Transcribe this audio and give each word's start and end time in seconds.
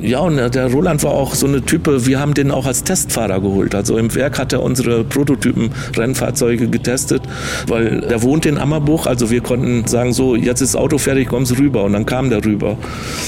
Ja, 0.00 0.20
und 0.20 0.36
der 0.36 0.72
Roland 0.72 1.02
war 1.04 1.12
auch 1.12 1.34
so 1.34 1.46
eine 1.46 1.62
Type, 1.62 2.06
wir 2.06 2.18
haben 2.18 2.34
den 2.34 2.50
auch 2.50 2.66
als 2.66 2.82
Testfahrer 2.82 3.40
geholt. 3.40 3.74
Also 3.74 3.96
im 3.96 4.12
Werk 4.14 4.38
hat 4.38 4.52
er 4.52 4.62
unsere 4.62 5.04
Prototypen 5.04 5.70
Rennfahrzeuge 5.96 6.68
getestet, 6.68 7.22
weil 7.68 8.00
der 8.00 8.22
wohnt 8.22 8.44
in 8.44 8.58
Ammerbuch, 8.58 9.06
also 9.06 9.30
wir 9.30 9.40
konnten 9.40 9.86
sagen 9.86 10.12
so, 10.12 10.34
jetzt 10.34 10.60
ist 10.60 10.74
das 10.74 10.80
Auto 10.80 10.98
fertig, 10.98 11.28
kommst 11.28 11.58
rüber 11.58 11.84
und 11.84 11.92
dann 11.92 12.06
kam 12.06 12.28
der 12.28 12.44
rüber. 12.44 12.76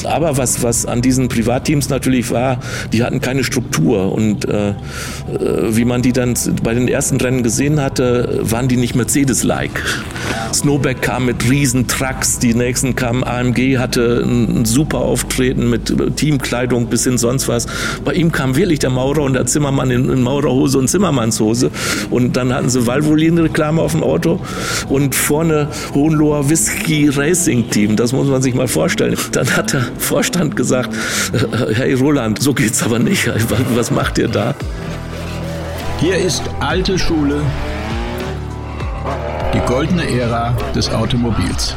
Aber 0.05 0.37
was, 0.37 0.63
was 0.63 0.87
an 0.87 1.03
diesen 1.03 1.29
Privatteams 1.29 1.89
natürlich 1.89 2.31
war, 2.31 2.59
die 2.93 3.05
hatten 3.05 3.21
keine 3.21 3.45
Struktur 3.45 4.13
und 4.13 4.49
äh, 4.49 4.71
äh 4.71 4.75
wie 5.69 5.85
man 5.85 6.03
die 6.03 6.13
dann 6.13 6.35
bei 6.63 6.75
den 6.75 6.89
ersten 6.89 7.17
Rennen 7.19 7.43
gesehen 7.43 7.81
hatte, 7.81 8.41
waren 8.43 8.69
die 8.69 8.77
nicht 8.77 8.95
Mercedes-like. 8.95 9.83
Snowback 10.53 11.03
kam 11.03 11.27
mit 11.27 11.49
riesen 11.51 11.87
Trucks, 11.87 12.39
die 12.39 12.55
nächsten 12.55 12.97
kamen 12.97 13.25
AMG, 13.25 13.79
hatte 13.79 14.23
ein 14.25 14.65
super 14.65 14.99
Auftreten 14.99 15.69
mit 15.71 16.17
Teamkleidung 16.57 16.87
bis 16.87 17.05
hin 17.05 17.19
sonst 17.19 17.49
was. 17.49 17.67
Bei 18.05 18.13
ihm 18.13 18.33
kam 18.33 18.57
wirklich 18.57 18.79
der 18.79 18.91
Maurer 18.91 19.23
und 19.23 19.35
der 19.35 19.47
Zimmermann 19.47 19.91
in, 19.91 20.09
in 20.09 20.23
Maurerhose 20.23 20.79
und 20.79 20.89
Zimmermannshose 20.89 21.71
und 22.11 22.37
dann 22.37 22.53
hatten 22.53 22.71
sie 22.71 22.87
Valvoline-Reklame 22.87 23.81
auf 23.81 23.93
dem 23.93 24.03
Auto 24.03 24.41
und 24.89 25.15
vorne 25.15 25.69
Hohenloher 25.95 26.49
Whisky 26.49 27.09
Racing 27.09 27.69
Team, 27.71 27.97
das 27.97 28.13
muss 28.13 28.29
man 28.29 28.43
sich 28.43 28.55
mal 28.55 28.69
vorstellen. 28.69 29.17
Dann 29.33 29.57
hat 29.57 29.73
der 29.73 29.85
Vorstand 29.99 30.57
gesagt, 30.57 30.91
hey 31.75 31.93
Roland, 31.95 32.43
so 32.43 32.55
geht's 32.55 32.83
aber 32.83 32.99
nicht. 32.99 33.31
Was 33.75 33.91
macht 33.91 34.19
ihr 34.19 34.29
da? 34.29 34.55
Hier 35.99 36.17
ist 36.17 36.43
alte 36.61 36.99
Schule, 36.99 37.41
die 39.55 39.61
goldene 39.67 40.09
Ära 40.09 40.55
des 40.75 40.91
Automobils. 40.91 41.75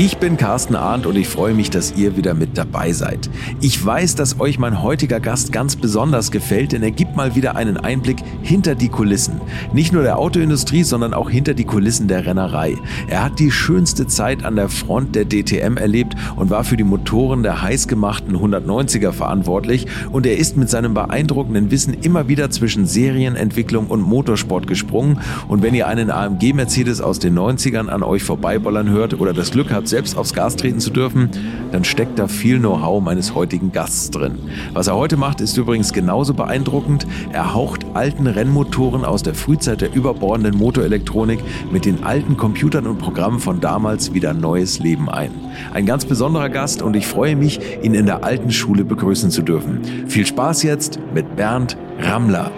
Ich 0.00 0.18
bin 0.18 0.36
Carsten 0.36 0.76
Arndt 0.76 1.06
und 1.06 1.16
ich 1.16 1.26
freue 1.26 1.54
mich, 1.54 1.70
dass 1.70 1.96
ihr 1.96 2.16
wieder 2.16 2.32
mit 2.32 2.56
dabei 2.56 2.92
seid. 2.92 3.28
Ich 3.60 3.84
weiß, 3.84 4.14
dass 4.14 4.38
euch 4.38 4.56
mein 4.56 4.80
heutiger 4.80 5.18
Gast 5.18 5.50
ganz 5.50 5.74
besonders 5.74 6.30
gefällt, 6.30 6.70
denn 6.70 6.84
er 6.84 6.92
gibt 6.92 7.16
mal 7.16 7.34
wieder 7.34 7.56
einen 7.56 7.76
Einblick 7.76 8.18
hinter 8.40 8.76
die 8.76 8.90
Kulissen. 8.90 9.40
Nicht 9.72 9.92
nur 9.92 10.04
der 10.04 10.20
Autoindustrie, 10.20 10.84
sondern 10.84 11.14
auch 11.14 11.28
hinter 11.28 11.52
die 11.52 11.64
Kulissen 11.64 12.06
der 12.06 12.26
Rennerei. 12.26 12.76
Er 13.08 13.24
hat 13.24 13.40
die 13.40 13.50
schönste 13.50 14.06
Zeit 14.06 14.44
an 14.44 14.54
der 14.54 14.68
Front 14.68 15.16
der 15.16 15.24
DTM 15.24 15.76
erlebt 15.76 16.14
und 16.36 16.48
war 16.48 16.62
für 16.62 16.76
die 16.76 16.84
Motoren 16.84 17.42
der 17.42 17.60
heißgemachten 17.60 18.36
190er 18.36 19.10
verantwortlich 19.10 19.88
und 20.12 20.26
er 20.26 20.36
ist 20.36 20.56
mit 20.56 20.70
seinem 20.70 20.94
beeindruckenden 20.94 21.72
Wissen 21.72 21.92
immer 21.92 22.28
wieder 22.28 22.50
zwischen 22.50 22.86
Serienentwicklung 22.86 23.88
und 23.88 24.02
Motorsport 24.02 24.68
gesprungen 24.68 25.18
und 25.48 25.64
wenn 25.64 25.74
ihr 25.74 25.88
einen 25.88 26.12
AMG 26.12 26.52
Mercedes 26.52 27.00
aus 27.00 27.18
den 27.18 27.36
90ern 27.36 27.88
an 27.88 28.04
euch 28.04 28.22
vorbeibollern 28.22 28.90
hört 28.90 29.18
oder 29.18 29.32
das 29.32 29.50
Glück 29.50 29.72
habt, 29.72 29.87
selbst 29.88 30.16
aufs 30.16 30.34
Gas 30.34 30.56
treten 30.56 30.80
zu 30.80 30.90
dürfen, 30.90 31.30
dann 31.72 31.84
steckt 31.84 32.18
da 32.18 32.28
viel 32.28 32.58
Know-how 32.58 33.02
meines 33.02 33.34
heutigen 33.34 33.72
Gasts 33.72 34.10
drin. 34.10 34.38
Was 34.72 34.86
er 34.86 34.96
heute 34.96 35.16
macht, 35.16 35.40
ist 35.40 35.56
übrigens 35.56 35.92
genauso 35.92 36.34
beeindruckend. 36.34 37.06
Er 37.32 37.54
haucht 37.54 37.86
alten 37.94 38.26
Rennmotoren 38.26 39.04
aus 39.04 39.22
der 39.22 39.34
Frühzeit 39.34 39.80
der 39.80 39.94
überbordenden 39.94 40.56
Motorelektronik 40.56 41.40
mit 41.72 41.84
den 41.84 42.04
alten 42.04 42.36
Computern 42.36 42.86
und 42.86 42.98
Programmen 42.98 43.40
von 43.40 43.60
damals 43.60 44.14
wieder 44.14 44.34
neues 44.34 44.78
Leben 44.78 45.08
ein. 45.08 45.30
Ein 45.72 45.86
ganz 45.86 46.04
besonderer 46.04 46.48
Gast 46.48 46.82
und 46.82 46.96
ich 46.96 47.06
freue 47.06 47.36
mich, 47.36 47.60
ihn 47.82 47.94
in 47.94 48.06
der 48.06 48.24
alten 48.24 48.50
Schule 48.50 48.84
begrüßen 48.84 49.30
zu 49.30 49.42
dürfen. 49.42 49.80
Viel 50.06 50.26
Spaß 50.26 50.62
jetzt 50.62 50.98
mit 51.14 51.36
Bernd 51.36 51.76
Rammler. 52.00 52.50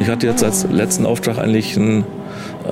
Ich 0.00 0.08
hatte 0.08 0.26
jetzt 0.26 0.42
als 0.42 0.66
letzten 0.70 1.06
Auftrag 1.06 1.38
eigentlich 1.38 1.76
einen 1.76 2.04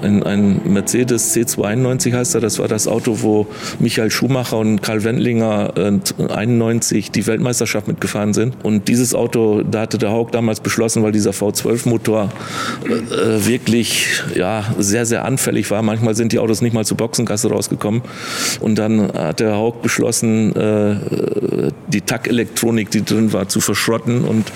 ein, 0.01 0.23
ein 0.23 0.61
Mercedes 0.65 1.35
C291 1.35 2.13
heißt 2.13 2.35
er. 2.35 2.41
Das 2.41 2.59
war 2.59 2.69
das 2.69 2.89
Auto, 2.89 3.23
wo 3.23 3.47
Michael 3.79 4.11
Schumacher 4.11 4.59
und 4.59 4.83
Karl 4.83 5.05
Wendlinger 5.05 5.75
äh, 5.77 6.33
91 6.33 7.11
die 7.11 7.27
Weltmeisterschaft 7.27 7.89
mitgefahren 7.89 8.33
sind. 8.33 8.57
Und 8.63 8.89
dieses 8.89 9.15
Auto, 9.15 9.63
da 9.63 9.83
hatte 9.83 9.99
der 9.99 10.11
Haug 10.11 10.29
damals 10.33 10.61
beschlossen, 10.61 11.03
weil 11.03 11.13
dieser 11.13 11.33
V12-Motor 11.33 12.31
äh, 12.85 13.47
wirklich 13.47 14.23
ja, 14.35 14.65
sehr, 14.79 15.07
sehr 15.07 15.25
anfällig 15.25 15.71
war. 15.71 15.83
Manchmal 15.83 16.15
sind 16.15 16.33
die 16.33 16.39
Autos 16.39 16.63
nicht 16.63 16.73
mal 16.73 16.85
zur 16.85 16.97
Boxengasse 16.97 17.51
rausgekommen. 17.51 18.03
Und 18.61 18.77
dann 18.77 19.13
hat 19.13 19.41
der 19.41 19.57
Haug 19.57 19.83
beschlossen, 19.83 20.55
äh, 20.57 20.97
die 21.89 22.01
TAC-Elektronik, 22.01 22.91
die 22.91 23.05
drin 23.05 23.33
war, 23.33 23.49
zu 23.49 23.61
verschrotten 23.61 24.25
und 24.25 24.53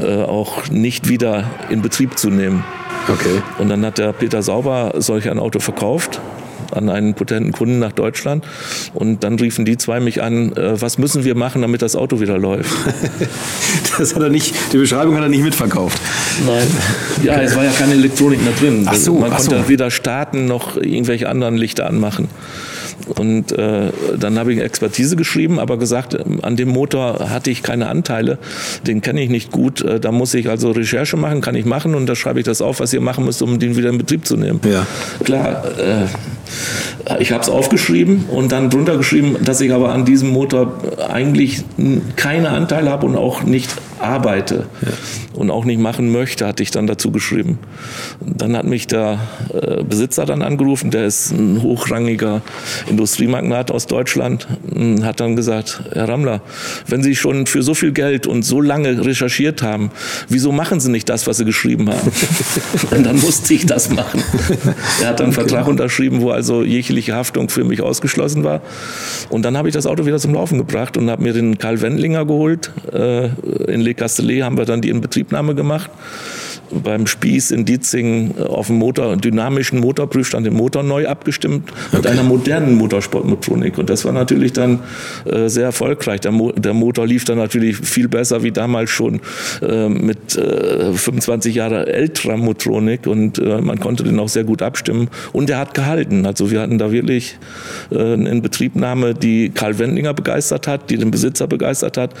äh, 0.00 0.22
auch 0.22 0.68
nicht 0.70 1.08
wieder 1.08 1.50
in 1.70 1.82
Betrieb 1.82 2.18
zu 2.18 2.30
nehmen. 2.30 2.64
Okay. 3.08 3.42
Und 3.58 3.68
dann 3.68 3.84
hat 3.84 3.98
der 3.98 4.12
Peter 4.12 4.42
Sauber 4.42 4.94
solch 4.98 5.30
ein 5.30 5.38
Auto 5.38 5.60
verkauft 5.60 6.20
an 6.72 6.88
einen 6.88 7.14
potenten 7.14 7.52
Kunden 7.52 7.78
nach 7.78 7.92
Deutschland. 7.92 8.44
Und 8.94 9.24
dann 9.24 9.38
riefen 9.38 9.64
die 9.64 9.76
zwei 9.76 10.00
mich 10.00 10.22
an, 10.22 10.52
äh, 10.52 10.80
was 10.80 10.98
müssen 10.98 11.24
wir 11.24 11.34
machen, 11.34 11.62
damit 11.62 11.82
das 11.82 11.96
Auto 11.96 12.20
wieder 12.20 12.38
läuft? 12.38 12.70
das 13.98 14.14
hat 14.14 14.22
er 14.22 14.28
nicht, 14.28 14.54
die 14.72 14.78
Beschreibung 14.78 15.16
hat 15.16 15.22
er 15.22 15.28
nicht 15.28 15.42
mitverkauft. 15.42 15.98
Nein. 16.46 16.66
Ja, 17.22 17.40
es 17.40 17.56
war 17.56 17.64
ja 17.64 17.70
keine 17.72 17.94
Elektronik 17.94 18.42
mehr 18.42 18.52
drin. 18.52 18.86
Ach 18.86 18.94
so, 18.94 19.14
Man 19.14 19.32
ach 19.32 19.38
konnte 19.38 19.62
so. 19.62 19.68
weder 19.68 19.90
starten 19.90 20.46
noch 20.46 20.76
irgendwelche 20.76 21.28
anderen 21.28 21.56
Lichter 21.56 21.86
anmachen. 21.86 22.28
Und 23.16 23.52
äh, 23.52 23.90
dann 24.18 24.38
habe 24.38 24.52
ich 24.52 24.60
Expertise 24.60 25.16
geschrieben, 25.16 25.58
aber 25.58 25.78
gesagt, 25.78 26.16
an 26.42 26.56
dem 26.56 26.68
Motor 26.68 27.30
hatte 27.30 27.50
ich 27.50 27.62
keine 27.62 27.88
Anteile, 27.88 28.38
den 28.86 29.00
kenne 29.00 29.22
ich 29.22 29.30
nicht 29.30 29.50
gut. 29.50 29.82
Äh, 29.82 30.00
da 30.00 30.12
muss 30.12 30.34
ich 30.34 30.48
also 30.48 30.70
Recherche 30.70 31.16
machen, 31.16 31.40
kann 31.40 31.54
ich 31.54 31.64
machen 31.64 31.94
und 31.94 32.06
da 32.06 32.14
schreibe 32.14 32.40
ich 32.40 32.46
das 32.46 32.60
auf, 32.60 32.80
was 32.80 32.92
ihr 32.92 33.00
machen 33.00 33.24
müsst, 33.24 33.42
um 33.42 33.58
den 33.58 33.76
wieder 33.76 33.90
in 33.90 33.98
Betrieb 33.98 34.26
zu 34.26 34.36
nehmen. 34.36 34.60
Ja. 34.70 34.86
Klar, 35.24 35.64
äh, 35.78 36.06
ich 37.20 37.32
habe 37.32 37.42
es 37.42 37.48
aufgeschrieben 37.48 38.26
und 38.30 38.52
dann 38.52 38.70
drunter 38.70 38.96
geschrieben, 38.96 39.36
dass 39.42 39.60
ich 39.60 39.72
aber 39.72 39.90
an 39.90 40.04
diesem 40.04 40.30
Motor 40.30 40.74
eigentlich 41.10 41.62
keine 42.16 42.50
Anteile 42.50 42.90
habe 42.90 43.06
und 43.06 43.16
auch 43.16 43.42
nicht 43.42 43.70
arbeite 44.00 44.66
ja. 44.82 44.88
und 45.34 45.50
auch 45.50 45.64
nicht 45.64 45.80
machen 45.80 46.10
möchte, 46.12 46.46
hatte 46.46 46.62
ich 46.62 46.70
dann 46.70 46.86
dazu 46.86 47.10
geschrieben. 47.10 47.58
Dann 48.20 48.56
hat 48.56 48.64
mich 48.64 48.86
der 48.86 49.18
äh, 49.52 49.82
Besitzer 49.82 50.26
dann 50.26 50.42
angerufen, 50.42 50.90
der 50.90 51.06
ist 51.06 51.32
ein 51.32 51.62
hochrangiger 51.62 52.42
Industriemagnat 52.88 53.70
aus 53.70 53.86
Deutschland, 53.86 54.46
hm, 54.72 55.04
hat 55.04 55.20
dann 55.20 55.36
gesagt, 55.36 55.82
Herr 55.92 56.08
Rammler, 56.08 56.40
wenn 56.86 57.02
Sie 57.02 57.16
schon 57.16 57.46
für 57.46 57.62
so 57.62 57.74
viel 57.74 57.92
Geld 57.92 58.26
und 58.26 58.42
so 58.42 58.60
lange 58.60 59.04
recherchiert 59.04 59.62
haben, 59.62 59.90
wieso 60.28 60.52
machen 60.52 60.80
Sie 60.80 60.90
nicht 60.90 61.08
das, 61.08 61.26
was 61.26 61.38
Sie 61.38 61.44
geschrieben 61.44 61.88
haben? 61.90 62.12
und 62.90 63.04
dann 63.04 63.20
musste 63.20 63.54
ich 63.54 63.66
das 63.66 63.90
machen. 63.90 64.22
Er 65.00 65.08
hat 65.08 65.20
dann 65.20 65.26
einen 65.26 65.34
okay. 65.36 65.48
Vertrag 65.48 65.68
unterschrieben, 65.68 66.20
wo 66.20 66.30
also 66.38 66.62
jegliche 66.62 67.16
Haftung 67.16 67.48
für 67.48 67.64
mich 67.64 67.82
ausgeschlossen 67.82 68.44
war. 68.44 68.62
Und 69.28 69.42
dann 69.42 69.56
habe 69.56 69.68
ich 69.68 69.74
das 69.74 69.86
Auto 69.86 70.06
wieder 70.06 70.18
zum 70.18 70.34
Laufen 70.34 70.56
gebracht 70.56 70.96
und 70.96 71.10
habe 71.10 71.22
mir 71.22 71.32
den 71.32 71.58
Karl 71.58 71.80
Wendlinger 71.82 72.24
geholt 72.24 72.70
äh, 72.92 73.26
in 73.66 73.80
Le 73.80 73.94
Castellet 73.94 74.44
haben 74.44 74.56
wir 74.56 74.64
dann 74.64 74.80
die 74.80 74.88
Inbetriebnahme 74.88 75.56
gemacht 75.56 75.90
beim 76.70 77.06
Spieß 77.06 77.50
in 77.50 77.64
Dietzing 77.64 78.34
äh, 78.38 78.42
auf 78.42 78.68
dem 78.68 78.76
Motor, 78.76 79.16
dynamischen 79.16 79.80
Motorprüfstand 79.80 80.46
den 80.46 80.54
Motor 80.54 80.82
neu 80.82 81.06
abgestimmt 81.06 81.70
mit 81.92 82.06
einer 82.06 82.22
modernen 82.22 82.76
Motorsportmotronik. 82.76 83.78
Und 83.78 83.90
das 83.90 84.04
war 84.04 84.12
natürlich 84.12 84.52
dann 84.52 84.80
äh, 85.24 85.48
sehr 85.48 85.64
erfolgreich. 85.64 86.20
Der, 86.20 86.32
Mo 86.32 86.52
der, 86.52 86.74
Motor 86.74 87.06
lief 87.06 87.24
dann 87.24 87.38
natürlich 87.38 87.76
viel 87.76 88.08
besser 88.08 88.42
wie 88.42 88.52
damals 88.52 88.90
schon 88.90 89.20
äh, 89.62 89.88
mit 89.88 90.36
äh, 90.36 90.92
25 90.92 91.54
Jahre 91.54 91.86
älterer 91.86 92.36
Motronik 92.36 93.06
und 93.06 93.38
äh, 93.38 93.60
man 93.60 93.80
konnte 93.80 94.04
den 94.04 94.18
auch 94.18 94.28
sehr 94.28 94.44
gut 94.44 94.62
abstimmen. 94.62 95.08
Und 95.32 95.50
er 95.50 95.58
hat 95.58 95.74
gehalten. 95.74 96.26
Also 96.26 96.50
wir 96.50 96.60
hatten 96.60 96.78
da 96.78 96.92
wirklich 96.92 97.38
äh, 97.90 98.12
eine 98.12 98.28
Inbetriebnahme, 98.28 99.14
die 99.14 99.50
Karl 99.50 99.78
Wendlinger 99.78 100.14
begeistert 100.14 100.66
hat, 100.66 100.90
die 100.90 100.96
den 100.96 101.10
Besitzer 101.10 101.46
begeistert 101.46 101.96
hat. 101.96 102.14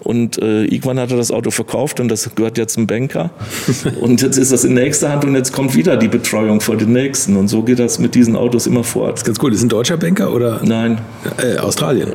Und 0.00 0.38
irgendwann 0.38 0.98
hat 0.98 1.10
er 1.10 1.16
das 1.16 1.30
Auto 1.30 1.50
verkauft 1.50 2.00
und 2.00 2.08
das 2.08 2.34
gehört 2.34 2.58
jetzt 2.58 2.74
zum 2.74 2.86
Banker. 2.86 3.30
Und 4.00 4.22
jetzt 4.22 4.36
ist 4.36 4.52
das 4.52 4.64
in 4.64 4.74
nächster 4.74 5.10
Hand 5.10 5.24
und 5.24 5.34
jetzt 5.34 5.52
kommt 5.52 5.74
wieder 5.74 5.96
die 5.96 6.08
Betreuung 6.08 6.60
vor 6.60 6.76
den 6.76 6.92
nächsten. 6.92 7.36
Und 7.36 7.48
so 7.48 7.62
geht 7.62 7.78
das 7.78 7.98
mit 7.98 8.14
diesen 8.14 8.36
Autos 8.36 8.66
immer 8.66 8.84
fort. 8.84 9.12
Das 9.12 9.20
ist 9.20 9.26
ganz 9.26 9.38
cool. 9.42 9.52
Ist 9.52 9.62
ein 9.62 9.68
deutscher 9.68 9.96
Banker 9.96 10.32
oder? 10.32 10.60
Nein. 10.64 11.00
Äh, 11.38 11.58
Australien. 11.58 12.12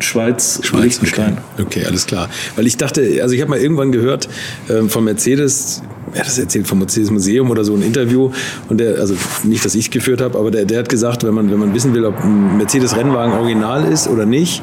Schweiz, 0.00 0.60
Schweiz 0.62 0.82
Liechtenstein. 0.82 1.38
Okay. 1.54 1.62
okay. 1.62 1.84
alles 1.86 2.06
klar. 2.06 2.28
Weil 2.56 2.66
ich 2.66 2.76
dachte, 2.76 3.20
also 3.22 3.34
ich 3.34 3.40
habe 3.40 3.50
mal 3.50 3.58
irgendwann 3.58 3.92
gehört 3.92 4.28
äh, 4.68 4.88
von 4.88 5.04
Mercedes, 5.04 5.82
er 6.12 6.20
hat 6.20 6.26
das 6.26 6.38
erzählt 6.38 6.66
vom 6.66 6.78
Mercedes 6.78 7.10
Museum 7.10 7.50
oder 7.50 7.64
so 7.64 7.74
ein 7.74 7.82
Interview 7.82 8.30
und 8.68 8.78
der, 8.78 8.98
also 8.98 9.14
nicht, 9.42 9.64
dass 9.64 9.74
ich 9.74 9.90
geführt 9.90 10.20
habe, 10.20 10.38
aber 10.38 10.50
der, 10.50 10.64
der 10.64 10.80
hat 10.80 10.88
gesagt, 10.88 11.24
wenn 11.24 11.34
man, 11.34 11.50
wenn 11.50 11.58
man 11.58 11.74
wissen 11.74 11.94
will, 11.94 12.04
ob 12.04 12.18
ein 12.22 12.56
Mercedes 12.56 12.96
Rennwagen 12.96 13.34
original 13.34 13.90
ist 13.90 14.08
oder 14.08 14.26
nicht, 14.26 14.62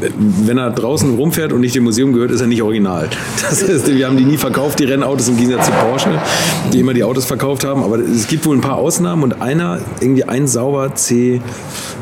wenn 0.00 0.58
er 0.58 0.70
draußen 0.70 1.14
rumfährt 1.16 1.52
und 1.52 1.60
nicht 1.60 1.74
dem 1.74 1.84
Museum 1.84 2.12
gehört, 2.12 2.30
ist 2.30 2.40
er 2.40 2.46
nicht 2.46 2.62
original. 2.62 3.08
Das 3.40 3.66
heißt, 3.66 3.88
wir 3.94 4.06
haben 4.06 4.16
die 4.16 4.24
nie 4.24 4.36
verkauft, 4.36 4.78
die 4.78 4.84
Rennautos 4.84 5.28
im 5.28 5.36
Gegensatz 5.36 5.66
zu 5.66 5.72
Porsche, 5.72 6.20
die 6.72 6.80
immer 6.80 6.94
die 6.94 7.04
Autos 7.04 7.24
verkauft 7.24 7.64
haben. 7.64 7.82
Aber 7.82 7.98
es 7.98 8.26
gibt 8.26 8.44
wohl 8.46 8.56
ein 8.56 8.60
paar 8.60 8.76
Ausnahmen 8.76 9.22
und 9.22 9.40
einer, 9.40 9.80
irgendwie 10.00 10.24
ein 10.24 10.46
sauber 10.46 10.94
C, 10.94 11.40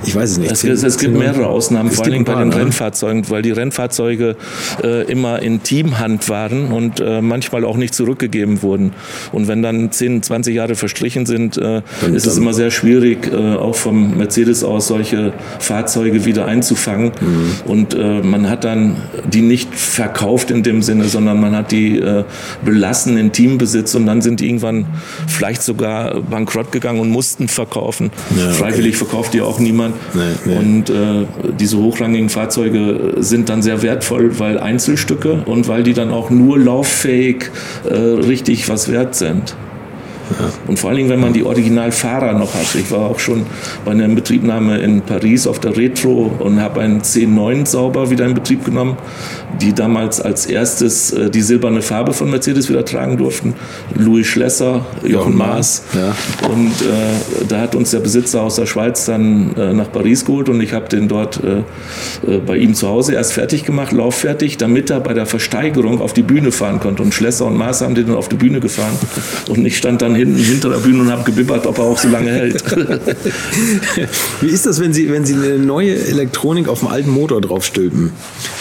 ich 0.06 0.14
weiß 0.14 0.32
es 0.32 0.38
nicht. 0.38 0.52
Es, 0.52 0.64
es, 0.64 0.82
es 0.82 0.98
gibt 0.98 1.16
mehrere 1.16 1.46
Ausnahmen, 1.46 1.90
vor 1.90 2.04
allem 2.04 2.24
bei 2.24 2.34
den 2.34 2.48
ne? 2.48 2.56
Rennfahrzeugen, 2.56 3.28
weil 3.30 3.42
die 3.42 3.52
Rennfahrzeuge 3.52 4.36
äh, 4.82 5.10
immer 5.10 5.40
in 5.42 5.62
Teamhand 5.62 6.28
waren 6.28 6.72
und 6.72 7.00
äh, 7.00 7.20
manchmal 7.20 7.64
auch 7.64 7.76
nicht 7.76 7.94
zurückgegeben 7.94 8.62
wurden. 8.62 8.92
Und 9.32 9.48
wenn 9.48 9.62
dann 9.62 9.90
10, 9.90 10.22
20 10.22 10.54
Jahre 10.54 10.74
verstrichen 10.74 11.26
sind, 11.26 11.56
äh, 11.58 11.82
ist 12.12 12.26
es 12.26 12.36
immer 12.36 12.54
sehr 12.54 12.70
schwierig, 12.70 13.32
äh, 13.32 13.36
auch 13.36 13.74
vom 13.74 14.16
Mercedes 14.16 14.64
aus 14.64 14.88
solche 14.88 15.32
Fahrzeuge 15.58 16.24
wieder 16.24 16.46
einzufangen. 16.46 17.12
Mhm 17.20 17.46
Und 17.66 17.94
äh, 17.94 18.22
man 18.22 18.48
hat 18.48 18.64
dann 18.64 18.96
die 19.26 19.42
nicht 19.42 19.74
verkauft 19.74 20.50
in 20.50 20.62
dem 20.62 20.82
Sinne, 20.82 21.04
sondern 21.04 21.40
man 21.40 21.56
hat 21.56 21.72
die 21.72 21.98
äh, 21.98 22.24
belassen 22.64 23.16
in 23.16 23.32
Teambesitz 23.32 23.94
und 23.94 24.06
dann 24.06 24.22
sind 24.22 24.40
die 24.40 24.46
irgendwann 24.46 24.86
vielleicht 25.26 25.62
sogar 25.62 26.20
bankrott 26.20 26.72
gegangen 26.72 27.00
und 27.00 27.10
mussten 27.10 27.48
verkaufen. 27.48 28.10
Ja, 28.36 28.46
okay. 28.46 28.54
Freiwillig 28.54 28.96
verkauft 28.96 29.34
die 29.34 29.40
auch 29.40 29.58
niemand. 29.58 29.95
Nee, 30.14 30.22
nee. 30.44 30.56
Und 30.56 30.90
äh, 30.90 31.26
diese 31.58 31.78
hochrangigen 31.78 32.28
Fahrzeuge 32.28 33.14
sind 33.18 33.48
dann 33.48 33.62
sehr 33.62 33.82
wertvoll, 33.82 34.38
weil 34.38 34.58
Einzelstücke 34.58 35.42
und 35.46 35.68
weil 35.68 35.82
die 35.82 35.92
dann 35.92 36.10
auch 36.10 36.30
nur 36.30 36.58
lauffähig 36.58 37.50
äh, 37.88 37.94
richtig 37.94 38.68
was 38.68 38.90
wert 38.90 39.14
sind. 39.14 39.56
Ja. 40.30 40.50
Und 40.66 40.78
vor 40.78 40.90
allen 40.90 40.98
Dingen, 40.98 41.10
wenn 41.10 41.20
man 41.20 41.32
die 41.32 41.44
Originalfahrer 41.44 42.32
noch 42.32 42.54
hat. 42.54 42.74
Ich 42.74 42.90
war 42.90 43.10
auch 43.10 43.18
schon 43.18 43.46
bei 43.84 43.92
einer 43.92 44.08
Betriebnahme 44.08 44.78
in 44.78 45.02
Paris 45.02 45.46
auf 45.46 45.60
der 45.60 45.76
Retro 45.76 46.32
und 46.38 46.60
habe 46.60 46.80
einen 46.80 47.02
C9 47.02 47.66
sauber 47.66 48.10
wieder 48.10 48.26
in 48.26 48.34
Betrieb 48.34 48.64
genommen, 48.64 48.96
die 49.60 49.72
damals 49.72 50.20
als 50.20 50.46
erstes 50.46 51.12
äh, 51.12 51.30
die 51.30 51.42
silberne 51.42 51.82
Farbe 51.82 52.12
von 52.12 52.30
Mercedes 52.30 52.68
wieder 52.68 52.84
tragen 52.84 53.16
durften. 53.16 53.54
Louis 53.94 54.26
Schlesser, 54.26 54.84
Jochen 55.06 55.36
Maas. 55.36 55.84
Ja. 55.94 56.14
Und 56.48 56.72
äh, 56.82 57.44
da 57.48 57.60
hat 57.60 57.74
uns 57.74 57.90
der 57.90 58.00
Besitzer 58.00 58.42
aus 58.42 58.56
der 58.56 58.66
Schweiz 58.66 59.04
dann 59.04 59.54
äh, 59.56 59.72
nach 59.72 59.90
Paris 59.92 60.24
geholt 60.24 60.48
und 60.48 60.60
ich 60.60 60.72
habe 60.72 60.88
den 60.88 61.08
dort 61.08 61.40
äh, 61.42 61.58
äh, 62.26 62.38
bei 62.38 62.56
ihm 62.56 62.74
zu 62.74 62.88
Hause 62.88 63.14
erst 63.14 63.32
fertig 63.32 63.64
gemacht, 63.64 63.92
lauffertig, 63.92 64.56
damit 64.56 64.90
er 64.90 65.00
bei 65.00 65.14
der 65.14 65.26
Versteigerung 65.26 66.00
auf 66.00 66.12
die 66.12 66.22
Bühne 66.22 66.52
fahren 66.52 66.80
konnte. 66.80 67.02
Und 67.02 67.14
Schlesser 67.14 67.46
und 67.46 67.56
Maas 67.56 67.80
haben 67.80 67.94
den 67.94 68.06
dann 68.06 68.16
auf 68.16 68.28
die 68.28 68.36
Bühne 68.36 68.60
gefahren. 68.60 68.96
Und 69.48 69.64
ich 69.64 69.76
stand 69.76 70.02
dann 70.02 70.14
hinten 70.16 70.36
hinter 70.36 70.70
der 70.70 70.78
Bühne 70.78 71.02
und 71.02 71.10
habe 71.10 71.24
gebibbert, 71.24 71.66
ob 71.66 71.78
er 71.78 71.84
auch 71.84 71.98
so 71.98 72.08
lange 72.08 72.30
hält. 72.30 72.64
Wie 74.40 74.48
ist 74.48 74.66
das, 74.66 74.80
wenn 74.80 74.92
Sie, 74.92 75.10
wenn 75.10 75.24
Sie 75.24 75.34
eine 75.34 75.58
neue 75.58 75.94
Elektronik 75.94 76.68
auf 76.68 76.80
dem 76.80 76.88
alten 76.88 77.10
Motor 77.10 77.40
draufstülpen? 77.40 78.12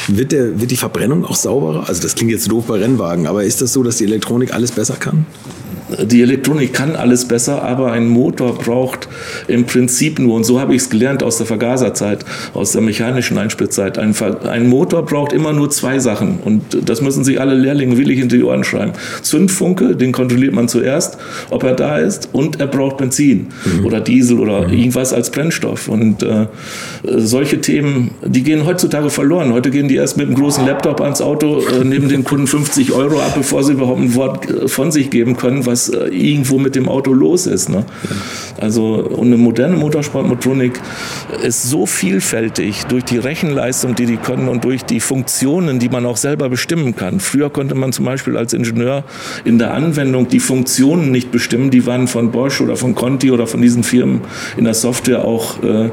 Wird, 0.07 0.31
der, 0.31 0.59
wird 0.59 0.71
die 0.71 0.77
Verbrennung 0.77 1.25
auch 1.25 1.35
sauberer? 1.35 1.87
Also 1.87 2.01
das 2.01 2.15
klingt 2.15 2.31
jetzt 2.31 2.51
doof 2.51 2.65
bei 2.67 2.79
Rennwagen, 2.79 3.27
aber 3.27 3.43
ist 3.43 3.61
das 3.61 3.73
so, 3.73 3.83
dass 3.83 3.97
die 3.97 4.05
Elektronik 4.05 4.53
alles 4.53 4.71
besser 4.71 4.95
kann? 4.95 5.25
Die 6.03 6.21
Elektronik 6.21 6.73
kann 6.73 6.95
alles 6.95 7.27
besser, 7.27 7.63
aber 7.63 7.91
ein 7.91 8.07
Motor 8.07 8.57
braucht 8.57 9.07
im 9.47 9.65
Prinzip 9.65 10.19
nur, 10.19 10.35
und 10.35 10.43
so 10.43 10.59
habe 10.59 10.73
ich 10.73 10.81
es 10.81 10.89
gelernt 10.89 11.21
aus 11.21 11.37
der 11.37 11.45
Vergaserzeit, 11.45 12.25
aus 12.53 12.71
der 12.71 12.81
mechanischen 12.81 13.37
Einspritzeit, 13.37 13.97
ein, 13.97 14.15
ein, 14.49 14.67
Motor 14.67 15.05
braucht 15.05 15.31
immer 15.31 15.53
nur 15.53 15.69
zwei 15.69 15.99
Sachen. 15.99 16.39
Und 16.43 16.89
das 16.89 17.01
müssen 17.01 17.23
sich 17.23 17.39
alle 17.39 17.53
Lehrlinge 17.53 17.97
willig 17.97 18.19
in 18.19 18.29
die 18.29 18.43
Ohren 18.43 18.63
schreiben. 18.63 18.93
Zündfunke, 19.21 19.95
den 19.95 20.11
kontrolliert 20.11 20.53
man 20.53 20.67
zuerst, 20.67 21.17
ob 21.51 21.63
er 21.63 21.73
da 21.73 21.97
ist, 21.97 22.29
und 22.33 22.59
er 22.59 22.67
braucht 22.67 22.97
Benzin 22.97 23.47
mhm. 23.65 23.85
oder 23.85 24.01
Diesel 24.01 24.39
oder 24.39 24.67
mhm. 24.67 24.73
irgendwas 24.73 25.13
als 25.13 25.29
Brennstoff. 25.29 25.87
Und 25.87 26.23
äh, 26.23 26.47
solche 27.03 27.61
Themen, 27.61 28.11
die 28.23 28.43
gehen 28.43 28.65
heutzutage 28.65 29.11
verloren. 29.11 29.53
Heute 29.53 29.69
gehen 29.69 29.87
die 29.87 29.95
erst 29.95 30.17
mit 30.17 30.27
einem 30.27 30.35
großen 30.35 30.65
Laptop 30.65 31.01
ans 31.01 31.21
Auto, 31.21 31.61
äh, 31.61 31.83
nehmen 31.83 32.09
den 32.09 32.23
Kunden 32.23 32.47
50 32.47 32.91
Euro 32.93 33.19
ab, 33.19 33.33
bevor 33.35 33.63
sie 33.63 33.73
überhaupt 33.73 34.01
ein 34.01 34.15
Wort 34.15 34.49
äh, 34.49 34.67
von 34.67 34.91
sich 34.91 35.11
geben 35.11 35.37
können, 35.37 35.65
was 35.75 35.89
äh, 35.89 36.07
irgendwo 36.07 36.57
mit 36.57 36.75
dem 36.75 36.87
Auto 36.87 37.11
los 37.11 37.47
ist. 37.47 37.69
Ne? 37.69 37.83
Also 38.59 38.95
und 38.95 39.27
eine 39.27 39.37
moderne 39.37 39.75
Motorsportmotorik 39.75 40.79
ist 41.43 41.63
so 41.63 41.85
vielfältig 41.85 42.85
durch 42.85 43.03
die 43.03 43.17
Rechenleistung, 43.17 43.93
die 43.95 44.05
die 44.05 44.15
können 44.15 44.47
und 44.47 44.63
durch 44.63 44.83
die 44.83 45.01
Funktionen, 45.01 45.79
die 45.79 45.89
man 45.89 46.05
auch 46.05 46.15
selber 46.15 46.47
bestimmen 46.47 46.95
kann. 46.95 47.19
Früher 47.19 47.49
konnte 47.49 47.75
man 47.75 47.91
zum 47.91 48.05
Beispiel 48.05 48.37
als 48.37 48.53
Ingenieur 48.53 49.03
in 49.43 49.59
der 49.59 49.73
Anwendung 49.73 50.29
die 50.29 50.39
Funktionen 50.39 51.11
nicht 51.11 51.31
bestimmen, 51.31 51.71
die 51.71 51.85
waren 51.85 52.07
von 52.07 52.31
Bosch 52.31 52.61
oder 52.61 52.77
von 52.77 52.95
Conti 52.95 53.31
oder 53.31 53.47
von 53.47 53.61
diesen 53.61 53.83
Firmen 53.83 54.21
in 54.55 54.63
der 54.63 54.73
Software 54.73 55.25
auch 55.25 55.61
äh, 55.61 55.89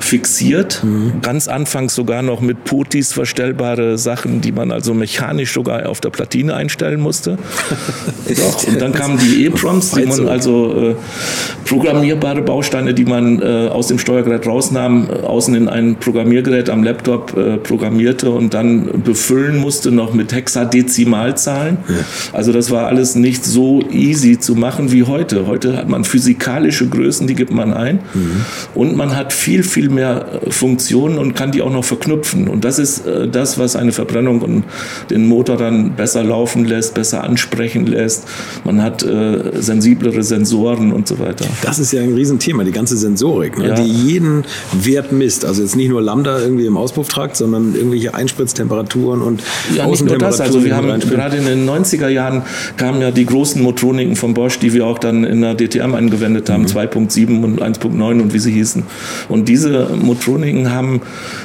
fixiert. 0.00 0.82
Mhm. 0.82 1.20
Ganz 1.22 1.46
anfangs 1.46 1.94
sogar 1.94 2.22
noch 2.22 2.40
mit 2.40 2.64
Potis 2.64 3.12
verstellbare 3.12 3.96
Sachen, 3.96 4.40
die 4.40 4.50
man 4.50 4.72
also 4.72 4.92
mechanisch 4.92 5.52
sogar 5.52 5.88
auf 5.88 6.00
der 6.00 6.10
Platine 6.10 6.54
einstellen 6.54 7.00
musste. 7.00 7.38
Doch, 8.36 8.66
und 8.66 8.80
dann 8.80 8.92
kamen 8.92 9.19
die 9.22 9.46
EEPROMs, 9.46 9.92
die 9.92 10.06
man 10.06 10.28
also 10.28 10.90
äh, 10.90 10.94
programmierbare 11.70 12.42
Bausteine, 12.42 12.94
die 12.94 13.04
man 13.04 13.40
äh, 13.40 13.68
aus 13.68 13.86
dem 13.86 14.00
Steuergerät 14.00 14.44
rausnahm, 14.44 15.08
äh, 15.08 15.24
außen 15.24 15.54
in 15.54 15.68
ein 15.68 15.94
Programmiergerät 15.96 16.68
am 16.68 16.82
Laptop 16.82 17.36
äh, 17.36 17.58
programmierte 17.58 18.30
und 18.30 18.54
dann 18.54 19.02
befüllen 19.04 19.58
musste 19.58 19.92
noch 19.92 20.12
mit 20.12 20.32
Hexadezimalzahlen. 20.32 21.78
Ja. 21.88 21.94
Also 22.32 22.52
das 22.52 22.72
war 22.72 22.88
alles 22.88 23.14
nicht 23.14 23.44
so 23.44 23.82
easy 23.92 24.40
zu 24.40 24.56
machen 24.56 24.90
wie 24.90 25.04
heute. 25.04 25.46
Heute 25.46 25.76
hat 25.76 25.88
man 25.88 26.02
physikalische 26.02 26.88
Größen, 26.88 27.28
die 27.28 27.36
gibt 27.36 27.52
man 27.52 27.72
ein 27.72 28.00
mhm. 28.14 28.44
und 28.74 28.96
man 28.96 29.16
hat 29.16 29.32
viel, 29.32 29.62
viel 29.62 29.90
mehr 29.90 30.40
äh, 30.44 30.50
Funktionen 30.50 31.18
und 31.18 31.34
kann 31.34 31.52
die 31.52 31.62
auch 31.62 31.72
noch 31.72 31.84
verknüpfen. 31.84 32.48
Und 32.48 32.64
das 32.64 32.80
ist 32.80 33.04
das, 33.30 33.58
was 33.58 33.76
eine 33.76 33.92
Verbrennung 33.92 34.42
und 34.42 34.64
den 35.10 35.26
Motor 35.26 35.56
dann 35.56 35.92
besser 35.92 36.24
laufen 36.24 36.64
lässt, 36.64 36.94
besser 36.94 37.22
ansprechen 37.24 37.86
lässt. 37.86 38.26
Man 38.64 38.82
hat 38.82 39.04
äh, 39.10 39.60
sensiblere 39.60 40.22
Sensoren 40.22 40.92
und 40.92 41.08
so 41.08 41.18
weiter. 41.18 41.44
Das 41.62 41.78
ist 41.78 41.92
ja 41.92 42.02
ein 42.02 42.14
Riesenthema, 42.14 42.64
die 42.64 42.72
ganze 42.72 42.96
Sensorik, 42.96 43.58
ne? 43.58 43.68
ja. 43.68 43.74
die 43.74 43.90
jeden 43.90 44.44
Wert 44.72 45.12
misst. 45.12 45.44
Also 45.44 45.62
jetzt 45.62 45.76
nicht 45.76 45.88
nur 45.88 46.02
Lambda 46.02 46.40
irgendwie 46.40 46.66
im 46.66 46.76
Auspufftrakt, 46.76 47.36
sondern 47.36 47.74
irgendwelche 47.74 48.14
Einspritztemperaturen 48.14 49.22
und 49.22 49.42
ja, 49.74 49.86
nicht 49.86 50.04
nur 50.04 50.18
das. 50.18 50.40
Also 50.40 50.64
wir 50.64 50.76
haben 50.76 50.98
gerade 51.00 51.36
in 51.36 51.44
den 51.44 51.68
90er 51.68 52.08
Jahren 52.08 52.42
kamen 52.76 53.00
ja 53.00 53.10
die 53.10 53.26
großen 53.26 53.60
Motroniken 53.62 54.16
von 54.16 54.34
Bosch, 54.34 54.58
die 54.58 54.72
wir 54.72 54.86
auch 54.86 54.98
dann 54.98 55.24
in 55.24 55.40
der 55.40 55.56
DTM 55.56 55.94
angewendet 55.94 56.50
haben, 56.50 56.62
mhm. 56.62 56.68
2.7 56.68 57.42
und 57.42 57.62
1.9 57.62 58.22
und 58.22 58.32
wie 58.32 58.38
sie 58.38 58.52
hießen. 58.52 58.84
Und 59.28 59.48
diese 59.48 59.88
Motroniken 60.00 60.72
haben 60.72 61.02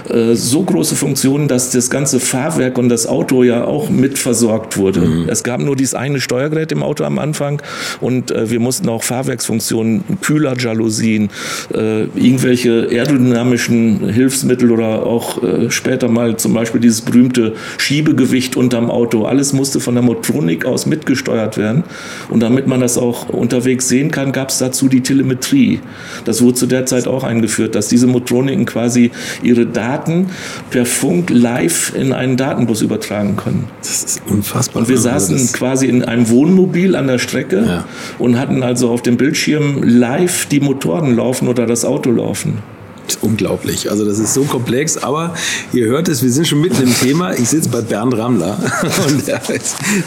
äh, 0.09 0.35
so 0.35 0.63
große 0.63 0.95
Funktionen, 0.95 1.47
dass 1.47 1.71
das 1.71 1.89
ganze 1.89 2.19
Fahrwerk 2.19 2.77
und 2.77 2.89
das 2.89 3.07
Auto 3.07 3.43
ja 3.43 3.63
auch 3.65 3.89
mit 3.89 4.17
versorgt 4.17 4.77
wurde. 4.77 5.01
Mhm. 5.01 5.29
Es 5.29 5.43
gab 5.43 5.59
nur 5.61 5.75
dieses 5.75 5.93
eine 5.93 6.19
Steuergerät 6.19 6.71
im 6.71 6.83
Auto 6.83 7.03
am 7.03 7.19
Anfang 7.19 7.54
und 8.01 8.31
äh, 8.31 8.49
wir 8.49 8.59
mussten 8.59 8.89
auch 8.89 9.03
Fahrwerksfunktionen, 9.03 10.03
Kühlerjalousien, 10.21 11.29
äh, 11.73 12.03
irgendwelche 12.03 12.87
aerodynamischen 12.89 14.09
Hilfsmittel 14.09 14.71
oder 14.71 15.05
auch 15.05 15.43
äh, 15.43 15.71
später 15.71 16.07
mal 16.07 16.37
zum 16.37 16.53
Beispiel 16.53 16.81
dieses 16.81 17.01
berühmte 17.01 17.53
Schiebegewicht 17.77 18.55
unterm 18.55 18.89
Auto, 18.89 19.25
alles 19.25 19.53
musste 19.53 19.79
von 19.79 19.95
der 19.95 20.03
Motronik 20.03 20.65
aus 20.65 20.85
mitgesteuert 20.85 21.57
werden. 21.57 21.83
Und 22.29 22.41
damit 22.41 22.67
man 22.67 22.79
das 22.79 22.97
auch 22.97 23.29
unterwegs 23.29 23.87
sehen 23.87 24.11
kann, 24.11 24.31
gab 24.31 24.49
es 24.49 24.57
dazu 24.57 24.87
die 24.87 25.01
Telemetrie. 25.01 25.79
Das 26.25 26.41
wurde 26.41 26.55
zu 26.55 26.65
der 26.65 26.85
Zeit 26.85 27.07
auch 27.07 27.23
eingeführt, 27.23 27.75
dass 27.75 27.87
diese 27.87 28.07
Motroniken 28.07 28.65
quasi 28.65 29.11
ihre 29.43 29.65
Daten 29.65 30.27
per 30.69 30.85
Funk 30.85 31.29
live 31.29 31.93
in 31.95 32.13
einen 32.13 32.37
Datenbus 32.37 32.81
übertragen 32.81 33.35
können. 33.35 33.67
Das 33.79 34.03
ist 34.03 34.21
unfassbar. 34.27 34.81
Und 34.81 34.89
wir 34.89 34.97
saßen 34.97 35.51
quasi 35.53 35.87
in 35.87 36.03
einem 36.03 36.29
Wohnmobil 36.29 36.95
an 36.95 37.07
der 37.07 37.19
Strecke 37.19 37.44
ja. 37.51 37.85
und 38.19 38.39
hatten 38.39 38.63
also 38.63 38.89
auf 38.89 39.01
dem 39.01 39.17
Bildschirm 39.17 39.83
live 39.83 40.45
die 40.47 40.59
Motoren 40.59 41.15
laufen 41.15 41.47
oder 41.47 41.65
das 41.65 41.85
Auto 41.85 42.11
laufen 42.11 42.74
unglaublich. 43.21 43.89
Also 43.89 44.05
das 44.05 44.19
ist 44.19 44.33
so 44.33 44.43
komplex, 44.43 44.97
aber 44.97 45.33
ihr 45.73 45.85
hört 45.85 46.07
es, 46.07 46.23
wir 46.23 46.31
sind 46.31 46.47
schon 46.47 46.61
mitten 46.61 46.83
im 46.83 46.93
Thema. 46.93 47.33
Ich 47.33 47.49
sitze 47.49 47.69
bei 47.69 47.81
Bernd 47.81 48.17
Rammler 48.17 48.57
und 49.07 49.27
der, 49.27 49.41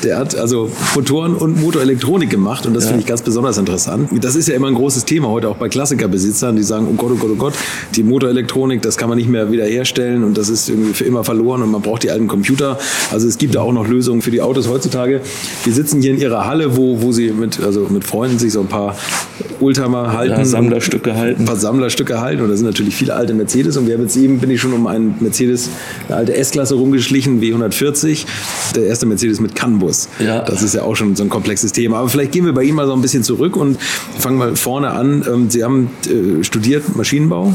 der, 0.03 0.19
hat 0.19 0.35
also 0.35 0.71
Motoren 0.95 1.35
und 1.35 1.61
Motorelektronik 1.61 2.31
gemacht 2.31 2.67
und 2.67 2.75
das 2.75 2.85
ja. 2.85 2.91
finde 2.91 3.03
ich 3.03 3.07
ganz 3.07 3.23
besonders 3.23 3.59
interessant. 3.59 4.09
Das 4.21 4.35
ist 4.35 4.49
ja 4.49 4.55
immer 4.55 4.69
ein 4.69 4.75
großes 4.75 5.05
Thema 5.05 5.29
heute 5.29 5.49
auch 5.49 5.57
bei 5.57 5.69
Klassikerbesitzern, 5.69 6.57
die 6.57 6.63
sagen, 6.63 6.87
oh 6.91 6.95
Gott, 6.95 7.13
oh 7.13 7.17
Gott, 7.17 7.31
oh 7.33 7.37
Gott, 7.37 7.55
die 7.95 8.03
Motorelektronik, 8.03 8.83
das 8.83 8.97
kann 8.97 9.09
man 9.09 9.19
nicht 9.19 9.29
mehr 9.29 9.51
wiederherstellen 9.51 10.25
und 10.25 10.37
das 10.37 10.49
ist 10.49 10.69
irgendwie 10.69 10.95
für 10.95 11.05
immer 11.05 11.25
verloren 11.25 11.63
und 11.63 11.71
man 11.71 11.83
braucht 11.83 12.03
die 12.03 12.11
alten 12.11 12.29
Computer. 12.29 12.79
Also 13.11 13.29
es 13.29 13.39
gibt 13.39 13.55
da 13.55 13.61
auch 13.61 13.73
noch 13.73 13.87
Lösungen 13.87 14.23
für 14.23 14.31
die 14.31 14.41
Autos 14.41 14.69
heutzutage. 14.69 15.21
Wir 15.65 15.73
sitzen 15.73 16.01
hier 16.01 16.13
in 16.13 16.21
ihrer 16.21 16.47
Halle, 16.47 16.77
wo, 16.77 17.03
wo 17.03 17.13
sie 17.13 17.31
mit, 17.31 17.61
also 17.61 17.87
mit 17.91 18.05
Freunden 18.05 18.39
sich 18.39 18.53
so 18.53 18.61
ein 18.61 18.69
paar 18.69 18.97
Oldtimer 19.61 20.13
halten. 20.13 20.39
Ja, 20.39 20.45
Sammlerstücke 20.45 21.15
halten. 21.15 21.43
Ein 21.43 21.47
paar 21.47 21.57
Sammlerstücke 21.57 22.21
halten 22.21 22.43
und 22.43 22.49
da 22.49 22.57
sind 22.57 22.67
natürlich 22.67 22.88
natürlich 22.89 22.97
viele 22.97 23.15
alte 23.15 23.35
Mercedes 23.35 23.77
und 23.77 23.87
wir 23.87 23.95
haben 23.95 24.03
jetzt 24.03 24.17
eben, 24.17 24.39
bin 24.39 24.51
ich 24.51 24.61
schon 24.61 24.73
um 24.73 24.87
einen 24.87 25.17
Mercedes, 25.21 25.69
eine 26.09 26.17
alte 26.17 26.35
S-Klasse 26.35 26.75
rumgeschlichen, 26.75 27.41
W140, 27.41 28.25
der 28.75 28.87
erste 28.87 29.07
Mercedes 29.07 29.41
mit 29.41 29.55
CAN-Bus. 29.55 30.09
Ja. 30.19 30.41
Das 30.41 30.63
ist 30.63 30.75
ja 30.75 30.83
auch 30.83 30.97
schon 30.97 31.15
so 31.17 31.23
ein 31.23 31.29
komplexes 31.29 31.73
Thema. 31.73 31.99
Aber 31.99 32.09
vielleicht 32.09 32.33
gehen 32.33 32.47
wir 32.47 32.53
bei 32.53 32.63
Ihnen 32.63 32.77
mal 32.77 32.87
so 32.87 32.95
ein 32.95 33.03
bisschen 33.03 33.23
zurück 33.23 33.57
und 33.57 33.79
fangen 34.19 34.39
mal 34.39 34.57
vorne 34.57 34.91
an. 34.91 35.25
Ähm, 35.29 35.51
Sie 35.51 35.63
haben 35.65 35.91
äh, 36.07 36.43
studiert 36.43 36.97
Maschinenbau 36.97 37.53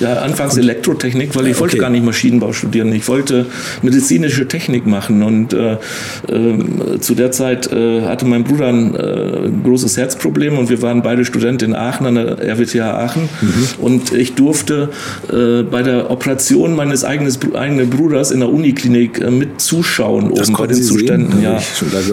ja, 0.00 0.14
anfangs 0.20 0.56
Elektrotechnik, 0.56 1.34
weil 1.34 1.48
ich 1.48 1.58
wollte 1.60 1.78
gar 1.78 1.90
nicht 1.90 2.04
Maschinenbau 2.04 2.52
studieren. 2.52 2.92
Ich 2.92 3.08
wollte 3.08 3.46
medizinische 3.82 4.48
Technik 4.48 4.86
machen. 4.86 5.22
Und 5.22 5.52
äh, 5.52 5.72
äh, 5.74 6.98
zu 7.00 7.14
der 7.14 7.32
Zeit 7.32 7.70
äh, 7.72 8.02
hatte 8.02 8.24
mein 8.24 8.44
Bruder 8.44 8.68
ein 8.68 8.94
äh, 8.94 9.50
großes 9.64 9.96
Herzproblem 9.96 10.58
und 10.58 10.70
wir 10.70 10.82
waren 10.82 11.02
beide 11.02 11.24
Studenten 11.24 11.70
in 11.70 11.74
Aachen 11.74 12.06
an 12.06 12.14
der 12.14 12.38
RWTH 12.40 12.80
Aachen. 12.80 13.22
Mhm. 13.40 13.64
Und 13.78 14.12
ich 14.12 14.34
durfte 14.34 14.90
äh, 15.32 15.62
bei 15.62 15.82
der 15.82 16.10
Operation 16.10 16.74
meines 16.74 17.04
eigenes, 17.04 17.38
eigenen 17.54 17.90
Bruders 17.90 18.30
in 18.30 18.40
der 18.40 18.48
Uniklinik 18.48 19.20
äh, 19.20 19.30
mit 19.30 19.60
zuschauen 19.60 20.34
das 20.34 20.48
oben 20.48 20.58
bei 20.58 20.66
den 20.66 20.76
Sie 20.76 20.82
Zuständen. 20.82 21.42
Ja. 21.42 21.60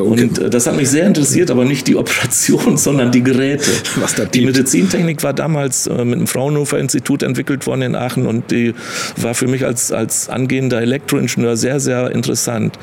Und 0.01 0.53
das 0.53 0.67
hat 0.67 0.75
mich 0.75 0.89
sehr 0.89 1.05
interessiert, 1.05 1.51
aber 1.51 1.65
nicht 1.65 1.87
die 1.87 1.95
Operation, 1.95 2.77
sondern 2.77 3.11
die 3.11 3.23
Geräte. 3.23 3.69
Was 3.99 4.15
da 4.15 4.25
die 4.25 4.45
Medizintechnik 4.45 5.23
war 5.23 5.33
damals 5.33 5.89
mit 5.89 6.19
dem 6.19 6.27
Fraunhofer 6.27 6.79
Institut 6.79 7.23
entwickelt 7.23 7.59
ausgebildet 7.59 7.67
worden 7.79 7.93
in 7.93 7.95
Aachen 7.95 8.25
und 8.25 8.51
die 8.51 8.73
war 9.17 9.33
für 9.33 9.47
mich 9.47 9.65
als, 9.65 9.91
als 9.91 10.29
angehender 10.29 10.81
Elektroingenieur 10.81 11.57
sehr, 11.57 11.79
sehr 11.79 12.11
interessant. 12.11 12.77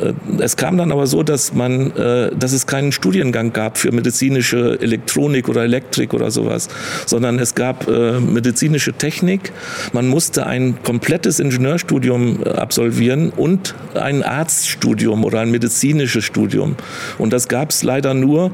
Äh, 0.00 0.12
es 0.42 0.56
kam 0.56 0.76
dann 0.76 0.92
aber 0.92 1.06
so, 1.06 1.22
dass 1.22 1.54
man, 1.54 1.94
äh, 1.96 2.30
dass 2.36 2.52
es 2.52 2.66
keinen 2.66 2.92
Studiengang 2.92 3.52
gab 3.52 3.78
für 3.78 3.92
medizinische 3.92 4.78
Elektronik 4.80 5.48
oder 5.48 5.62
Elektrik 5.62 6.14
oder 6.14 6.30
sowas, 6.30 6.68
sondern 7.06 7.38
es 7.38 7.54
gab 7.54 7.88
äh, 7.88 8.20
medizinische 8.20 8.92
Technik. 8.92 9.52
Man 9.92 10.08
musste 10.08 10.46
ein 10.46 10.82
komplettes 10.82 11.40
Ingenieurstudium 11.40 12.44
absolvieren 12.44 13.30
und 13.30 13.74
ein 13.94 14.22
Arztstudium 14.22 15.24
oder 15.24 15.40
ein 15.40 15.50
medizinisches 15.50 16.24
Studium. 16.24 16.76
Und 17.18 17.32
das 17.32 17.48
gab 17.48 17.70
es 17.70 17.82
leider 17.82 18.14
nur 18.14 18.52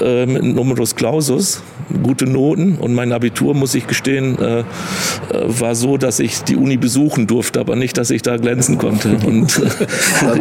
mit 0.00 0.42
Numerus 0.42 0.94
Clausus, 0.94 1.62
gute 2.02 2.26
Noten 2.26 2.76
und 2.76 2.94
mein 2.94 3.12
Abitur, 3.12 3.54
muss 3.54 3.74
ich 3.74 3.86
gestehen, 3.86 4.36
war 5.30 5.74
so, 5.74 5.96
dass 5.96 6.18
ich 6.20 6.42
die 6.44 6.56
Uni 6.56 6.76
besuchen 6.76 7.26
durfte, 7.26 7.60
aber 7.60 7.76
nicht, 7.76 7.98
dass 7.98 8.10
ich 8.10 8.22
da 8.22 8.36
glänzen 8.36 8.78
konnte. 8.78 9.16
Und 9.26 9.60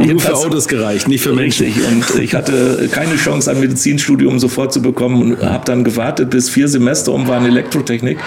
nur 0.06 0.20
für 0.20 0.36
Autos 0.36 0.68
gereicht, 0.68 1.08
nicht 1.08 1.24
für 1.24 1.34
Menschen. 1.34 1.68
Richtig. 1.68 1.88
Und 1.88 2.22
ich 2.22 2.34
hatte 2.34 2.90
keine 2.92 3.16
Chance, 3.16 3.52
ein 3.52 3.60
Medizinstudium 3.60 4.40
sofort 4.40 4.74
zu 4.74 4.82
bekommen 4.82 5.22
und 5.22 5.42
habe 5.42 5.66
dann 5.66 5.84
gewartet, 5.84 6.30
bis 6.30 6.50
vier 6.50 6.68
Semester 6.68 7.12
um 7.14 7.28
war 7.28 7.40
in 7.40 7.46
Elektrotechnik. 7.46 8.18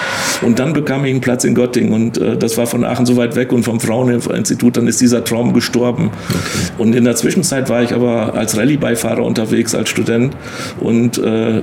Und 0.42 0.58
dann 0.58 0.72
bekam 0.72 1.04
ich 1.04 1.10
einen 1.10 1.20
Platz 1.20 1.44
in 1.44 1.54
Göttingen. 1.54 1.92
Und 1.92 2.18
äh, 2.18 2.36
das 2.36 2.56
war 2.58 2.66
von 2.66 2.84
Aachen 2.84 3.06
so 3.06 3.16
weit 3.16 3.36
weg 3.36 3.52
und 3.52 3.62
vom 3.62 3.80
Fraunhofer-Institut. 3.80 4.76
Dann 4.76 4.86
ist 4.86 5.00
dieser 5.00 5.24
Traum 5.24 5.52
gestorben. 5.52 6.10
Okay. 6.28 6.38
Und 6.78 6.94
in 6.94 7.04
der 7.04 7.16
Zwischenzeit 7.16 7.68
war 7.68 7.82
ich 7.82 7.94
aber 7.94 8.34
als 8.34 8.56
Rallye-Beifahrer 8.56 9.24
unterwegs, 9.24 9.74
als 9.74 9.90
Student. 9.90 10.36
Und 10.80 11.18
äh, 11.18 11.58
äh 11.58 11.62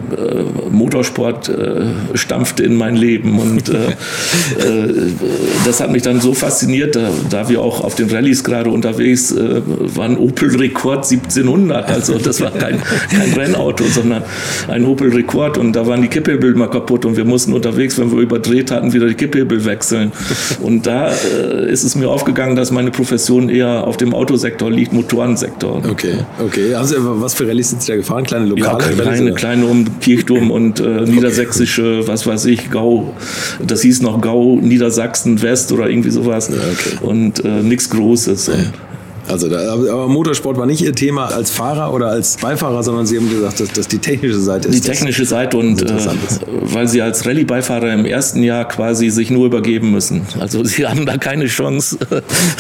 Motorsport 0.71 1.49
äh, 1.49 1.85
stampfte 2.13 2.63
in 2.63 2.75
mein 2.75 2.95
Leben. 2.95 3.39
Und 3.39 3.69
äh, 3.69 3.73
äh, 4.86 4.86
das 5.65 5.79
hat 5.79 5.91
mich 5.91 6.03
dann 6.03 6.21
so 6.21 6.33
fasziniert, 6.33 6.95
da, 6.95 7.09
da 7.29 7.49
wir 7.49 7.61
auch 7.61 7.83
auf 7.83 7.95
den 7.95 8.09
Rallyes 8.09 8.43
gerade 8.43 8.69
unterwegs 8.69 9.33
waren 9.35 10.17
Opel 10.17 10.55
Rekord 10.55 11.05
1700. 11.11 11.89
Also 11.89 12.17
das 12.17 12.41
war 12.41 12.51
kein, 12.51 12.81
kein 13.09 13.33
Rennauto, 13.33 13.85
sondern 13.85 14.23
ein 14.67 14.85
Opel 14.85 15.13
Rekord. 15.13 15.57
Und 15.57 15.73
da 15.73 15.87
waren 15.87 16.01
die 16.01 16.07
Kipphebel 16.07 16.55
mal 16.55 16.69
kaputt 16.69 17.05
und 17.05 17.17
wir 17.17 17.25
mussten 17.25 17.53
unterwegs, 17.53 17.97
wenn 17.97 18.11
wir 18.11 18.19
überdreht 18.19 18.71
hatten, 18.71 18.93
wieder 18.93 19.07
die 19.07 19.15
Kipphebel 19.15 19.65
wechseln. 19.65 20.11
Und 20.61 20.85
da 20.85 21.09
äh, 21.09 21.71
ist 21.71 21.83
es 21.83 21.95
mir 21.95 22.09
aufgegangen, 22.09 22.55
dass 22.55 22.71
meine 22.71 22.91
Profession 22.91 23.49
eher 23.49 23.85
auf 23.85 23.97
dem 23.97 24.13
Autosektor 24.13 24.71
liegt, 24.71 24.93
Motorensektor. 24.93 25.81
Okay, 25.89 26.15
okay. 26.43 26.73
Also 26.73 26.95
was 27.21 27.33
für 27.33 27.47
Rallyes 27.47 27.69
sind 27.69 27.81
Sie 27.81 27.91
da 27.91 27.97
gefahren? 27.97 28.23
Kleine 28.23 28.45
lokale? 28.45 28.83
Ja, 28.83 29.01
kleine, 29.01 29.33
kleine 29.33 29.65
um 29.65 29.99
Kirchturm 29.99 30.51
und 30.51 30.79
äh, 30.79 31.01
niedersächsische, 31.01 32.07
was 32.07 32.25
weiß 32.25 32.45
ich, 32.45 32.71
Gau. 32.71 33.13
Das 33.65 33.81
hieß 33.81 34.01
noch 34.01 34.21
Gau, 34.21 34.59
Niedersachsen 34.77 35.41
West 35.41 35.71
oder 35.71 35.89
irgendwie 35.89 36.11
sowas. 36.11 36.49
Ja, 36.49 36.55
okay. 36.55 37.03
Und 37.03 37.43
äh, 37.43 37.63
nichts 37.63 37.89
Großes. 37.89 38.47
Ja. 38.47 38.53
Also 39.27 39.49
da, 39.49 39.73
aber 39.73 40.07
Motorsport 40.07 40.57
war 40.57 40.65
nicht 40.65 40.81
Ihr 40.81 40.93
Thema 40.93 41.25
als 41.25 41.51
Fahrer 41.51 41.93
oder 41.93 42.07
als 42.07 42.37
Beifahrer, 42.37 42.81
sondern 42.83 43.05
Sie 43.05 43.17
haben 43.17 43.29
gesagt, 43.29 43.59
dass 43.59 43.71
das 43.73 43.87
die 43.87 43.99
technische 43.99 44.39
Seite 44.39 44.69
ist. 44.69 44.83
Die 44.83 44.89
technische 44.89 45.25
Seite 45.25 45.57
und 45.57 45.81
äh, 45.81 45.87
weil 46.61 46.87
Sie 46.87 47.01
als 47.01 47.25
Rallye-Beifahrer 47.25 47.93
im 47.93 48.05
ersten 48.05 48.41
Jahr 48.43 48.67
quasi 48.67 49.09
sich 49.09 49.29
nur 49.29 49.45
übergeben 49.45 49.91
müssen. 49.91 50.21
Also 50.39 50.63
Sie 50.63 50.85
haben 50.87 51.05
da 51.05 51.17
keine 51.17 51.47
Chance, 51.47 51.97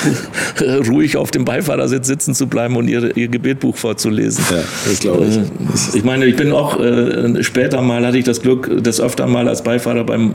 ruhig 0.89 1.17
auf 1.17 1.31
dem 1.31 1.45
Beifahrersitz 1.45 2.07
sitzen 2.07 2.35
zu 2.35 2.47
bleiben 2.47 2.75
und 2.75 2.87
Ihr, 2.87 3.15
Ihr 3.15 3.27
Gebetbuch 3.29 3.75
vorzulesen. 3.75 4.43
Ja, 4.51 4.57
das 4.85 4.99
glaube 4.99 5.25
ich. 5.25 5.37
Äh, 5.37 5.97
ich 5.97 6.03
meine, 6.03 6.25
ich 6.25 6.35
bin 6.35 6.51
auch 6.51 6.79
äh, 6.79 7.43
später 7.43 7.81
mal 7.81 8.05
hatte 8.05 8.17
ich 8.17 8.25
das 8.25 8.41
Glück, 8.41 8.69
das 8.83 8.99
öfter 8.99 9.27
mal 9.27 9.47
als 9.47 9.63
Beifahrer 9.63 10.03
beim 10.03 10.33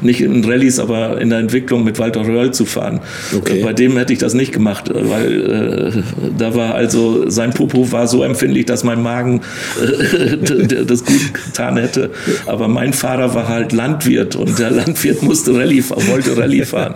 nicht 0.00 0.20
in 0.20 0.44
Rallyes, 0.44 0.78
aber 0.78 1.20
in 1.20 1.30
der 1.30 1.38
Entwicklung 1.38 1.84
mit 1.84 1.98
Walter 1.98 2.26
Röhrl 2.26 2.52
zu 2.52 2.64
fahren. 2.64 3.00
Okay. 3.36 3.62
Bei 3.62 3.72
dem 3.72 3.96
hätte 3.96 4.12
ich 4.12 4.18
das 4.18 4.34
nicht 4.34 4.52
gemacht, 4.52 4.90
weil 4.92 5.71
äh, 5.72 5.98
äh, 5.98 6.02
da 6.36 6.54
war 6.54 6.74
also, 6.74 7.28
sein 7.28 7.50
Popo 7.50 7.90
war 7.92 8.06
so 8.06 8.22
empfindlich, 8.22 8.66
dass 8.66 8.84
mein 8.84 9.02
Magen 9.02 9.40
äh, 9.80 10.36
das 10.84 11.04
gut 11.04 11.34
getan 11.46 11.76
hätte. 11.76 12.10
Aber 12.46 12.68
mein 12.68 12.92
Fahrer 12.92 13.34
war 13.34 13.48
halt 13.48 13.72
Landwirt 13.72 14.36
und 14.36 14.58
der 14.58 14.70
Landwirt 14.70 15.22
musste 15.22 15.54
Rallye, 15.54 15.82
wollte 16.10 16.36
Rallye 16.36 16.64
fahren. 16.64 16.94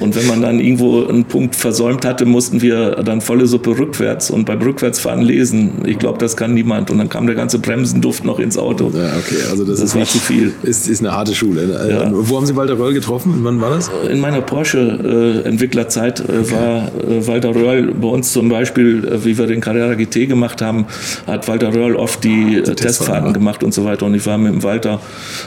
Und 0.00 0.16
wenn 0.16 0.26
man 0.26 0.42
dann 0.42 0.60
irgendwo 0.60 1.06
einen 1.06 1.24
Punkt 1.24 1.56
versäumt 1.56 2.04
hatte, 2.04 2.24
mussten 2.26 2.62
wir 2.62 3.02
dann 3.04 3.20
volle 3.20 3.46
Suppe 3.46 3.78
rückwärts 3.78 4.30
und 4.30 4.44
beim 4.44 4.60
Rückwärtsfahren 4.60 5.22
lesen. 5.22 5.82
Ich 5.86 5.98
glaube, 5.98 6.18
das 6.18 6.36
kann 6.36 6.54
niemand. 6.54 6.90
Und 6.90 6.98
dann 6.98 7.08
kam 7.08 7.26
der 7.26 7.34
ganze 7.34 7.58
Bremsenduft 7.58 8.24
noch 8.24 8.38
ins 8.38 8.58
Auto. 8.58 8.90
Ja, 8.94 9.16
okay, 9.16 9.36
also 9.50 9.64
das, 9.64 9.80
das 9.80 9.90
ist 9.90 9.94
war 9.94 10.00
nicht, 10.00 10.12
zu 10.12 10.18
viel. 10.18 10.52
Ist, 10.62 10.88
ist 10.88 11.00
eine 11.00 11.12
harte 11.12 11.34
Schule. 11.34 11.62
Äh, 11.62 11.90
ja. 11.90 12.10
Wo 12.12 12.36
haben 12.36 12.46
Sie 12.46 12.56
Walter 12.56 12.78
Röll 12.78 12.94
getroffen? 12.94 13.40
Wann 13.42 13.60
war 13.60 13.70
das? 13.70 13.90
In 14.10 14.20
meiner 14.20 14.40
Porsche-Entwicklerzeit 14.40 16.20
äh, 16.20 16.22
okay. 16.22 16.52
war 16.52 16.88
äh, 16.88 17.26
Walter 17.26 17.54
Röll 17.54 17.83
bei 17.86 18.08
uns 18.08 18.32
zum 18.32 18.48
Beispiel, 18.48 19.04
äh, 19.04 19.24
wie 19.24 19.36
wir 19.36 19.46
den 19.46 19.60
Carrera 19.60 19.94
GT 19.94 20.28
gemacht 20.28 20.62
haben, 20.62 20.86
hat 21.26 21.48
Walter 21.48 21.74
Röhrl 21.74 21.96
oft 21.96 22.22
die, 22.24 22.62
die 22.62 22.74
Testfahrten 22.74 23.32
gemacht 23.32 23.62
und 23.62 23.74
so 23.74 23.84
weiter. 23.84 24.06
Und 24.06 24.14
ich 24.14 24.26
war 24.26 24.38
mit 24.38 24.52
dem 24.52 24.62
Walter 24.62 25.00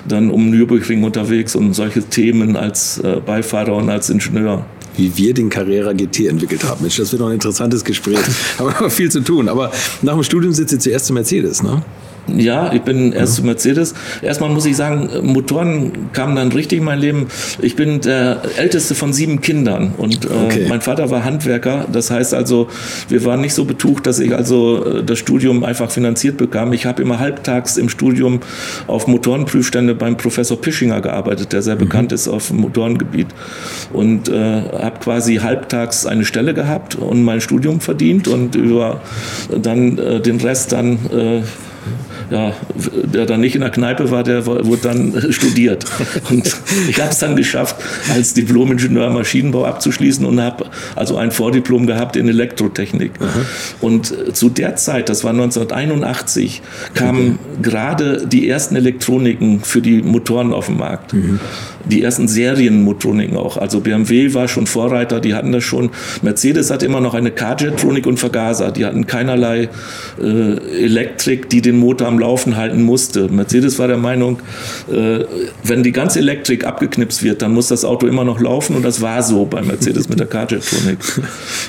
dann 0.07 0.29
um 0.29 0.49
Nürburgring 0.49 1.03
unterwegs 1.03 1.55
und 1.55 1.73
solche 1.73 2.03
Themen 2.03 2.55
als 2.55 2.99
äh, 2.99 3.19
Beifahrer 3.25 3.75
und 3.75 3.89
als 3.89 4.09
Ingenieur 4.09 4.65
wie 4.97 5.15
wir 5.15 5.33
den 5.33 5.49
Carrera 5.49 5.93
GT 5.93 6.21
entwickelt 6.21 6.63
haben. 6.63 6.81
Mensch, 6.81 6.97
das 6.97 7.11
wird 7.11 7.21
noch 7.21 7.27
ein 7.27 7.35
interessantes 7.35 7.83
Gespräch. 7.83 8.17
Aber 8.57 8.89
viel 8.89 9.11
zu 9.11 9.21
tun. 9.21 9.47
Aber 9.47 9.71
nach 10.01 10.13
dem 10.13 10.23
Studium 10.23 10.53
sitzt 10.53 10.73
ihr 10.73 10.79
zuerst 10.79 11.05
zu 11.05 11.13
Mercedes, 11.13 11.61
ne? 11.61 11.83
Ja, 12.35 12.73
ich 12.73 12.81
bin 12.81 13.13
erst 13.13 13.35
zu 13.35 13.43
Mercedes. 13.43 13.93
Erstmal 14.21 14.49
muss 14.49 14.65
ich 14.65 14.75
sagen, 14.75 15.09
Motoren 15.23 16.11
kamen 16.13 16.35
dann 16.35 16.51
richtig 16.51 16.79
in 16.79 16.85
mein 16.85 16.99
Leben. 16.99 17.27
Ich 17.61 17.75
bin 17.75 18.01
der 18.01 18.41
älteste 18.57 18.95
von 18.95 19.13
sieben 19.13 19.41
Kindern 19.41 19.93
und 19.97 20.25
äh, 20.25 20.29
okay. 20.45 20.65
mein 20.67 20.81
Vater 20.81 21.09
war 21.09 21.23
Handwerker. 21.23 21.85
Das 21.91 22.11
heißt 22.11 22.33
also, 22.33 22.67
wir 23.09 23.23
waren 23.25 23.41
nicht 23.41 23.53
so 23.53 23.65
betucht, 23.65 24.07
dass 24.07 24.19
ich 24.19 24.35
also 24.35 24.85
äh, 24.85 25.03
das 25.03 25.19
Studium 25.19 25.63
einfach 25.63 25.89
finanziert 25.89 26.37
bekam. 26.37 26.73
Ich 26.73 26.85
habe 26.85 27.01
immer 27.01 27.19
halbtags 27.19 27.77
im 27.77 27.89
Studium 27.89 28.41
auf 28.87 29.07
Motorenprüfstände 29.07 29.95
beim 29.95 30.17
Professor 30.17 30.59
Pischinger 30.59 31.01
gearbeitet, 31.01 31.53
der 31.53 31.61
sehr 31.61 31.75
mhm. 31.75 31.79
bekannt 31.79 32.11
ist 32.11 32.27
auf 32.27 32.49
dem 32.49 32.57
Motorengebiet 32.57 33.27
und 33.93 34.27
äh, 34.29 34.33
habe 34.33 34.99
quasi 34.99 35.35
halbtags 35.35 36.05
eine 36.05 36.25
Stelle 36.25 36.53
gehabt 36.53 36.95
und 36.95 37.23
mein 37.23 37.41
Studium 37.41 37.79
verdient 37.79 38.27
und 38.27 38.55
über 38.55 39.01
dann 39.49 39.97
äh, 39.97 40.19
den 40.19 40.39
Rest 40.41 40.71
dann 40.71 40.93
äh, 41.11 41.41
ja, 42.29 42.53
der 43.03 43.25
dann 43.25 43.41
nicht 43.41 43.55
in 43.55 43.61
der 43.61 43.69
Kneipe 43.69 44.11
war, 44.11 44.23
der 44.23 44.45
wurde 44.45 44.81
dann 44.81 45.13
studiert. 45.31 45.85
Und 46.29 46.55
ich 46.89 46.99
habe 46.99 47.11
es 47.11 47.19
dann 47.19 47.35
geschafft, 47.35 47.75
als 48.13 48.33
Diplom-Ingenieur 48.33 49.09
Maschinenbau 49.09 49.65
abzuschließen 49.65 50.25
und 50.25 50.41
habe 50.41 50.65
also 50.95 51.17
ein 51.17 51.31
Vordiplom 51.31 51.87
gehabt 51.87 52.15
in 52.15 52.27
Elektrotechnik. 52.27 53.11
Aha. 53.19 53.41
Und 53.81 54.13
zu 54.35 54.49
der 54.49 54.75
Zeit, 54.75 55.09
das 55.09 55.23
war 55.23 55.31
1981, 55.31 56.61
kamen 56.93 57.39
okay. 57.51 57.61
gerade 57.61 58.27
die 58.27 58.49
ersten 58.49 58.75
Elektroniken 58.75 59.61
für 59.61 59.81
die 59.81 60.01
Motoren 60.01 60.53
auf 60.53 60.67
den 60.67 60.77
Markt. 60.77 61.13
Mhm 61.13 61.39
die 61.89 62.03
ersten 62.03 62.27
Serienmotroniken 62.27 63.37
auch. 63.37 63.57
Also 63.57 63.79
BMW 63.79 64.33
war 64.33 64.47
schon 64.47 64.67
Vorreiter, 64.67 65.19
die 65.19 65.33
hatten 65.33 65.51
das 65.51 65.63
schon. 65.63 65.89
Mercedes 66.21 66.71
hat 66.71 66.83
immer 66.83 67.01
noch 67.01 67.13
eine 67.13 67.31
Carjetronik 67.31 68.05
und 68.07 68.17
Vergaser. 68.17 68.71
Die 68.71 68.85
hatten 68.85 69.07
keinerlei 69.07 69.69
äh, 70.21 70.83
Elektrik, 70.83 71.49
die 71.49 71.61
den 71.61 71.77
Motor 71.77 72.07
am 72.07 72.19
Laufen 72.19 72.57
halten 72.57 72.83
musste. 72.83 73.29
Mercedes 73.29 73.79
war 73.79 73.87
der 73.87 73.97
Meinung, 73.97 74.39
äh, 74.91 75.19
wenn 75.63 75.83
die 75.83 75.91
ganze 75.91 76.19
Elektrik 76.19 76.65
abgeknipst 76.65 77.23
wird, 77.23 77.41
dann 77.41 77.53
muss 77.53 77.67
das 77.67 77.85
Auto 77.85 78.07
immer 78.07 78.23
noch 78.23 78.39
laufen 78.39 78.75
und 78.75 78.83
das 78.83 79.01
war 79.01 79.23
so 79.23 79.45
bei 79.45 79.61
Mercedes 79.61 80.09
mit 80.09 80.19
der 80.19 80.27
Carjetronik. 80.27 80.99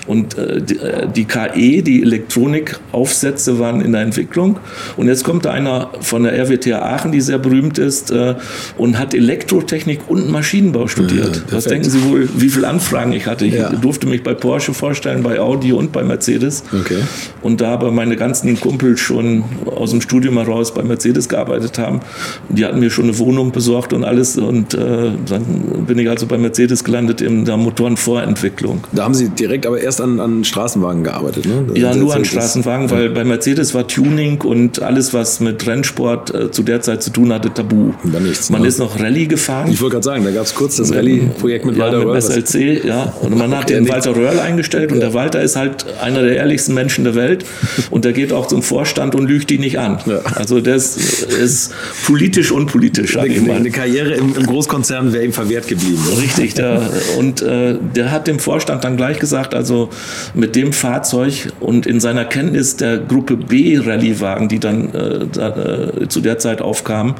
Und 0.07 0.37
äh, 0.39 0.61
die, 0.63 0.79
äh, 0.79 1.07
die 1.15 1.25
KE, 1.25 1.83
die 1.83 2.03
Elektronikaufsätze 2.03 3.59
waren 3.59 3.81
in 3.81 3.93
der 3.93 4.03
Entwicklung. 4.03 4.59
Und 4.97 5.09
jetzt 5.09 5.25
kommt 5.25 5.45
da 5.45 5.51
einer 5.51 5.91
von 6.01 6.23
der 6.25 6.33
RWTH 6.39 6.83
Aachen, 6.83 7.13
die 7.13 7.21
sehr 7.21 7.39
berühmt 7.39 7.79
ist, 7.79 8.11
äh, 8.11 8.35
und 8.77 8.99
hat 8.99 9.15
Elektrotechnik 9.15 10.08
und 10.09 10.31
Maschinenbau 10.31 10.87
studiert. 10.87 11.37
Ja, 11.37 11.57
Was 11.57 11.65
denken 11.65 11.89
Sie 11.89 12.03
wohl, 12.05 12.29
wie 12.37 12.49
viele 12.49 12.69
Anfragen 12.69 13.13
ich 13.13 13.27
hatte? 13.27 13.45
Ich 13.45 13.55
ja. 13.55 13.71
durfte 13.71 14.07
mich 14.07 14.23
bei 14.23 14.35
Porsche 14.35 14.75
vorstellen, 14.75 15.23
bei 15.23 15.41
Audi 15.41 15.73
und 15.73 15.93
bei 15.93 16.03
Mercedes. 16.03 16.65
Okay. 16.73 16.99
Und 17.43 17.61
da 17.61 17.73
aber 17.73 17.91
meine 17.91 18.17
ganzen 18.17 18.59
Kumpel 18.61 18.97
schon 18.97 19.45
aus 19.67 19.91
dem 19.91 20.01
Studium 20.01 20.39
heraus 20.39 20.73
bei 20.75 20.83
Mercedes 20.83 21.29
gearbeitet 21.29 21.79
haben, 21.79 22.01
die 22.49 22.65
hatten 22.65 22.81
mir 22.81 22.91
schon 22.91 23.05
eine 23.05 23.19
Wohnung 23.19 23.53
besorgt 23.53 23.93
und 23.93 24.05
alles. 24.05 24.37
Und 24.37 24.75
äh, 24.75 25.11
dann 25.27 25.85
bin 25.87 25.99
ich 25.99 26.09
also 26.09 26.27
bei 26.27 26.39
Mercedes 26.39 26.85
gelandet 26.85 27.21
in 27.21 27.45
der 27.45 27.57
Motorenvorentwicklung. 27.57 28.85
Da 28.93 29.05
haben 29.05 29.15
Sie 29.15 29.29
direkt 29.29 29.67
aber 29.67 29.81
erst 29.81 30.01
an, 30.01 30.21
an 30.21 30.45
Straßenwagen 30.45 31.05
gearbeitet, 31.05 31.47
ne? 31.47 31.67
ja, 31.75 31.95
nur 31.95 32.15
an 32.15 32.25
Straßenwagen, 32.25 32.91
weil 32.91 33.11
bei 33.11 33.25
Mercedes 33.25 33.75
war 33.75 33.87
Tuning 33.87 34.41
und 34.43 34.83
alles, 34.83 35.13
was 35.13 35.41
mit 35.41 35.67
Rennsport 35.67 36.35
äh, 36.35 36.51
zu 36.51 36.63
der 36.63 36.81
Zeit 36.81 37.03
zu 37.03 37.11
tun 37.11 37.33
hatte, 37.33 37.53
tabu. 37.53 37.93
Nichts, 38.05 38.51
Man 38.51 38.63
ne? 38.63 38.69
ist 38.69 38.79
noch 38.79 38.99
Rallye 38.99 39.27
gefahren. 39.27 39.71
Ich 39.71 39.81
wollte 39.81 39.98
gerade 39.99 40.05
sagen, 40.05 40.25
da 40.25 40.31
gab 40.31 40.45
es 40.45 40.55
kurz 40.55 40.77
das 40.77 40.93
Rallye-Projekt 40.93 41.65
mit 41.65 41.77
ja, 41.77 41.85
Walter 41.85 42.05
Röhrl. 42.05 42.21
SLC, 42.21 42.85
ja. 42.85 43.13
Und 43.21 43.37
man 43.37 43.57
hat 43.57 43.71
den 43.71 43.89
Walter 43.89 44.15
Röhrl 44.15 44.39
eingestellt 44.39 44.93
und 44.93 45.01
der 45.01 45.15
Walter 45.15 45.43
ist 45.43 45.57
halt 45.57 45.87
einer 46.01 46.23
der 46.23 46.37
ehrlichsten 46.37 46.75
Menschen 46.75 47.05
der 47.05 47.15
Welt 47.15 47.45
und 47.91 48.05
der 48.05 48.13
geht 48.13 48.33
auch 48.33 48.47
zum 48.47 48.63
Vorstand 48.63 49.15
und 49.15 49.27
lügt 49.29 49.51
die 49.51 49.59
nicht 49.59 49.79
an. 49.79 49.99
Ja. 50.07 50.21
Also 50.35 50.61
das 50.61 50.97
ist 50.97 51.73
politisch 52.07 52.53
unpolitisch. 52.53 53.17
Eine, 53.17 53.53
eine 53.53 53.71
Karriere 53.71 54.15
im, 54.15 54.35
im, 54.37 54.47
Großkonzern 54.47 55.13
wäre 55.13 55.25
ihm 55.25 55.33
verwehrt 55.33 55.69
geblieben. 55.69 56.03
Oder? 56.13 56.23
Richtig. 56.23 56.55
Der, 56.55 56.91
und 57.19 57.43
äh, 57.43 57.77
der 57.95 58.11
hat 58.11 58.27
dem 58.27 58.39
Vorstand 58.39 58.85
dann 58.85 58.97
gleich 58.97 59.19
gesagt, 59.19 59.55
also 59.55 59.91
mit 60.35 60.57
dem 60.57 60.73
Fahrzeug 60.73 61.53
und 61.61 61.87
in 61.87 62.01
seiner 62.01 62.25
Kenntnis 62.25 62.77
der 62.77 62.99
Gruppe 62.99 63.37
B 63.37 63.79
Rallyewagen, 63.79 64.49
die 64.49 64.59
dann 64.59 64.95
äh, 64.95 65.27
da, 65.33 65.49
äh, 65.49 66.09
zu 66.09 66.21
der 66.21 66.39
Zeit 66.39 66.63
aufkamen 66.63 67.15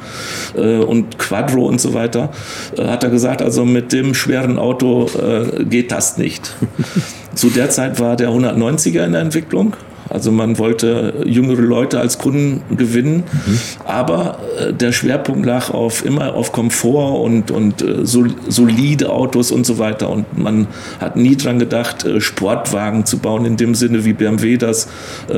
äh, 0.55 0.77
und 0.77 1.17
Quadro 1.17 1.65
und 1.65 1.81
so 1.81 1.93
weiter, 1.93 2.31
hat 2.77 3.03
er 3.03 3.09
gesagt, 3.09 3.41
also 3.41 3.65
mit 3.65 3.91
dem 3.93 4.13
schweren 4.13 4.57
Auto 4.57 5.07
äh, 5.07 5.63
geht 5.65 5.91
das 5.91 6.17
nicht. 6.17 6.55
Zu 7.35 7.49
der 7.49 7.69
Zeit 7.69 7.99
war 7.99 8.15
der 8.15 8.29
190er 8.29 9.05
in 9.05 9.13
der 9.13 9.21
Entwicklung 9.21 9.75
also 10.09 10.31
man 10.31 10.57
wollte 10.57 11.13
jüngere 11.25 11.61
Leute 11.61 11.99
als 11.99 12.17
Kunden 12.17 12.61
gewinnen, 12.75 13.23
mhm. 13.45 13.59
aber 13.85 14.39
äh, 14.59 14.73
der 14.73 14.91
Schwerpunkt 14.91 15.45
lag 15.45 15.69
auf 15.71 16.03
immer 16.03 16.33
auf 16.33 16.51
Komfort 16.51 17.21
und, 17.21 17.51
und 17.51 17.81
äh, 17.81 18.05
solide 18.05 19.09
Autos 19.11 19.51
und 19.51 19.65
so 19.65 19.77
weiter. 19.77 20.09
Und 20.09 20.37
man 20.37 20.67
hat 20.99 21.15
nie 21.15 21.35
dran 21.35 21.59
gedacht, 21.59 22.05
äh, 22.05 22.21
Sportwagen 22.21 23.05
zu 23.05 23.19
bauen 23.19 23.45
in 23.45 23.57
dem 23.57 23.75
Sinne, 23.75 24.05
wie 24.05 24.13
BMW 24.13 24.57
das 24.57 24.87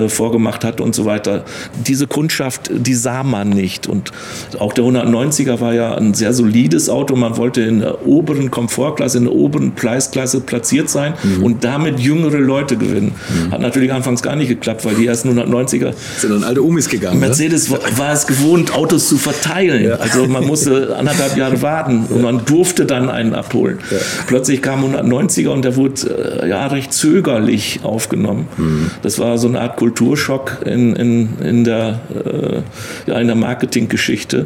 vorgemacht 0.07 0.63
hat 0.63 0.79
und 0.81 0.95
so 0.95 1.05
weiter. 1.05 1.43
Diese 1.85 2.07
Kundschaft, 2.07 2.71
die 2.73 2.93
sah 2.93 3.23
man 3.23 3.49
nicht. 3.49 3.87
Und 3.87 4.11
auch 4.59 4.73
der 4.73 4.85
190er 4.85 5.59
war 5.59 5.73
ja 5.73 5.95
ein 5.95 6.13
sehr 6.13 6.33
solides 6.33 6.89
Auto. 6.89 7.15
Man 7.15 7.37
wollte 7.37 7.61
in 7.61 7.79
der 7.79 8.07
oberen 8.07 8.51
Komfortklasse, 8.51 9.17
in 9.17 9.25
der 9.25 9.33
oberen 9.33 9.73
Preisklasse 9.75 10.41
platziert 10.41 10.89
sein 10.89 11.13
mhm. 11.23 11.43
und 11.43 11.63
damit 11.63 11.99
jüngere 11.99 12.39
Leute 12.39 12.77
gewinnen. 12.77 13.13
Mhm. 13.13 13.51
Hat 13.51 13.61
natürlich 13.61 13.91
anfangs 13.91 14.21
gar 14.21 14.35
nicht 14.35 14.49
geklappt, 14.61 14.85
weil 14.85 14.95
die 14.95 15.07
ersten 15.07 15.37
190er 15.37 15.93
sind 16.17 16.31
dann 16.31 16.43
alte 16.43 16.61
Umis 16.61 16.87
gegangen. 16.87 17.19
Ne? 17.19 17.27
Mercedes 17.27 17.69
ne? 17.69 17.79
war, 17.97 18.13
es 18.13 18.27
gewohnt, 18.27 18.73
Autos 18.73 19.09
zu 19.09 19.17
verteilen. 19.17 19.83
Ja. 19.83 19.95
Also 19.95 20.27
man 20.27 20.45
musste 20.45 20.95
anderthalb 20.95 21.35
Jahre 21.35 21.61
warten 21.61 22.05
und 22.09 22.21
man 22.21 22.45
durfte 22.45 22.85
dann 22.85 23.09
einen 23.09 23.33
abholen. 23.33 23.79
Ja. 23.89 23.97
Plötzlich 24.27 24.61
kam 24.61 24.85
190er 24.85 25.49
und 25.49 25.65
der 25.65 25.75
wurde 25.75 26.41
äh, 26.43 26.49
ja 26.49 26.67
recht 26.67 26.93
zögerlich 26.93 27.79
aufgenommen. 27.83 28.47
Mhm. 28.57 28.91
Das 29.01 29.19
war 29.19 29.37
so 29.37 29.47
eine 29.47 29.59
Art 29.59 29.77
Kulturschock 29.77 30.59
in, 30.65 30.95
in, 30.95 31.39
in 31.43 31.63
der, 31.63 31.99
äh, 32.13 33.09
ja, 33.09 33.19
in 33.19 33.27
der 33.27 33.35
Marketinggeschichte. 33.35 34.45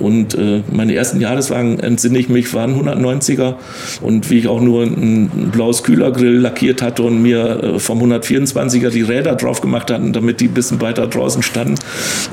Und 0.00 0.34
äh, 0.34 0.62
meine 0.72 0.94
ersten 0.94 1.20
Jahreswagen, 1.20 1.78
entsinne 1.78 2.18
ich 2.18 2.28
mich, 2.28 2.52
waren 2.54 2.74
190er. 2.74 3.54
Und 4.00 4.30
wie 4.30 4.38
ich 4.38 4.48
auch 4.48 4.60
nur 4.60 4.84
ein 4.84 5.50
blaues 5.52 5.82
Kühlergrill 5.82 6.38
lackiert 6.38 6.82
hatte 6.82 7.02
und 7.02 7.22
mir 7.22 7.62
äh, 7.62 7.78
vom 7.78 8.02
124er 8.02 8.90
die 8.90 9.02
Räder 9.02 9.36
drauf 9.36 9.60
gemacht 9.60 9.90
hatten, 9.90 10.12
damit 10.12 10.40
die 10.40 10.48
ein 10.48 10.54
bisschen 10.54 10.80
weiter 10.80 11.06
draußen 11.06 11.42
standen. 11.42 11.74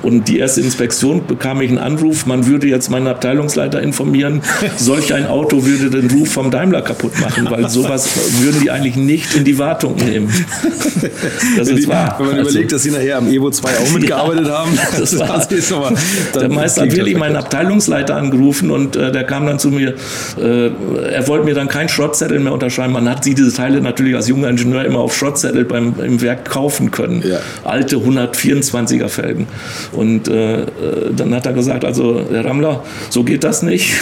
Und 0.02 0.28
die 0.28 0.40
erste 0.40 0.62
Inspektion 0.62 1.28
bekam 1.28 1.62
ich 1.62 1.70
einen 1.70 1.78
Anruf, 1.78 2.26
man 2.26 2.48
würde 2.48 2.68
jetzt 2.68 2.90
meinen 2.90 3.08
Abteilungsleiter 3.08 3.82
informieren, 3.82 4.42
solch 4.78 5.14
ein 5.14 5.28
Auto 5.28 5.66
würde 5.66 5.90
den 5.90 6.10
Ruf 6.12 6.32
vom 6.32 6.52
Daimler 6.52 6.82
kaputt 6.82 7.20
machen, 7.20 7.48
weil 7.50 7.70
sowas 7.70 8.10
würden 8.42 8.62
die 8.62 8.72
eigentlich 8.72 8.96
nicht 8.96 9.36
in 9.36 9.44
die 9.44 9.58
Wartung 9.58 9.96
nehmen. 9.96 10.34
Das 11.56 11.70
ist 11.70 11.88
wahr. 11.88 12.16
Wenn 12.18 12.28
man 12.28 12.36
also, 12.38 12.50
überlegt, 12.50 12.72
dass 12.72 12.84
sie 12.84 12.92
nachher 12.92 13.18
am 13.18 13.28
Evo 13.28 13.50
2 13.50 13.70
auch 13.70 13.92
mitgearbeitet 13.92 14.48
ja, 14.48 14.60
haben. 14.60 14.78
Das 14.98 15.18
war, 15.18 15.28
das 15.28 15.52
ist 15.52 15.72
aber, 15.72 15.94
der 16.34 16.50
Meister 16.50 16.82
hat 16.82 16.96
wirklich 16.96 17.18
meinen 17.18 17.36
Abteilungsleiter 17.36 17.57
angerufen 17.58 18.72
und 18.72 18.96
äh, 18.96 19.12
der 19.12 19.24
kam 19.24 19.46
dann 19.46 19.60
zu 19.60 19.70
mir, 19.70 19.96
äh, 20.38 20.68
er 21.12 21.28
wollte 21.28 21.46
mir 21.46 21.54
dann 21.54 21.68
keinen 21.68 21.90
Schrottzettel 21.90 22.40
mehr 22.40 22.54
unterschreiben. 22.54 22.94
Man 22.94 23.10
hat 23.10 23.26
diese 23.26 23.54
Teile 23.54 23.82
natürlich 23.82 24.16
als 24.16 24.28
junger 24.28 24.50
Ingenieur 24.50 24.86
immer 24.86 25.00
auf 25.00 25.16
Schrottzettel 25.16 25.66
beim, 25.66 25.96
im 26.00 26.22
Werk 26.22 26.46
kaufen 26.46 26.92
können. 26.92 27.24
Ja. 27.28 27.40
Alte 27.64 27.98
124er 27.98 29.08
Felgen. 29.08 29.48
Und 29.92 30.28
äh, 30.28 30.66
dann 31.16 31.34
hat 31.34 31.46
er 31.46 31.54
gesagt, 31.54 31.86
also 31.86 32.26
Herr 32.32 32.46
Rammler, 32.46 32.84
so 33.10 33.24
geht 33.24 33.44
das 33.44 33.62
nicht. 33.64 33.94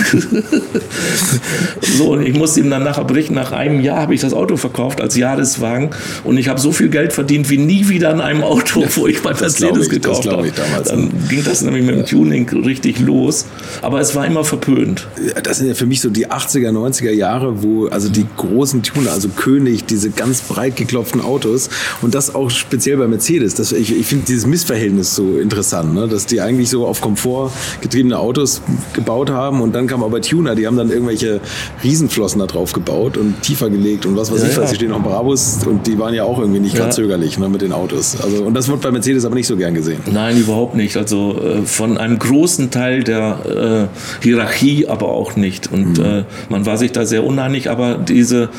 so, 1.82 2.20
ich 2.20 2.36
musste 2.36 2.60
ihm 2.60 2.70
dann 2.70 2.84
nachher 2.84 3.04
berichten, 3.04 3.34
nach 3.34 3.52
einem 3.52 3.82
Jahr 3.82 4.02
habe 4.02 4.14
ich 4.14 4.22
das 4.22 4.34
Auto 4.34 4.58
verkauft 4.58 5.02
als 5.02 5.16
Jahreswagen 5.16 5.92
und 6.24 6.38
ich 6.38 6.48
habe 6.48 6.60
so 6.60 6.72
viel 6.72 6.90
Geld 6.90 7.14
verdient 7.14 7.50
wie 7.50 7.58
nie 7.58 7.90
wieder 7.90 8.10
an 8.10 8.22
einem 8.22 8.44
Auto, 8.44 8.84
wo 8.96 9.08
ich 9.08 9.22
bei 9.22 9.34
Mercedes 9.34 9.90
gekauft 9.90 10.28
habe. 10.28 10.52
Dann 10.86 11.12
ging 11.30 11.44
das 11.44 11.62
nämlich 11.62 11.84
mit 11.84 11.96
dem 11.96 12.02
ja. 12.02 12.06
Tuning 12.06 12.50
richtig 12.66 13.00
los. 13.00 13.45
Aber 13.82 14.00
es 14.00 14.16
war 14.16 14.26
immer 14.26 14.44
verpönt. 14.44 15.08
Das 15.44 15.58
sind 15.58 15.68
ja 15.68 15.74
für 15.74 15.86
mich 15.86 16.02
so 16.02 16.10
die 16.10 16.28
80er, 16.28 16.72
90er 16.72 17.12
Jahre, 17.12 17.64
wo 17.64 17.88
also 17.88 18.10
die 18.10 18.26
großen 18.38 18.84
Tuner, 18.84 19.12
also 19.12 19.30
König, 19.30 19.86
diese 19.86 20.10
ganz 20.10 20.42
breit 20.42 20.76
geklopften 20.76 21.22
Autos 21.22 21.70
und 22.02 22.16
das 22.16 22.34
auch 22.34 22.50
speziell 22.50 22.98
bei 22.98 23.08
Mercedes. 23.08 23.56
Das, 23.56 23.72
ich 23.72 23.96
ich 23.96 24.06
finde 24.06 24.26
dieses 24.26 24.46
Missverhältnis 24.46 25.16
so 25.16 25.38
interessant, 25.38 25.94
ne? 25.94 26.08
dass 26.08 26.26
die 26.26 26.42
eigentlich 26.42 26.70
so 26.70 26.86
auf 26.86 27.02
Komfort 27.02 27.52
getriebene 27.82 28.18
Autos 28.20 28.62
gebaut 28.94 29.30
haben 29.30 29.62
und 29.62 29.74
dann 29.74 29.88
kam 29.88 30.04
aber 30.04 30.22
Tuner, 30.22 30.56
die 30.56 30.68
haben 30.68 30.78
dann 30.78 30.90
irgendwelche 30.90 31.42
Riesenflossen 31.84 32.40
da 32.40 32.48
drauf 32.48 32.74
gebaut 32.74 33.18
und 33.18 33.42
tiefer 33.42 33.70
gelegt 33.70 34.06
und 34.06 34.16
was 34.16 34.32
weiß 34.32 34.42
ja, 34.42 34.50
ich 34.50 34.58
was. 34.58 34.72
Ja. 34.72 34.76
stehen 34.76 34.90
noch 34.90 35.04
Brabus 35.04 35.60
und 35.66 35.88
die 35.88 35.98
waren 36.00 36.14
ja 36.14 36.24
auch 36.24 36.40
irgendwie 36.40 36.60
nicht 36.60 36.76
ja. 36.76 36.84
ganz 36.84 36.96
zögerlich 36.96 37.38
ne, 37.40 37.50
mit 37.50 37.62
den 37.62 37.72
Autos. 37.72 38.18
Also, 38.22 38.44
und 38.44 38.54
das 38.54 38.68
wird 38.68 38.82
bei 38.82 38.92
Mercedes 38.92 39.26
aber 39.26 39.36
nicht 39.36 39.48
so 39.48 39.58
gern 39.58 39.74
gesehen. 39.74 40.00
Nein, 40.12 40.38
überhaupt 40.38 40.76
nicht. 40.76 40.98
Also 40.98 41.40
äh, 41.42 41.66
von 41.66 41.98
einem 41.98 42.20
großen 42.20 42.72
Teil 42.72 43.04
der 43.04 43.35
äh, 43.44 43.88
Hierarchie 44.22 44.88
aber 44.88 45.10
auch 45.10 45.36
nicht. 45.36 45.72
Und 45.72 45.98
mhm. 45.98 46.06
äh, 46.06 46.24
man 46.50 46.66
war 46.66 46.78
sich 46.78 46.92
da 46.92 47.06
sehr 47.06 47.24
uneinig, 47.24 47.70
aber 47.70 47.96
diese 47.96 48.50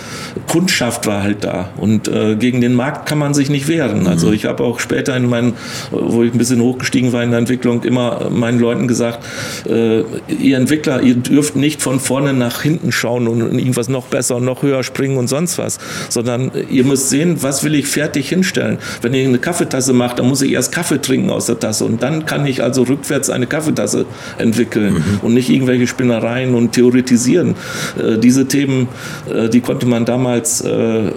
Kundschaft 0.46 1.06
war 1.06 1.22
halt 1.22 1.44
da. 1.44 1.70
Und 1.76 2.08
äh, 2.08 2.36
gegen 2.36 2.60
den 2.60 2.74
Markt 2.74 3.08
kann 3.08 3.18
man 3.18 3.34
sich 3.34 3.50
nicht 3.50 3.68
wehren. 3.68 4.00
Mhm. 4.00 4.06
Also 4.06 4.32
ich 4.32 4.44
habe 4.44 4.64
auch 4.64 4.80
später 4.80 5.16
in 5.16 5.28
meinen, 5.28 5.54
wo 5.90 6.22
ich 6.22 6.32
ein 6.32 6.38
bisschen 6.38 6.60
hochgestiegen 6.60 7.12
war 7.12 7.22
in 7.22 7.30
der 7.30 7.38
Entwicklung, 7.38 7.82
immer 7.82 8.30
meinen 8.30 8.58
Leuten 8.58 8.88
gesagt, 8.88 9.24
äh, 9.68 10.00
ihr 10.38 10.56
Entwickler, 10.56 11.02
ihr 11.02 11.14
dürft 11.14 11.56
nicht 11.56 11.82
von 11.82 12.00
vorne 12.00 12.32
nach 12.32 12.62
hinten 12.62 12.92
schauen 12.92 13.28
und 13.28 13.40
irgendwas 13.40 13.88
noch 13.88 14.06
besser 14.06 14.36
und 14.36 14.44
noch 14.44 14.62
höher 14.62 14.82
springen 14.82 15.16
und 15.16 15.28
sonst 15.28 15.58
was, 15.58 15.78
sondern 16.08 16.50
ihr 16.70 16.84
müsst 16.84 17.10
sehen, 17.10 17.42
was 17.42 17.64
will 17.64 17.74
ich 17.74 17.86
fertig 17.86 18.28
hinstellen. 18.28 18.78
Wenn 19.02 19.14
ihr 19.14 19.26
eine 19.26 19.38
Kaffeetasse 19.38 19.92
macht, 19.92 20.18
dann 20.18 20.28
muss 20.28 20.42
ich 20.42 20.52
erst 20.52 20.72
Kaffee 20.72 21.00
trinken 21.00 21.30
aus 21.30 21.46
der 21.46 21.58
Tasse 21.58 21.84
und 21.84 22.02
dann 22.02 22.26
kann 22.26 22.46
ich 22.46 22.62
also 22.62 22.82
rückwärts 22.82 23.30
eine 23.30 23.46
Kaffeetasse 23.46 24.06
entwickeln 24.38 24.55
mhm. 24.64 25.20
und 25.22 25.34
nicht 25.34 25.50
irgendwelche 25.50 25.86
Spinnereien 25.86 26.54
und 26.54 26.72
theoretisieren. 26.72 27.54
Äh, 27.98 28.18
diese 28.18 28.46
Themen, 28.46 28.88
äh, 29.32 29.48
die 29.48 29.60
konnte 29.60 29.86
man 29.86 30.04
damals 30.04 30.60
äh, 30.60 31.10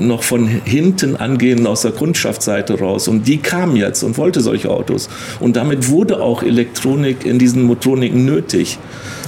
noch 0.00 0.22
von 0.22 0.46
hinten 0.46 1.16
angehen 1.16 1.66
aus 1.66 1.82
der 1.82 1.92
Kundschaftsseite 1.92 2.78
raus 2.78 3.08
und 3.08 3.26
die 3.26 3.38
kam 3.38 3.76
jetzt 3.76 4.02
und 4.02 4.18
wollte 4.18 4.40
solche 4.40 4.70
Autos 4.70 5.08
und 5.40 5.56
damit 5.56 5.88
wurde 5.88 6.20
auch 6.20 6.42
Elektronik 6.42 7.24
in 7.24 7.38
diesen 7.38 7.62
Motroniken 7.62 8.24
nötig. 8.24 8.78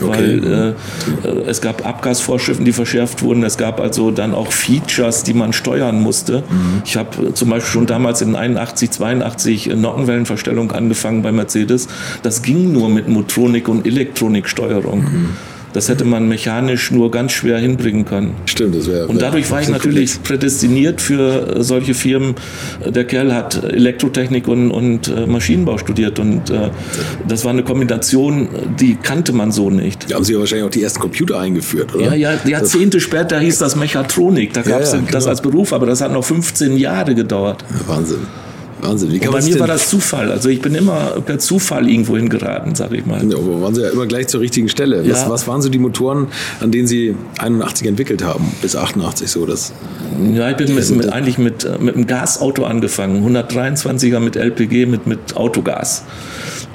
Okay. 0.02 0.42
Weil 0.42 0.74
äh, 1.24 1.48
es 1.48 1.60
gab 1.60 1.86
Abgasvorschriften, 1.86 2.64
die 2.64 2.72
verschärft 2.72 3.22
wurden. 3.22 3.42
Es 3.42 3.56
gab 3.56 3.80
also 3.80 4.10
dann 4.10 4.34
auch 4.34 4.52
Features, 4.52 5.22
die 5.22 5.34
man 5.34 5.52
steuern 5.52 6.00
musste. 6.00 6.38
Mhm. 6.48 6.82
Ich 6.84 6.96
habe 6.96 7.34
zum 7.34 7.50
Beispiel 7.50 7.72
schon 7.72 7.86
damals 7.86 8.22
in 8.22 8.36
81, 8.36 8.90
82 8.90 9.66
Nockenwellenverstellung 9.74 10.72
angefangen 10.72 11.22
bei 11.22 11.32
Mercedes. 11.32 11.88
Das 12.22 12.42
ging 12.42 12.72
nur 12.72 12.88
mit 12.88 13.08
Motronik 13.08 13.68
und 13.68 13.86
Elektroniksteuerung. 13.86 15.00
Mhm. 15.00 15.28
Das 15.76 15.90
hätte 15.90 16.06
man 16.06 16.26
mechanisch 16.26 16.90
nur 16.90 17.10
ganz 17.10 17.32
schwer 17.32 17.58
hinbringen 17.58 18.06
können. 18.06 18.34
Stimmt, 18.46 18.76
das 18.76 18.88
wäre. 18.88 19.08
Und 19.08 19.20
dadurch 19.20 19.50
war 19.50 19.60
ich 19.60 19.68
natürlich 19.68 20.22
prädestiniert 20.22 21.02
für 21.02 21.56
äh, 21.56 21.62
solche 21.62 21.92
Firmen. 21.92 22.34
Der 22.82 23.04
Kerl 23.04 23.34
hat 23.34 23.62
Elektrotechnik 23.62 24.48
und, 24.48 24.70
und 24.70 25.08
äh, 25.08 25.26
Maschinenbau 25.26 25.76
studiert 25.76 26.18
und 26.18 26.48
äh, 26.48 26.70
das 27.28 27.44
war 27.44 27.50
eine 27.50 27.62
Kombination, 27.62 28.48
die 28.80 28.94
kannte 28.94 29.34
man 29.34 29.52
so 29.52 29.68
nicht. 29.68 30.10
Da 30.10 30.14
haben 30.14 30.24
Sie 30.24 30.32
ja 30.32 30.38
wahrscheinlich 30.38 30.66
auch 30.66 30.70
die 30.70 30.82
ersten 30.82 31.00
Computer 31.00 31.38
eingeführt, 31.38 31.94
oder? 31.94 32.16
Ja, 32.16 32.32
ja 32.32 32.40
Jahrzehnte 32.46 32.98
später 32.98 33.38
hieß 33.38 33.58
das 33.58 33.76
Mechatronik. 33.76 34.54
Da 34.54 34.62
gab 34.62 34.80
es 34.80 34.92
ja, 34.92 34.98
ja, 34.98 35.04
das 35.10 35.24
genau. 35.24 35.28
als 35.28 35.42
Beruf, 35.42 35.74
aber 35.74 35.84
das 35.84 36.00
hat 36.00 36.10
noch 36.10 36.24
15 36.24 36.78
Jahre 36.78 37.14
gedauert. 37.14 37.66
Wahnsinn. 37.86 38.20
Wahnsinn. 38.80 39.12
Wie 39.12 39.18
kann 39.18 39.32
bei 39.32 39.42
mir 39.42 39.58
war 39.58 39.66
das 39.66 39.88
Zufall. 39.88 40.30
Also 40.30 40.48
ich 40.48 40.60
bin 40.60 40.74
immer 40.74 41.20
per 41.24 41.38
Zufall 41.38 41.88
irgendwo 41.88 42.16
hingeraten, 42.16 42.74
sage 42.74 42.96
ich 42.96 43.06
mal. 43.06 43.24
Ja, 43.28 43.36
aber 43.38 43.62
waren 43.62 43.74
Sie 43.74 43.82
ja 43.82 43.90
immer 43.90 44.06
gleich 44.06 44.28
zur 44.28 44.40
richtigen 44.40 44.68
Stelle. 44.68 45.00
Was, 45.08 45.22
ja. 45.22 45.30
was, 45.30 45.48
waren 45.48 45.62
so 45.62 45.68
die 45.68 45.78
Motoren, 45.78 46.28
an 46.60 46.70
denen 46.70 46.86
Sie 46.86 47.16
81 47.38 47.86
entwickelt 47.86 48.22
haben, 48.22 48.44
bis 48.62 48.76
88 48.76 49.30
so? 49.30 49.46
Das, 49.46 49.72
ja, 50.32 50.50
ich 50.50 50.56
bin 50.56 50.74
mit, 50.74 50.90
mit, 50.90 51.12
eigentlich 51.12 51.38
mit, 51.38 51.66
mit 51.80 51.94
einem 51.94 52.06
Gasauto 52.06 52.64
angefangen. 52.64 53.26
123er 53.26 54.20
mit 54.20 54.36
LPG, 54.36 54.86
mit, 54.86 55.06
mit 55.06 55.36
Autogas. 55.36 56.04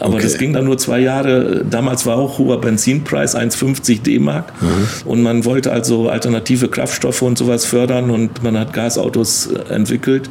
Aber 0.02 0.16
okay. 0.16 0.24
das 0.24 0.40
ging 0.40 0.52
dann 0.54 0.66
nur 0.66 0.80
zwei 0.80 1.00
Jahre. 1.00 1.64
Damals 1.70 2.08
war 2.08 2.18
auch 2.18 2.40
hoher 2.40 2.60
Benzinpreis, 2.60 3.36
1,50 3.36 4.02
D-Mark. 4.02 4.52
Mhm. 4.60 4.68
Und 5.06 5.22
man 5.22 5.46
wollte 5.46 5.72
also 5.72 6.10
alternative 6.10 6.70
Kraftstoffe 6.70 7.22
und 7.22 7.38
sowas 7.38 7.66
fördern 7.66 8.10
und 8.10 8.42
man 8.42 8.58
hat 8.58 8.74
Gasautos 8.74 9.48
äh, 9.48 9.74
entwickelt. 9.74 10.28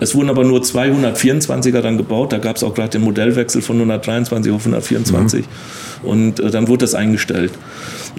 Es 0.00 0.14
wurden 0.14 0.30
aber 0.30 0.44
nur 0.44 0.60
224er 0.60 1.82
dann 1.82 1.98
gebaut. 1.98 2.32
Da 2.32 2.38
gab 2.38 2.56
es 2.56 2.64
auch 2.64 2.74
gerade 2.74 2.88
den 2.88 3.02
Modellwechsel 3.02 3.60
von 3.60 3.76
123 3.76 4.50
auf 4.52 4.62
124. 4.62 5.40
Mhm. 5.40 6.08
Und 6.08 6.40
äh, 6.40 6.50
dann 6.50 6.68
wurde 6.68 6.84
das 6.84 6.94
eingestellt. 6.94 7.52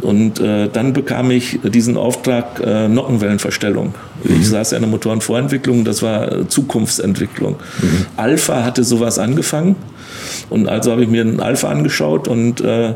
Und 0.02 0.40
äh, 0.40 0.70
dann 0.72 0.94
bekam 0.94 1.32
ich 1.32 1.60
diesen 1.64 1.98
Auftrag 1.98 2.62
äh, 2.64 2.88
Nockenwellenverstellung. 2.88 3.96
Mhm. 4.24 4.36
Ich 4.40 4.50
saß 4.50 4.70
ja 4.70 4.78
in 4.78 4.84
der 4.84 4.92
Motorenvorentwicklung, 4.92 5.84
das 5.84 6.04
war 6.04 6.32
äh, 6.32 6.48
Zukunftsentwicklung. 6.48 7.56
Mhm. 7.82 8.06
Alpha 8.18 8.64
hatte 8.64 8.84
sowas 8.84 9.18
angefangen 9.18 9.76
Und 10.50 10.68
also 10.68 10.92
habe 10.92 11.04
ich 11.04 11.10
mir 11.10 11.22
einen 11.22 11.40
Alpha 11.40 11.70
angeschaut 11.70 12.28
und 12.28 12.62
äh, 12.62 12.94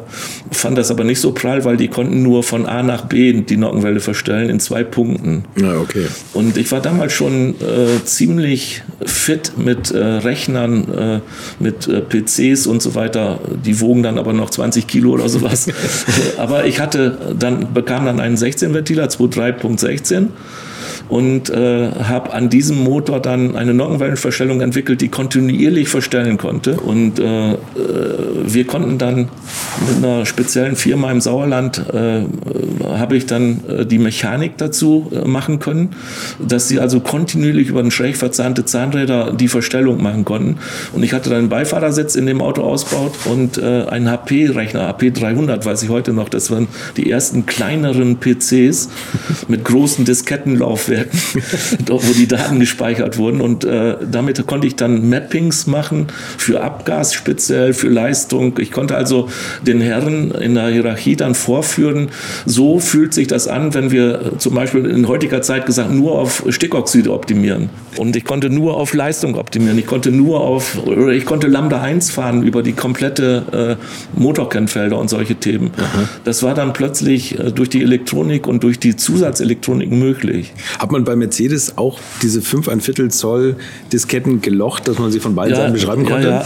fand 0.52 0.78
das 0.78 0.92
aber 0.92 1.04
nicht 1.04 1.22
so 1.22 1.32
prall, 1.32 1.66
weil 1.66 1.78
die 1.78 1.88
konnten 1.88 2.22
nur 2.22 2.44
von 2.44 2.66
A 2.66 2.84
nach 2.84 3.06
B 3.06 3.34
die 3.34 3.58
Nockenwelle 3.58 4.00
verstellen 4.00 4.50
in 4.50 4.60
zwei 4.60 4.84
Punkten. 4.84 5.46
Ja, 5.56 5.78
okay. 5.78 6.06
Und 6.34 6.58
ich 6.58 6.72
war 6.72 6.82
damals 6.82 7.14
schon 7.14 7.56
äh, 7.62 8.04
ziemlich 8.04 8.84
fit 9.06 9.54
mit 9.58 9.92
äh, 9.92 9.98
Rechnern, 9.98 10.94
äh, 10.94 11.20
mit 11.60 11.88
äh, 11.88 12.02
PCs 12.02 12.68
und 12.68 12.82
so 12.82 12.96
weiter. 12.96 13.40
Die 13.66 13.80
wogen 13.80 14.04
dann 14.04 14.18
aber 14.18 14.34
noch 14.34 14.50
20 14.50 14.88
Kilo 14.88 15.12
oder 15.12 15.30
sowas. 15.30 15.68
aber 16.38 16.66
ich 16.66 16.80
hatte 16.80 17.36
dann, 17.38 17.74
bekam 17.74 18.06
dann 18.06 18.20
einen 18.20 18.36
16-Ventiler, 18.36 19.08
2.3.16 19.08 20.28
und 21.10 21.50
äh, 21.50 21.92
habe 21.92 22.34
an 22.34 22.50
diesem 22.50 22.84
Motor 22.84 23.20
dann 23.20 23.56
eine 23.56 23.74
Nockenwellenverstellung 23.74 24.62
entwickelt, 24.62 25.02
die 25.02 25.10
kontinuierlich 25.10 25.88
verstellen 25.88 26.38
konnte. 26.38 26.80
Und 26.80 27.20
äh, 27.20 27.54
äh, 27.54 27.58
wir 28.44 28.66
konnten 28.66 28.98
dann 28.98 29.30
mit 29.88 30.04
einer 30.04 30.26
speziellen 30.26 30.76
Firma 30.76 31.12
im 31.12 31.22
Sauerland, 31.22 31.86
äh, 31.94 32.22
habe 32.86 33.18
ich 33.18 33.28
dann 33.28 33.62
äh, 33.68 33.86
die 33.86 34.00
Mechanik 34.00 34.58
dazu 34.58 35.12
äh, 35.12 35.28
machen 35.28 35.60
können, 35.60 35.90
dass 36.40 36.68
sie 36.68 36.80
also 36.80 37.00
kontinuierlich 37.00 37.70
über 37.70 37.82
ein 37.82 37.92
schräg 37.92 38.18
verzahnte 38.18 38.66
Zahnräder 38.66 39.34
die 39.34 39.48
Verstellung 39.48 40.02
machen 40.02 40.26
konnten. 40.26 40.58
Und 40.94 41.04
ich 41.04 41.14
hatte 41.14 41.30
dann 41.30 41.40
einen 41.40 41.50
Beifahrersitz 41.50 42.16
in 42.16 42.26
dem 42.26 42.42
Auto 42.42 42.64
ausgebaut 42.64 43.14
und 43.26 43.58
äh, 43.58 43.86
einen 43.86 44.10
HP-Rechner, 44.10 44.88
HP 44.88 45.12
300, 45.12 45.66
weiß 45.66 45.84
ich 45.84 45.90
heute 45.90 46.14
noch, 46.14 46.30
das 46.30 46.50
waren 46.50 46.68
die 46.98 47.12
ersten 47.12 47.46
kleineren 47.46 48.18
PCs 48.18 48.90
mit 49.48 49.64
großen 49.64 50.06
Diskettenlaufwerken 50.06 50.95
werden, 50.96 51.10
wo 51.88 52.14
die 52.14 52.28
Daten 52.28 52.60
gespeichert 52.60 53.18
wurden. 53.18 53.42
Und 53.42 53.64
äh, 53.64 53.96
damit 54.10 54.46
konnte 54.48 54.68
ich 54.68 54.76
dann 54.76 55.10
Mappings 55.10 55.68
machen 55.68 56.08
für 56.38 56.62
Abgas 56.62 57.14
speziell, 57.14 57.74
für 57.74 57.90
Leistung. 57.90 58.58
Ich 58.60 58.72
konnte 58.72 58.96
also 58.96 59.30
den 59.62 59.82
Herren 59.82 60.32
in 60.32 60.56
der 60.56 60.68
Hierarchie 60.68 61.16
dann 61.16 61.36
vorführen, 61.36 62.10
so 62.46 62.80
fühlt 62.80 63.14
sich 63.14 63.28
das 63.28 63.48
an, 63.48 63.74
wenn 63.74 63.92
wir 63.92 64.34
zum 64.38 64.56
Beispiel 64.56 64.86
in 64.86 65.08
heutiger 65.08 65.42
Zeit 65.42 65.66
gesagt 65.66 65.92
nur 65.92 66.20
auf 66.20 66.44
Stickoxide 66.50 67.12
optimieren. 67.12 67.70
Und 67.98 68.16
ich 68.16 68.26
konnte 68.26 68.50
nur 68.50 68.78
auf 68.78 68.94
Leistung 68.94 69.36
optimieren. 69.36 69.78
Ich 69.78 69.86
konnte 69.86 70.12
nur 70.12 70.42
auf, 70.42 70.78
oder 70.86 71.10
ich 71.10 71.26
konnte 71.26 71.48
Lambda 71.48 71.82
1 71.82 72.12
fahren 72.12 72.44
über 72.44 72.62
die 72.62 72.74
komplette 72.74 73.78
äh, 73.80 74.20
Motorkennfelder 74.20 74.98
und 74.98 75.10
solche 75.10 75.36
Themen. 75.36 75.72
Aha. 75.78 76.10
Das 76.24 76.44
war 76.44 76.54
dann 76.54 76.74
plötzlich 76.74 77.40
äh, 77.40 77.52
durch 77.52 77.70
die 77.70 77.82
Elektronik 77.82 78.48
und 78.48 78.64
durch 78.64 78.80
die 78.80 78.96
Zusatzelektronik 78.96 79.92
möglich. 79.92 80.54
Hat 80.86 80.92
man 80.92 81.04
bei 81.04 81.16
Mercedes 81.16 81.80
auch 81.80 81.98
diese 82.22 82.44
5 82.44 82.70
ein 82.70 82.80
Viertel 82.80 83.10
Zoll 83.10 83.56
Disketten 83.92 84.42
gelocht, 84.42 84.88
dass 84.88 85.00
man 85.00 85.12
sie 85.12 85.20
von 85.20 85.34
beiden 85.34 85.56
ja, 85.56 85.62
Seiten 85.62 85.74
beschreiben 85.74 86.06
konnte? 86.06 86.28
Ja, 86.28 86.46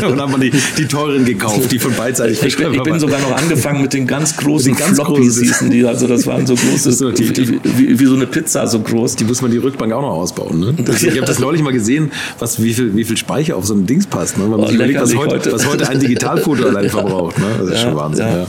ja. 0.00 0.06
Und 0.08 0.18
hat 0.22 0.30
man 0.30 0.40
die, 0.40 0.50
die 0.78 0.86
teuren 0.86 1.26
gekauft, 1.26 1.70
die 1.70 1.78
von 1.78 1.92
beidseitig 1.94 2.42
ich, 2.42 2.58
ich, 2.58 2.58
ich 2.58 2.82
bin 2.82 2.98
sogar 2.98 3.20
noch 3.20 3.36
angefangen 3.36 3.82
mit 3.82 3.92
den 3.92 4.06
ganz 4.06 4.38
großen 4.38 4.74
ganz 4.74 4.98
Floppies, 4.98 5.38
hießen 5.38 5.70
die. 5.70 5.84
Also 5.84 6.06
das 6.06 6.26
waren 6.26 6.46
so 6.46 6.54
große, 6.54 7.12
die, 7.12 7.30
die, 7.30 7.60
wie, 7.62 8.00
wie, 8.00 8.06
so 8.06 8.14
eine 8.14 8.26
Pizza 8.26 8.66
so 8.66 8.80
groß. 8.80 9.16
Die 9.16 9.24
muss 9.24 9.42
man 9.42 9.50
die 9.50 9.58
Rückbank 9.58 9.92
auch 9.92 10.00
noch 10.00 10.14
ausbauen. 10.14 10.58
Ne? 10.58 10.74
Das, 10.82 11.02
ich 11.02 11.14
habe 11.18 11.26
das 11.26 11.38
neulich 11.38 11.60
mal 11.60 11.74
gesehen, 11.74 12.10
was, 12.38 12.62
wie, 12.62 12.72
viel, 12.72 12.96
wie 12.96 13.04
viel 13.04 13.18
Speicher 13.18 13.58
auf 13.58 13.66
so 13.66 13.74
ein 13.74 13.84
Dings 13.84 14.06
passt. 14.06 14.38
Ne? 14.38 14.46
Man 14.46 14.60
oh, 14.60 14.70
überlegt, 14.70 14.98
was 14.98 15.14
heute, 15.14 15.34
heute. 15.34 15.52
was 15.52 15.66
heute 15.66 15.90
ein 15.90 16.00
Digitalfoto 16.00 16.64
allein 16.68 16.88
verbraucht. 16.88 17.38
Ne? 17.38 17.44
Das 17.58 17.68
ist 17.68 17.80
schon 17.82 17.96
Wahnsinn. 17.96 18.46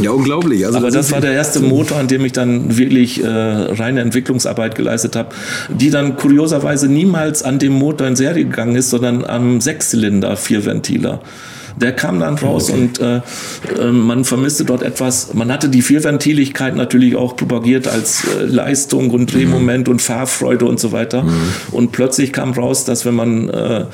Ja, 0.00 0.10
unglaublich. 0.10 0.66
Also, 0.66 0.78
Aber 0.78 0.88
das, 0.88 0.94
das 1.06 1.12
war 1.12 1.20
der 1.20 1.32
erste 1.32 1.60
Motor, 1.60 1.98
an 1.98 2.08
dem 2.08 2.24
ich 2.24 2.32
dann 2.32 2.76
wirklich 2.76 3.22
äh, 3.22 3.26
reine 3.26 4.00
Entwicklungs 4.00 4.44
Entwicklungsarbeit 4.44 4.74
geleistet 4.74 5.16
habe, 5.16 5.34
die 5.68 5.90
dann 5.90 6.16
kurioserweise 6.16 6.88
niemals 6.88 7.42
an 7.42 7.58
dem 7.58 7.72
Motor 7.72 8.06
in 8.06 8.16
Serie 8.16 8.44
gegangen 8.44 8.76
ist, 8.76 8.90
sondern 8.90 9.24
am 9.24 9.60
Sechszylinder 9.60 10.36
Vierventiler. 10.36 11.20
Der 11.76 11.90
kam 11.90 12.20
dann 12.20 12.36
raus 12.38 12.70
okay. 12.70 12.78
und 12.78 13.00
äh, 13.00 13.16
äh, 13.82 13.90
man 13.90 14.24
vermisste 14.24 14.64
dort 14.64 14.82
etwas. 14.82 15.34
Man 15.34 15.52
hatte 15.52 15.68
die 15.68 15.82
Vierventiligkeit 15.82 16.76
natürlich 16.76 17.16
auch 17.16 17.34
propagiert 17.34 17.88
als 17.88 18.22
äh, 18.28 18.44
Leistung 18.44 19.10
und 19.10 19.34
Drehmoment 19.34 19.88
mhm. 19.88 19.94
und 19.94 20.02
Fahrfreude 20.02 20.66
und 20.66 20.78
so 20.78 20.92
weiter. 20.92 21.24
Mhm. 21.24 21.32
Und 21.72 21.90
plötzlich 21.90 22.32
kam 22.32 22.52
raus, 22.52 22.84
dass 22.84 23.04
wenn 23.04 23.14
man 23.14 23.48
äh, 23.48 23.86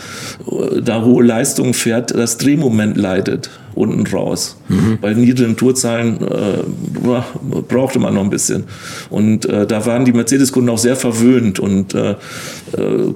da 0.82 1.02
hohe 1.02 1.24
Leistungen 1.24 1.72
fährt, 1.72 2.10
das 2.10 2.36
Drehmoment 2.36 2.98
leidet 2.98 3.48
unten 3.74 4.06
raus. 4.06 4.56
Mhm. 4.68 4.98
Bei 5.00 5.14
niedrigen 5.14 5.56
Tourzahlen 5.56 6.18
äh, 6.20 7.60
brauchte 7.68 7.98
man 7.98 8.14
noch 8.14 8.24
ein 8.24 8.30
bisschen. 8.30 8.64
Und 9.10 9.46
äh, 9.46 9.66
da 9.66 9.86
waren 9.86 10.04
die 10.04 10.12
Mercedes-Kunden 10.12 10.68
auch 10.70 10.78
sehr 10.78 10.96
verwöhnt. 10.96 11.58
Und 11.60 11.94
äh, 11.94 12.10
äh, 12.10 12.16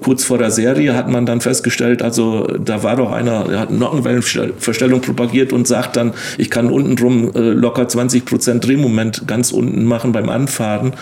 kurz 0.03 0.25
vor 0.25 0.39
der 0.39 0.51
Serie 0.51 0.95
hat 0.95 1.09
man 1.09 1.27
dann 1.27 1.41
festgestellt, 1.41 2.03
also 2.03 2.47
da 2.59 2.83
war 2.83 2.97
doch 2.97 3.13
einer, 3.13 3.45
der 3.45 3.61
hat 3.61 3.71
Nockenwellenverstellung 3.71 5.01
propagiert 5.01 5.53
und 5.53 5.67
sagt 5.67 5.97
dann, 5.97 6.13
ich 6.39 6.51
kann 6.51 6.71
unten 6.71 6.97
drum 6.97 7.33
äh, 7.35 7.39
locker 7.39 7.89
20 7.89 8.25
Prozent 8.25 8.67
Drehmoment 8.67 9.27
ganz 9.27 9.53
unten 9.53 9.85
machen 9.85 10.13
beim 10.13 10.29
Anfahren. 10.29 10.93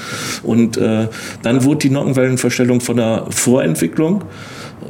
Und 0.43 0.77
äh, 0.77 1.09
dann 1.43 1.65
wurde 1.65 1.81
die 1.81 1.91
Nockenwellenverstellung 1.91 2.81
von 2.81 2.97
der 2.97 3.27
Vorentwicklung 3.31 4.25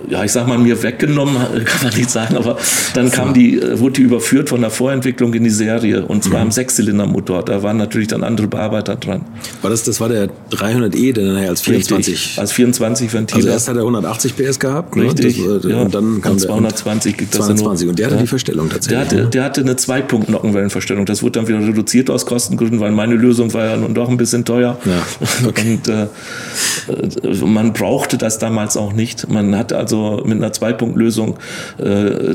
ja, 0.09 0.25
ich 0.25 0.33
sag 0.33 0.47
mal, 0.47 0.59
mir 0.59 0.83
weggenommen, 0.83 1.37
kann 1.65 1.89
man 1.89 1.95
nicht 1.97 2.11
sagen, 2.11 2.37
aber 2.37 2.57
dann 2.95 3.11
kam 3.11 3.35
die, 3.35 3.59
äh, 3.59 3.79
wurde 3.79 3.95
die 3.95 4.03
überführt 4.03 4.49
von 4.49 4.61
der 4.61 4.71
Vorentwicklung 4.71 5.33
in 5.35 5.45
die 5.45 5.51
Serie 5.51 6.05
und 6.05 6.25
zwar 6.25 6.41
mhm. 6.41 6.47
im 6.47 6.53
Sechszylindermotor. 6.53 7.45
Da 7.45 7.63
waren 7.63 7.77
natürlich 7.77 8.09
dann 8.09 8.25
andere 8.25 8.47
Bearbeiter 8.47 8.97
dran. 8.97 9.23
War 9.61 9.71
das, 9.71 9.85
das 9.85 10.01
war 10.01 10.09
der 10.09 10.29
300e, 10.51 11.13
der 11.13 11.25
nachher 11.33 11.51
als 11.51 11.63
24? 11.63 12.15
Richtig, 12.15 12.39
als 12.39 12.53
24 12.53 13.13
Ventiler. 13.13 13.39
Also 13.39 13.49
erst 13.49 13.69
hat 13.69 13.77
er 13.77 13.83
180 13.83 14.37
PS 14.37 14.59
gehabt, 14.59 14.97
ne? 14.97 15.05
Richtig, 15.05 15.39
ne? 15.39 15.61
das, 15.61 15.71
ja. 15.71 15.81
und 15.83 15.95
dann 15.95 16.21
kam 16.21 16.33
und 16.33 16.41
220 16.41 17.17
gibt 17.17 17.35
220 17.35 17.89
und 17.89 17.99
der 17.99 18.07
hatte 18.07 18.17
ja. 18.17 18.23
die 18.23 18.27
Verstellung 18.27 18.69
tatsächlich. 18.69 18.99
Der 18.99 19.01
hatte, 19.01 19.17
ne? 19.25 19.31
der 19.31 19.45
hatte 19.45 19.61
eine 19.63 19.77
Zwei-Punkt-Nockenwellenverstellung. 19.77 21.07
Das 21.07 21.23
wurde 21.23 21.41
dann 21.41 21.49
wieder 21.49 21.61
reduziert 21.61 22.11
aus 22.11 22.27
Kostengründen, 22.27 22.81
weil 22.81 22.93
meine 22.93 23.15
Lösung 23.15 23.53
war 23.55 23.67
ja 23.67 23.77
nun 23.77 23.95
doch 23.95 24.09
ein 24.09 24.17
bisschen 24.17 24.45
teuer. 24.45 24.79
Ja. 24.85 25.03
Okay. 25.45 25.73
Und 25.73 25.89
äh, 25.89 26.03
äh 26.03 27.45
man 27.45 27.73
brauchte 27.73 28.17
das 28.17 28.39
damals 28.39 28.77
auch 28.77 28.93
nicht. 28.93 29.29
Man 29.29 29.57
hatte 29.57 29.77
also 29.83 30.23
mit 30.25 30.39
einer 30.39 30.53
Zwei-Punkt-Lösung 30.53 31.37
äh, 31.79 32.35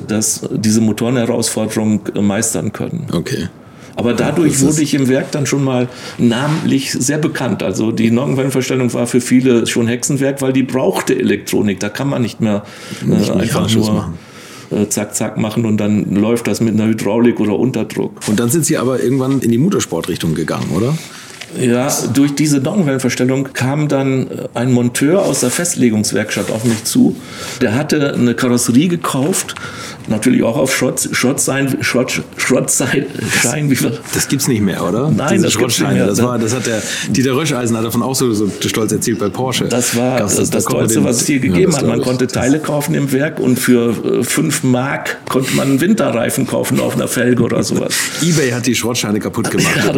diese 0.51 0.81
Motorenherausforderung 0.81 2.01
meistern 2.21 2.71
können. 2.71 3.07
Okay. 3.11 3.47
Aber 3.97 4.13
dadurch 4.13 4.61
wurde 4.61 4.83
ich 4.83 4.93
im 4.93 5.07
Werk 5.07 5.31
dann 5.31 5.47
schon 5.47 5.63
mal 5.63 5.87
namentlich 6.19 6.91
sehr 6.91 7.17
bekannt. 7.17 7.63
Also 7.63 7.91
die 7.91 8.11
Nockenwellenverstellung 8.11 8.93
war 8.93 9.07
für 9.07 9.21
viele 9.21 9.65
schon 9.65 9.87
Hexenwerk, 9.87 10.39
weil 10.43 10.53
die 10.53 10.61
brauchte 10.61 11.17
Elektronik. 11.17 11.79
Da 11.79 11.89
kann 11.89 12.07
man 12.07 12.21
nicht 12.21 12.39
mehr 12.39 12.63
äh, 13.09 13.31
einfach 13.31 13.73
nur 13.73 13.91
machen. 13.91 14.13
Äh, 14.69 14.87
zack, 14.89 15.15
zack 15.15 15.37
machen 15.37 15.65
und 15.65 15.77
dann 15.77 16.13
läuft 16.13 16.45
das 16.47 16.61
mit 16.61 16.75
einer 16.75 16.87
Hydraulik 16.87 17.39
oder 17.39 17.57
Unterdruck. 17.57 18.19
Und 18.27 18.39
dann 18.39 18.49
sind 18.49 18.65
Sie 18.65 18.77
aber 18.77 19.01
irgendwann 19.01 19.39
in 19.39 19.49
die 19.49 19.57
Motorsportrichtung 19.57 20.35
gegangen, 20.35 20.69
oder? 20.75 20.95
Ja, 21.59 21.91
durch 22.13 22.35
diese 22.35 22.57
Nockenwellenverstellung 22.57 23.53
kam 23.53 23.87
dann 23.87 24.27
äh, 24.27 24.47
ein 24.53 24.71
Monteur 24.71 25.23
aus 25.23 25.39
der 25.39 25.49
Festlegungswerkstatt 25.49 26.51
auf 26.51 26.65
mich 26.65 26.83
zu. 26.83 27.15
Der 27.61 27.73
hatte 27.73 28.13
eine 28.13 28.35
Karosserie 28.35 28.89
gekauft, 28.89 29.55
natürlich 30.07 30.43
auch 30.43 30.57
auf 30.57 30.75
Schrott, 30.75 31.07
Schrottschein, 31.11 31.77
Schrott, 31.81 32.21
Schrottschein, 32.35 33.05
wie 33.69 33.79
wir 33.79 33.97
Das 34.13 34.27
gibt's 34.27 34.47
nicht 34.47 34.61
mehr, 34.61 34.83
oder? 34.83 35.09
Nein, 35.09 35.33
Diese 35.33 35.45
das 35.45 35.57
gibt's 35.57 35.79
nicht 35.79 35.93
mehr. 35.93 36.05
Das, 36.05 36.21
war, 36.21 36.37
das 36.37 36.53
hat 36.53 36.65
der 36.65 36.81
Dieter 37.09 37.35
Röscheisen 37.35 37.77
hat 37.77 37.85
davon 37.85 38.03
auch 38.03 38.15
so, 38.15 38.33
so 38.33 38.49
stolz 38.65 38.91
erzählt 38.91 39.19
bei 39.19 39.29
Porsche. 39.29 39.65
Das 39.65 39.95
war 39.95 40.19
das, 40.19 40.35
das, 40.35 40.49
das 40.49 40.65
Tollste, 40.65 41.03
was 41.03 41.21
es 41.21 41.27
hier 41.27 41.39
gegeben 41.39 41.71
ja, 41.71 41.77
hat. 41.77 41.87
Man 41.87 42.01
konnte 42.01 42.27
Teile 42.27 42.59
kaufen 42.59 42.93
im 42.93 43.11
Werk 43.11 43.39
und 43.39 43.57
für 43.57 44.23
5 44.23 44.63
äh, 44.63 44.67
Mark 44.67 45.17
konnte 45.29 45.53
man 45.55 45.69
einen 45.69 45.81
Winterreifen 45.81 46.45
kaufen 46.45 46.79
auf 46.79 46.95
einer 46.95 47.07
Felge 47.07 47.43
oder 47.43 47.63
sowas. 47.63 47.93
Ebay 48.21 48.51
hat 48.51 48.65
die 48.65 48.75
Schrottscheine 48.75 49.19
kaputt 49.19 49.49
gemacht. 49.49 49.75
ja, 49.85 49.93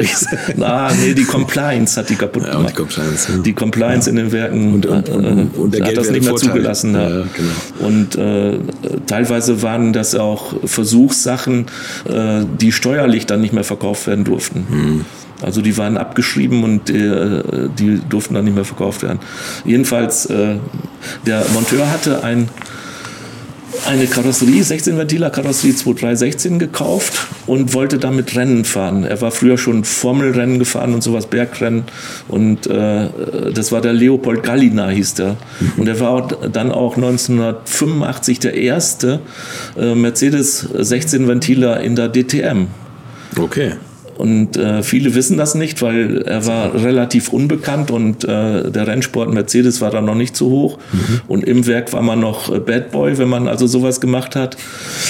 Na, 0.55 0.91
nee, 0.93 1.13
die 1.13 1.23
Compliance 1.39 1.99
hat 1.99 2.09
die 2.09 2.15
kaputt 2.15 2.43
ja, 2.43 2.51
gemacht. 2.51 2.69
Die 2.69 2.75
Compliance, 2.75 3.31
ja. 3.31 3.37
die 3.39 3.53
Compliance 3.53 4.09
in 4.09 4.15
den 4.15 4.31
Werken 4.31 4.73
und, 4.73 4.85
und, 4.85 5.09
und, 5.09 5.25
äh, 5.25 5.59
und 5.59 5.81
hat 5.81 5.97
das 5.97 6.09
nicht 6.11 6.21
mehr 6.21 6.29
Vorteil. 6.31 6.49
zugelassen. 6.49 6.93
Genau. 6.93 7.87
Und 7.87 8.15
äh, 8.15 8.59
teilweise 9.07 9.61
waren 9.61 9.93
das 9.93 10.15
auch 10.15 10.53
Versuchssachen, 10.65 11.67
äh, 12.05 12.43
die 12.59 12.71
steuerlich 12.71 13.25
dann 13.25 13.41
nicht 13.41 13.53
mehr 13.53 13.63
verkauft 13.63 14.07
werden 14.07 14.25
durften. 14.25 14.65
Mhm. 14.69 15.05
Also 15.41 15.61
die 15.61 15.77
waren 15.77 15.97
abgeschrieben 15.97 16.63
und 16.63 16.89
äh, 16.89 17.41
die 17.77 18.01
durften 18.09 18.33
dann 18.33 18.43
nicht 18.43 18.55
mehr 18.55 18.65
verkauft 18.65 19.03
werden. 19.03 19.19
Jedenfalls, 19.63 20.25
äh, 20.25 20.55
der 21.25 21.45
Monteur 21.53 21.89
hatte 21.89 22.23
ein 22.23 22.49
eine 23.87 24.05
Karosserie, 24.07 24.63
16 24.63 24.97
Ventiler 24.97 25.29
Karosserie 25.29 25.75
2316 25.75 26.59
gekauft 26.59 27.27
und 27.47 27.73
wollte 27.73 27.97
damit 27.97 28.35
Rennen 28.35 28.65
fahren. 28.65 29.03
Er 29.03 29.21
war 29.21 29.31
früher 29.31 29.57
schon 29.57 29.83
Formelrennen 29.83 30.59
gefahren 30.59 30.93
und 30.93 31.03
sowas, 31.03 31.27
Bergrennen. 31.27 31.83
Und 32.27 32.67
äh, 32.67 33.09
das 33.53 33.71
war 33.71 33.81
der 33.81 33.93
Leopold 33.93 34.43
Gallina, 34.43 34.89
hieß 34.89 35.15
der. 35.15 35.37
Und 35.77 35.87
er 35.87 35.99
war 35.99 36.27
dann 36.27 36.71
auch 36.71 36.95
1985 36.95 38.39
der 38.39 38.55
erste 38.55 39.19
äh, 39.77 39.95
Mercedes 39.95 40.59
16 40.59 41.27
Ventiler 41.27 41.81
in 41.81 41.95
der 41.95 42.09
DTM. 42.09 42.67
Okay. 43.37 43.73
Und 44.19 44.57
äh, 44.57 44.83
viele 44.83 45.15
wissen 45.15 45.37
das 45.37 45.55
nicht, 45.55 45.81
weil 45.81 46.23
er 46.23 46.45
war 46.45 46.73
relativ 46.73 47.31
unbekannt 47.31 47.89
und 47.89 48.25
äh, 48.25 48.69
der 48.69 48.85
Rennsport 48.85 49.33
Mercedes 49.33 49.79
war 49.79 49.91
da 49.91 50.01
noch 50.01 50.13
nicht 50.13 50.35
so 50.35 50.49
hoch. 50.49 50.77
Mhm. 50.91 51.21
Und 51.29 51.43
im 51.45 51.65
Werk 51.67 51.93
war 51.93 52.01
man 52.01 52.19
noch 52.19 52.53
äh, 52.53 52.59
Bad 52.59 52.91
Boy, 52.91 53.17
wenn 53.17 53.29
man 53.29 53.47
also 53.47 53.65
sowas 53.65 54.01
gemacht 54.01 54.35
hat. 54.35 54.57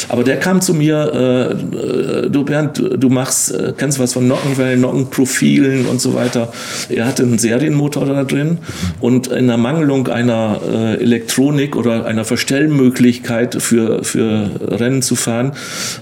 Aber 0.09 0.23
der 0.23 0.37
kam 0.37 0.61
zu 0.61 0.75
mir, 0.75 1.11
äh, 1.11 2.25
äh 2.25 2.29
du 2.29 2.43
Bernd, 2.43 2.83
du 2.99 3.09
machst, 3.09 3.51
äh, 3.51 3.73
kennst 3.75 3.97
was 3.97 4.13
von 4.13 4.27
Nockenwellen, 4.27 4.79
Nockenprofilen 4.79 5.87
und 5.87 5.99
so 5.99 6.13
weiter. 6.13 6.53
Er 6.89 7.07
hatte 7.07 7.23
einen 7.23 7.39
Serienmotor 7.39 8.05
da 8.05 8.23
drin 8.23 8.59
und 8.99 9.25
in 9.25 9.47
der 9.47 9.57
Mangelung 9.57 10.07
einer 10.07 10.61
äh, 10.71 11.01
Elektronik 11.01 11.75
oder 11.75 12.05
einer 12.05 12.25
Verstellmöglichkeit 12.25 13.59
für, 13.59 14.03
für 14.03 14.51
Rennen 14.61 15.01
zu 15.01 15.15
fahren, 15.15 15.53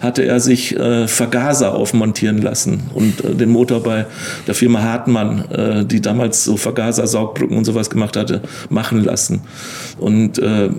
hatte 0.01 0.23
er 0.23 0.41
sich 0.41 0.75
äh, 0.75 1.07
Vergaser 1.07 1.73
aufmontieren 1.73 2.41
lassen 2.41 2.81
und 2.97 3.23
äh, 3.23 3.35
den 3.35 3.49
Motor 3.49 3.81
bei 3.81 4.05
der 4.47 4.55
Firma 4.55 4.81
Hartmann, 4.81 5.45
äh, 5.51 5.85
die 5.85 6.01
damals 6.01 6.43
so 6.43 6.57
Vergaser, 6.57 7.05
Saugbrücken 7.05 7.55
und 7.57 7.65
sowas 7.65 7.89
gemacht 7.89 8.17
hatte, 8.17 8.41
machen 8.69 9.03
lassen. 9.03 9.41
Und 9.99 10.39
äh, 10.39 10.69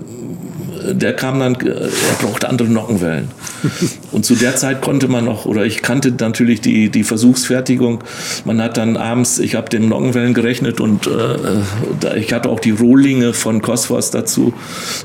der 0.93 1.13
kam 1.13 1.39
dann, 1.39 1.55
äh, 1.55 1.69
er 1.69 1.89
brauchte 2.21 2.49
andere 2.49 2.67
Nockenwellen. 2.67 3.29
Und 4.11 4.25
zu 4.25 4.35
der 4.35 4.55
Zeit 4.55 4.81
konnte 4.81 5.07
man 5.07 5.25
noch, 5.25 5.45
oder 5.45 5.65
ich 5.65 5.81
kannte 5.81 6.11
natürlich 6.19 6.61
die, 6.61 6.89
die 6.89 7.03
Versuchsfertigung. 7.03 8.03
Man 8.45 8.61
hat 8.61 8.77
dann 8.77 8.97
abends, 8.97 9.39
ich 9.39 9.55
habe 9.55 9.69
den 9.69 9.89
Nockenwellen 9.89 10.33
gerechnet 10.33 10.81
und 10.81 11.07
äh, 11.07 12.17
ich 12.17 12.33
hatte 12.33 12.49
auch 12.49 12.59
die 12.59 12.71
Rohlinge 12.71 13.33
von 13.33 13.61
Cosmos 13.61 14.11
dazu 14.11 14.53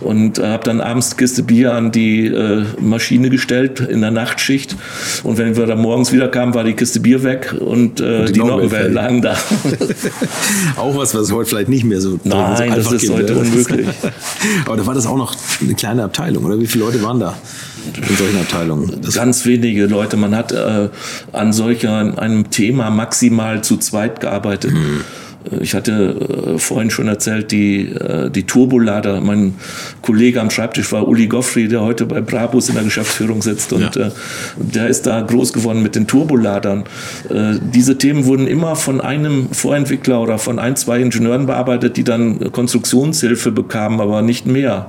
und 0.00 0.38
äh, 0.38 0.46
habe 0.46 0.64
dann 0.64 0.80
abends 0.80 1.16
Kiste 1.16 1.42
Bier 1.42 1.74
an 1.74 1.92
die 1.92 2.26
äh, 2.26 2.64
Maschine 2.80 3.30
gestellt 3.30 3.80
in 3.80 4.00
der 4.00 4.10
Nachtschicht. 4.10 4.76
Und 5.22 5.38
wenn 5.38 5.56
wir 5.56 5.66
dann 5.66 5.80
morgens 5.80 6.12
wieder 6.12 6.28
kamen, 6.28 6.54
war 6.54 6.64
die 6.64 6.74
Kiste 6.74 7.00
Bier 7.00 7.22
weg 7.22 7.54
und, 7.58 8.00
äh, 8.00 8.20
und 8.20 8.28
die, 8.28 8.32
die 8.34 8.40
Nockenwellen 8.40 8.92
lagen 8.92 9.22
da. 9.22 9.36
auch 10.76 10.96
was, 10.96 11.14
was 11.14 11.32
heute 11.32 11.50
vielleicht 11.50 11.68
nicht 11.68 11.84
mehr 11.84 12.00
so 12.00 12.18
Nein, 12.24 12.72
das 12.74 12.90
ist 12.92 13.10
heute 13.10 13.34
unmöglich. 13.38 13.86
Aber 14.66 14.76
da 14.76 14.86
war 14.86 14.94
das 14.94 15.06
auch 15.06 15.16
noch 15.16 15.34
eine 15.64 15.74
kleine 15.74 16.04
Abteilung, 16.04 16.44
oder? 16.44 16.58
Wie 16.60 16.66
viele 16.66 16.84
Leute 16.84 17.02
waren 17.02 17.20
da 17.20 17.36
in 17.96 18.16
solchen 18.16 18.38
Abteilungen? 18.38 19.00
Das 19.02 19.14
Ganz 19.14 19.44
wenige 19.46 19.86
Leute. 19.86 20.16
Man 20.16 20.34
hat 20.34 20.52
äh, 20.52 20.88
an 21.32 21.52
solcher, 21.52 22.18
einem 22.18 22.50
Thema 22.50 22.90
maximal 22.90 23.62
zu 23.62 23.76
zweit 23.76 24.20
gearbeitet. 24.20 24.72
Hm. 24.72 25.00
Ich 25.60 25.74
hatte 25.74 26.54
äh, 26.54 26.58
vorhin 26.58 26.90
schon 26.90 27.06
erzählt, 27.06 27.52
die, 27.52 27.88
äh, 27.88 28.30
die 28.30 28.44
Turbolader. 28.44 29.20
Mein 29.20 29.54
Kollege 30.00 30.40
am 30.40 30.50
Schreibtisch 30.50 30.90
war 30.92 31.06
Uli 31.06 31.26
Goffri, 31.26 31.68
der 31.68 31.82
heute 31.82 32.06
bei 32.06 32.20
Brabus 32.22 32.68
in 32.68 32.76
der 32.76 32.84
Geschäftsführung 32.84 33.42
sitzt. 33.42 33.72
Und 33.72 33.94
ja. 33.94 34.06
äh, 34.06 34.10
der 34.56 34.88
ist 34.88 35.06
da 35.06 35.20
groß 35.20 35.52
geworden 35.52 35.82
mit 35.82 35.96
den 35.96 36.06
Turboladern. 36.06 36.84
Äh, 37.28 37.58
diese 37.60 37.98
Themen 37.98 38.24
wurden 38.24 38.46
immer 38.46 38.74
von 38.74 39.00
einem 39.00 39.50
Vorentwickler 39.50 40.20
oder 40.22 40.38
von 40.38 40.58
ein, 40.58 40.76
zwei 40.76 41.00
Ingenieuren 41.00 41.46
bearbeitet, 41.46 41.98
die 41.98 42.04
dann 42.04 42.50
Konstruktionshilfe 42.50 43.52
bekamen, 43.52 44.00
aber 44.00 44.22
nicht 44.22 44.46
mehr. 44.46 44.88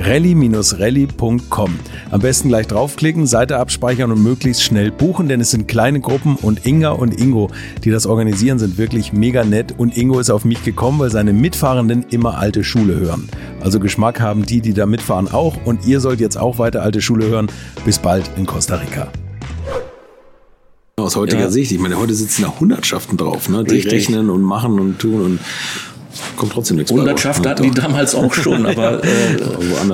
rally-rally.com. 0.00 1.78
Am 2.10 2.20
besten 2.20 2.48
gleich 2.48 2.66
draufklicken, 2.66 3.26
Seite 3.26 3.58
abspeichern 3.58 4.12
und 4.12 4.22
möglichst 4.22 4.62
schnell 4.62 4.90
buchen, 4.90 5.28
denn 5.28 5.40
es 5.40 5.50
sind 5.50 5.68
kleine 5.68 6.00
Gruppen 6.00 6.36
und 6.36 6.66
Inga 6.66 6.90
und 6.90 7.20
Ingo, 7.20 7.50
die 7.84 7.90
das 7.90 8.06
organisieren, 8.06 8.58
sind 8.58 8.78
wirklich 8.78 9.12
mega 9.12 9.44
nett 9.44 9.74
und 9.76 9.96
Ingo 9.96 10.20
ist 10.20 10.30
auf 10.30 10.44
mich 10.44 10.64
gekommen, 10.64 10.98
weil 10.98 11.10
seine 11.10 11.32
Mitfahrenden 11.32 12.06
immer 12.10 12.38
alte 12.38 12.64
Schule 12.64 12.98
hören. 12.98 13.28
Also 13.60 13.80
Geschmack 13.80 14.20
haben 14.20 14.46
die, 14.46 14.60
die 14.60 14.74
da 14.74 14.86
mitfahren 14.86 15.28
auch 15.28 15.56
und 15.64 15.86
ihr 15.86 16.00
sollt 16.00 16.20
jetzt 16.20 16.36
auch 16.36 16.58
weiter 16.58 16.82
alte 16.82 17.00
Schule 17.00 17.26
hören. 17.26 17.48
Bis 17.84 17.98
bald 17.98 18.30
in 18.36 18.46
Costa 18.46 18.76
Rica. 18.76 19.08
Aus 20.98 21.14
heutiger 21.14 21.42
ja. 21.42 21.50
Sicht, 21.50 21.70
ich 21.70 21.78
meine, 21.78 21.96
heute 21.96 22.14
sitzen 22.14 22.42
da 22.42 22.54
Hundertschaften 22.58 23.16
drauf, 23.16 23.48
ne? 23.48 23.64
rechnen 23.68 24.30
und 24.30 24.42
machen 24.42 24.80
und 24.80 24.98
tun 24.98 25.22
und 25.22 25.38
kommt 26.36 26.52
trotzdem 26.52 26.76
nichts 26.76 26.92
Hundertschaft 26.92 27.46
hatten 27.46 27.62
die 27.62 27.70
damals 27.70 28.14
auch 28.14 28.32
schon, 28.34 28.66
aber 28.66 29.02
äh, 29.04 29.34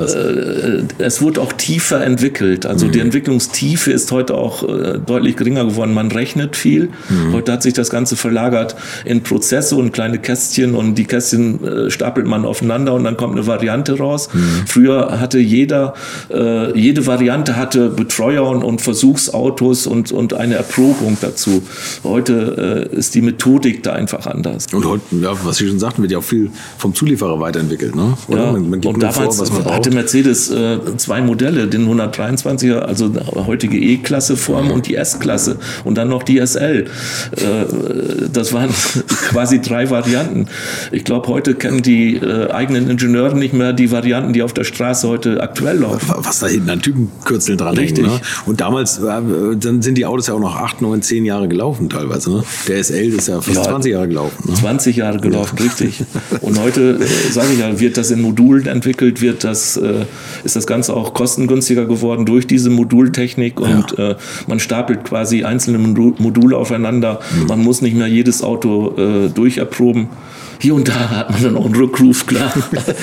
äh, 0.05 0.83
es 0.99 1.21
wurde 1.21 1.41
auch 1.41 1.53
tiefer 1.53 2.05
entwickelt. 2.05 2.67
Also 2.67 2.87
mhm. 2.87 2.93
die 2.93 3.01
Entwicklungstiefe 3.01 3.93
ist 3.93 4.11
heute 4.13 4.35
auch 4.35 4.63
äh, 4.63 4.99
deutlich 5.05 5.37
geringer 5.37 5.65
geworden. 5.65 5.95
Man 5.95 6.11
rechnet 6.11 6.57
viel. 6.57 6.91
Mhm. 7.09 7.33
Heute 7.33 7.53
hat 7.53 7.63
sich 7.63 7.75
das 7.75 7.91
Ganze 7.91 8.17
verlagert 8.17 8.77
in 9.05 9.23
Prozesse 9.23 9.77
und 9.77 9.93
kleine 9.93 10.19
Kästchen 10.19 10.75
und 10.75 10.97
die 10.97 11.05
Kästchen 11.05 11.65
äh, 11.65 11.91
stapelt 11.91 12.27
man 12.27 12.45
aufeinander 12.45 12.95
und 12.95 13.05
dann 13.05 13.17
kommt 13.17 13.37
eine 13.37 13.47
Variante 13.47 13.99
raus. 13.99 14.29
Mhm. 14.33 14.67
Früher 14.67 15.21
hatte 15.21 15.39
jeder, 15.39 15.95
äh, 16.31 16.79
jede 16.79 17.07
Variante 17.07 17.57
hatte 17.57 17.91
Betreuer 17.91 18.49
und, 18.49 18.63
und 18.63 18.81
Versuchsautos 18.81 19.87
und, 19.87 20.13
und 20.13 20.35
eine 20.35 20.55
Erprobung 20.55 21.17
dazu. 21.21 21.63
Heute 22.03 22.89
äh, 22.93 22.97
ist 22.97 23.15
die 23.15 23.23
Methodik 23.23 23.83
da 23.83 23.93
einfach 23.93 24.27
anders. 24.27 24.67
Und 24.73 24.85
heute, 24.85 25.03
ja, 25.17 25.33
was 25.45 25.59
Sie 25.59 25.69
schon 25.69 25.79
sagten, 25.79 26.03
wird 26.03 26.14
ja 26.15 26.19
auch 26.19 26.25
viel 26.25 26.51
vom 26.79 26.95
Zulieferer 26.95 27.39
weiterentwickelt. 27.41 27.95
Ne? 27.95 28.17
Ja, 28.29 28.53
man, 28.53 28.71
man 28.71 28.81
und 28.81 29.03
damals 29.03 29.37
vor, 29.37 29.63
man 29.65 29.75
hatte 29.75 29.91
Mercedes 29.91 30.51
äh, 30.51 30.79
zwei 30.97 31.21
Modelle, 31.21 31.67
den 31.67 31.89
123er, 31.89 32.79
also 32.79 33.11
heutige 33.47 33.79
E-Klasse-Form 33.79 34.71
und 34.71 34.87
die 34.87 34.97
S-Klasse 34.97 35.59
und 35.85 35.99
dann 35.99 36.09
noch 36.09 36.23
die 36.23 36.45
SL. 36.45 36.87
Äh, 37.37 37.45
das 38.33 38.53
waren 38.53 38.71
quasi 39.29 39.61
drei 39.61 39.91
Varianten. 39.91 40.47
Ich 40.93 41.05
glaube, 41.05 41.29
heute 41.29 41.55
kennen 41.55 41.83
die 41.83 42.17
äh, 42.17 42.51
eigenen 42.51 42.89
Ingenieure 42.89 43.37
nicht 43.37 43.55
mehr 43.55 43.73
die 43.73 43.91
Varianten, 43.91 44.33
die 44.33 44.43
auf 44.43 44.53
der 44.53 44.65
Straße 44.65 45.09
heute 45.09 45.43
aktuell 45.43 45.79
laufen. 45.79 46.15
Was 46.19 46.41
da 46.41 46.47
hinten 46.47 46.71
an 46.71 46.81
Typenkürzeln 46.81 47.59
dran 47.59 47.77
Richtig. 47.77 48.05
Hängen, 48.05 48.17
ne? 48.17 48.21
Und 48.47 48.61
damals, 48.61 48.99
äh, 48.99 49.03
dann 49.57 49.83
sind 49.83 49.99
die 49.99 50.07
Autos 50.07 50.29
ja 50.29 50.35
auch 50.35 50.41
noch 50.41 50.57
acht, 50.57 50.81
neun, 50.81 51.03
zehn 51.03 51.25
Jahre 51.25 51.49
gelaufen 51.49 51.89
teilweise. 51.89 52.31
Ne? 52.31 52.45
Der 52.69 52.83
SL 52.83 53.15
ist 53.15 53.29
ja 53.29 53.41
fast 53.41 53.57
ja, 53.57 53.63
20 53.63 53.93
Jahre 53.93 54.09
gelaufen. 54.09 54.51
Ne? 54.51 54.55
20 54.55 54.97
Jahre 54.97 55.19
gelaufen, 55.19 55.57
ja. 55.59 55.65
richtig. 55.65 56.04
Und 56.41 56.61
heute, 56.61 56.99
äh, 57.01 57.33
sage 57.33 57.49
ich 57.53 57.61
ja, 57.61 57.81
wird 57.81 57.97
das 57.97 58.11
in 58.11 58.21
Modulen 58.21 58.67
entwickelt, 58.67 59.21
wird 59.21 59.45
das, 59.45 59.77
äh, 59.77 60.05
ist 60.45 60.57
das 60.57 60.67
Ganze 60.67 60.95
auch 60.95 61.15
kostengünstiger 61.15 61.87
geworden 61.87 62.27
durch 62.27 62.47
diese 62.47 62.71
Modultechnik 62.71 63.61
und 63.61 63.95
ja. 63.97 64.11
äh, 64.11 64.17
man 64.47 64.61
stapelt 64.61 65.05
quasi 65.05 65.45
einzelne 65.45 65.79
Module 65.79 66.57
aufeinander. 66.57 67.21
Mhm. 67.35 67.47
Man 67.47 67.61
muss 67.61 67.83
nicht 67.83 67.97
mehr 67.97 68.07
jedes 68.07 68.43
Auto 68.43 68.95
äh, 68.97 69.29
durcherproben 69.29 70.09
hier 70.61 70.75
und 70.75 70.89
da 70.89 71.11
hat 71.11 71.31
man 71.31 71.43
dann 71.43 71.57
auch 71.57 71.65
einen 71.67 71.75
Rückruf, 71.75 72.27
klar. 72.27 72.53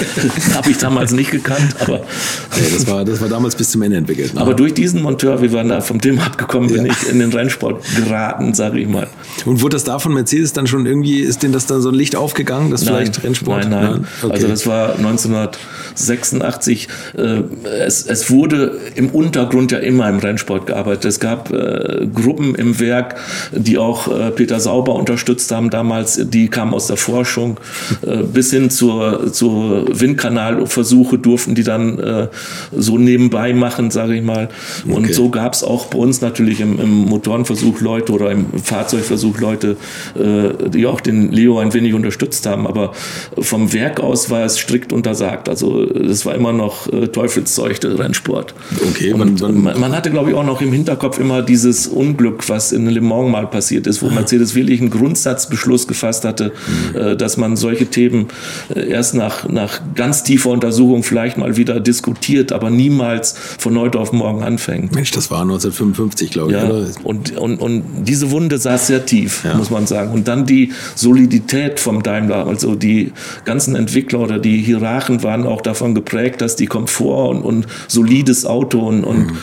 Habe 0.53 0.71
ich 0.71 0.77
damals 0.77 1.11
nicht 1.11 1.31
gekannt, 1.31 1.75
aber. 1.79 1.97
Nee, 1.97 2.67
das, 2.73 2.87
war, 2.87 3.05
das 3.05 3.21
war 3.21 3.29
damals 3.29 3.55
bis 3.55 3.71
zum 3.71 3.81
Ende 3.81 3.97
entwickelt. 3.97 4.33
Ne? 4.33 4.41
Aber 4.41 4.53
durch 4.53 4.73
diesen 4.73 5.01
Monteur, 5.01 5.41
wie 5.41 5.51
wir 5.51 5.63
da 5.63 5.81
vom 5.81 6.01
Thema 6.01 6.25
abgekommen, 6.25 6.69
ja. 6.69 6.77
bin 6.77 6.85
ich 6.91 7.09
in 7.09 7.19
den 7.19 7.31
Rennsport 7.31 7.83
geraten, 7.95 8.53
sage 8.53 8.79
ich 8.79 8.87
mal. 8.87 9.07
Und 9.45 9.61
wurde 9.61 9.75
das 9.75 9.83
da 9.83 9.99
von 9.99 10.13
Mercedes 10.13 10.53
dann 10.53 10.67
schon 10.67 10.85
irgendwie, 10.85 11.19
ist 11.19 11.43
denn 11.43 11.51
das 11.51 11.65
dann 11.65 11.81
so 11.81 11.89
ein 11.89 11.95
Licht 11.95 12.15
aufgegangen, 12.15 12.71
dass 12.71 12.85
nein, 12.85 12.95
vielleicht 12.95 13.23
Rennsport? 13.23 13.63
Nein, 13.63 13.69
nein. 13.69 13.91
nein? 13.91 14.07
Okay. 14.21 14.33
Also 14.33 14.47
das 14.47 14.67
war 14.67 14.95
1986. 14.95 16.87
Äh, 17.17 17.41
es, 17.85 18.05
es 18.05 18.29
wurde 18.29 18.79
im 18.95 19.09
Untergrund 19.09 19.71
ja 19.71 19.79
immer 19.79 20.09
im 20.09 20.19
Rennsport 20.19 20.67
gearbeitet. 20.67 21.05
Es 21.05 21.19
gab 21.19 21.51
äh, 21.51 22.07
Gruppen 22.13 22.55
im 22.55 22.79
Werk, 22.79 23.15
die 23.51 23.77
auch 23.77 24.07
äh, 24.07 24.31
Peter 24.31 24.59
Sauber 24.59 24.95
unterstützt 24.95 25.51
haben 25.51 25.69
damals, 25.69 26.19
die 26.23 26.47
kamen 26.47 26.73
aus 26.73 26.87
der 26.87 26.97
Forschung 26.97 27.40
Forschung 27.41 27.59
äh, 28.05 28.23
bis 28.23 28.51
hin 28.51 28.69
zur, 28.69 29.31
zur 29.33 29.87
Windkanalversuche 29.99 31.17
durften 31.17 31.55
die 31.55 31.63
dann 31.63 31.99
äh, 31.99 32.27
so 32.71 32.97
nebenbei 32.97 33.53
machen, 33.53 33.91
sage 33.91 34.15
ich 34.15 34.23
mal. 34.23 34.49
Und 34.85 35.05
okay. 35.05 35.13
so 35.13 35.29
gab 35.29 35.53
es 35.53 35.63
auch 35.63 35.87
bei 35.87 35.97
uns 35.97 36.21
natürlich 36.21 36.61
im, 36.61 36.79
im, 36.79 36.91
Motorenversuch 37.05 37.81
Leute 37.81 38.11
oder 38.13 38.31
im 38.31 38.45
Fahrzeugversuch 38.63 39.39
Leute, 39.39 39.77
äh, 40.15 40.69
die 40.69 40.85
auch 40.85 41.01
den 41.01 41.31
Leo 41.31 41.59
ein 41.59 41.73
wenig 41.73 41.93
unterstützt 41.93 42.45
haben. 42.45 42.67
Aber 42.67 42.93
vom 43.39 43.73
Werk 43.73 43.99
aus 43.99 44.29
war 44.29 44.45
es 44.45 44.57
strikt 44.57 44.93
untersagt. 44.93 45.49
Also 45.49 45.85
das 45.85 46.25
war 46.25 46.35
immer 46.35 46.53
noch 46.53 46.91
äh, 46.91 47.07
Teufelszeug, 47.07 47.79
der 47.81 47.97
Rennsport. 47.97 48.53
Okay, 48.89 49.13
man, 49.13 49.35
man, 49.35 49.79
man, 49.79 49.95
hatte, 49.95 50.11
glaube 50.11 50.29
ich, 50.29 50.35
auch 50.35 50.45
noch 50.45 50.61
im 50.61 50.71
Hinterkopf 50.71 51.19
immer 51.19 51.41
dieses 51.41 51.87
Unglück, 51.87 52.47
was 52.49 52.71
in 52.71 52.87
Le 52.87 53.01
Mans 53.01 53.31
mal 53.31 53.47
passiert 53.47 53.87
ist, 53.87 54.01
wo 54.01 54.07
ah. 54.07 54.11
Mercedes 54.11 54.55
wirklich 54.55 54.79
einen 54.79 54.89
Grundsatzbeschluss 54.89 55.87
gefasst 55.87 56.25
hatte, 56.25 56.51
mhm. 56.93 56.99
äh, 56.99 57.15
dass 57.31 57.37
man 57.37 57.55
solche 57.55 57.85
Themen 57.85 58.27
äh, 58.75 58.89
erst 58.89 59.15
nach, 59.15 59.47
nach 59.47 59.79
ganz 59.95 60.23
tiefer 60.23 60.49
Untersuchung 60.49 61.01
vielleicht 61.01 61.37
mal 61.37 61.55
wieder 61.55 61.79
diskutiert, 61.79 62.51
aber 62.51 62.69
niemals 62.69 63.35
von 63.57 63.79
heute 63.79 63.99
auf 63.99 64.11
morgen 64.11 64.43
anfängt. 64.43 64.93
Mensch, 64.93 65.11
das 65.11 65.31
war 65.31 65.41
1955, 65.43 66.31
glaube 66.31 66.51
ich. 66.51 66.57
Ja, 66.57 66.69
oder? 66.69 66.87
Und, 67.05 67.37
und, 67.37 67.57
und 67.57 67.83
diese 68.03 68.31
Wunde 68.31 68.57
saß 68.57 68.87
sehr 68.87 69.05
tief, 69.05 69.45
ja. 69.45 69.55
muss 69.55 69.69
man 69.69 69.87
sagen. 69.87 70.11
Und 70.11 70.27
dann 70.27 70.45
die 70.45 70.73
Solidität 70.95 71.79
vom 71.79 72.03
Daimler, 72.03 72.47
also 72.47 72.75
die 72.75 73.13
ganzen 73.45 73.75
Entwickler 73.75 74.19
oder 74.19 74.37
die 74.37 74.57
Hierarchen 74.57 75.23
waren 75.23 75.45
auch 75.45 75.61
davon 75.61 75.95
geprägt, 75.95 76.41
dass 76.41 76.57
die 76.57 76.67
Komfort 76.67 77.29
und, 77.29 77.43
und 77.43 77.67
solides 77.87 78.45
Auto 78.45 78.79
und, 78.79 79.05
und 79.05 79.27
mhm. 79.27 79.37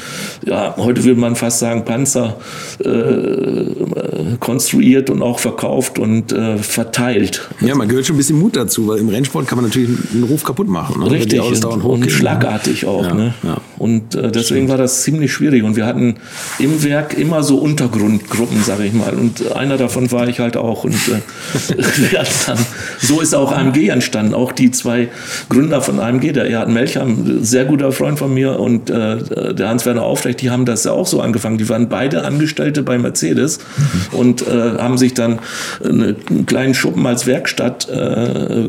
ja, 0.44 0.74
heute 0.76 1.04
würde 1.04 1.18
man 1.18 1.36
fast 1.36 1.60
sagen 1.60 1.86
Panzer 1.86 2.36
äh, 2.84 4.36
konstruiert 4.40 5.08
und 5.08 5.22
auch 5.22 5.38
verkauft 5.38 5.98
und 5.98 6.32
äh, 6.32 6.58
verteilt. 6.58 7.48
Ja, 7.60 7.77
man 7.78 7.88
gehört 7.88 8.06
schon 8.06 8.16
ein 8.16 8.18
bisschen 8.18 8.38
Mut 8.38 8.56
dazu, 8.56 8.86
weil 8.88 8.98
im 8.98 9.08
Rennsport 9.08 9.46
kann 9.46 9.56
man 9.56 9.66
natürlich 9.66 9.88
einen 10.12 10.24
Ruf 10.24 10.44
kaputt 10.44 10.68
machen. 10.68 11.00
Ne? 11.00 11.10
Richtig, 11.10 11.40
und, 11.40 11.64
und, 11.64 12.10
schlagartig 12.10 12.84
auch. 12.86 13.04
Ja, 13.04 13.14
ne? 13.14 13.34
Ja. 13.42 13.58
Und 13.78 14.14
äh, 14.14 14.30
deswegen 14.30 14.42
Stimmt. 14.42 14.68
war 14.70 14.76
das 14.78 15.02
ziemlich 15.02 15.32
schwierig. 15.32 15.62
Und 15.62 15.76
wir 15.76 15.86
hatten 15.86 16.16
im 16.58 16.82
Werk 16.82 17.16
immer 17.16 17.42
so 17.42 17.58
Untergrundgruppen, 17.58 18.62
sage 18.62 18.84
ich 18.84 18.92
mal. 18.92 19.14
Und 19.14 19.52
einer 19.52 19.76
davon 19.76 20.10
war 20.12 20.28
ich 20.28 20.40
halt 20.40 20.56
auch. 20.56 20.84
Und 20.84 20.94
äh, 21.08 21.74
dann, 22.46 22.58
so 23.00 23.20
ist 23.20 23.34
auch 23.34 23.52
AMG 23.52 23.88
entstanden. 23.88 24.34
Auch 24.34 24.52
die 24.52 24.70
zwei 24.70 25.08
Gründer 25.48 25.80
von 25.80 26.00
AMG, 26.00 26.32
der 26.32 26.50
Erhard 26.50 26.68
Melcher, 26.68 27.02
ein 27.02 27.38
sehr 27.42 27.64
guter 27.64 27.92
Freund 27.92 28.18
von 28.18 28.32
mir, 28.34 28.58
und 28.58 28.90
äh, 28.90 29.54
der 29.54 29.68
Hans-Werner 29.68 30.02
Aufrecht, 30.02 30.40
die 30.40 30.50
haben 30.50 30.64
das 30.64 30.84
ja 30.84 30.92
auch 30.92 31.06
so 31.06 31.20
angefangen. 31.20 31.58
Die 31.58 31.68
waren 31.68 31.88
beide 31.88 32.24
Angestellte 32.24 32.82
bei 32.82 32.98
Mercedes 32.98 33.58
mhm. 33.58 34.18
und 34.18 34.46
äh, 34.46 34.78
haben 34.78 34.98
sich 34.98 35.14
dann 35.14 35.38
einen 35.84 36.46
kleinen 36.46 36.74
Schuppen 36.74 37.06
als 37.06 37.26
Werkstatt 37.26 37.88
äh, 37.88 38.68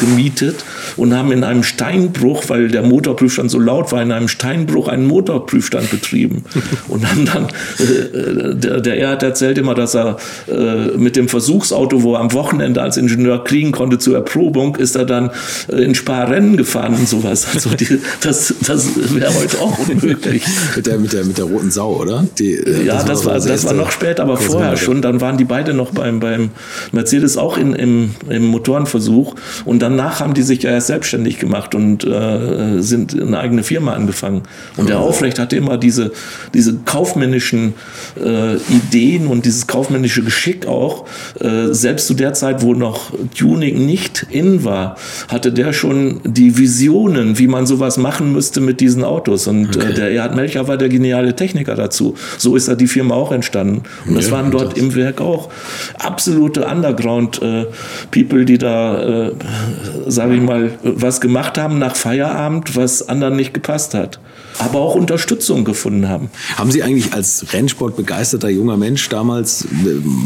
gemietet 0.00 0.64
und 0.96 1.14
haben 1.14 1.32
in 1.32 1.44
einem 1.44 1.62
Steinbruch, 1.62 2.44
weil 2.48 2.68
der 2.68 2.82
Motorprüfstand 2.82 3.50
so 3.50 3.58
laut 3.58 3.92
war, 3.92 4.02
in 4.02 4.12
einem 4.12 4.25
Steinbruch 4.28 4.88
einen 4.88 5.06
Motorprüfstand 5.06 5.90
betrieben 5.90 6.44
und 6.88 7.08
haben 7.08 7.26
dann, 7.26 7.46
äh, 7.78 8.54
der, 8.54 8.80
der 8.80 8.96
er 8.96 9.10
hat 9.10 9.22
erzählt 9.22 9.58
immer, 9.58 9.74
dass 9.74 9.94
er 9.94 10.16
äh, 10.48 10.96
mit 10.96 11.16
dem 11.16 11.28
Versuchsauto, 11.28 12.02
wo 12.02 12.14
er 12.14 12.20
am 12.20 12.32
Wochenende 12.32 12.82
als 12.82 12.96
Ingenieur 12.96 13.44
kriegen 13.44 13.72
konnte 13.72 13.98
zur 13.98 14.16
Erprobung, 14.16 14.76
ist 14.76 14.96
er 14.96 15.04
dann 15.04 15.30
äh, 15.68 15.82
in 15.82 15.94
Spa-Rennen 15.94 16.56
gefahren 16.56 16.94
und 16.94 17.08
sowas. 17.08 17.46
Also 17.54 17.70
die, 17.70 18.00
das, 18.20 18.54
das 18.66 18.88
wäre 19.14 19.34
heute 19.34 19.60
auch 19.60 19.78
unmöglich. 19.78 20.44
mit, 20.76 20.86
der, 20.86 20.98
mit, 20.98 21.12
der, 21.12 21.24
mit 21.24 21.38
der 21.38 21.44
roten 21.44 21.70
Sau, 21.70 21.96
oder? 21.96 22.26
Die, 22.38 22.54
äh, 22.54 22.84
ja, 22.84 22.94
das, 22.96 23.06
das 23.06 23.24
war, 23.24 23.34
das 23.40 23.64
war 23.64 23.74
noch 23.74 23.90
später, 23.90 24.22
aber 24.22 24.36
vorher 24.36 24.76
schon. 24.76 25.02
Dann 25.02 25.20
waren 25.20 25.36
die 25.36 25.44
beide 25.44 25.74
noch 25.74 25.90
beim, 25.90 26.20
beim 26.20 26.50
Mercedes 26.92 27.36
auch 27.36 27.56
in, 27.56 27.72
im, 27.74 28.14
im 28.28 28.46
Motorenversuch 28.46 29.34
und 29.64 29.80
danach 29.80 30.20
haben 30.20 30.34
die 30.34 30.42
sich 30.42 30.62
ja 30.62 30.70
erst 30.70 30.88
selbstständig 30.88 31.38
gemacht 31.38 31.74
und 31.74 32.04
äh, 32.04 32.80
sind 32.82 33.20
eine 33.20 33.38
eigene 33.38 33.62
Firma 33.62 33.92
angefangen. 33.94 34.15
Und 34.76 34.88
der 34.88 35.00
Aufrecht 35.00 35.38
hatte 35.38 35.56
immer 35.56 35.78
diese, 35.78 36.12
diese 36.54 36.74
kaufmännischen 36.84 37.74
äh, 38.22 38.56
Ideen 38.56 39.26
und 39.26 39.44
dieses 39.44 39.66
kaufmännische 39.66 40.22
Geschick 40.22 40.66
auch. 40.66 41.06
Äh, 41.40 41.72
selbst 41.72 42.06
zu 42.06 42.14
der 42.14 42.34
Zeit, 42.34 42.62
wo 42.62 42.74
noch 42.74 43.12
Tuning 43.36 43.86
nicht 43.86 44.26
in 44.30 44.64
war, 44.64 44.96
hatte 45.28 45.52
der 45.52 45.72
schon 45.72 46.20
die 46.24 46.56
Visionen, 46.58 47.38
wie 47.38 47.46
man 47.46 47.66
sowas 47.66 47.96
machen 47.96 48.32
müsste 48.32 48.60
mit 48.60 48.80
diesen 48.80 49.04
Autos. 49.04 49.46
Und 49.46 49.76
äh, 49.76 49.80
okay. 49.80 49.94
der 49.94 50.10
Erhard 50.12 50.36
Melcher 50.36 50.68
war 50.68 50.76
der 50.76 50.88
geniale 50.88 51.34
Techniker 51.36 51.74
dazu. 51.74 52.14
So 52.38 52.56
ist 52.56 52.68
da 52.68 52.74
die 52.74 52.86
Firma 52.86 53.14
auch 53.14 53.32
entstanden. 53.32 53.82
Und 54.06 54.16
das 54.16 54.26
ja, 54.26 54.32
waren 54.32 54.50
dort 54.50 54.72
das. 54.72 54.78
im 54.78 54.94
Werk 54.94 55.20
auch 55.20 55.50
absolute 55.98 56.66
Underground-People, 56.66 58.42
äh, 58.42 58.44
die 58.44 58.58
da, 58.58 59.26
äh, 59.26 59.32
sage 60.06 60.34
ich 60.34 60.42
mal, 60.42 60.70
was 60.82 61.20
gemacht 61.20 61.58
haben 61.58 61.78
nach 61.78 61.96
Feierabend, 61.96 62.76
was 62.76 63.08
anderen 63.08 63.36
nicht 63.36 63.54
gepasst 63.54 63.94
hat 63.94 64.05
Arbeit 64.06 64.18
aber 64.58 64.80
auch 64.80 64.94
Unterstützung 64.94 65.64
gefunden 65.64 66.08
haben. 66.08 66.30
Haben 66.56 66.70
Sie 66.70 66.82
eigentlich 66.82 67.12
als 67.12 67.52
Rennsport 67.52 67.96
begeisterter 67.96 68.48
junger 68.48 68.76
Mensch 68.76 69.08
damals 69.08 69.64
äh, 69.64 69.66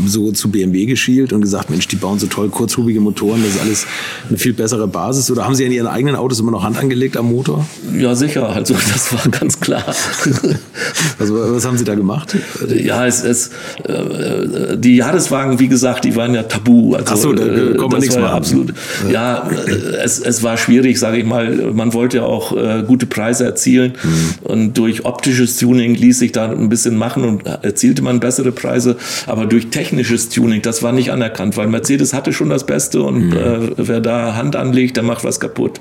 so 0.07 0.33
zu 0.33 0.51
BMW 0.51 0.87
geschielt 0.87 1.33
und 1.33 1.41
gesagt, 1.41 1.71
Mensch, 1.71 1.89
die 1.89 1.97
bauen 1.97 2.19
so 2.19 2.27
toll 2.27 2.49
kurzhubige 2.49 3.01
Motoren, 3.01 3.43
das 3.43 3.55
ist 3.55 3.61
alles 3.61 3.87
eine 4.29 4.39
viel 4.39 4.53
bessere 4.53 4.87
Basis? 4.87 5.31
Oder 5.31 5.45
haben 5.45 5.55
Sie 5.55 5.65
an 5.65 5.73
Ihren 5.73 5.87
eigenen 5.87 6.17
Autos 6.17 6.41
immer 6.41 6.51
noch 6.51 6.63
Hand 6.63 6.79
angelegt 6.79 7.17
am 7.17 7.31
Motor? 7.31 7.67
Ja, 7.97 8.15
sicher. 8.15 8.49
Also 8.49 8.75
das 8.75 9.13
war 9.13 9.31
ganz 9.31 9.61
klar. 9.61 9.85
also 11.19 11.55
was 11.55 11.65
haben 11.65 11.79
Sie 11.79 11.85
da 11.85 11.95
gemacht? 11.95 12.37
Ja, 12.69 13.07
es, 13.07 13.23
es 13.25 13.51
äh, 13.85 14.77
die 14.77 14.97
Jahreswagen, 14.97 15.59
wie 15.59 15.69
gesagt, 15.69 16.05
die 16.05 16.17
waren 16.17 16.35
ja 16.35 16.43
tabu. 16.43 16.95
Also, 16.95 17.13
Ach 17.13 17.17
so, 17.17 17.33
da 17.33 17.45
äh, 17.45 17.75
kommt 17.75 17.93
man 17.93 18.01
nichts 18.01 18.15
ja 18.15 18.33
absolut. 18.33 18.75
Ja, 19.11 19.49
äh, 19.49 19.71
es, 20.05 20.21
es 20.21 20.43
war 20.43 20.57
schwierig, 20.57 20.99
sage 20.99 21.19
ich 21.19 21.25
mal. 21.25 21.73
Man 21.73 21.93
wollte 21.95 22.19
ja 22.19 22.23
auch 22.25 22.57
äh, 22.57 22.85
gute 22.87 23.07
Preise 23.07 23.45
erzielen. 23.45 23.93
Mhm. 24.03 24.20
Und 24.43 24.75
durch 24.79 25.05
optisches 25.05 25.57
Tuning 25.57 25.95
ließ 25.95 26.19
sich 26.19 26.33
da 26.33 26.51
ein 26.51 26.69
bisschen 26.69 26.97
machen 26.97 27.25
und 27.25 27.47
erzielte 27.47 28.03
man 28.03 28.21
bessere 28.21 28.53
Preise. 28.53 28.97
Aber 29.27 29.47
durch 29.47 29.71
technisches 29.71 30.29
Tuning, 30.29 30.63
das 30.63 30.83
war 30.83 30.93
nicht 30.93 31.11
anerkannt, 31.11 31.57
weil 31.57 31.67
Mercedes 31.69 32.13
hatte 32.13 32.33
schon 32.33 32.51
das 32.51 32.65
Beste 32.65 33.03
und 33.03 33.31
mhm. 33.31 33.37
äh, 33.37 33.59
wer 33.77 34.01
da 34.01 34.35
Hand 34.37 34.57
anlegt, 34.57 34.97
der 34.97 35.05
macht 35.05 35.25
was 35.25 35.41
kaputt. 35.41 35.81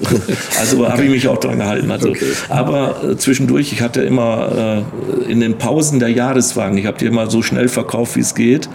also 0.60 0.88
habe 0.88 1.04
ich 1.04 1.10
mich 1.10 1.28
auch 1.28 1.38
dran 1.38 1.58
gehalten. 1.58 1.90
Also, 1.90 2.10
okay. 2.10 2.26
Aber 2.48 2.96
äh, 3.04 3.16
zwischendurch, 3.16 3.72
ich 3.72 3.82
hatte 3.82 4.02
immer 4.02 4.84
äh, 5.28 5.30
in 5.30 5.40
den 5.40 5.58
Pausen 5.58 5.98
der 5.98 6.10
Jahreswagen, 6.10 6.76
ich 6.78 6.86
habe 6.86 6.98
die 6.98 7.06
immer 7.06 7.30
so 7.30 7.42
schnell 7.42 7.68
verkauft, 7.68 8.16
wie 8.16 8.20
es 8.20 8.34
geht. 8.34 8.68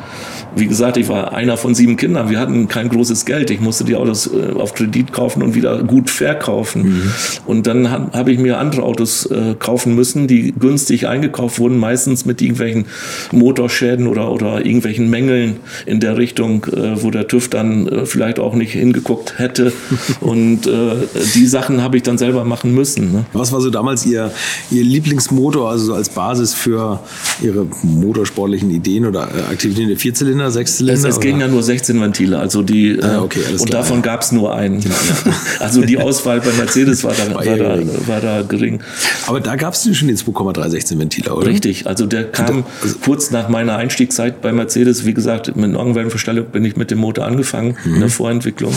Wie 0.56 0.68
gesagt, 0.68 0.98
ich 0.98 1.10
war 1.10 1.34
einer 1.34 1.58
von 1.58 1.76
sieben 1.76 1.98
Kindern. 1.98 2.30
Wir 2.30 2.40
hatten 2.40 2.68
kein 2.68 2.90
großes 2.90 3.26
Geld. 3.26 3.52
Ich 3.52 3.60
musste 3.60 3.84
die 3.84 3.96
Autos 3.96 4.28
äh, 4.28 4.54
auf 4.54 4.74
Kredit 4.74 5.12
kaufen 5.12 5.44
und 5.44 5.54
wieder 5.54 5.84
gut 5.84 6.10
verkaufen. 6.10 6.84
Mhm. 6.84 7.12
Und 7.46 7.68
dann 7.68 7.92
habe 7.92 8.18
hab 8.18 8.28
ich 8.30 8.40
mir 8.40 8.58
andere 8.58 8.84
Autos 8.84 8.95
Autos 8.96 9.26
äh, 9.26 9.56
kaufen 9.60 9.94
müssen, 9.94 10.26
die 10.26 10.54
günstig 10.58 11.06
eingekauft 11.06 11.60
wurden, 11.60 11.78
meistens 11.78 12.26
mit 12.26 12.42
irgendwelchen 12.42 12.86
Motorschäden 13.34 14.08
oder, 14.08 14.32
oder 14.32 14.66
irgendwelchen 14.66 15.10
Mängeln 15.10 15.58
in 15.86 16.00
der 16.00 16.16
Richtung, 16.16 16.64
äh, 16.72 17.04
wo 17.04 17.12
der 17.12 17.28
TÜV 17.28 17.50
dann 17.50 17.90
äh, 17.90 18.06
vielleicht 18.06 18.40
auch 18.40 18.56
nicht 18.56 18.72
hingeguckt 18.72 19.38
hätte. 19.38 19.74
Und 20.22 20.66
äh, 20.66 20.96
die 21.36 21.46
Sachen 21.46 21.82
habe 21.82 21.98
ich 21.98 22.04
dann 22.04 22.18
selber 22.18 22.46
machen 22.46 22.74
müssen. 22.74 23.12
Ne? 23.12 23.26
Was 23.34 23.52
war 23.52 23.60
so 23.60 23.70
damals 23.70 24.06
Ihr, 24.06 24.32
Ihr 24.72 24.86
Lieblingsmotor, 24.86 25.70
also 25.70 25.88
so 25.88 25.94
als 25.94 26.08
Basis 26.08 26.54
für 26.54 27.02
Ihre 27.42 27.68
motorsportlichen 27.84 28.72
Ideen 28.72 29.06
oder 29.06 29.28
äh, 29.28 29.52
Aktivitäten? 29.52 29.98
Vierzylinder, 29.98 30.52
Sechszylinder? 30.52 31.10
Es, 31.10 31.16
es 31.16 31.20
gingen 31.20 31.42
ja 31.42 31.50
nur 31.50 31.64
16 31.64 32.00
Ventile, 32.00 32.40
also 32.40 32.62
die, 32.62 32.92
äh, 32.92 33.04
ah, 33.04 33.24
okay, 33.24 33.42
und 33.52 33.66
klar, 33.66 33.82
davon 33.82 33.98
ja. 33.98 34.04
gab 34.04 34.22
es 34.22 34.32
nur 34.32 34.56
einen. 34.56 34.80
Genau, 34.80 34.96
ja. 34.96 35.34
Also 35.60 35.82
die 35.82 35.98
Auswahl 35.98 36.40
bei 36.40 36.52
Mercedes 36.54 37.04
war 37.04 37.14
da, 37.14 37.36
war 37.36 37.44
da, 37.44 37.80
war 38.08 38.22
da 38.22 38.42
gering. 38.44 38.80
Aber 39.28 39.40
da 39.40 39.56
gab 39.56 39.74
es 39.74 39.96
schon 39.96 40.08
den 40.08 40.18
2,316 40.18 41.00
Ventiler, 41.00 41.38
oder? 41.38 41.48
Richtig, 41.48 41.88
also 41.88 42.06
der 42.06 42.32
kam 42.32 42.66
also, 42.82 42.96
kurz 43.04 43.32
nach 43.32 43.50
meiner 43.50 43.78
Einstiegszeit 43.78 44.42
bei 44.42 44.52
Mercedes. 44.52 45.06
Wie 45.06 45.14
gesagt, 45.14 45.56
mit 45.56 45.76
Augenwellenverstellung 45.76 46.46
bin 46.48 46.66
ich 46.66 46.76
mit 46.76 46.92
dem 46.92 47.00
Motor 47.00 47.26
angefangen 47.26 47.78
mhm. 47.84 47.96
in 47.96 48.00
der 48.02 48.10
Vorentwicklung. 48.10 48.76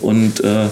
Und 0.00 0.42
äh, 0.42 0.66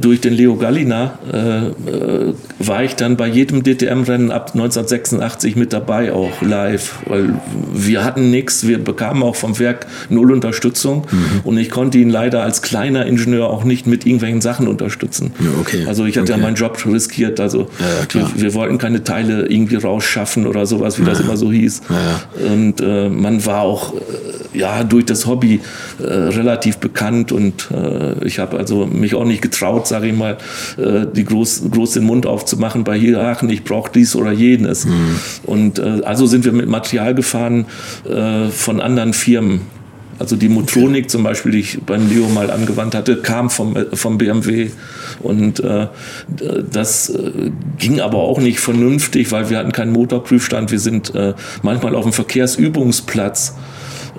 durch 0.00 0.20
den 0.20 0.34
Leo 0.34 0.56
Gallina 0.56 1.18
äh, 1.32 1.66
äh 1.66 2.34
war 2.58 2.84
ich 2.84 2.94
dann 2.94 3.16
bei 3.16 3.26
jedem 3.26 3.64
DTM-Rennen 3.64 4.30
ab 4.30 4.52
1986 4.54 5.56
mit 5.56 5.72
dabei, 5.72 6.12
auch 6.12 6.42
live, 6.42 7.00
weil 7.06 7.34
wir 7.72 8.04
hatten 8.04 8.30
nichts, 8.30 8.66
wir 8.66 8.82
bekamen 8.82 9.22
auch 9.22 9.36
vom 9.36 9.58
Werk 9.58 9.86
null 10.10 10.32
Unterstützung 10.32 11.06
mhm. 11.10 11.40
und 11.44 11.58
ich 11.58 11.70
konnte 11.70 11.98
ihn 11.98 12.10
leider 12.10 12.42
als 12.42 12.62
kleiner 12.62 13.06
Ingenieur 13.06 13.50
auch 13.50 13.64
nicht 13.64 13.86
mit 13.86 14.06
irgendwelchen 14.06 14.40
Sachen 14.40 14.68
unterstützen. 14.68 15.32
Ja, 15.40 15.50
okay. 15.60 15.84
Also 15.86 16.04
ich 16.04 16.16
hatte 16.16 16.32
okay. 16.32 16.40
ja 16.40 16.46
meinen 16.46 16.56
Job 16.56 16.78
riskiert, 16.86 17.40
also 17.40 17.68
ja, 17.80 18.30
wir, 18.34 18.42
wir, 18.42 18.54
wollten 18.54 18.78
keine 18.78 19.02
Teile 19.02 19.46
irgendwie 19.46 19.76
rausschaffen 19.76 20.46
oder 20.46 20.66
sowas, 20.66 21.00
wie 21.00 21.04
das 21.04 21.20
immer 21.20 21.36
so 21.36 21.50
hieß. 21.50 21.82
Und 22.52 22.80
äh, 22.80 23.08
man 23.08 23.44
war 23.44 23.62
auch 23.62 23.94
äh, 23.94 24.58
ja 24.58 24.84
durch 24.84 25.06
das 25.06 25.26
Hobby 25.26 25.60
äh, 26.00 26.04
relativ 26.04 26.78
bekannt 26.78 27.32
und 27.32 27.68
ich 28.24 28.38
habe 28.38 28.58
also 28.58 28.86
mich 28.86 29.14
auch 29.14 29.24
nicht 29.24 29.31
getraut, 29.40 29.86
sage 29.86 30.08
ich 30.08 30.14
mal, 30.14 30.38
äh, 30.76 31.06
die 31.14 31.24
groß, 31.24 31.70
groß 31.70 31.92
den 31.92 32.04
Mund 32.04 32.26
aufzumachen 32.26 32.84
bei 32.84 32.98
hier, 32.98 33.20
ach, 33.20 33.42
ich 33.42 33.64
brauche 33.64 33.90
dies 33.92 34.14
oder 34.14 34.32
jenes. 34.32 34.84
Mhm. 34.84 35.16
Und 35.44 35.78
äh, 35.78 36.02
also 36.04 36.26
sind 36.26 36.44
wir 36.44 36.52
mit 36.52 36.68
Material 36.68 37.14
gefahren 37.14 37.66
äh, 38.08 38.48
von 38.48 38.80
anderen 38.80 39.12
Firmen. 39.12 39.62
Also 40.18 40.36
die 40.36 40.48
Motronik 40.48 41.10
zum 41.10 41.24
Beispiel, 41.24 41.50
die 41.50 41.58
ich 41.58 41.80
beim 41.84 42.08
Leo 42.08 42.28
mal 42.28 42.50
angewandt 42.50 42.94
hatte, 42.94 43.16
kam 43.16 43.50
vom, 43.50 43.76
vom 43.92 44.18
BMW. 44.18 44.70
Und 45.20 45.58
äh, 45.60 45.88
das 46.70 47.10
äh, 47.10 47.50
ging 47.78 48.00
aber 48.00 48.18
auch 48.18 48.38
nicht 48.38 48.60
vernünftig, 48.60 49.32
weil 49.32 49.50
wir 49.50 49.58
hatten 49.58 49.72
keinen 49.72 49.90
Motorprüfstand. 49.92 50.70
Wir 50.70 50.78
sind 50.78 51.14
äh, 51.16 51.34
manchmal 51.62 51.96
auf 51.96 52.04
dem 52.04 52.12
Verkehrsübungsplatz 52.12 53.56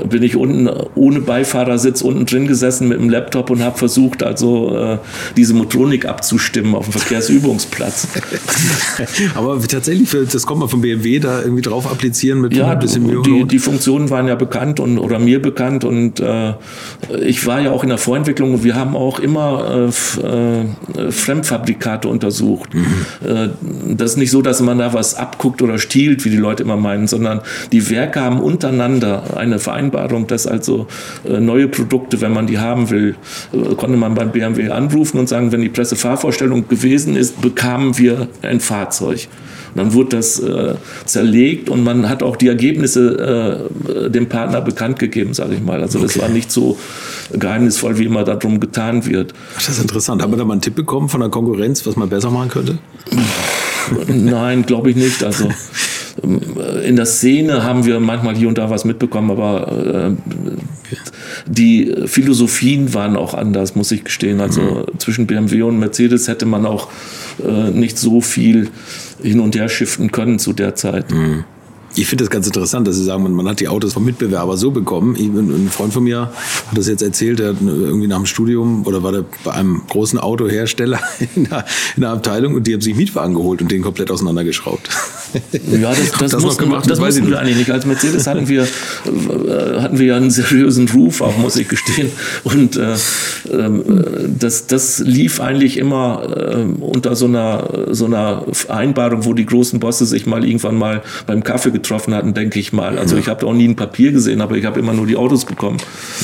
bin 0.10 0.24
ich 0.24 0.36
unten 0.36 0.70
ohne 0.96 1.22
Beifahrersitz 1.22 2.02
unten 2.02 2.26
drin 2.26 2.48
gesessen 2.48 2.88
mit 2.88 3.00
dem 3.00 3.10
Laptop 3.10 3.50
und 3.50 3.64
habe 3.64 3.78
versucht, 3.78 4.24
also 4.24 4.76
äh, 4.76 4.98
diese 5.36 5.54
Motronik 5.54 6.06
abzustimmen 6.06 6.76
auf 6.76 6.86
dem 6.86 6.94
Verkehrsübungsplatz. 6.94 8.08
Aber 9.36 9.60
tatsächlich, 9.62 10.10
das 10.32 10.46
kommt 10.46 10.60
man 10.62 10.70
vom 10.70 10.82
BMW 10.82 11.20
da 11.20 11.42
irgendwie 11.42 11.62
drauf 11.62 11.90
applizieren 11.90 12.42
mit 12.42 12.56
ja, 12.56 12.70
ein 12.70 12.80
bisschen 12.80 13.06
Mühe. 13.06 13.22
Die, 13.24 13.46
die 13.46 13.60
Funktionen 13.60 14.10
waren 14.10 14.28
ja 14.28 14.36
bekannt 14.36 14.80
und 14.80 14.98
oder 14.98 15.20
mir 15.20 15.42
bekannt 15.42 15.84
und 15.84 16.20
äh, 16.20 16.54
ich 17.26 17.46
war 17.46 17.62
ja 17.62 17.72
auch 17.72 17.84
in 17.84 17.90
der 17.90 17.98
Vorentwicklung 17.98 18.54
und 18.54 18.64
wir 18.64 18.76
haben 18.76 18.96
auch 18.96 19.20
immer 19.20 19.90
äh, 19.90 20.26
äh, 20.26 21.12
Fremdfabrikate 21.12 22.08
untersucht. 22.08 22.74
Mhm. 22.74 22.86
Äh, 23.26 23.50
das 23.96 24.12
ist 24.12 24.18
nicht 24.18 24.32
so, 24.32 24.42
dass 24.42 24.62
man 24.62 24.78
da 24.78 24.94
was 24.94 25.16
abguckt 25.16 25.62
oder 25.62 25.78
stiehlt, 25.78 26.26
wie 26.26 26.30
die 26.30 26.38
Leute 26.38 26.64
immer 26.64 26.78
meinen, 26.78 27.08
sondern 27.08 27.42
die 27.72 27.90
Werke 27.90 28.22
haben 28.22 28.40
untereinander 28.40 29.38
eine 29.38 29.60
Vereinbarung 29.60 29.93
Vereinbarung, 29.94 30.28
dass 30.28 30.48
also 30.48 30.88
äh, 31.24 31.40
neue 31.40 31.68
Produkte, 31.68 32.22
wenn 32.22 32.34
man 32.34 32.48
die 32.48 32.58
haben 32.58 32.90
will, 32.90 33.16
äh, 33.54 33.76
konnte 33.76 33.98
man 33.98 34.16
beim 34.16 34.32
BMW 34.32 34.70
anrufen 34.70 35.20
und 35.20 35.30
sagen, 35.30 35.52
wenn 35.52 35.62
die 35.62 35.70
Pressefahrvorstellung 35.70 36.68
gewesen 36.68 37.16
ist, 37.16 37.42
bekamen 37.42 37.98
wir 37.98 38.28
ein 38.42 38.60
Fahrzeug. 38.60 39.28
Und 39.76 39.80
dann 39.80 39.94
wurde 39.94 40.18
das 40.18 40.40
äh, 40.40 40.76
zerlegt 41.06 41.70
und 41.70 41.84
man 41.84 42.08
hat 42.08 42.22
auch 42.22 42.36
die 42.36 42.48
Ergebnisse 42.48 43.68
äh, 43.88 44.10
dem 44.10 44.30
Partner 44.30 44.62
bekannt 44.62 45.00
gegeben, 45.00 45.34
sage 45.34 45.56
ich 45.56 45.64
mal. 45.64 45.82
Also 45.82 46.00
das 46.00 46.16
okay. 46.16 46.22
war 46.22 46.30
nicht 46.30 46.52
so 46.52 46.78
geheimnisvoll, 47.32 47.98
wie 47.98 48.06
immer 48.06 48.24
darum 48.24 48.60
getan 48.60 49.06
wird. 49.08 49.34
Ach, 49.58 49.64
das 49.64 49.70
ist 49.70 49.82
interessant. 49.82 50.22
Haben 50.22 50.34
wir 50.34 50.38
da 50.38 50.46
mal 50.46 50.54
einen 50.54 50.62
Tipp 50.62 50.76
bekommen 50.76 51.10
von 51.10 51.22
der 51.22 51.30
Konkurrenz, 51.30 51.86
was 51.88 51.96
man 51.96 52.08
besser 52.08 52.30
machen 52.30 52.50
könnte? 52.50 52.78
Nein, 54.08 54.64
glaube 54.66 54.92
ich 54.92 54.96
nicht. 54.96 55.24
Also 55.24 55.50
in 56.22 56.96
der 56.96 57.06
Szene 57.06 57.64
haben 57.64 57.86
wir 57.86 58.00
manchmal 58.00 58.36
hier 58.36 58.48
und 58.48 58.58
da 58.58 58.70
was 58.70 58.86
mitbekommen, 58.86 59.32
aber 59.32 60.16
äh, 60.16 60.96
die 61.48 61.94
Philosophien 62.06 62.94
waren 62.94 63.16
auch 63.16 63.34
anders, 63.34 63.76
muss 63.76 63.92
ich 63.92 64.04
gestehen. 64.04 64.40
Also 64.40 64.62
mhm. 64.62 65.00
zwischen 65.00 65.28
BMW 65.28 65.64
und 65.64 65.80
Mercedes 65.80 66.28
hätte 66.28 66.46
man 66.46 66.66
auch 66.66 66.90
äh, 67.44 67.72
nicht 67.72 67.98
so 67.98 68.22
viel 68.22 68.70
hin 69.22 69.40
und 69.40 69.56
her 69.56 69.70
shiften 69.70 70.12
können 70.12 70.38
zu 70.38 70.54
der 70.54 70.76
Zeit. 70.76 71.12
Mhm. 71.12 71.46
Ich 71.96 72.08
finde 72.08 72.24
das 72.24 72.32
ganz 72.32 72.48
interessant, 72.48 72.88
dass 72.88 72.96
Sie 72.96 73.04
sagen, 73.04 73.22
man, 73.22 73.34
man 73.34 73.48
hat 73.48 73.60
die 73.60 73.68
Autos 73.68 73.94
vom 73.94 74.04
Mitbewerber 74.04 74.58
so 74.58 74.72
bekommen. 74.72 75.16
Ich, 75.16 75.28
ein 75.28 75.70
Freund 75.70 75.94
von 75.94 76.04
mir 76.04 76.22
hat 76.22 76.78
das 76.78 76.88
jetzt 76.88 77.04
erzählt, 77.04 77.38
der 77.40 77.50
hat 77.50 77.58
irgendwie 77.62 78.08
nach 78.08 78.18
dem 78.18 78.26
Studium 78.26 78.86
oder 78.88 79.04
war 79.04 79.12
der 79.12 79.26
bei 79.44 79.52
einem 79.52 79.84
großen 79.90 80.18
Autohersteller 80.18 81.00
in 81.36 81.50
der, 81.50 81.66
in 81.96 82.02
der 82.02 82.12
Abteilung 82.12 82.56
und 82.56 82.66
die 82.66 82.74
haben 82.74 82.82
sich 82.82 82.96
Mietwagen 82.96 83.36
geholt 83.36 83.62
und 83.62 83.72
den 83.72 83.84
komplett 83.84 84.10
auseinandergeschraubt. 84.10 84.90
Ja, 85.82 85.90
das, 85.90 86.12
das, 86.12 86.32
das, 86.32 86.44
mussten, 86.44 86.66
gemacht, 86.66 86.84
das, 86.84 87.00
das 87.00 87.00
mussten 87.00 87.28
wir 87.28 87.40
eigentlich 87.40 87.58
nicht. 87.58 87.72
Als 87.72 87.88
Mercedes 87.88 88.28
hatten 88.28 88.48
wir, 88.50 88.64
äh, 88.64 89.82
hatten 89.82 89.98
wir 89.98 90.06
ja 90.06 90.16
einen 90.16 90.30
seriösen 90.30 90.88
Ruf, 90.90 91.22
auch 91.22 91.36
muss 91.38 91.56
ich 91.56 91.68
gestehen. 91.68 92.12
Und 92.44 92.78
äh, 92.78 92.94
äh, 92.94 92.98
das, 94.38 94.68
das 94.68 95.00
lief 95.00 95.42
eigentlich 95.42 95.78
immer 95.78 96.22
äh, 96.38 96.66
unter 96.80 97.16
so 97.16 97.26
einer, 97.26 97.68
so 97.90 98.06
einer 98.06 98.46
Vereinbarung, 98.52 99.26
wo 99.26 99.34
die 99.34 99.48
großen 99.48 99.80
Bosse 99.80 100.06
sich 100.06 100.28
mal 100.28 100.46
irgendwann 100.46 100.76
mal 100.76 101.02
beim 101.26 101.44
Kaffee 101.44 101.72
getroffen 101.72 101.83
hatten, 102.14 102.34
denke 102.34 102.60
ich 102.60 102.74
mal. 102.74 102.98
Also 102.98 103.18
ich 103.18 103.28
habe 103.28 103.46
auch 103.46 103.54
nie 103.54 103.68
ein 103.68 103.76
Papier 103.76 104.12
gesehen, 104.12 104.42
aber 104.42 104.56
ich 104.56 104.66
habe 104.66 104.80
immer 104.80 104.94
nur 104.94 105.08
die 105.08 105.16
Autos 105.16 105.46
bekommen. 105.46 105.78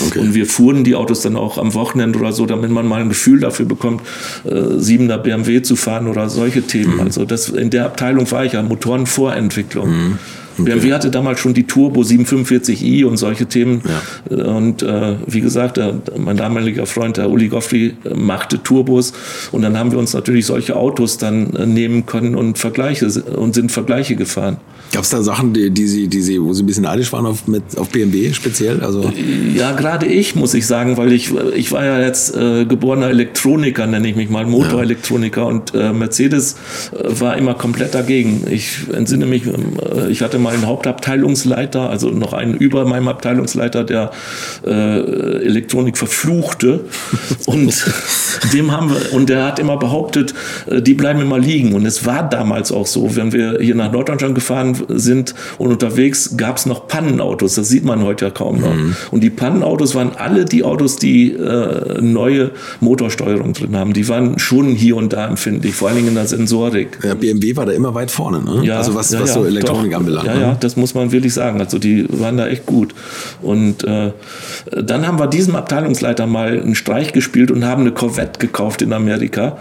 Okay. 0.08 0.20
Und 0.20 0.34
wir 0.34 0.46
fuhren 0.46 0.84
die 0.84 0.96
Autos 0.96 1.22
dann 1.22 1.36
auch 1.36 1.58
am 1.58 1.74
Wochenende 1.74 2.20
oder 2.20 2.32
so, 2.32 2.46
damit 2.46 2.72
man 2.72 2.88
mal 2.88 3.02
ein 3.02 3.10
Gefühl 3.10 3.40
dafür 3.40 3.66
bekommt, 3.66 4.02
äh, 4.46 4.50
7er 4.50 5.18
BMW 5.18 5.62
zu 5.62 5.76
fahren 5.76 6.08
oder 6.08 6.30
solche 6.30 6.62
Themen. 6.62 6.96
Mhm. 6.96 7.02
Also 7.02 7.26
das, 7.26 7.50
in 7.50 7.70
der 7.70 7.86
Abteilung 7.86 8.30
war 8.32 8.46
ich 8.46 8.54
ja 8.54 8.64
Motorenvorentwicklung. 8.64 9.90
Mhm. 9.90 10.18
Okay. 10.62 10.74
BMW 10.74 10.94
hatte 10.94 11.10
damals 11.10 11.40
schon 11.40 11.54
die 11.54 11.66
Turbo 11.66 12.02
745i 12.02 13.06
und 13.06 13.18
solche 13.18 13.46
Themen. 13.46 13.82
Ja. 14.30 14.44
Und 14.44 14.84
äh, 14.84 15.16
wie 15.26 15.42
gesagt, 15.42 15.78
der, 15.78 15.96
mein 16.18 16.38
damaliger 16.38 16.86
Freund, 16.86 17.18
der 17.18 17.30
Uli 17.30 17.48
Goffrey, 17.48 17.96
äh, 18.04 18.14
machte 18.14 18.62
Turbos. 18.62 19.14
Und 19.52 19.62
dann 19.62 19.78
haben 19.78 19.92
wir 19.92 20.00
uns 20.00 20.14
natürlich 20.14 20.46
solche 20.46 20.76
Autos 20.76 21.18
dann 21.18 21.54
äh, 21.56 21.66
nehmen 21.66 22.06
können 22.06 22.36
und 22.36 22.58
Vergleiche 22.58 23.08
und 23.08 23.56
sind 23.56 23.72
Vergleiche 23.72 24.16
gefahren. 24.16 24.58
Gab 24.92 25.04
es 25.04 25.10
da 25.10 25.22
Sachen, 25.22 25.54
die, 25.54 25.70
die, 25.70 25.88
Sie, 25.88 26.08
die 26.08 26.22
Sie, 26.22 26.42
wo 26.42 26.52
Sie 26.54 26.64
ein 26.64 26.66
bisschen 26.66 26.84
neidisch 26.84 27.14
waren 27.14 27.28
auf, 27.28 27.48
mit, 27.48 27.78
auf 27.78 27.90
BMW 27.90 28.34
speziell? 28.34 28.82
Also 28.82 29.12
ja, 29.56 29.74
gerade 29.74 30.08
ich, 30.08 30.36
muss 30.36 30.56
ich 30.56 30.66
sagen, 30.66 30.98
weil 30.98 31.12
ich, 31.12 31.32
ich 31.56 31.72
war 31.72 31.86
ja 31.86 32.00
jetzt 32.00 32.36
äh, 32.36 32.66
geborener 32.66 33.10
Elektroniker, 33.10 33.86
nenne 33.86 34.08
ich 34.10 34.16
mich 34.16 34.30
mal, 34.30 34.48
Motorelektroniker. 34.48 35.42
Ja. 35.42 35.48
Und 35.48 35.76
äh, 35.76 35.94
Mercedes 35.94 36.56
äh, 36.92 37.20
war 37.20 37.38
immer 37.38 37.54
komplett 37.54 37.94
dagegen. 37.94 38.48
Ich 38.50 38.78
entsinne 38.92 39.28
mich, 39.28 39.44
äh, 39.46 40.10
ich 40.10 40.24
hatte 40.24 40.40
mal 40.40 40.56
einen 40.56 40.66
Hauptabteilungsleiter, 40.66 41.88
also 41.88 42.10
noch 42.10 42.34
einen 42.34 42.56
über 42.56 42.86
meinem 42.86 43.10
Abteilungsleiter, 43.10 43.84
der 43.84 44.10
äh, 44.66 44.72
Elektronik 45.46 46.00
verfluchte. 46.00 46.86
und 47.46 47.86
dem 48.54 48.72
haben 48.72 48.90
wir, 48.90 49.14
und 49.14 49.30
der 49.30 49.46
hat 49.46 49.60
immer 49.60 49.78
behauptet, 49.78 50.34
äh, 50.66 50.82
die 50.82 50.96
bleiben 50.96 51.22
immer 51.22 51.38
liegen. 51.38 51.74
Und 51.74 51.86
es 51.86 52.08
war 52.08 52.28
damals 52.28 52.72
auch 52.72 52.88
so, 52.88 53.16
wenn 53.16 53.32
wir 53.34 53.60
hier 53.62 53.76
nach 53.76 53.92
Norddeutschland 53.92 54.34
gefahren 54.34 54.79
sind 54.88 55.36
und 55.58 55.72
unterwegs 55.72 56.36
gab 56.38 56.58
es 56.58 56.66
noch 56.66 56.88
Pannenautos. 56.88 57.56
Das 57.56 57.70
sieht 57.70 57.86
man 57.86 58.04
heute 58.04 58.26
ja 58.26 58.32
kaum 58.32 58.62
noch. 58.62 58.74
Mhm. 58.74 58.96
Und 59.12 59.22
die 59.22 59.30
Pannenautos 59.30 59.96
waren 59.96 60.12
alle 60.16 60.46
die 60.46 60.64
Autos, 60.64 60.98
die 60.98 61.34
äh, 61.34 62.02
neue 62.02 62.52
Motorsteuerung 62.80 63.54
drin 63.54 63.76
haben. 63.76 63.94
Die 63.94 64.08
waren 64.08 64.40
schon 64.40 64.68
hier 64.68 64.96
und 64.96 65.14
da 65.14 65.28
empfindlich, 65.28 65.76
vor 65.76 65.90
allen 65.90 65.98
Dingen 65.98 66.10
in 66.10 66.16
der 66.16 66.28
Sensorik. 66.28 67.00
Ja, 67.04 67.14
BMW 67.14 67.56
war 67.56 67.66
da 67.66 67.72
immer 67.72 67.94
weit 67.94 68.12
vorne, 68.12 68.42
ne? 68.44 68.66
Ja, 68.66 68.78
also 68.78 68.96
was, 68.96 69.12
ja, 69.12 69.22
was 69.22 69.34
so 69.34 69.46
Elektronik 69.46 69.92
doch. 69.92 70.00
anbelangt. 70.00 70.28
Ja, 70.28 70.36
ne? 70.36 70.42
ja, 70.42 70.58
das 70.60 70.76
muss 70.76 70.94
man 70.94 71.12
wirklich 71.12 71.34
sagen. 71.34 71.60
Also 71.60 71.80
die 71.80 72.06
waren 72.10 72.38
da 72.38 72.48
echt 72.48 72.66
gut. 72.66 72.94
Und 73.42 73.84
äh, 73.84 74.12
dann 74.72 75.08
haben 75.08 75.20
wir 75.20 75.28
diesem 75.28 75.56
Abteilungsleiter 75.56 76.28
mal 76.28 76.60
einen 76.60 76.76
Streich 76.76 77.14
gespielt 77.14 77.52
und 77.52 77.66
haben 77.66 77.82
eine 77.82 77.92
Corvette 77.92 78.40
gekauft 78.40 78.82
in 78.82 78.94
Amerika. 78.94 79.58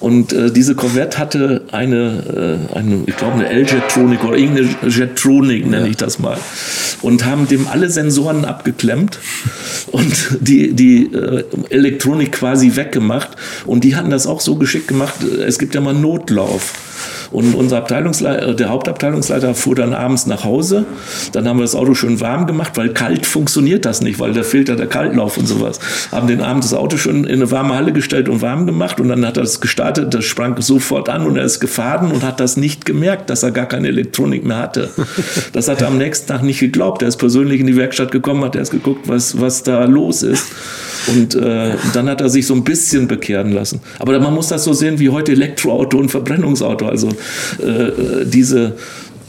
Und 0.00 0.32
äh, 0.32 0.50
diese 0.50 0.74
Corvette 0.74 1.18
hatte 1.18 1.62
eine, 1.72 2.58
äh, 2.72 2.76
eine 2.76 3.02
ich 3.06 3.16
glaube, 3.16 3.34
eine 3.34 3.48
L-Jetronic 3.48 4.22
oder 4.24 4.36
irgendeine 4.36 4.57
Jetronic, 4.88 5.66
nenne 5.66 5.84
ja. 5.84 5.90
ich 5.90 5.96
das 5.96 6.18
mal. 6.18 6.38
Und 7.02 7.24
haben 7.24 7.48
dem 7.48 7.68
alle 7.68 7.90
Sensoren 7.90 8.44
abgeklemmt 8.44 9.18
und 9.88 10.38
die, 10.40 10.72
die 10.72 11.12
äh, 11.12 11.44
Elektronik 11.70 12.32
quasi 12.32 12.76
weggemacht. 12.76 13.30
Und 13.66 13.84
die 13.84 13.96
hatten 13.96 14.10
das 14.10 14.26
auch 14.26 14.40
so 14.40 14.56
geschickt 14.56 14.88
gemacht. 14.88 15.22
Es 15.22 15.58
gibt 15.58 15.74
ja 15.74 15.80
mal 15.80 15.94
Notlauf. 15.94 16.72
Und 17.30 17.54
unser 17.54 17.78
Abteilungsleiter, 17.78 18.48
äh, 18.48 18.54
der 18.54 18.70
Hauptabteilungsleiter 18.70 19.54
fuhr 19.54 19.74
dann 19.74 19.92
abends 19.92 20.26
nach 20.26 20.44
Hause. 20.44 20.86
Dann 21.32 21.46
haben 21.46 21.58
wir 21.58 21.62
das 21.62 21.74
Auto 21.74 21.94
schön 21.94 22.20
warm 22.20 22.46
gemacht, 22.46 22.72
weil 22.76 22.90
kalt 22.90 23.26
funktioniert 23.26 23.84
das 23.84 24.00
nicht, 24.00 24.18
weil 24.18 24.32
der 24.32 24.44
Filter 24.44 24.76
der 24.76 24.86
Kaltlauf 24.86 25.36
und 25.36 25.46
sowas. 25.46 25.78
Haben 26.10 26.26
den 26.26 26.40
Abend 26.40 26.64
das 26.64 26.74
Auto 26.74 26.96
schon 26.96 27.24
in 27.24 27.36
eine 27.36 27.50
warme 27.50 27.74
Halle 27.74 27.92
gestellt 27.92 28.28
und 28.28 28.42
warm 28.42 28.66
gemacht 28.66 29.00
und 29.00 29.08
dann 29.08 29.26
hat 29.26 29.36
er 29.36 29.42
das 29.42 29.60
gestartet, 29.60 30.14
das 30.14 30.24
sprang 30.24 30.60
sofort 30.60 31.08
an 31.08 31.26
und 31.26 31.36
er 31.36 31.44
ist 31.44 31.60
gefahren 31.60 32.10
und 32.12 32.22
hat 32.22 32.40
das 32.40 32.56
nicht 32.56 32.84
gemerkt, 32.84 33.30
dass 33.30 33.42
er 33.42 33.50
gar 33.50 33.66
keine 33.66 33.88
Elektronik 33.88 34.44
mehr 34.44 34.58
hatte. 34.58 34.90
Das 35.52 35.68
hat 35.68 35.80
er 35.80 35.88
am 35.88 35.98
nächsten 35.98 36.28
Tag 36.28 36.42
nicht 36.42 36.60
geglaubt. 36.60 37.02
Er 37.02 37.08
ist 37.08 37.16
persönlich 37.16 37.60
in 37.60 37.66
die 37.66 37.76
Werkstatt 37.76 38.10
gekommen, 38.10 38.44
hat 38.44 38.54
erst 38.54 38.70
geguckt, 38.70 39.08
was, 39.08 39.40
was 39.40 39.62
da 39.62 39.84
los 39.84 40.22
ist. 40.22 40.44
Und 41.06 41.34
äh, 41.34 41.72
dann 41.92 42.08
hat 42.08 42.20
er 42.20 42.28
sich 42.28 42.46
so 42.46 42.54
ein 42.54 42.64
bisschen 42.64 43.08
bekehren 43.08 43.52
lassen. 43.52 43.80
Aber 43.98 44.18
man 44.18 44.34
muss 44.34 44.48
das 44.48 44.64
so 44.64 44.72
sehen 44.72 44.98
wie 44.98 45.10
heute 45.10 45.32
Elektroauto 45.32 45.98
und 45.98 46.10
Verbrennungsauto. 46.10 46.86
Also 46.86 47.08
äh, 47.08 48.24
diese 48.24 48.74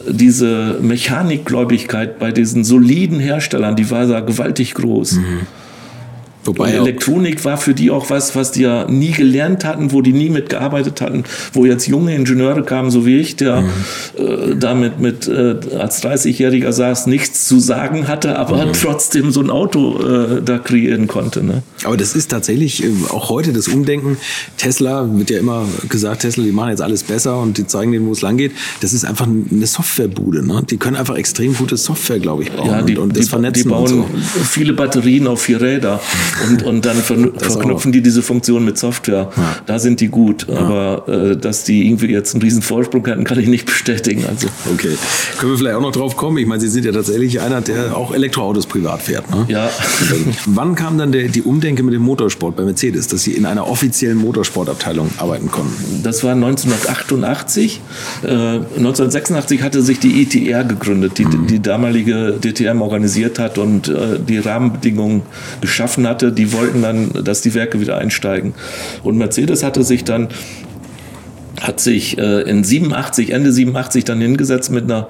diese 0.07 0.77
Mechanikgläubigkeit 0.81 2.19
bei 2.19 2.31
diesen 2.31 2.63
soliden 2.63 3.19
Herstellern, 3.19 3.75
die 3.75 3.91
war 3.91 4.07
da 4.07 4.21
gewaltig 4.21 4.73
groß. 4.73 5.13
Mhm. 5.13 5.41
Wobei 6.45 6.71
Elektronik 6.71 7.43
war 7.43 7.57
für 7.57 7.73
die 7.73 7.91
auch 7.91 8.09
was, 8.09 8.35
was 8.35 8.51
die 8.51 8.61
ja 8.61 8.89
nie 8.89 9.11
gelernt 9.11 9.65
hatten, 9.65 9.91
wo 9.91 10.01
die 10.01 10.13
nie 10.13 10.29
mitgearbeitet 10.29 11.01
hatten, 11.01 11.25
wo 11.53 11.65
jetzt 11.65 11.87
junge 11.87 12.15
Ingenieure 12.15 12.63
kamen, 12.63 12.91
so 12.91 13.05
wie 13.05 13.17
ich, 13.17 13.35
der 13.35 13.61
mhm. 13.61 13.69
äh, 14.17 14.55
damit 14.55 14.99
mit 14.99 15.27
äh, 15.27 15.55
als 15.77 16.01
30-Jähriger 16.01 16.71
saß, 16.71 17.07
nichts 17.07 17.45
zu 17.47 17.59
sagen 17.59 18.07
hatte, 18.07 18.39
aber 18.39 18.65
mhm. 18.65 18.73
trotzdem 18.73 19.31
so 19.31 19.41
ein 19.41 19.49
Auto 19.49 19.99
äh, 20.01 20.41
da 20.41 20.59
kreieren 20.59 21.07
konnte. 21.07 21.43
Ne? 21.43 21.61
Aber 21.83 21.97
das 21.97 22.15
ist 22.15 22.31
tatsächlich 22.31 22.83
äh, 22.83 22.89
auch 23.09 23.29
heute 23.29 23.51
das 23.51 23.67
Umdenken. 23.67 24.17
Tesla 24.57 25.07
wird 25.11 25.29
ja 25.29 25.39
immer 25.39 25.65
gesagt, 25.89 26.21
Tesla, 26.21 26.43
die 26.45 26.51
machen 26.51 26.69
jetzt 26.69 26.81
alles 26.81 27.03
besser 27.03 27.37
und 27.37 27.57
die 27.57 27.67
zeigen 27.67 27.91
denen, 27.91 28.07
wo 28.07 28.13
es 28.13 28.21
lang 28.21 28.37
geht. 28.37 28.53
Das 28.79 28.93
ist 28.93 29.03
einfach 29.03 29.27
eine 29.27 29.67
Softwarebude. 29.67 30.45
Ne? 30.45 30.63
Die 30.69 30.77
können 30.77 30.95
einfach 30.95 31.17
extrem 31.17 31.53
gute 31.53 31.75
Software, 31.75 32.19
glaube 32.19 32.43
ich, 32.43 32.51
bauen 32.51 32.67
ja, 32.67 32.81
die, 32.81 32.95
und, 32.95 33.09
und 33.09 33.17
das 33.17 33.25
die, 33.25 33.29
vernetzen. 33.29 33.63
Die 33.63 33.69
bauen 33.69 33.87
so. 33.87 34.05
viele 34.43 34.71
Batterien 34.71 35.27
auf 35.27 35.41
vier 35.41 35.61
Räder 35.61 35.99
und, 36.47 36.63
und 36.63 36.85
dann 36.85 36.97
verknüpfen 36.97 37.91
die 37.91 38.01
diese 38.01 38.21
Funktion 38.21 38.63
mit 38.65 38.77
Software. 38.77 39.29
Ja. 39.35 39.55
Da 39.65 39.79
sind 39.79 39.99
die 39.99 40.07
gut. 40.07 40.47
Ja. 40.47 40.57
Aber 40.57 41.07
äh, 41.07 41.37
dass 41.37 41.63
die 41.63 41.87
irgendwie 41.87 42.07
jetzt 42.07 42.33
einen 42.33 42.41
riesen 42.41 42.61
Vorsprung 42.61 43.05
hatten, 43.07 43.23
kann 43.23 43.39
ich 43.39 43.47
nicht 43.47 43.65
bestätigen. 43.65 44.25
Also. 44.27 44.47
Okay. 44.73 44.95
Können 45.37 45.51
wir 45.51 45.57
vielleicht 45.57 45.75
auch 45.75 45.81
noch 45.81 45.91
drauf 45.91 46.15
kommen? 46.15 46.37
Ich 46.37 46.47
meine, 46.47 46.61
Sie 46.61 46.69
sind 46.69 46.85
ja 46.85 46.91
tatsächlich 46.91 47.41
einer, 47.41 47.61
der 47.61 47.95
auch 47.95 48.13
Elektroautos 48.13 48.65
privat 48.65 49.01
fährt. 49.01 49.29
Ne? 49.29 49.45
Ja. 49.47 49.69
Wann 50.45 50.75
kam 50.75 50.97
dann 50.97 51.11
der, 51.11 51.27
die 51.27 51.41
Umdenke 51.41 51.83
mit 51.83 51.93
dem 51.93 52.01
Motorsport 52.01 52.55
bei 52.55 52.63
Mercedes, 52.63 53.07
dass 53.07 53.23
Sie 53.23 53.31
in 53.31 53.45
einer 53.45 53.67
offiziellen 53.67 54.17
Motorsportabteilung 54.17 55.09
arbeiten 55.17 55.51
konnten? 55.51 56.03
Das 56.03 56.23
war 56.23 56.33
1988. 56.33 57.81
Äh, 58.23 58.27
1986 58.27 59.61
hatte 59.61 59.81
sich 59.81 59.99
die 59.99 60.21
ITR 60.21 60.63
gegründet, 60.63 61.17
die 61.17 61.25
mhm. 61.25 61.47
die 61.47 61.61
damalige 61.61 62.37
DTM 62.39 62.81
organisiert 62.81 63.39
hat 63.39 63.57
und 63.57 63.87
äh, 63.87 64.19
die 64.19 64.37
Rahmenbedingungen 64.37 65.23
geschaffen 65.61 66.07
hat 66.07 66.18
hatte, 66.19 66.31
die 66.33 66.51
wollten 66.53 66.81
dann, 66.81 67.11
dass 67.23 67.41
die 67.41 67.53
Werke 67.53 67.79
wieder 67.79 67.97
einsteigen. 67.97 68.53
Und 69.03 69.17
Mercedes 69.17 69.63
hatte 69.63 69.83
sich 69.83 70.03
dann 70.03 70.27
hat 71.61 71.79
sich 71.79 72.17
äh, 72.17 72.41
in 72.41 72.63
87, 72.63 73.31
Ende 73.31 73.51
87 73.51 74.05
dann 74.05 74.21
hingesetzt 74.21 74.71
mit 74.71 74.85
einer 74.85 75.09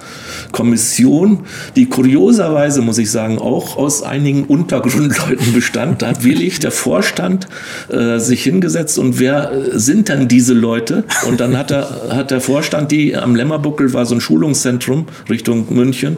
Kommission, 0.52 1.42
die 1.76 1.88
kurioserweise, 1.88 2.82
muss 2.82 2.98
ich 2.98 3.12
sagen, 3.12 3.40
auch 3.40 3.78
aus 3.78 4.04
einigen 4.04 4.46
Untergrundleuten 4.46 5.54
bestand. 5.54 6.02
Da 6.02 6.08
hat 6.08 6.24
Willig, 6.24 6.60
der 6.60 6.72
Vorstand, 6.72 7.48
äh, 7.90 8.20
sich 8.20 8.44
hingesetzt 8.44 8.98
und 8.98 9.20
wer 9.20 9.52
äh, 9.52 9.80
sind 9.80 10.10
denn 10.10 10.28
diese 10.28 10.54
Leute? 10.54 11.04
Und 11.28 11.40
dann 11.40 11.58
hat, 11.58 11.72
er, 11.72 12.10
hat 12.10 12.32
der 12.32 12.42
Vorstand 12.42 12.92
die, 12.92 13.16
am 13.16 13.36
Lämmerbuckel 13.36 13.94
war 13.94 14.06
so 14.06 14.16
ein 14.16 14.22
Schulungszentrum 14.22 15.06
Richtung 15.30 15.68
München 15.70 16.18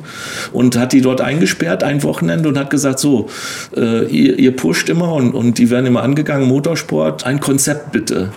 und 0.53 0.77
hat 0.77 0.93
die 0.93 1.01
dort 1.01 1.21
eingesperrt 1.21 1.83
ein 1.83 2.03
Wochenende 2.03 2.49
und 2.49 2.57
hat 2.57 2.69
gesagt, 2.69 2.99
so, 2.99 3.27
äh, 3.75 4.05
ihr, 4.05 4.39
ihr 4.39 4.55
pusht 4.55 4.89
immer 4.89 5.13
und, 5.13 5.33
und 5.33 5.57
die 5.57 5.69
werden 5.69 5.85
immer 5.85 6.03
angegangen, 6.03 6.47
Motorsport, 6.47 7.25
ein 7.25 7.39
Konzept 7.39 7.91
bitte. 7.91 8.29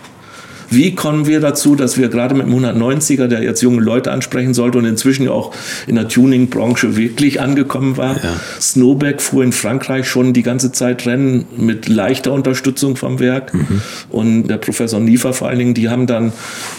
Wie 0.74 0.94
kommen 0.94 1.26
wir 1.26 1.40
dazu, 1.40 1.76
dass 1.76 1.98
wir 1.98 2.08
gerade 2.08 2.34
mit 2.34 2.46
dem 2.46 2.54
190er, 2.54 3.26
der 3.26 3.42
jetzt 3.42 3.62
junge 3.62 3.80
Leute 3.80 4.12
ansprechen 4.12 4.54
sollte 4.54 4.78
und 4.78 4.84
inzwischen 4.84 5.28
auch 5.28 5.54
in 5.86 5.94
der 5.94 6.08
Tuning-Branche 6.08 6.96
wirklich 6.96 7.40
angekommen 7.40 7.96
war, 7.96 8.16
ja. 8.22 8.36
Snowback 8.60 9.22
fuhr 9.22 9.44
in 9.44 9.52
Frankreich 9.52 10.08
schon 10.08 10.32
die 10.32 10.42
ganze 10.42 10.72
Zeit 10.72 11.06
Rennen 11.06 11.46
mit 11.56 11.88
leichter 11.88 12.32
Unterstützung 12.32 12.96
vom 12.96 13.20
Werk 13.20 13.54
mhm. 13.54 13.80
und 14.10 14.48
der 14.48 14.56
Professor 14.56 15.00
Niefer 15.00 15.32
vor 15.32 15.48
allen 15.48 15.58
Dingen, 15.58 15.74
die 15.74 15.88
haben 15.88 16.06
dann 16.06 16.28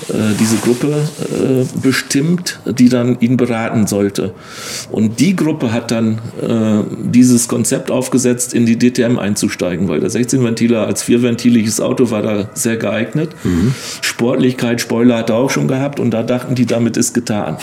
äh, 0.09 0.13
diese 0.39 0.57
Gruppe 0.57 1.07
äh, 1.31 1.65
bestimmt, 1.81 2.59
die 2.65 2.89
dann 2.89 3.19
ihn 3.19 3.37
beraten 3.37 3.87
sollte. 3.87 4.33
Und 4.91 5.19
die 5.19 5.35
Gruppe 5.35 5.71
hat 5.71 5.91
dann 5.91 6.19
äh, 6.41 6.83
dieses 7.05 7.47
Konzept 7.47 7.91
aufgesetzt, 7.91 8.53
in 8.53 8.65
die 8.65 8.77
DTM 8.77 9.17
einzusteigen, 9.17 9.87
weil 9.87 9.99
der 9.99 10.09
16-Ventiler 10.09 10.85
als 10.85 11.03
vierventiliges 11.03 11.79
Auto 11.79 12.11
war 12.11 12.21
da 12.21 12.49
sehr 12.53 12.77
geeignet. 12.77 13.29
Mhm. 13.43 13.73
Sportlichkeit, 14.01 14.81
Spoiler 14.81 15.17
hat 15.17 15.29
er 15.29 15.35
auch 15.35 15.49
schon 15.49 15.67
gehabt 15.67 15.99
und 15.99 16.11
da 16.11 16.23
dachten 16.23 16.55
die, 16.55 16.65
damit 16.65 16.97
ist 16.97 17.13
getan. 17.13 17.57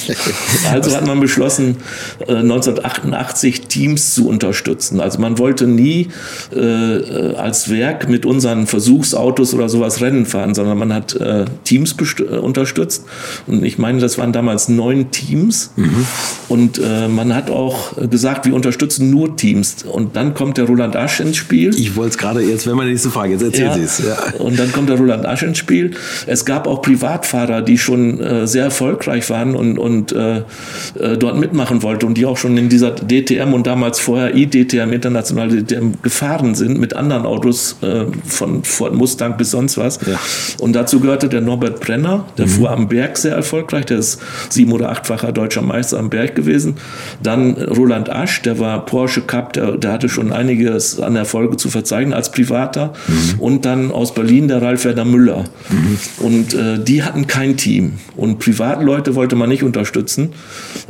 also 0.70 0.94
hat 0.94 1.06
man 1.06 1.20
beschlossen, 1.20 1.76
1988 2.20 3.56
äh, 3.62 3.66
Teams 3.66 4.14
zu 4.14 4.28
unterstützen. 4.28 5.00
Also 5.00 5.20
man 5.20 5.38
wollte 5.38 5.66
nie 5.66 6.08
äh, 6.54 7.34
als 7.36 7.70
Werk 7.70 8.08
mit 8.08 8.26
unseren 8.26 8.66
Versuchsautos 8.66 9.54
oder 9.54 9.68
sowas 9.68 10.00
Rennen 10.00 10.26
fahren, 10.26 10.54
sondern 10.54 10.78
man 10.78 10.92
hat 10.92 11.14
äh, 11.16 11.46
Teams 11.64 11.94
äh, 12.18 12.22
unterstützt. 12.36 13.04
Und 13.46 13.64
ich 13.64 13.78
meine, 13.78 14.00
das 14.00 14.18
waren 14.18 14.32
damals 14.32 14.68
neun 14.68 15.10
Teams. 15.10 15.72
Mhm. 15.76 16.06
Und 16.48 16.78
äh, 16.78 17.08
man 17.08 17.34
hat 17.34 17.50
auch 17.50 17.96
gesagt, 18.10 18.46
wir 18.46 18.54
unterstützen 18.54 19.10
nur 19.10 19.36
Teams. 19.36 19.84
Und 19.84 20.16
dann 20.16 20.34
kommt 20.34 20.58
der 20.58 20.66
Roland 20.66 20.96
Asch 20.96 21.20
ins 21.20 21.36
Spiel. 21.36 21.74
Ich 21.74 21.96
wollte 21.96 22.10
es 22.10 22.18
gerade, 22.18 22.40
jetzt 22.42 22.66
wäre 22.66 22.76
meine 22.76 22.90
nächste 22.90 23.10
Frage, 23.10 23.32
jetzt 23.32 23.42
erzählen 23.42 23.68
ja. 23.68 23.74
Sie 23.74 23.82
es. 23.82 23.98
Ja. 23.98 24.40
Und 24.40 24.58
dann 24.58 24.72
kommt 24.72 24.88
der 24.88 24.96
Roland 24.96 25.26
Asch 25.26 25.42
ins 25.46 25.58
Spiel. 25.58 25.92
Es 26.26 26.44
gab 26.44 26.66
auch 26.66 26.82
Privatfahrer, 26.82 27.62
die 27.62 27.78
schon 27.78 28.20
äh, 28.20 28.46
sehr 28.46 28.64
erfolgreich 28.64 29.28
waren 29.30 29.54
und, 29.54 29.78
und 29.78 30.12
äh, 30.12 30.38
äh 30.38 31.16
dort 31.18 31.38
mitmachen 31.38 31.82
wollten 31.82 32.06
und 32.06 32.14
die 32.14 32.26
auch 32.26 32.36
schon 32.36 32.56
in 32.56 32.68
dieser 32.68 32.94
DTM 32.94 33.54
und 33.54 33.66
damals 33.66 33.98
vorher 33.98 34.34
IDTM, 34.34 34.92
internationale 34.92 35.62
DTM, 35.62 35.92
gefahren 36.02 36.54
sind 36.54 36.78
mit 36.78 36.94
anderen 36.94 37.24
Autos 37.26 37.76
äh, 37.82 38.04
von 38.24 38.64
Ford 38.64 38.94
Mustang 38.94 39.36
bis 39.36 39.50
sonst 39.50 39.78
was. 39.78 39.98
Ja. 40.06 40.18
Und 40.60 40.74
dazu 40.74 41.00
gehörte 41.00 41.28
der 41.28 41.40
Norbert 41.40 41.80
Brenner, 41.80 42.26
der 42.38 42.46
mhm. 42.46 42.50
fuhr 42.50 42.70
am 42.70 42.88
Berg 42.88 43.16
sehr 43.18 43.34
erfolgreich, 43.34 43.86
der 43.86 43.98
ist 43.98 44.20
sieben- 44.48 44.72
oder 44.72 44.90
achtfacher 44.90 45.32
deutscher 45.32 45.62
Meister 45.62 45.98
am 45.98 46.10
Berg 46.10 46.34
gewesen. 46.34 46.76
Dann 47.22 47.54
Roland 47.54 48.10
Asch, 48.10 48.42
der 48.42 48.58
war 48.58 48.84
Porsche 48.84 49.22
Cup, 49.22 49.52
der, 49.52 49.72
der 49.72 49.92
hatte 49.92 50.08
schon 50.08 50.32
einiges 50.32 51.00
an 51.00 51.16
Erfolge 51.16 51.56
zu 51.56 51.70
verzeichnen 51.70 52.12
als 52.12 52.30
Privater. 52.30 52.92
Mhm. 53.06 53.40
Und 53.40 53.64
dann 53.64 53.90
aus 53.90 54.14
Berlin 54.14 54.48
der 54.48 54.62
Ralf 54.62 54.84
Werner 54.84 55.04
Müller. 55.04 55.35
Mhm. 55.44 55.98
Und 56.18 56.54
äh, 56.54 56.78
die 56.82 57.02
hatten 57.02 57.26
kein 57.26 57.56
Team. 57.56 57.94
Und 58.16 58.38
Privatleute 58.38 59.14
wollte 59.14 59.36
man 59.36 59.48
nicht 59.48 59.62
unterstützen. 59.62 60.30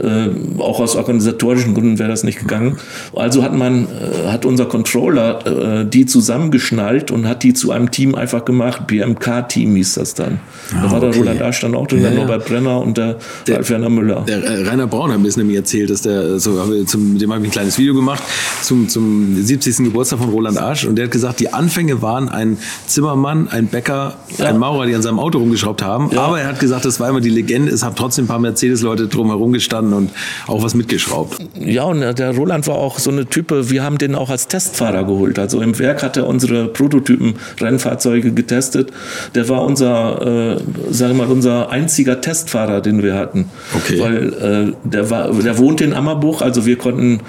Äh, 0.03 0.29
auch 0.59 0.81
aus 0.81 0.97
organisatorischen 0.97 1.75
Gründen 1.75 1.99
wäre 1.99 2.09
das 2.09 2.23
nicht 2.23 2.39
gegangen. 2.39 2.79
Also 3.15 3.43
hat 3.43 3.55
man, 3.55 3.85
äh, 3.85 4.29
hat 4.29 4.45
unser 4.45 4.67
Controller 4.67 5.83
äh, 5.83 5.87
die 5.87 6.07
zusammengeschnallt 6.07 7.11
und 7.11 7.27
hat 7.29 7.43
die 7.43 7.55
zu 7.55 7.73
einem 7.73 7.91
Team 7.91 8.15
einfach 8.15 8.45
gemacht. 8.45 8.87
BMK-Team 8.87 9.75
hieß 9.77 9.95
das 9.95 10.15
dann. 10.15 10.41
Ah, 10.73 10.83
da 10.83 10.91
war 10.91 11.01
der 11.01 11.15
Roland 11.15 11.43
Asch 11.43 11.61
dann 11.61 11.75
auch 11.75 11.87
drin, 11.87 12.03
ja, 12.03 12.11
der 12.11 12.19
Norbert 12.19 12.47
Brenner 12.47 12.81
und 12.81 12.97
der, 12.97 13.17
der 13.47 13.67
Werner 13.69 13.91
Müller. 13.91 14.25
Der 14.27 14.45
äh, 14.45 14.69
Rainer 14.69 14.87
Braun 14.87 15.13
hat 15.13 15.19
mir 15.19 15.27
das 15.27 15.37
nämlich 15.37 15.57
erzählt, 15.57 15.91
dass 15.91 16.03
der, 16.03 16.39
so, 16.39 16.85
zum, 16.85 17.19
dem 17.19 17.33
habe 17.33 17.43
ich 17.43 17.49
ein 17.49 17.53
kleines 17.53 17.79
Video 17.79 17.95
gemacht 17.95 18.23
zum, 18.63 18.89
zum 18.89 19.43
70. 19.43 19.77
Geburtstag 19.79 20.19
von 20.19 20.31
Roland 20.31 20.59
Asch 20.59 20.85
und 20.85 20.97
der 20.97 21.07
hat 21.07 21.13
gesagt, 21.13 21.41
die 21.41 21.53
Anfänge 21.53 22.03
waren 22.03 22.29
ein 22.29 22.59
Zimmermann, 22.87 23.49
ein 23.49 23.67
Bäcker, 23.67 24.17
ja. 24.39 24.47
ein 24.47 24.59
Maurer, 24.59 24.87
die 24.87 24.95
an 24.95 25.03
seinem 25.03 25.19
Auto 25.19 25.39
rumgeschraubt 25.39 25.83
haben. 25.83 26.11
Ja. 26.13 26.23
Aber 26.23 26.41
er 26.41 26.49
hat 26.49 26.61
gesagt, 26.61 26.85
das 26.85 27.01
war 27.01 27.09
immer 27.09 27.21
die 27.21 27.31
Legende. 27.31 27.73
Es 27.73 27.83
haben 27.83 27.97
trotzdem 27.97 28.25
ein 28.25 28.29
paar 28.29 28.39
Mercedes-Leute 28.39 29.09
drumherum 29.09 29.53
gestanden 29.53 29.93
und 29.93 30.11
auch 30.47 30.63
was 30.63 30.75
mitgeschraubt. 30.75 31.39
Ja, 31.59 31.85
und 31.85 32.01
der 32.01 32.35
Roland 32.35 32.67
war 32.67 32.77
auch 32.77 32.99
so 32.99 33.11
eine 33.11 33.27
Type, 33.27 33.71
wir 33.71 33.83
haben 33.83 33.99
den 33.99 34.15
auch 34.15 34.31
als 34.31 34.49
Testfahrer 34.49 35.05
geholt. 35.05 35.39
Also 35.39 35.61
im 35.61 35.79
Werk 35.79 36.03
hat 36.03 36.17
er 36.17 36.27
unsere 36.27 36.69
Prototypen-Rennfahrzeuge 36.69 38.33
getestet. 38.33 38.93
Der 39.35 39.49
war 39.49 39.65
unser, 39.65 40.57
äh, 40.57 40.61
sag 40.91 41.15
mal, 41.15 41.27
unser 41.27 41.71
einziger 41.71 42.21
Testfahrer, 42.21 42.81
den 42.81 43.03
wir 43.03 43.15
hatten. 43.15 43.47
Okay. 43.75 44.01
Weil 44.01 44.73
äh, 44.75 44.89
der, 44.89 45.11
war, 45.11 45.33
der 45.33 45.59
wohnte 45.59 45.85
in 45.85 45.93
Ammerbuch, 45.93 46.43
also 46.43 46.67
wir 46.67 46.77
konnten 46.77 47.21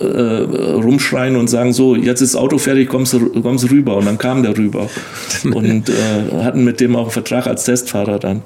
äh, 0.00 0.04
rumschreien 0.04 1.36
und 1.36 1.48
sagen, 1.48 1.72
so, 1.72 1.96
jetzt 1.96 2.20
ist 2.20 2.34
das 2.34 2.40
Auto 2.40 2.58
fertig, 2.58 2.88
kommst 2.88 3.12
du, 3.12 3.40
kommst 3.42 3.70
rüber. 3.70 3.96
Und 3.96 4.06
dann 4.06 4.18
kam 4.18 4.42
der 4.42 4.56
rüber. 4.56 4.88
und 5.44 5.88
äh, 5.88 5.92
hatten 6.48 6.64
mit 6.64 6.80
dem 6.80 6.96
auch 6.96 7.02
einen 7.02 7.10
Vertrag 7.10 7.46
als 7.46 7.64
Testfahrer 7.64 8.18
dann. 8.18 8.42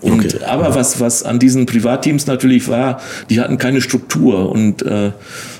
Und, 0.00 0.34
okay. 0.34 0.44
Aber 0.44 0.74
was, 0.74 1.00
was 1.00 1.22
an 1.22 1.38
diesen 1.38 1.66
Privatteams 1.66 2.26
natürlich 2.26 2.68
war, 2.68 3.00
die 3.30 3.40
hatten 3.40 3.58
keine 3.58 3.80
Struktur. 3.80 4.50
Und 4.50 4.82
äh, 4.82 5.12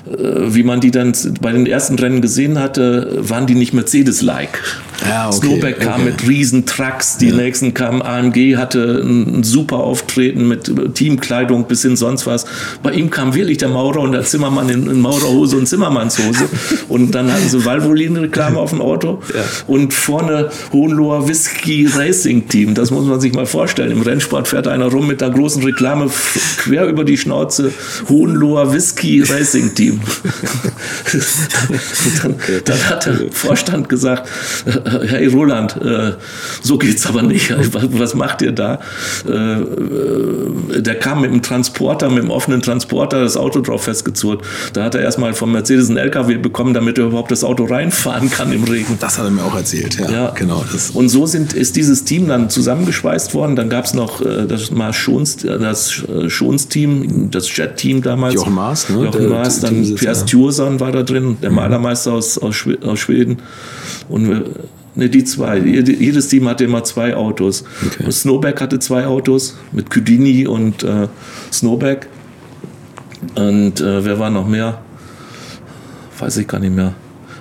wie 0.05 0.63
man 0.63 0.81
die 0.81 0.91
dann 0.91 1.13
bei 1.41 1.51
den 1.51 1.65
ersten 1.65 1.97
Rennen 1.97 2.21
gesehen 2.21 2.59
hatte, 2.59 3.17
waren 3.21 3.47
die 3.47 3.55
nicht 3.55 3.73
Mercedes-like. 3.73 4.61
Ja, 5.07 5.27
okay, 5.27 5.37
Snowback 5.37 5.79
kam 5.79 6.01
okay. 6.01 6.11
mit 6.11 6.27
riesen 6.27 6.65
Trucks, 6.65 7.17
die 7.17 7.29
ja. 7.29 7.35
nächsten 7.35 7.73
kamen, 7.73 8.01
AMG 8.01 8.57
hatte 8.57 9.01
ein, 9.03 9.39
ein 9.39 9.43
super 9.43 9.77
Auftreten 9.77 10.47
mit 10.47 10.71
Teamkleidung 10.95 11.65
bis 11.67 11.81
hin 11.81 11.95
sonst 11.95 12.25
was. 12.25 12.45
Bei 12.81 12.91
ihm 12.91 13.09
kam 13.09 13.33
wirklich 13.33 13.57
der 13.57 13.69
Maurer 13.69 14.01
und 14.01 14.13
der 14.13 14.23
Zimmermann 14.23 14.69
in, 14.69 14.89
in 14.89 15.01
Maurerhose 15.01 15.57
und 15.57 15.67
Zimmermannshose. 15.67 16.47
und 16.89 17.13
dann 17.13 17.31
hatten 17.31 17.49
sie 17.49 17.65
Valvoline-Reklame 17.65 18.57
auf 18.57 18.69
dem 18.69 18.81
Auto 18.81 19.21
ja. 19.33 19.41
und 19.67 19.93
vorne 19.93 20.49
Hohenloher 20.71 21.27
Whisky 21.27 21.87
Racing 21.93 22.47
Team. 22.47 22.73
Das 22.73 22.91
muss 22.91 23.05
man 23.05 23.19
sich 23.19 23.33
mal 23.33 23.45
vorstellen. 23.45 23.91
Im 23.91 24.01
Rennsport 24.01 24.47
fährt 24.47 24.67
einer 24.67 24.85
rum 24.85 25.07
mit 25.07 25.21
der 25.21 25.29
großen 25.29 25.63
Reklame 25.63 26.09
quer 26.57 26.87
über 26.87 27.03
die 27.03 27.17
Schnauze 27.17 27.73
Hohenloher 28.07 28.73
Whisky 28.73 29.21
Racing 29.21 29.73
Team. 29.75 29.94
dann, 32.21 32.35
dann, 32.65 32.89
hat 32.89 33.05
der 33.05 33.31
Vorstand 33.31 33.89
gesagt, 33.89 34.29
hey 35.07 35.27
Roland, 35.27 35.79
äh, 35.81 36.13
so 36.61 36.77
geht's 36.77 37.05
aber 37.05 37.21
nicht. 37.21 37.53
Was 37.97 38.15
macht 38.15 38.41
ihr 38.41 38.51
da? 38.51 38.79
Äh, 39.27 40.81
der 40.81 40.95
kam 40.95 41.21
mit 41.21 41.31
dem 41.31 41.41
Transporter, 41.41 42.09
mit 42.09 42.23
dem 42.23 42.31
offenen 42.31 42.61
Transporter, 42.61 43.21
das 43.21 43.37
Auto 43.37 43.61
drauf 43.61 43.83
festgezurrt. 43.83 44.43
Da 44.73 44.83
hat 44.83 44.95
er 44.95 45.01
erstmal 45.01 45.33
vom 45.33 45.51
Mercedes 45.51 45.89
einen 45.89 45.97
LKW 45.97 46.37
bekommen, 46.37 46.73
damit 46.73 46.97
er 46.97 47.05
überhaupt 47.05 47.31
das 47.31 47.43
Auto 47.43 47.65
reinfahren 47.65 48.29
kann 48.29 48.51
im 48.51 48.63
Regen. 48.63 48.97
Das 48.99 49.17
hat 49.17 49.25
er 49.25 49.31
mir 49.31 49.43
auch 49.43 49.55
erzählt, 49.55 49.97
ja. 49.99 50.09
ja. 50.09 50.29
Genau. 50.31 50.63
Das. 50.71 50.91
Und 50.91 51.09
so 51.09 51.25
sind, 51.25 51.53
ist 51.53 51.75
dieses 51.75 52.03
Team 52.03 52.27
dann 52.27 52.49
zusammengeschweißt 52.49 53.33
worden. 53.33 53.55
Dann 53.55 53.69
gab 53.69 53.85
es 53.85 53.93
noch 53.93 54.21
äh, 54.21 54.45
das, 54.47 54.71
Schons, 54.95 55.37
das 55.37 56.03
Schons-Team, 56.27 57.29
das 57.31 57.55
Jet-Team 57.55 58.01
damals. 58.01 58.35
Jochen 58.35 58.53
Maas, 58.53 58.89
ne? 58.89 59.05
Jochen 59.05 59.29
Maas, 59.29 59.59
dann 59.59 59.84
Pierre 59.93 60.15
Stjurson 60.15 60.79
war 60.79 60.91
da 60.91 61.03
drin, 61.03 61.37
der 61.41 61.49
mhm. 61.51 61.57
Malermeister 61.57 62.13
aus, 62.13 62.37
aus, 62.37 62.55
Schweden. 62.55 63.37
Und 64.09 64.45
Ne, 64.95 65.09
die 65.09 65.25
zwei. 65.25 65.57
Jedes 65.57 66.29
Team 66.29 66.47
hatte 66.47 66.63
immer 66.63 66.83
zwei 66.85 67.15
Autos. 67.15 67.65
Okay. 67.85 68.09
Snowback 68.09 68.61
hatte 68.61 68.79
zwei 68.79 69.05
Autos 69.05 69.57
mit 69.73 69.91
Kudini 69.91 70.47
und 70.47 70.83
äh, 70.83 71.09
Snowback. 71.51 72.07
Und 73.35 73.81
äh, 73.81 74.05
wer 74.05 74.19
war 74.19 74.29
noch 74.29 74.47
mehr? 74.47 74.81
Weiß 76.17 76.37
ich 76.37 76.47
gar 76.47 76.59
nicht 76.59 76.73
mehr. 76.73 76.93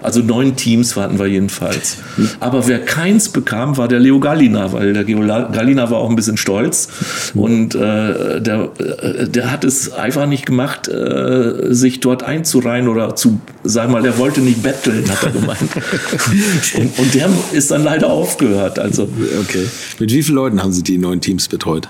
Also 0.04 0.20
neun 0.20 0.54
Teams 0.54 0.96
hatten 0.96 1.18
wir 1.18 1.26
jedenfalls. 1.26 1.96
Aber 2.38 2.68
wer 2.68 2.78
keins 2.78 3.30
bekam, 3.30 3.78
war 3.78 3.88
der 3.88 4.00
Leo 4.00 4.20
Gallina, 4.20 4.70
weil 4.70 4.92
der 4.92 5.04
Leo 5.04 5.20
Gallina 5.20 5.90
war 5.90 5.98
auch 5.98 6.10
ein 6.10 6.14
bisschen 6.14 6.36
stolz. 6.36 6.88
Und 7.34 7.74
äh, 7.74 8.38
der, 8.42 8.70
äh, 8.78 9.26
der 9.26 9.50
hat 9.50 9.64
es 9.64 9.94
einfach 9.94 10.26
nicht 10.26 10.44
gemacht, 10.44 10.88
äh, 10.88 11.72
sich 11.72 12.00
dort 12.00 12.22
einzureihen 12.22 12.88
oder 12.88 13.16
zu, 13.16 13.40
sag 13.62 13.90
mal, 13.90 14.04
er 14.04 14.18
wollte 14.18 14.42
nicht 14.42 14.62
betteln, 14.62 15.08
hat 15.08 15.22
er 15.22 15.30
gemeint. 15.30 15.58
und, 16.76 16.98
und 16.98 17.14
der 17.14 17.30
ist 17.52 17.70
dann 17.70 17.82
leider 17.82 18.10
aufgehört. 18.10 18.78
Also. 18.78 19.08
Okay. 19.40 19.66
Mit 19.98 20.12
wie 20.12 20.22
vielen 20.22 20.36
Leuten 20.36 20.62
haben 20.62 20.72
Sie 20.72 20.82
die 20.82 20.98
neun 20.98 21.22
Teams 21.22 21.48
betreut? 21.48 21.88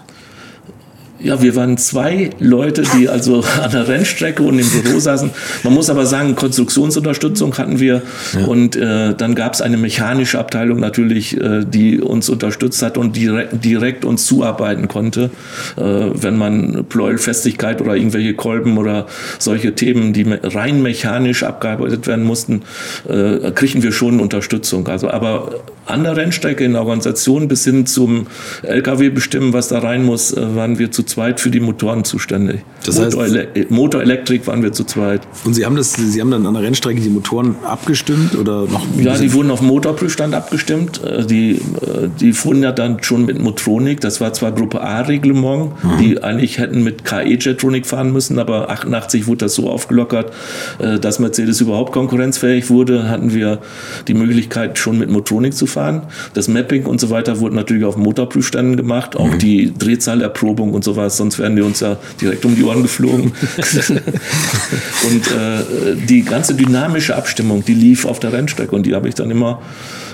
Ja, 1.24 1.40
wir 1.40 1.56
waren 1.56 1.78
zwei 1.78 2.28
Leute, 2.38 2.82
die 2.96 3.08
also 3.08 3.42
an 3.62 3.70
der 3.70 3.88
Rennstrecke 3.88 4.42
und 4.42 4.58
im 4.58 4.68
Büro 4.68 4.98
saßen. 5.00 5.30
Man 5.62 5.72
muss 5.72 5.88
aber 5.88 6.04
sagen, 6.04 6.34
Konstruktionsunterstützung 6.34 7.56
hatten 7.56 7.80
wir. 7.80 8.02
Ja. 8.38 8.44
Und 8.44 8.76
äh, 8.76 9.14
dann 9.14 9.34
gab 9.34 9.54
es 9.54 9.62
eine 9.62 9.78
mechanische 9.78 10.38
Abteilung 10.38 10.80
natürlich, 10.80 11.40
äh, 11.40 11.64
die 11.64 11.98
uns 11.98 12.28
unterstützt 12.28 12.82
hat 12.82 12.98
und 12.98 13.16
direkt, 13.16 13.64
direkt 13.64 14.04
uns 14.04 14.26
zuarbeiten 14.26 14.86
konnte. 14.86 15.30
Äh, 15.76 15.82
wenn 15.82 16.36
man 16.36 16.84
Pleuelfestigkeit 16.90 17.80
oder 17.80 17.96
irgendwelche 17.96 18.34
Kolben 18.34 18.76
oder 18.76 19.06
solche 19.38 19.74
Themen, 19.74 20.12
die 20.12 20.26
rein 20.42 20.82
mechanisch 20.82 21.42
abgearbeitet 21.42 22.06
werden 22.06 22.24
mussten, 22.24 22.62
äh, 23.08 23.50
kriegen 23.52 23.82
wir 23.82 23.92
schon 23.92 24.20
Unterstützung. 24.20 24.86
Also, 24.88 25.08
aber 25.08 25.62
an 25.86 26.04
der 26.04 26.16
Rennstrecke 26.16 26.64
in 26.64 26.72
der 26.72 26.80
Organisation 26.82 27.48
bis 27.48 27.64
hin 27.64 27.86
zum 27.86 28.26
LKW 28.62 29.10
bestimmen, 29.10 29.52
was 29.52 29.68
da 29.68 29.80
rein 29.80 30.04
muss, 30.04 30.32
äh, 30.32 30.56
waren 30.56 30.78
wir 30.78 30.90
zu 30.90 31.02
zweit 31.02 31.40
für 31.40 31.50
die 31.50 31.60
Motoren 31.60 32.04
zuständig. 32.04 32.60
Das 32.86 32.98
heißt, 32.98 33.16
Motorele 33.16 33.48
Motorelektrik 33.68 34.46
waren 34.46 34.62
wir 34.62 34.72
zu 34.72 34.84
zweit. 34.84 35.22
Und 35.44 35.54
Sie 35.54 35.64
haben 35.64 35.76
das, 35.76 35.92
Sie 35.94 36.20
haben 36.20 36.30
dann 36.30 36.46
an 36.46 36.54
der 36.54 36.62
Rennstrecke 36.62 37.00
die 37.00 37.10
Motoren 37.10 37.56
abgestimmt 37.64 38.34
oder 38.34 38.62
noch? 38.62 38.86
Ja, 38.98 39.16
die 39.16 39.32
wurden 39.32 39.50
auf 39.50 39.62
Motorprüfstand 39.62 40.34
abgestimmt. 40.34 41.02
Äh, 41.04 41.26
die, 41.26 41.52
äh, 41.52 42.08
die 42.20 42.32
fuhren 42.32 42.62
ja 42.62 42.72
dann 42.72 43.02
schon 43.02 43.26
mit 43.26 43.40
Motronik. 43.40 44.00
Das 44.00 44.20
war 44.20 44.32
zwar 44.32 44.52
Gruppe 44.52 44.80
A-Reglement, 44.80 45.72
mhm. 45.82 45.98
die 46.00 46.22
eigentlich 46.22 46.58
hätten 46.58 46.82
mit 46.82 47.04
KE-Jetronik 47.04 47.86
fahren 47.86 48.12
müssen, 48.12 48.38
aber 48.38 48.70
88 48.70 49.26
wurde 49.26 49.44
das 49.44 49.54
so 49.54 49.68
aufgelockert, 49.68 50.32
dass 51.00 51.18
Mercedes 51.18 51.60
überhaupt 51.60 51.92
konkurrenzfähig 51.92 52.70
wurde, 52.70 53.08
hatten 53.08 53.34
wir 53.34 53.60
die 54.08 54.14
Möglichkeit 54.14 54.78
schon 54.78 54.98
mit 54.98 55.10
Motronik 55.10 55.54
zu 55.54 55.66
fahren 55.66 55.73
fahren. 55.74 56.02
Das 56.32 56.48
Mapping 56.48 56.86
und 56.86 57.00
so 57.00 57.10
weiter 57.10 57.40
wurde 57.40 57.54
natürlich 57.54 57.84
auf 57.84 57.96
Motorprüfständen 57.96 58.76
gemacht, 58.76 59.16
auch 59.16 59.32
mhm. 59.32 59.38
die 59.38 59.74
Drehzahlerprobung 59.76 60.72
und 60.72 60.84
sowas, 60.84 61.16
sonst 61.16 61.38
wären 61.38 61.56
die 61.56 61.62
uns 61.62 61.80
ja 61.80 61.96
direkt 62.20 62.44
um 62.44 62.56
die 62.56 62.64
Ohren 62.64 62.82
geflogen. 62.82 63.32
und 65.10 65.26
äh, 65.30 65.96
die 66.08 66.22
ganze 66.22 66.54
dynamische 66.54 67.16
Abstimmung, 67.16 67.64
die 67.64 67.74
lief 67.74 68.04
auf 68.04 68.20
der 68.20 68.32
Rennstrecke 68.32 68.74
und 68.74 68.86
die 68.86 68.94
habe 68.94 69.08
ich 69.08 69.14
dann 69.14 69.30
immer 69.30 69.60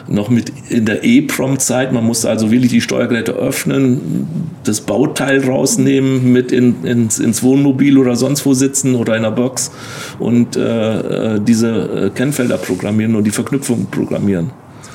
noch 0.09 0.29
mit 0.29 0.53
in 0.69 0.87
der 0.87 1.05
E-Prom-Zeit. 1.05 1.93
Man 1.93 2.05
musste 2.05 2.29
also 2.29 2.51
wirklich 2.51 2.73
die 2.73 2.81
Steuergeräte 2.81 3.33
öffnen, 3.33 4.27
das 4.65 4.81
Bauteil 4.81 5.45
rausnehmen, 5.45 6.33
mit 6.33 6.53
in, 6.53 6.85
ins, 6.85 7.19
ins 7.19 7.43
Wohnmobil 7.43 7.97
oder 7.97 8.17
sonst 8.17 8.45
wo 8.45 8.55
sitzen 8.55 8.95
oder 8.95 9.17
in 9.17 9.23
der 9.23 9.31
Box 9.31 9.71
und 10.19 10.57
äh, 10.57 11.37
äh 11.37 11.41
diese 11.41 11.69
äh, 11.69 12.11
Kennfelder 12.11 12.59
programmieren 12.59 13.15
und 13.15 13.25
die 13.25 13.31
Verknüpfung 13.31 13.87
programmieren. 13.91 14.51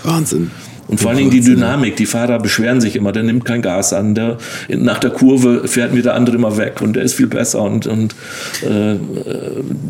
Wahnsinn. 0.05 0.51
Und 0.87 0.99
vor 0.99 1.09
allen 1.09 1.17
Dingen 1.17 1.31
die 1.31 1.41
Dynamik. 1.41 1.95
Die 1.95 2.05
Fahrer 2.05 2.37
beschweren 2.39 2.79
sich 2.79 2.95
immer, 2.95 3.11
der 3.11 3.23
nimmt 3.23 3.43
kein 3.43 3.61
Gas 3.61 3.91
an. 3.91 4.13
Der, 4.13 4.37
nach 4.69 4.99
der 4.99 5.09
Kurve 5.09 5.67
fährt 5.67 5.93
mir 5.93 6.03
der 6.03 6.13
andere 6.13 6.35
immer 6.35 6.57
weg 6.57 6.81
und 6.81 6.95
der 6.95 7.03
ist 7.03 7.15
viel 7.15 7.27
besser. 7.27 7.61
Und, 7.61 7.87
und 7.87 8.13
äh, 8.61 8.95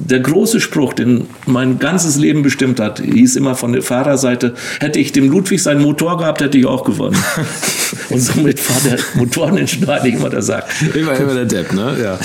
der 0.07 0.19
große 0.21 0.61
Spruch, 0.61 0.93
den 0.93 1.25
mein 1.45 1.79
ganzes 1.79 2.15
Leben 2.15 2.43
bestimmt 2.43 2.79
hat, 2.79 3.01
hieß 3.01 3.35
immer 3.35 3.55
von 3.55 3.73
der 3.73 3.81
Fahrerseite, 3.81 4.53
hätte 4.79 4.99
ich 4.99 5.11
dem 5.11 5.29
Ludwig 5.29 5.61
seinen 5.61 5.81
Motor 5.81 6.17
gehabt, 6.17 6.41
hätte 6.41 6.57
ich 6.57 6.65
auch 6.65 6.85
gewonnen. 6.85 7.17
und 8.09 8.19
somit 8.19 8.69
war 8.69 8.89
der 8.89 8.99
Motoreningenieur 9.15 9.95
eigentlich 9.95 10.15
immer 10.15 10.29
der 10.29 10.43
Sack. 10.43 10.65
Immer, 10.93 11.17
immer 11.17 11.33
der 11.33 11.45
Depp, 11.45 11.73
ne? 11.73 11.97
Ja. 12.01 12.19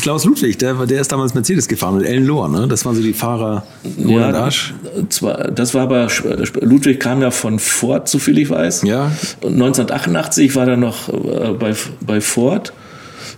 Klaus 0.00 0.24
Ludwig, 0.24 0.58
der, 0.58 0.74
der 0.86 1.00
ist 1.00 1.12
damals 1.12 1.34
Mercedes 1.34 1.68
gefahren 1.68 1.96
mit 1.98 2.06
Ellen 2.06 2.26
Lohr, 2.26 2.48
ne? 2.48 2.66
Das 2.68 2.84
waren 2.84 2.94
so 2.94 3.02
die 3.02 3.12
Fahrer 3.12 3.64
Roland 4.04 4.34
ja, 4.34 4.44
Asch. 4.44 4.74
Zwar, 5.08 5.50
das 5.50 5.74
war 5.74 5.82
aber, 5.82 6.08
Ludwig 6.60 7.00
kam 7.00 7.22
ja 7.22 7.30
von 7.30 7.58
Ford, 7.58 8.08
so 8.08 8.18
viel 8.18 8.38
ich 8.38 8.50
weiß. 8.50 8.82
Ja. 8.82 9.12
Und 9.42 9.54
1988 9.54 10.54
war 10.56 10.68
er 10.68 10.76
noch 10.76 11.08
äh, 11.08 11.52
bei, 11.58 11.74
bei 12.00 12.20
Ford. 12.20 12.72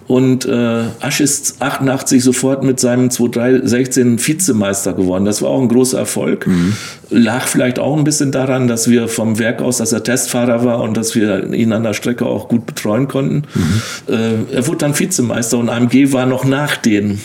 Und 0.08 0.46
äh, 0.46 0.84
Asch 1.00 1.20
ist 1.20 1.60
88 1.60 2.24
sofort 2.24 2.64
mit 2.64 2.80
seinem 2.80 3.10
2016 3.10 4.26
Vizemeister 4.26 4.94
geworden. 4.94 5.26
Das 5.26 5.42
war 5.42 5.50
auch 5.50 5.60
ein 5.60 5.68
großer 5.68 5.98
Erfolg. 5.98 6.46
Mhm. 6.46 6.72
Lag 7.10 7.46
vielleicht 7.46 7.78
auch 7.78 7.96
ein 7.96 8.04
bisschen 8.04 8.32
daran, 8.32 8.68
dass 8.68 8.88
wir 8.88 9.08
vom 9.08 9.38
Werk 9.38 9.60
aus, 9.60 9.76
dass 9.76 9.92
er 9.92 10.02
Testfahrer 10.02 10.64
war 10.64 10.80
und 10.80 10.96
dass 10.96 11.14
wir 11.14 11.52
ihn 11.52 11.74
an 11.74 11.82
der 11.82 11.92
Strecke 11.92 12.24
auch 12.24 12.48
gut 12.48 12.64
betreuen 12.64 13.06
konnten. 13.06 13.42
Mhm. 13.54 13.82
Äh, 14.14 14.54
er 14.54 14.66
wurde 14.66 14.78
dann 14.78 14.98
Vizemeister 14.98 15.58
und 15.58 15.68
AMG 15.68 16.12
war 16.12 16.24
noch 16.24 16.46
nach 16.46 16.78
denen. 16.78 17.20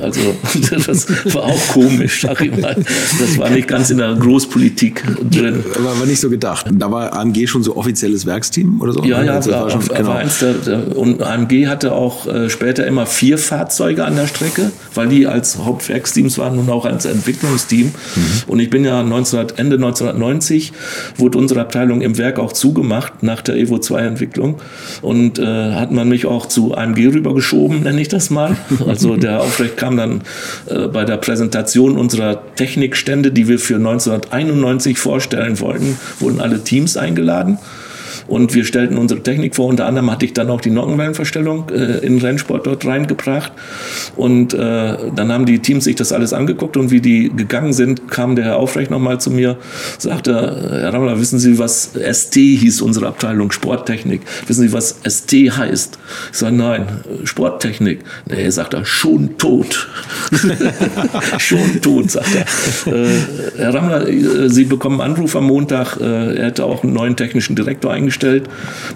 Also 0.00 0.20
das 0.86 1.34
war 1.34 1.44
auch 1.44 1.68
komisch, 1.68 2.22
sag 2.22 2.40
ich 2.40 2.56
mal. 2.56 2.76
Das 3.18 3.38
war 3.38 3.50
nicht 3.50 3.68
ganz 3.68 3.90
in 3.90 3.98
der 3.98 4.14
Großpolitik 4.14 5.02
drin. 5.30 5.64
War, 5.78 5.98
war 5.98 6.06
nicht 6.06 6.20
so 6.20 6.30
gedacht. 6.30 6.66
Da 6.70 6.90
war 6.90 7.12
AMG 7.12 7.46
schon 7.46 7.62
so 7.62 7.76
offizielles 7.76 8.26
Werksteam 8.26 8.80
oder 8.80 8.92
so? 8.92 9.04
Ja, 9.04 9.22
ja, 9.22 9.34
also 9.34 9.50
war, 9.50 9.62
war, 9.62 9.70
schon, 9.70 9.80
genau. 9.88 10.08
war 10.08 10.18
eins 10.18 10.38
der, 10.38 10.54
der, 10.54 10.96
und 10.96 11.22
AMG 11.22 11.66
hatte 11.66 11.92
auch 11.92 12.26
äh, 12.26 12.50
später 12.50 12.86
immer 12.86 13.06
vier 13.06 13.38
Fahrzeuge 13.38 14.04
an 14.04 14.16
der 14.16 14.26
Strecke, 14.26 14.70
weil 14.94 15.08
die 15.08 15.26
als 15.26 15.58
Hauptwerksteams 15.58 16.38
waren 16.38 16.58
und 16.58 16.70
auch 16.70 16.84
als 16.84 17.04
Entwicklungsteam. 17.04 17.86
Mhm. 17.86 18.22
Und 18.46 18.60
ich 18.60 18.70
bin 18.70 18.84
ja 18.84 19.02
19, 19.02 19.38
Ende 19.56 19.76
1990 19.76 20.72
wurde 21.16 21.38
unsere 21.38 21.60
Abteilung 21.60 22.00
im 22.00 22.18
Werk 22.18 22.38
auch 22.38 22.52
zugemacht 22.52 23.22
nach 23.22 23.42
der 23.42 23.56
Evo 23.56 23.78
2 23.78 24.00
Entwicklung 24.02 24.56
und 25.02 25.38
äh, 25.38 25.72
hat 25.74 25.92
man 25.92 26.08
mich 26.08 26.26
auch 26.26 26.46
zu 26.46 26.74
AMG 26.74 27.08
rübergeschoben, 27.08 27.82
nenne 27.82 28.00
ich 28.00 28.08
das 28.08 28.30
mal. 28.30 28.56
Also 28.86 29.16
der 29.16 29.40
Aufrecht 29.40 29.76
kam 29.86 29.96
dann 29.96 30.22
äh, 30.68 30.88
bei 30.88 31.04
der 31.04 31.16
Präsentation 31.16 31.96
unserer 31.96 32.42
Technikstände, 32.56 33.30
die 33.30 33.46
wir 33.46 33.60
für 33.60 33.76
1991 33.76 34.98
vorstellen 34.98 35.60
wollten, 35.60 35.96
wurden 36.18 36.40
alle 36.40 36.64
Teams 36.64 36.96
eingeladen. 36.96 37.58
Und 38.26 38.54
wir 38.54 38.64
stellten 38.64 38.98
unsere 38.98 39.22
Technik 39.22 39.54
vor. 39.54 39.66
Unter 39.66 39.86
anderem 39.86 40.10
hatte 40.10 40.24
ich 40.24 40.32
dann 40.32 40.50
auch 40.50 40.60
die 40.60 40.70
Nockenwellenverstellung 40.70 41.70
äh, 41.70 41.98
in 42.04 42.18
Rennsport 42.18 42.66
dort 42.66 42.84
reingebracht. 42.86 43.52
Und 44.16 44.54
äh, 44.54 44.58
dann 45.14 45.32
haben 45.32 45.46
die 45.46 45.60
Teams 45.60 45.84
sich 45.84 45.96
das 45.96 46.12
alles 46.12 46.32
angeguckt 46.32 46.76
und 46.76 46.90
wie 46.90 47.00
die 47.00 47.30
gegangen 47.34 47.72
sind, 47.72 48.10
kam 48.10 48.36
der 48.36 48.44
Herr 48.44 48.56
Aufrecht 48.56 48.90
nochmal 48.90 49.20
zu 49.20 49.30
mir, 49.30 49.56
sagte, 49.98 50.32
Herr 50.82 50.92
Rammler, 50.92 51.20
wissen 51.20 51.38
Sie, 51.38 51.58
was 51.58 51.92
ST 51.94 52.34
hieß, 52.34 52.82
unsere 52.82 53.06
Abteilung 53.06 53.52
Sporttechnik? 53.52 54.22
Wissen 54.46 54.62
Sie, 54.62 54.72
was 54.72 54.96
ST 55.06 55.32
heißt? 55.32 55.98
Ich 56.32 56.38
sage, 56.38 56.54
nein, 56.54 56.86
Sporttechnik. 57.24 58.00
Nee, 58.28 58.50
sagt 58.50 58.74
er, 58.74 58.84
schon 58.84 59.38
tot. 59.38 59.88
schon 61.38 61.80
tot, 61.80 62.10
sagt 62.10 62.28
er. 62.34 62.92
Äh, 62.92 63.08
Herr 63.56 63.74
Rammler, 63.74 64.08
äh, 64.08 64.48
Sie 64.48 64.64
bekommen 64.64 65.00
Anruf 65.00 65.36
am 65.36 65.46
Montag, 65.46 65.98
äh, 66.00 66.36
er 66.36 66.46
hätte 66.46 66.64
auch 66.64 66.82
einen 66.82 66.92
neuen 66.92 67.16
technischen 67.16 67.56
Direktor 67.56 67.92
eingestellt. 67.96 68.48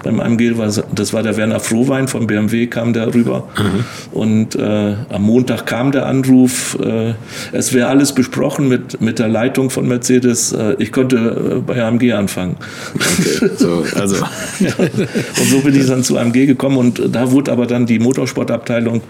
Beim 0.03 0.19
AMG, 0.19 0.57
war, 0.57 0.71
das 0.93 1.13
war 1.13 1.23
der 1.23 1.37
Werner 1.37 1.59
Frohwein 1.59 2.07
von 2.07 2.27
BMW, 2.27 2.67
kam 2.67 2.93
der 2.93 3.13
rüber. 3.13 3.47
Mhm. 3.57 4.17
Und 4.17 4.55
äh, 4.55 4.95
am 5.09 5.23
Montag 5.23 5.65
kam 5.65 5.91
der 5.91 6.05
Anruf, 6.05 6.77
äh, 6.81 7.13
es 7.51 7.73
wäre 7.73 7.87
alles 7.87 8.13
besprochen 8.13 8.69
mit, 8.69 9.01
mit 9.01 9.19
der 9.19 9.27
Leitung 9.27 9.69
von 9.69 9.87
Mercedes. 9.87 10.53
Äh, 10.53 10.75
ich 10.79 10.91
könnte 10.91 11.61
bei 11.65 11.83
AMG 11.83 12.13
anfangen. 12.13 12.55
Okay, 12.95 13.49
so, 13.57 13.83
also. 13.95 14.17
ja. 14.59 14.71
Und 14.79 15.49
so 15.49 15.59
bin 15.59 15.75
ich 15.75 15.87
dann 15.87 16.03
zu 16.03 16.17
AMG 16.17 16.45
gekommen 16.45 16.77
und 16.77 17.01
da 17.11 17.31
wurde 17.31 17.51
aber 17.51 17.65
dann 17.65 17.85
die 17.85 17.99
Motorsportabteilung 17.99 19.01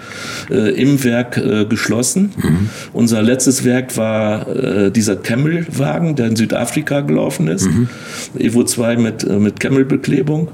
im 0.49 1.03
Werk 1.03 1.41
geschlossen. 1.69 2.31
Mhm. 2.37 2.69
Unser 2.93 3.21
letztes 3.21 3.63
Werk 3.63 3.97
war 3.97 4.45
dieser 4.91 5.15
Camel-Wagen, 5.15 6.15
der 6.15 6.27
in 6.27 6.35
Südafrika 6.35 7.01
gelaufen 7.01 7.47
ist. 7.47 7.67
Mhm. 7.67 7.89
Evo 8.37 8.63
2 8.63 8.97
mit, 8.97 9.23
äh, 9.23 9.33
mit 9.33 9.59
Camel-Beklebung. 9.81 10.49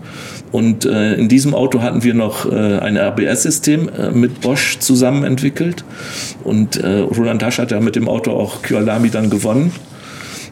Und 0.52 0.86
äh, 0.86 1.16
in 1.16 1.28
diesem 1.28 1.54
Auto 1.54 1.82
hatten 1.82 2.04
wir 2.04 2.14
noch 2.14 2.50
äh, 2.50 2.80
ein 2.80 2.98
RBS-System 2.98 3.90
äh, 3.90 4.12
mit 4.12 4.42
Bosch 4.42 4.80
zusammen 4.80 5.24
entwickelt. 5.24 5.84
Und 6.44 6.78
äh, 6.78 7.00
Roland 7.00 7.42
Tasch 7.42 7.60
hat 7.60 7.72
ja 7.72 7.80
mit 7.80 7.96
dem 7.96 8.08
Auto 8.08 8.32
auch 8.32 8.62
Kyalami 8.62 9.10
dann 9.10 9.30
gewonnen. 9.30 9.72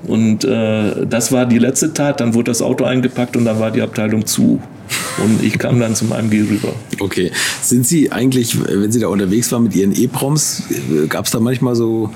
Und 0.06 0.44
äh, 0.44 1.06
das 1.08 1.32
war 1.32 1.46
die 1.46 1.58
letzte 1.58 1.94
Tat. 1.94 2.20
Dann 2.20 2.34
wurde 2.34 2.52
das 2.52 2.62
Auto 2.62 2.84
eingepackt 2.84 3.38
und 3.38 3.46
dann 3.46 3.60
war 3.60 3.72
die 3.72 3.82
Abteilung 3.82 4.26
zu. 4.26 4.62
Und 5.24 5.42
ich 5.42 5.58
kam 5.58 5.80
dann 5.80 5.96
zum 5.96 6.12
AMG 6.12 6.42
rüber. 6.50 6.74
Okay. 7.00 7.32
Sind 7.62 7.88
Sie 7.88 8.12
eigentlich, 8.12 8.58
wenn 8.68 8.92
Sie 8.92 9.00
da 9.00 9.08
unterwegs 9.08 9.52
waren 9.52 9.64
mit 9.64 9.76
Ihren 9.76 9.96
E-Proms, 9.96 10.64
gab 11.10 11.26
es 11.26 11.32
da 11.32 11.40
manchmal 11.40 11.76
so 11.76 12.12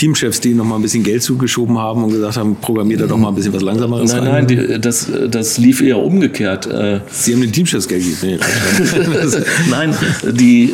Teamchefs, 0.00 0.40
die 0.40 0.54
noch 0.54 0.64
mal 0.64 0.76
ein 0.76 0.82
bisschen 0.82 1.02
Geld 1.02 1.22
zugeschoben 1.22 1.76
haben 1.76 2.02
und 2.02 2.10
gesagt 2.10 2.38
haben, 2.38 2.56
programmiert 2.56 3.02
da 3.02 3.06
doch 3.06 3.18
mal 3.18 3.28
ein 3.28 3.34
bisschen 3.34 3.52
was 3.52 3.60
langsameres 3.60 4.10
Nein, 4.10 4.22
rein. 4.22 4.32
nein, 4.32 4.46
die, 4.46 4.80
das, 4.80 5.08
das 5.28 5.58
lief 5.58 5.82
eher 5.82 5.98
umgekehrt. 5.98 6.66
Äh. 6.66 7.00
Sie 7.10 7.34
haben 7.34 7.42
den 7.42 7.52
Teamchefs 7.52 7.86
Geld 7.86 8.04
gegeben. 8.04 8.40
nein, 9.70 9.94
die, 10.32 10.70
äh, 10.70 10.72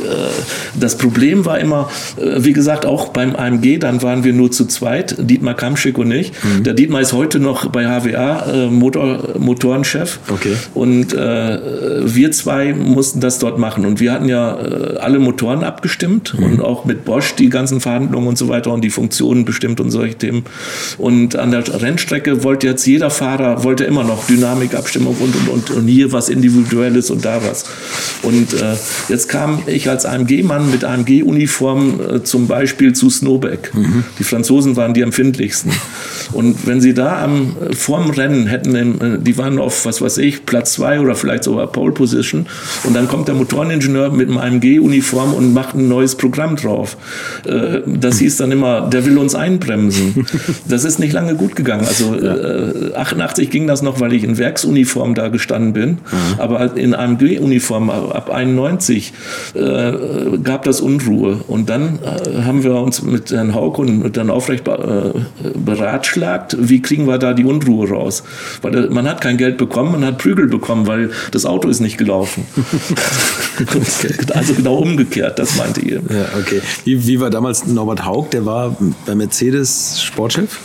das 0.78 0.96
Problem 0.96 1.44
war 1.44 1.58
immer, 1.58 1.90
äh, 2.16 2.44
wie 2.44 2.52
gesagt, 2.52 2.86
auch 2.86 3.08
beim 3.08 3.34
AMG, 3.34 3.80
dann 3.80 4.00
waren 4.00 4.22
wir 4.22 4.32
nur 4.32 4.52
zu 4.52 4.66
zweit, 4.66 5.16
Dietmar 5.18 5.54
Kamschick 5.54 5.98
und 5.98 6.12
ich. 6.12 6.30
Mhm. 6.44 6.62
Der 6.62 6.74
Dietmar 6.74 7.00
ist 7.00 7.12
heute 7.12 7.40
noch 7.40 7.66
bei 7.66 7.84
HWA 7.84 8.68
Motor, 8.70 9.34
Motorenchef. 9.40 10.20
Okay. 10.28 10.52
Und 10.74 11.12
wir 11.16 12.30
zwei 12.30 12.74
mussten 12.74 13.20
das 13.20 13.38
dort 13.38 13.58
machen. 13.58 13.86
Und 13.86 13.98
wir 13.98 14.12
hatten 14.12 14.28
ja 14.28 14.54
alle 14.54 15.18
Motoren 15.18 15.64
abgestimmt 15.64 16.34
mhm. 16.38 16.44
und 16.44 16.60
auch 16.60 16.84
mit 16.84 17.04
Bosch 17.04 17.34
die 17.34 17.48
ganzen 17.48 17.80
Verhandlungen 17.80 18.28
und 18.28 18.38
so 18.38 18.48
weiter 18.48 18.72
und 18.72 18.82
die 18.82 18.90
Funktionen 18.90 19.15
Funktionen 19.16 19.46
bestimmt 19.46 19.80
und 19.80 19.90
solche 19.90 20.16
Themen. 20.16 20.44
Und 20.98 21.36
an 21.36 21.50
der 21.50 21.64
Rennstrecke 21.80 22.44
wollte 22.44 22.66
jetzt 22.66 22.86
jeder 22.86 23.08
Fahrer, 23.08 23.64
wollte 23.64 23.84
immer 23.84 24.04
noch 24.04 24.26
Dynamikabstimmung 24.26 25.16
und, 25.16 25.34
und, 25.34 25.48
und, 25.48 25.70
und 25.70 25.88
hier 25.88 26.12
was 26.12 26.28
Individuelles 26.28 27.10
und 27.10 27.24
da 27.24 27.40
was. 27.42 27.64
Und 28.22 28.52
äh, 28.52 28.74
jetzt 29.08 29.28
kam 29.28 29.62
ich 29.66 29.88
als 29.88 30.04
AMG-Mann 30.04 30.70
mit 30.70 30.84
AMG-Uniform 30.84 32.00
äh, 32.00 32.22
zum 32.24 32.46
Beispiel 32.46 32.92
zu 32.92 33.08
Snowback. 33.08 33.72
Mhm. 33.74 34.04
Die 34.18 34.24
Franzosen 34.24 34.76
waren 34.76 34.92
die 34.92 35.00
empfindlichsten. 35.00 35.72
Und 36.32 36.66
wenn 36.66 36.82
sie 36.82 36.92
da 36.92 37.24
am, 37.24 37.56
vorm 37.72 38.10
Rennen 38.10 38.46
hätten, 38.46 38.74
äh, 38.74 39.18
die 39.18 39.38
waren 39.38 39.58
auf, 39.58 39.86
was 39.86 40.02
weiß 40.02 40.18
ich, 40.18 40.44
Platz 40.44 40.74
zwei 40.74 41.00
oder 41.00 41.14
vielleicht 41.14 41.44
sogar 41.44 41.68
Pole 41.68 41.92
Position. 41.92 42.46
Und 42.84 42.94
dann 42.94 43.08
kommt 43.08 43.28
der 43.28 43.34
Motoreningenieur 43.34 44.10
mit 44.10 44.28
einem 44.28 44.38
AMG-Uniform 44.38 45.32
und 45.32 45.54
macht 45.54 45.74
ein 45.74 45.88
neues 45.88 46.16
Programm 46.16 46.56
drauf. 46.56 46.98
Äh, 47.46 47.80
das 47.86 48.18
hieß 48.18 48.36
dann 48.36 48.52
immer, 48.52 48.82
der 48.82 49.05
will 49.06 49.18
uns 49.18 49.34
einbremsen. 49.34 50.26
Das 50.68 50.84
ist 50.84 50.98
nicht 50.98 51.12
lange 51.12 51.34
gut 51.36 51.54
gegangen. 51.54 51.86
Also 51.86 52.14
äh, 52.14 52.94
88 52.94 53.50
ging 53.50 53.66
das 53.66 53.82
noch, 53.82 54.00
weil 54.00 54.12
ich 54.12 54.24
in 54.24 54.36
Werksuniform 54.36 55.14
da 55.14 55.28
gestanden 55.28 55.72
bin. 55.72 55.90
Mhm. 55.90 55.98
Aber 56.38 56.76
in 56.76 56.94
AMG-Uniform 56.94 57.88
ab 57.90 58.30
91 58.30 59.12
äh, 59.54 59.92
gab 60.42 60.64
das 60.64 60.80
Unruhe. 60.80 61.40
Und 61.46 61.68
dann 61.70 62.00
äh, 62.02 62.42
haben 62.42 62.64
wir 62.64 62.74
uns 62.74 63.02
mit 63.02 63.30
Herrn 63.30 63.54
Haug 63.54 63.78
und 63.78 64.02
mit 64.02 64.16
Herrn 64.16 64.30
Aufrecht 64.30 64.66
äh, 64.66 64.72
beratschlagt, 65.54 66.56
wie 66.58 66.82
kriegen 66.82 67.06
wir 67.06 67.18
da 67.18 67.32
die 67.32 67.44
Unruhe 67.44 67.88
raus. 67.88 68.24
Weil 68.62 68.90
man 68.90 69.08
hat 69.08 69.20
kein 69.20 69.36
Geld 69.36 69.56
bekommen, 69.56 69.92
man 69.92 70.04
hat 70.04 70.18
Prügel 70.18 70.48
bekommen, 70.48 70.86
weil 70.86 71.10
das 71.30 71.46
Auto 71.46 71.68
ist 71.68 71.80
nicht 71.80 71.98
gelaufen. 71.98 72.44
also 74.34 74.54
genau 74.54 74.76
umgekehrt, 74.76 75.38
das 75.38 75.56
meinte 75.56 75.80
ihr. 75.80 76.02
Ja, 76.08 76.38
okay. 76.38 76.60
Wie, 76.84 77.06
wie 77.06 77.20
war 77.20 77.30
damals 77.30 77.66
Norbert 77.66 78.04
Haug? 78.04 78.30
Der 78.32 78.44
war 78.44 78.76
bei 79.04 79.14
Mercedes 79.14 80.00
Sportchef? 80.02 80.58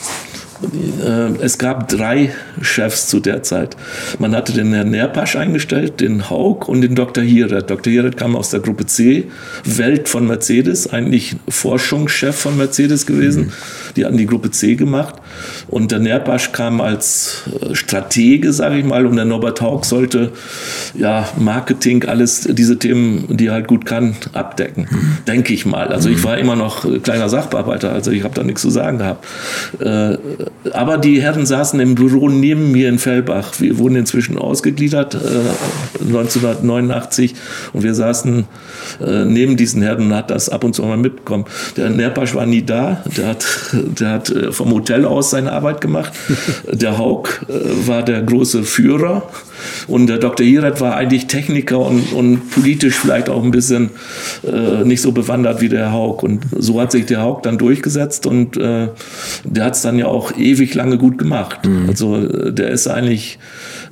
Äh, 0.64 1.44
es 1.44 1.58
gab 1.58 1.88
drei 1.88 2.34
Chefs 2.62 3.08
zu 3.08 3.20
der 3.20 3.44
Zeit. 3.44 3.76
Man 4.20 4.36
hatte 4.36 4.54
den 4.54 4.74
Herrn 4.74 4.92
Nerpasch 4.92 5.36
eingestellt, 5.36 6.00
den 6.02 6.30
Haug 6.30 6.68
und 6.68 6.82
den 6.82 6.96
Dr. 6.96 7.24
Hieret. 7.24 7.70
Dr. 7.70 7.92
Hieret 7.92 8.18
kam 8.18 8.36
aus 8.36 8.52
der 8.52 8.60
Gruppe 8.60 8.86
C, 8.86 9.30
Welt 9.64 10.08
von 10.08 10.28
Mercedes, 10.28 10.92
eigentlich 10.92 11.36
Forschungschef 11.50 12.36
von 12.36 12.58
Mercedes 12.58 13.06
gewesen. 13.06 13.46
Mhm. 13.46 13.52
Die 13.96 14.06
hatten 14.06 14.18
die 14.18 14.28
Gruppe 14.28 14.52
C 14.52 14.76
gemacht. 14.76 15.16
Und 15.68 15.92
der 15.92 16.00
Nerpasch 16.00 16.52
kam 16.52 16.82
als 16.82 17.44
äh, 17.62 17.76
Stratege, 17.76 18.54
sage 18.54 18.78
ich 18.78 18.86
mal, 18.86 19.06
und 19.06 19.16
der 19.16 19.26
Norbert 19.26 19.62
Haug 19.62 19.86
sollte 19.86 20.32
ja 20.94 21.28
Marketing, 21.38 22.06
alles 22.06 22.48
diese 22.52 22.78
Themen, 22.78 23.26
die 23.30 23.48
er 23.48 23.54
halt 23.54 23.68
gut 23.68 23.86
kann, 23.86 24.16
abdecken. 24.34 24.88
Mhm. 24.90 25.18
Denke 25.28 25.54
ich 25.54 25.66
mal. 25.66 25.88
Also 25.88 26.10
ich 26.10 26.18
mhm. 26.18 26.24
war 26.24 26.38
immer 26.38 26.56
noch 26.56 26.86
kleiner 27.04 27.30
Sachbearbeiter, 27.30 27.92
also 27.92 28.12
ich 28.12 28.24
habe 28.24 28.34
da 28.34 28.44
nichts 28.44 28.62
zu 28.62 28.70
sagen 28.70 28.98
gehabt. 28.98 29.26
Äh, 29.80 30.18
aber 30.74 30.98
die 30.98 31.22
Herren 31.22 31.46
saßen 31.46 31.80
im 31.80 31.96
Büro 31.96 32.30
neben 32.30 32.72
mir 32.72 32.90
in 32.90 33.00
Fellbach. 33.00 33.54
Wir 33.60 33.78
wurden 33.78 33.96
inzwischen 33.96 34.38
ausgegliedert, 34.38 35.16
äh, 35.16 36.06
1989, 36.06 37.36
und 37.74 37.84
wir 37.84 37.94
saßen 37.94 38.46
äh, 39.00 39.26
neben 39.26 39.58
diesen 39.58 39.82
Herren 39.82 40.08
und 40.08 40.16
hat 40.16 40.32
das 40.32 40.50
ab 40.50 40.64
und 40.64 40.74
zu 40.74 40.84
mal 40.84 40.98
mitbekommen. 40.98 41.46
Der 41.78 41.90
Nerpasch 41.90 42.36
war 42.36 42.46
nie 42.46 42.62
da, 42.62 43.04
der 43.18 43.28
hat, 43.28 43.46
der 43.74 44.10
hat 44.10 44.30
äh, 44.30 44.52
vom 44.52 44.72
Hotel 44.72 45.06
aus 45.06 45.21
seine 45.30 45.52
Arbeit 45.52 45.82
gemacht. 45.82 46.14
Der 46.72 46.98
Haug 46.98 47.28
äh, 47.48 47.88
war 47.88 48.04
der 48.04 48.22
große 48.22 48.64
Führer 48.64 49.24
und 49.88 50.08
der 50.08 50.18
Dr. 50.18 50.46
Hirat 50.46 50.82
war 50.82 50.96
eigentlich 50.96 51.28
Techniker 51.28 51.80
und, 51.80 52.14
und 52.14 52.50
politisch 52.50 52.96
vielleicht 52.96 53.30
auch 53.30 53.44
ein 53.44 53.52
bisschen 53.52 53.92
äh, 54.44 54.84
nicht 54.84 55.02
so 55.02 55.12
bewandert 55.12 55.62
wie 55.62 55.70
der 55.70 55.92
Haug. 55.92 56.24
Und 56.24 56.46
so 56.58 56.80
hat 56.82 56.92
sich 56.92 57.06
der 57.06 57.22
Haug 57.22 57.42
dann 57.44 57.58
durchgesetzt 57.58 58.26
und 58.26 58.58
äh, 58.58 58.90
der 59.44 59.66
hat 59.66 59.76
es 59.76 59.82
dann 59.82 59.98
ja 59.98 60.08
auch 60.08 60.36
ewig 60.38 60.74
lange 60.74 60.98
gut 60.98 61.18
gemacht. 61.18 61.66
Mhm. 61.66 61.90
Also 61.90 62.18
äh, 62.18 62.52
der 62.52 62.70
ist 62.70 62.88
eigentlich 62.88 63.38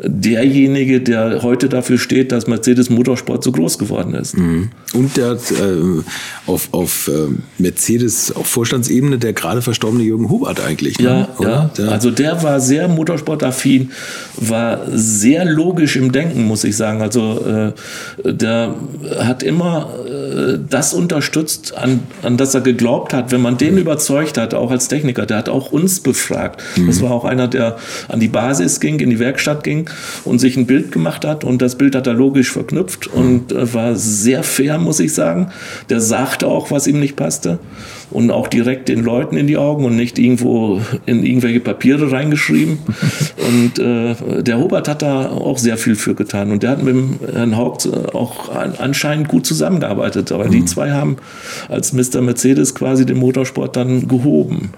derjenige, 0.02 1.02
der 1.02 1.44
heute 1.44 1.68
dafür 1.68 1.98
steht, 1.98 2.32
dass 2.32 2.48
Mercedes 2.48 2.90
Motorsport 2.90 3.44
so 3.44 3.52
groß 3.52 3.78
geworden 3.78 4.14
ist. 4.14 4.38
Mhm. 4.38 4.70
Und 4.94 5.18
der 5.18 5.32
hat 5.32 5.52
äh, 5.52 6.02
auf, 6.48 6.70
auf 6.72 7.10
äh, 7.10 7.34
Mercedes 7.58 8.32
auf 8.32 8.48
Vorstandsebene 8.48 9.18
der 9.18 9.34
gerade 9.34 9.62
verstorbene 9.62 10.04
Jürgen 10.04 10.30
Hubert 10.30 10.62
eigentlich. 10.66 11.00
Ne? 11.00 11.28
Ja, 11.40 11.48
ja. 11.48 11.72
Der 11.78 11.92
also 11.92 12.12
der 12.12 12.42
war 12.44 12.62
sehr 12.62 12.88
motorsportaffin, 12.88 13.92
war 14.38 14.82
sehr 14.90 15.44
logisch 15.44 15.98
im 15.98 16.14
Denken, 16.14 16.46
muss 16.46 16.64
ich 16.64 16.78
sagen. 16.78 17.02
Also 17.02 17.74
äh, 18.24 18.32
der 18.32 18.76
hat 19.20 19.44
immer 19.44 19.90
äh, 20.08 20.60
das 20.70 20.94
unterstützt, 20.94 21.76
an, 21.78 22.04
an 22.22 22.38
das 22.38 22.56
er 22.56 22.62
geglaubt 22.62 23.14
hat. 23.14 23.32
Wenn 23.32 23.42
man 23.42 23.58
den 23.58 23.74
mhm. 23.74 23.82
überzeugt 23.82 24.38
hat, 24.38 24.54
auch 24.54 24.72
als 24.72 24.88
Techniker, 24.88 25.26
der 25.26 25.38
hat 25.38 25.50
auch 25.50 25.74
uns 25.74 26.00
befragt. 26.00 26.64
Mhm. 26.78 26.88
Das 26.88 27.02
war 27.02 27.12
auch 27.12 27.26
einer, 27.26 27.50
der 27.50 27.78
an 28.08 28.22
die 28.22 28.30
Basis 28.30 28.80
ging, 28.80 29.02
in 29.02 29.10
die 29.10 29.20
Werkstatt 29.20 29.66
ging 29.66 29.89
und 30.26 30.40
sich 30.40 30.58
ein 30.58 30.66
Bild 30.66 30.92
gemacht 30.92 31.26
hat. 31.26 31.44
Und 31.44 31.62
das 31.62 31.78
Bild 31.78 31.96
hat 31.96 32.08
er 32.08 32.14
logisch 32.14 32.52
verknüpft 32.52 33.08
und 33.08 33.52
äh, 33.52 33.74
war 33.74 33.96
sehr 33.96 34.44
fair, 34.44 34.78
muss 34.78 35.00
ich 35.00 35.14
sagen. 35.14 35.52
Der 35.90 36.02
sagte 36.02 36.48
auch, 36.48 36.72
was 36.72 36.88
ihm 36.88 37.00
nicht 37.00 37.16
passte 37.16 37.60
und 38.12 38.32
auch 38.32 38.48
direkt 38.48 38.90
den 38.90 39.04
Leuten 39.04 39.38
in 39.38 39.48
die 39.48 39.58
Augen 39.58 39.86
und 39.86 39.96
nicht 39.96 40.18
irgendwo 40.18 40.82
in 41.06 41.24
irgendwelche 41.24 41.60
Papiere 41.60 42.12
reingeschrieben. 42.12 42.80
Und 43.38 43.80
äh, 43.80 44.44
der 44.44 44.60
Hubert 44.60 44.88
hat 44.88 45.02
da 45.02 45.30
auch 45.30 45.58
sehr 45.58 45.78
viel 45.78 45.96
für 45.96 46.14
getan. 46.14 46.52
Und 46.52 46.64
der 46.64 46.72
hat 46.72 46.84
mit 46.84 46.96
dem 46.96 47.20
Herrn 47.34 47.58
Haupt 47.58 47.90
auch 48.14 48.50
anscheinend 48.54 49.28
gut 49.28 49.46
zusammengearbeitet. 49.46 50.32
Aber 50.32 50.46
mhm. 50.46 50.52
die 50.52 50.66
zwei 50.66 50.92
haben 50.92 51.18
als 51.68 51.94
Mr. 51.94 52.22
Mercedes 52.22 52.76
quasi 52.76 53.06
den 53.06 53.18
Motorsport 53.18 53.76
dann 53.76 54.08
gehoben. 54.08 54.72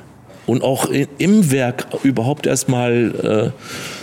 Und 0.46 0.64
auch 0.64 0.90
im 1.18 1.52
Werk 1.52 1.88
überhaupt 2.04 2.48
erstmal 2.48 3.54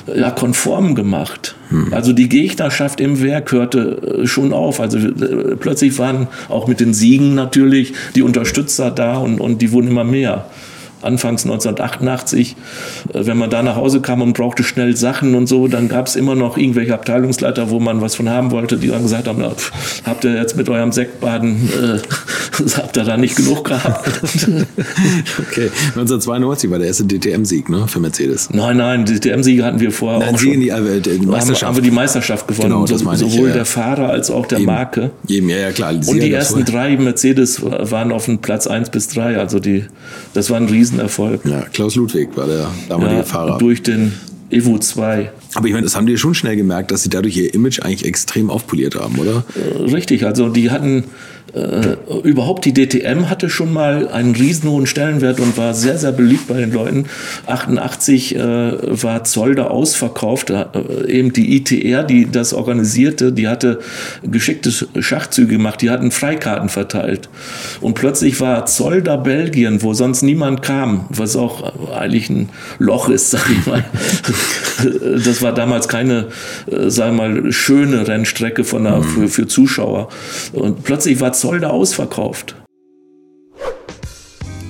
äh, 0.06 0.18
ja, 0.18 0.30
konform 0.30 0.94
gemacht. 0.94 1.56
Hm. 1.68 1.92
Also 1.92 2.12
die 2.12 2.28
Gegnerschaft 2.28 3.00
im 3.00 3.22
Werk 3.22 3.52
hörte 3.52 4.20
äh, 4.22 4.26
schon 4.26 4.52
auf. 4.52 4.80
Also 4.80 4.98
äh, 4.98 5.56
plötzlich 5.56 5.98
waren 5.98 6.28
auch 6.48 6.66
mit 6.66 6.80
den 6.80 6.94
Siegen 6.94 7.34
natürlich 7.34 7.92
die 8.14 8.22
Unterstützer 8.22 8.90
da 8.90 9.18
und, 9.18 9.40
und 9.40 9.60
die 9.60 9.72
wurden 9.72 9.88
immer 9.88 10.04
mehr 10.04 10.46
anfangs 11.02 11.44
1988, 11.44 12.56
äh, 13.12 13.26
wenn 13.26 13.36
man 13.36 13.50
da 13.50 13.62
nach 13.62 13.76
Hause 13.76 14.00
kam 14.00 14.22
und 14.22 14.32
brauchte 14.32 14.62
schnell 14.62 14.96
Sachen 14.96 15.34
und 15.34 15.46
so, 15.46 15.68
dann 15.68 15.88
gab 15.88 16.06
es 16.06 16.16
immer 16.16 16.34
noch 16.34 16.56
irgendwelche 16.56 16.94
Abteilungsleiter, 16.94 17.70
wo 17.70 17.80
man 17.80 18.00
was 18.00 18.16
von 18.16 18.28
haben 18.28 18.50
wollte, 18.50 18.76
die 18.76 18.88
dann 18.88 19.02
gesagt 19.02 19.28
haben, 19.28 19.38
na, 19.40 19.50
pff, 19.50 20.02
habt 20.04 20.24
ihr 20.24 20.34
jetzt 20.34 20.56
mit 20.56 20.68
eurem 20.68 20.92
Sektbaden, 20.92 21.68
äh, 21.68 21.98
habt 22.76 22.96
ihr 22.96 23.04
da 23.04 23.16
nicht 23.16 23.36
genug 23.36 23.64
gehabt? 23.64 24.08
okay, 25.38 25.70
1992 25.94 26.70
war 26.70 26.78
der 26.78 26.88
erste 26.88 27.04
DTM-Sieg 27.04 27.68
ne, 27.68 27.86
für 27.86 28.00
Mercedes. 28.00 28.50
Nein, 28.50 28.76
nein, 28.76 29.04
DTM-Siege 29.04 29.64
hatten 29.64 29.80
wir 29.80 29.92
vorher 29.92 30.20
nein, 30.20 30.34
auch 30.34 30.38
schon. 30.38 30.60
Die, 30.60 30.68
äh, 30.68 31.00
die 31.00 31.26
Meisterschaft. 31.26 31.62
Haben, 31.62 31.68
haben 31.68 31.76
wir 31.76 31.82
die 31.82 31.90
Meisterschaft 31.90 32.48
gewonnen, 32.48 32.70
genau, 32.70 32.86
das 32.86 33.04
meine 33.04 33.18
sowohl 33.18 33.48
ich, 33.48 33.48
ja. 33.48 33.52
der 33.54 33.64
Fahrer 33.64 34.10
als 34.10 34.30
auch 34.30 34.46
der 34.46 34.58
Eben. 34.58 34.66
Marke. 34.66 35.10
Eben, 35.28 35.48
ja, 35.48 35.58
ja 35.58 35.70
klar. 35.72 35.92
und 35.92 36.22
die 36.22 36.32
ersten 36.32 36.64
drei 36.64 36.96
Mercedes 36.96 37.62
waren 37.62 38.12
auf 38.12 38.24
dem 38.24 38.38
Platz 38.38 38.66
1 38.66 38.90
bis 38.90 39.08
3, 39.08 39.38
also 39.38 39.58
die, 39.58 39.84
das 40.34 40.50
war 40.50 40.56
ein 40.56 40.66
riesen 40.66 40.87
Riesenerfolg. 40.88 41.44
Ja, 41.44 41.62
Klaus 41.72 41.96
Ludwig 41.96 42.36
war 42.36 42.46
der 42.46 42.70
damalige 42.88 43.18
ja, 43.18 43.22
Fahrer. 43.24 43.58
Durch 43.58 43.82
den 43.82 44.12
Evo 44.50 44.78
2. 44.78 45.30
Aber 45.54 45.66
ich 45.66 45.72
meine, 45.72 45.84
das 45.84 45.96
haben 45.96 46.06
die 46.06 46.16
schon 46.16 46.34
schnell 46.34 46.56
gemerkt, 46.56 46.90
dass 46.90 47.02
sie 47.02 47.10
dadurch 47.10 47.36
ihr 47.36 47.52
Image 47.52 47.80
eigentlich 47.80 48.04
extrem 48.04 48.50
aufpoliert 48.50 48.94
haben, 48.94 49.18
oder? 49.18 49.44
Äh, 49.54 49.82
richtig, 49.92 50.24
also 50.24 50.48
die 50.48 50.70
hatten 50.70 51.04
äh, 51.54 51.96
überhaupt 52.22 52.64
die 52.64 52.74
DTM 52.74 53.30
hatte 53.30 53.48
schon 53.48 53.72
mal 53.72 54.08
einen 54.08 54.34
riesenhohen 54.34 54.86
Stellenwert 54.86 55.40
und 55.40 55.56
war 55.56 55.74
sehr, 55.74 55.98
sehr 55.98 56.12
beliebt 56.12 56.48
bei 56.48 56.58
den 56.58 56.72
Leuten. 56.72 57.06
88 57.46 58.36
äh, 58.36 58.40
war 59.02 59.24
Zolder 59.24 59.70
ausverkauft. 59.70 60.50
Äh, 60.50 60.66
eben 61.06 61.32
die 61.32 61.56
ITR, 61.56 62.04
die 62.04 62.30
das 62.30 62.52
organisierte, 62.52 63.32
die 63.32 63.48
hatte 63.48 63.80
geschickte 64.22 64.70
Schachzüge 65.00 65.54
gemacht, 65.54 65.80
die 65.80 65.90
hatten 65.90 66.10
Freikarten 66.10 66.68
verteilt. 66.68 67.28
Und 67.80 67.94
plötzlich 67.94 68.40
war 68.40 68.66
Zolder 68.66 69.16
Belgien, 69.16 69.82
wo 69.82 69.94
sonst 69.94 70.22
niemand 70.22 70.62
kam, 70.62 71.06
was 71.08 71.36
auch 71.36 71.92
eigentlich 71.94 72.28
ein 72.28 72.50
Loch 72.78 73.08
ist, 73.08 73.30
sag 73.30 73.48
ich 73.50 73.66
mal. 73.66 73.84
Das 75.24 75.42
war 75.42 75.54
damals 75.54 75.88
keine, 75.88 76.26
äh, 76.70 76.90
sagen 76.90 77.16
wir 77.16 77.28
mal, 77.28 77.52
schöne 77.52 78.06
Rennstrecke 78.06 78.64
von 78.64 78.84
der, 78.84 79.02
für, 79.02 79.28
für 79.28 79.46
Zuschauer. 79.46 80.08
Und 80.52 80.84
plötzlich 80.84 81.20
war 81.20 81.32
Zolder 81.40 81.72
ausverkauft. 81.72 82.56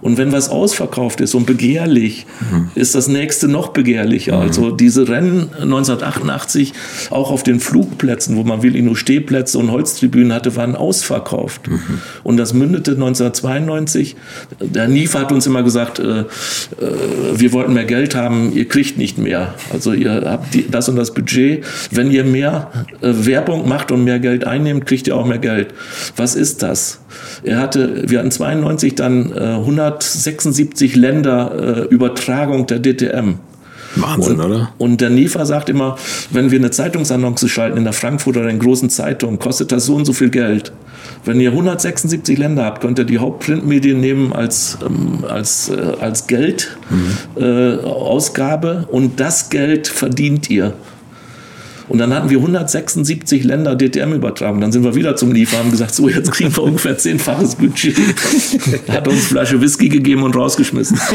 Und 0.00 0.18
wenn 0.18 0.32
was 0.32 0.48
ausverkauft 0.48 1.20
ist 1.20 1.34
und 1.34 1.46
begehrlich, 1.46 2.26
mhm. 2.50 2.70
ist 2.74 2.94
das 2.94 3.08
nächste 3.08 3.48
noch 3.48 3.68
begehrlicher. 3.68 4.36
Mhm. 4.36 4.42
Also 4.42 4.70
diese 4.70 5.08
Rennen 5.08 5.50
1988 5.54 6.72
auch 7.10 7.30
auf 7.30 7.42
den 7.42 7.60
Flugplätzen, 7.60 8.36
wo 8.36 8.44
man 8.44 8.62
Willino 8.62 8.94
Stehplätze 8.94 9.58
und 9.58 9.70
Holztribünen 9.70 10.32
hatte, 10.32 10.56
waren 10.56 10.76
ausverkauft. 10.76 11.68
Mhm. 11.68 11.80
Und 12.22 12.36
das 12.36 12.52
mündete 12.52 12.92
1992. 12.92 14.16
Der 14.60 14.88
NIF 14.88 15.14
hat 15.14 15.32
uns 15.32 15.46
immer 15.46 15.62
gesagt, 15.62 15.98
äh, 15.98 16.20
äh, 16.20 16.24
wir 17.34 17.52
wollten 17.52 17.72
mehr 17.72 17.84
Geld 17.84 18.14
haben, 18.14 18.52
ihr 18.54 18.68
kriegt 18.68 18.98
nicht 18.98 19.18
mehr. 19.18 19.54
Also 19.72 19.92
ihr 19.92 20.22
habt 20.24 20.54
die, 20.54 20.70
das 20.70 20.88
und 20.88 20.96
das 20.96 21.14
Budget. 21.14 21.64
Wenn 21.90 22.10
ihr 22.10 22.24
mehr 22.24 22.70
äh, 23.00 23.12
Werbung 23.12 23.68
macht 23.68 23.90
und 23.90 24.04
mehr 24.04 24.18
Geld 24.18 24.46
einnehmt, 24.46 24.86
kriegt 24.86 25.06
ihr 25.06 25.16
auch 25.16 25.26
mehr 25.26 25.38
Geld. 25.38 25.74
Was 26.16 26.34
ist 26.34 26.62
das? 26.62 27.00
Er 27.42 27.58
hatte, 27.58 28.08
wir 28.08 28.18
hatten 28.18 28.30
92 28.30 28.94
dann 28.94 29.32
äh, 29.32 29.40
176 29.40 30.96
Länder 30.96 31.86
äh, 31.88 31.94
Übertragung 31.94 32.66
der 32.66 32.80
DTM. 32.80 33.36
Wahnsinn, 33.96 34.40
und, 34.40 34.46
oder? 34.46 34.72
Und 34.78 35.00
der 35.00 35.10
NIFA 35.10 35.44
sagt 35.46 35.68
immer, 35.68 35.96
wenn 36.30 36.50
wir 36.50 36.58
eine 36.58 36.70
Zeitungsannonce 36.70 37.48
schalten 37.48 37.78
in 37.78 37.84
der 37.84 37.92
Frankfurter 37.92 38.40
oder 38.40 38.50
in 38.50 38.58
großen 38.58 38.90
Zeitungen, 38.90 39.38
kostet 39.38 39.70
das 39.72 39.86
so 39.86 39.94
und 39.94 40.04
so 40.04 40.12
viel 40.12 40.30
Geld. 40.30 40.72
Wenn 41.24 41.40
ihr 41.40 41.50
176 41.50 42.36
Länder 42.38 42.64
habt, 42.64 42.82
könnt 42.82 42.98
ihr 42.98 43.04
die 43.04 43.18
Hauptprintmedien 43.18 44.00
nehmen 44.00 44.32
als, 44.32 44.78
ähm, 44.84 45.24
als, 45.28 45.70
äh, 45.70 45.92
als 46.00 46.26
Geldausgabe 46.26 48.74
mhm. 48.74 48.84
äh, 48.84 48.94
und 48.94 49.20
das 49.20 49.50
Geld 49.50 49.86
verdient 49.88 50.50
ihr. 50.50 50.72
Und 51.88 51.98
dann 51.98 52.12
hatten 52.12 52.30
wir 52.30 52.38
176 52.38 53.44
Länder 53.44 53.76
DTM 53.76 54.12
übertragen. 54.12 54.60
Dann 54.60 54.72
sind 54.72 54.82
wir 54.82 54.94
wieder 54.94 55.16
zum 55.16 55.32
Liefer, 55.32 55.58
haben 55.58 55.70
gesagt, 55.70 55.94
so 55.94 56.08
jetzt 56.08 56.32
kriegen 56.32 56.54
wir 56.54 56.62
ungefähr 56.62 56.98
zehnfaches 56.98 57.54
Budget. 57.54 57.96
Hat 58.88 59.06
uns 59.06 59.26
Flasche 59.26 59.60
Whisky 59.60 59.88
gegeben 59.88 60.22
und 60.22 60.34
rausgeschmissen. 60.34 60.98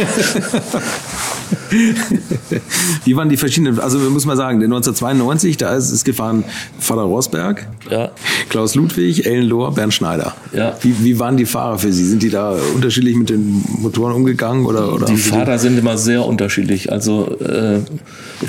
Wie 3.06 3.16
waren 3.16 3.30
die 3.30 3.38
verschiedenen, 3.38 3.80
also 3.80 3.98
muss 3.98 4.26
man 4.26 4.38
sagen, 4.38 4.62
1992, 4.62 5.58
da 5.58 5.76
ist 5.76 5.92
es 5.92 6.04
gefahren 6.04 6.44
Vater 6.80 7.02
Rosberg, 7.02 7.68
ja. 7.90 8.12
Klaus 8.50 8.76
Ludwig, 8.76 9.26
Ellen 9.26 9.48
Lohr, 9.48 9.74
Bernd 9.74 9.94
Schneider. 9.94 10.36
Ja. 10.54 10.76
Wie, 10.82 10.96
wie 11.04 11.20
waren 11.20 11.38
die 11.38 11.46
Fahrer 11.46 11.78
für 11.80 11.92
Sie? 11.92 12.06
Sind 12.06 12.24
die 12.24 12.30
da 12.30 12.56
unterschiedlich 12.76 13.16
mit 13.16 13.30
den 13.30 13.64
Motoren 13.80 14.14
umgegangen? 14.14 14.66
Oder, 14.66 14.94
oder 14.94 15.06
die 15.06 15.18
Fahrer 15.18 15.58
sind 15.60 15.78
immer 15.78 15.98
sehr 15.98 16.26
unterschiedlich. 16.26 16.92
Also 16.92 17.38
äh, 17.40 17.80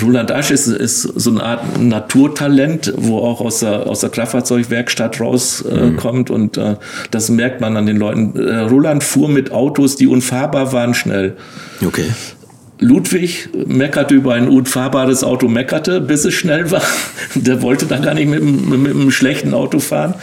Roland 0.01 0.31
Asch 0.31 0.51
ist, 0.51 0.67
ist 0.67 1.01
so 1.01 1.31
eine 1.31 1.43
Art 1.43 1.79
Naturtalent, 1.79 2.93
wo 2.97 3.19
auch 3.19 3.41
aus 3.41 3.59
der, 3.59 3.87
aus 3.87 3.99
der 3.99 4.09
Kraftfahrzeugwerkstatt 4.09 5.19
rauskommt 5.19 6.29
äh, 6.29 6.33
mhm. 6.33 6.41
und 6.41 6.57
äh, 6.57 6.75
das 7.11 7.29
merkt 7.29 7.61
man 7.61 7.77
an 7.77 7.85
den 7.85 7.97
Leuten. 7.97 8.37
Äh, 8.37 8.59
Roland 8.59 9.03
fuhr 9.03 9.29
mit 9.29 9.51
Autos, 9.51 9.95
die 9.95 10.07
unfahrbar 10.07 10.73
waren, 10.73 10.93
schnell. 10.93 11.35
Okay. 11.85 12.05
Ludwig 12.83 13.49
meckerte 13.65 14.13
über 14.13 14.33
ein 14.33 14.49
unfahrbares 14.49 15.23
Auto, 15.23 15.47
meckerte, 15.47 16.01
bis 16.01 16.25
es 16.25 16.33
schnell 16.33 16.69
war. 16.69 16.81
Der 17.35 17.61
wollte 17.61 17.85
dann 17.85 18.01
gar 18.01 18.13
nicht 18.13 18.27
mit, 18.27 18.43
mit, 18.43 18.79
mit 18.79 18.91
einem 18.91 19.09
schlechten 19.09 19.53
Auto 19.53 19.79
fahren. 19.79 20.15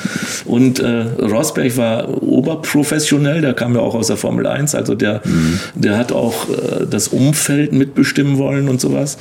Und 0.45 0.79
äh, 0.79 1.07
Rosberg 1.19 1.77
war 1.79 2.23
oberprofessionell, 2.23 3.41
der 3.41 3.55
kam 3.55 3.75
ja 3.75 3.81
auch 3.81 3.95
aus 3.95 4.09
der 4.09 4.17
Formel 4.17 4.47
1, 4.47 4.75
also 4.75 4.95
der, 4.95 5.23
mhm. 5.25 5.59
der 5.75 5.97
hat 5.97 6.13
auch 6.13 6.49
äh, 6.49 6.87
das 6.89 7.09
Umfeld 7.09 7.73
mitbestimmen 7.73 8.39
wollen 8.39 8.69
und 8.69 8.81
sowas. 8.81 9.19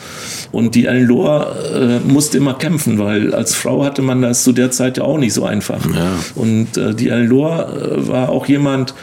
Und 0.51 0.75
die 0.75 0.85
Ellen 0.85 1.07
Lohr 1.07 1.55
äh, 1.73 1.99
musste 1.99 2.37
immer 2.37 2.55
kämpfen, 2.55 2.99
weil 2.99 3.33
als 3.33 3.55
Frau 3.55 3.83
hatte 3.85 4.01
man 4.01 4.21
das 4.21 4.43
zu 4.43 4.51
der 4.51 4.71
Zeit 4.71 4.97
ja 4.97 5.03
auch 5.03 5.17
nicht 5.17 5.33
so 5.33 5.45
einfach. 5.45 5.85
Ja. 5.85 6.19
Und 6.35 6.77
äh, 6.77 6.93
die 6.93 7.09
Ellen 7.09 7.27
Lohr 7.27 7.69
äh, 7.69 8.07
war 8.07 8.29
auch 8.29 8.47
jemand, 8.47 8.93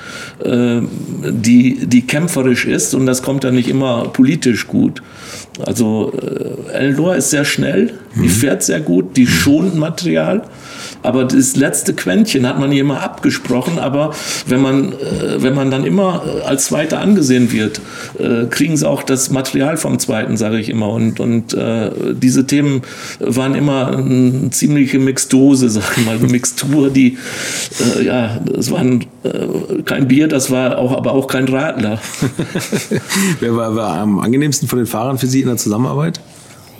äh, 0.44 0.80
die, 1.30 1.86
die 1.86 2.06
kämpferisch 2.06 2.66
ist 2.66 2.94
und 2.94 3.06
das 3.06 3.22
kommt 3.22 3.44
dann 3.44 3.54
nicht 3.54 3.68
immer 3.68 4.08
politisch 4.08 4.25
politisch 4.26 4.66
gut. 4.66 5.02
Also 5.64 6.12
äh, 6.20 6.72
Eldor 6.72 7.14
ist 7.14 7.30
sehr 7.30 7.44
schnell, 7.44 7.92
mhm. 8.14 8.22
die 8.22 8.28
fährt 8.28 8.64
sehr 8.64 8.80
gut, 8.80 9.16
die 9.16 9.26
schont 9.26 9.76
Material. 9.76 10.42
Aber 11.06 11.24
das 11.24 11.56
letzte 11.56 11.94
Quäntchen 11.94 12.46
hat 12.46 12.58
man 12.58 12.70
hier 12.72 12.80
immer 12.80 13.02
abgesprochen. 13.02 13.78
Aber 13.78 14.10
wenn 14.46 14.60
man, 14.60 14.92
äh, 14.92 15.42
wenn 15.42 15.54
man 15.54 15.70
dann 15.70 15.84
immer 15.84 16.22
äh, 16.26 16.42
als 16.42 16.66
Zweiter 16.66 17.00
angesehen 17.00 17.52
wird, 17.52 17.80
äh, 18.18 18.46
kriegen 18.46 18.76
sie 18.76 18.88
auch 18.88 19.02
das 19.02 19.30
Material 19.30 19.76
vom 19.76 19.98
Zweiten, 19.98 20.36
sage 20.36 20.58
ich 20.58 20.68
immer. 20.68 20.88
Und, 20.88 21.20
und 21.20 21.56
diese 21.56 22.46
Themen 22.46 22.82
waren 23.20 23.54
immer 23.54 23.96
eine 23.96 24.50
ziemliche 24.50 24.98
Mixdose, 24.98 25.68
sage 25.70 25.86
ich 25.96 26.06
mal, 26.06 26.16
eine 26.16 26.26
Mixtur, 26.26 26.90
die, 26.90 27.18
ja, 28.02 28.40
das 28.44 28.70
war 28.70 28.82
äh, 29.26 29.82
kein 29.84 30.08
Bier, 30.08 30.28
das 30.28 30.50
war 30.50 30.78
auch, 30.78 30.96
aber 30.96 31.12
auch 31.12 31.26
kein 31.26 31.48
Radler. 31.48 32.00
Wer 33.40 33.56
war, 33.56 33.76
war 33.76 33.98
am 33.98 34.18
angenehmsten 34.18 34.68
von 34.68 34.78
den 34.78 34.86
Fahrern 34.86 35.18
für 35.18 35.26
Sie 35.26 35.40
in 35.40 35.48
der 35.48 35.56
Zusammenarbeit? 35.56 36.20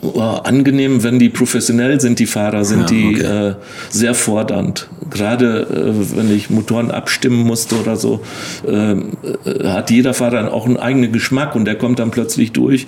Angenehm, 0.02 1.02
wenn 1.02 1.18
die 1.18 1.28
professionell 1.28 2.00
sind, 2.00 2.18
die 2.18 2.26
Fahrer, 2.26 2.64
sind 2.64 2.80
ja, 2.80 2.86
die 2.86 3.20
äh, 3.20 3.54
sehr 3.90 4.14
fordernd. 4.14 4.88
Gerade 5.10 5.62
äh, 5.62 6.16
wenn 6.16 6.34
ich 6.34 6.50
Motoren 6.50 6.90
abstimmen 6.90 7.44
musste 7.44 7.76
oder 7.76 7.96
so, 7.96 8.20
ähm, 8.66 9.12
äh, 9.44 9.68
hat 9.68 9.90
jeder 9.90 10.14
Fahrer 10.14 10.52
auch 10.52 10.66
einen 10.66 10.76
eigenen 10.76 11.12
Geschmack 11.12 11.54
und 11.54 11.64
der 11.64 11.76
kommt 11.76 11.98
dann 11.98 12.10
plötzlich 12.10 12.52
durch 12.52 12.86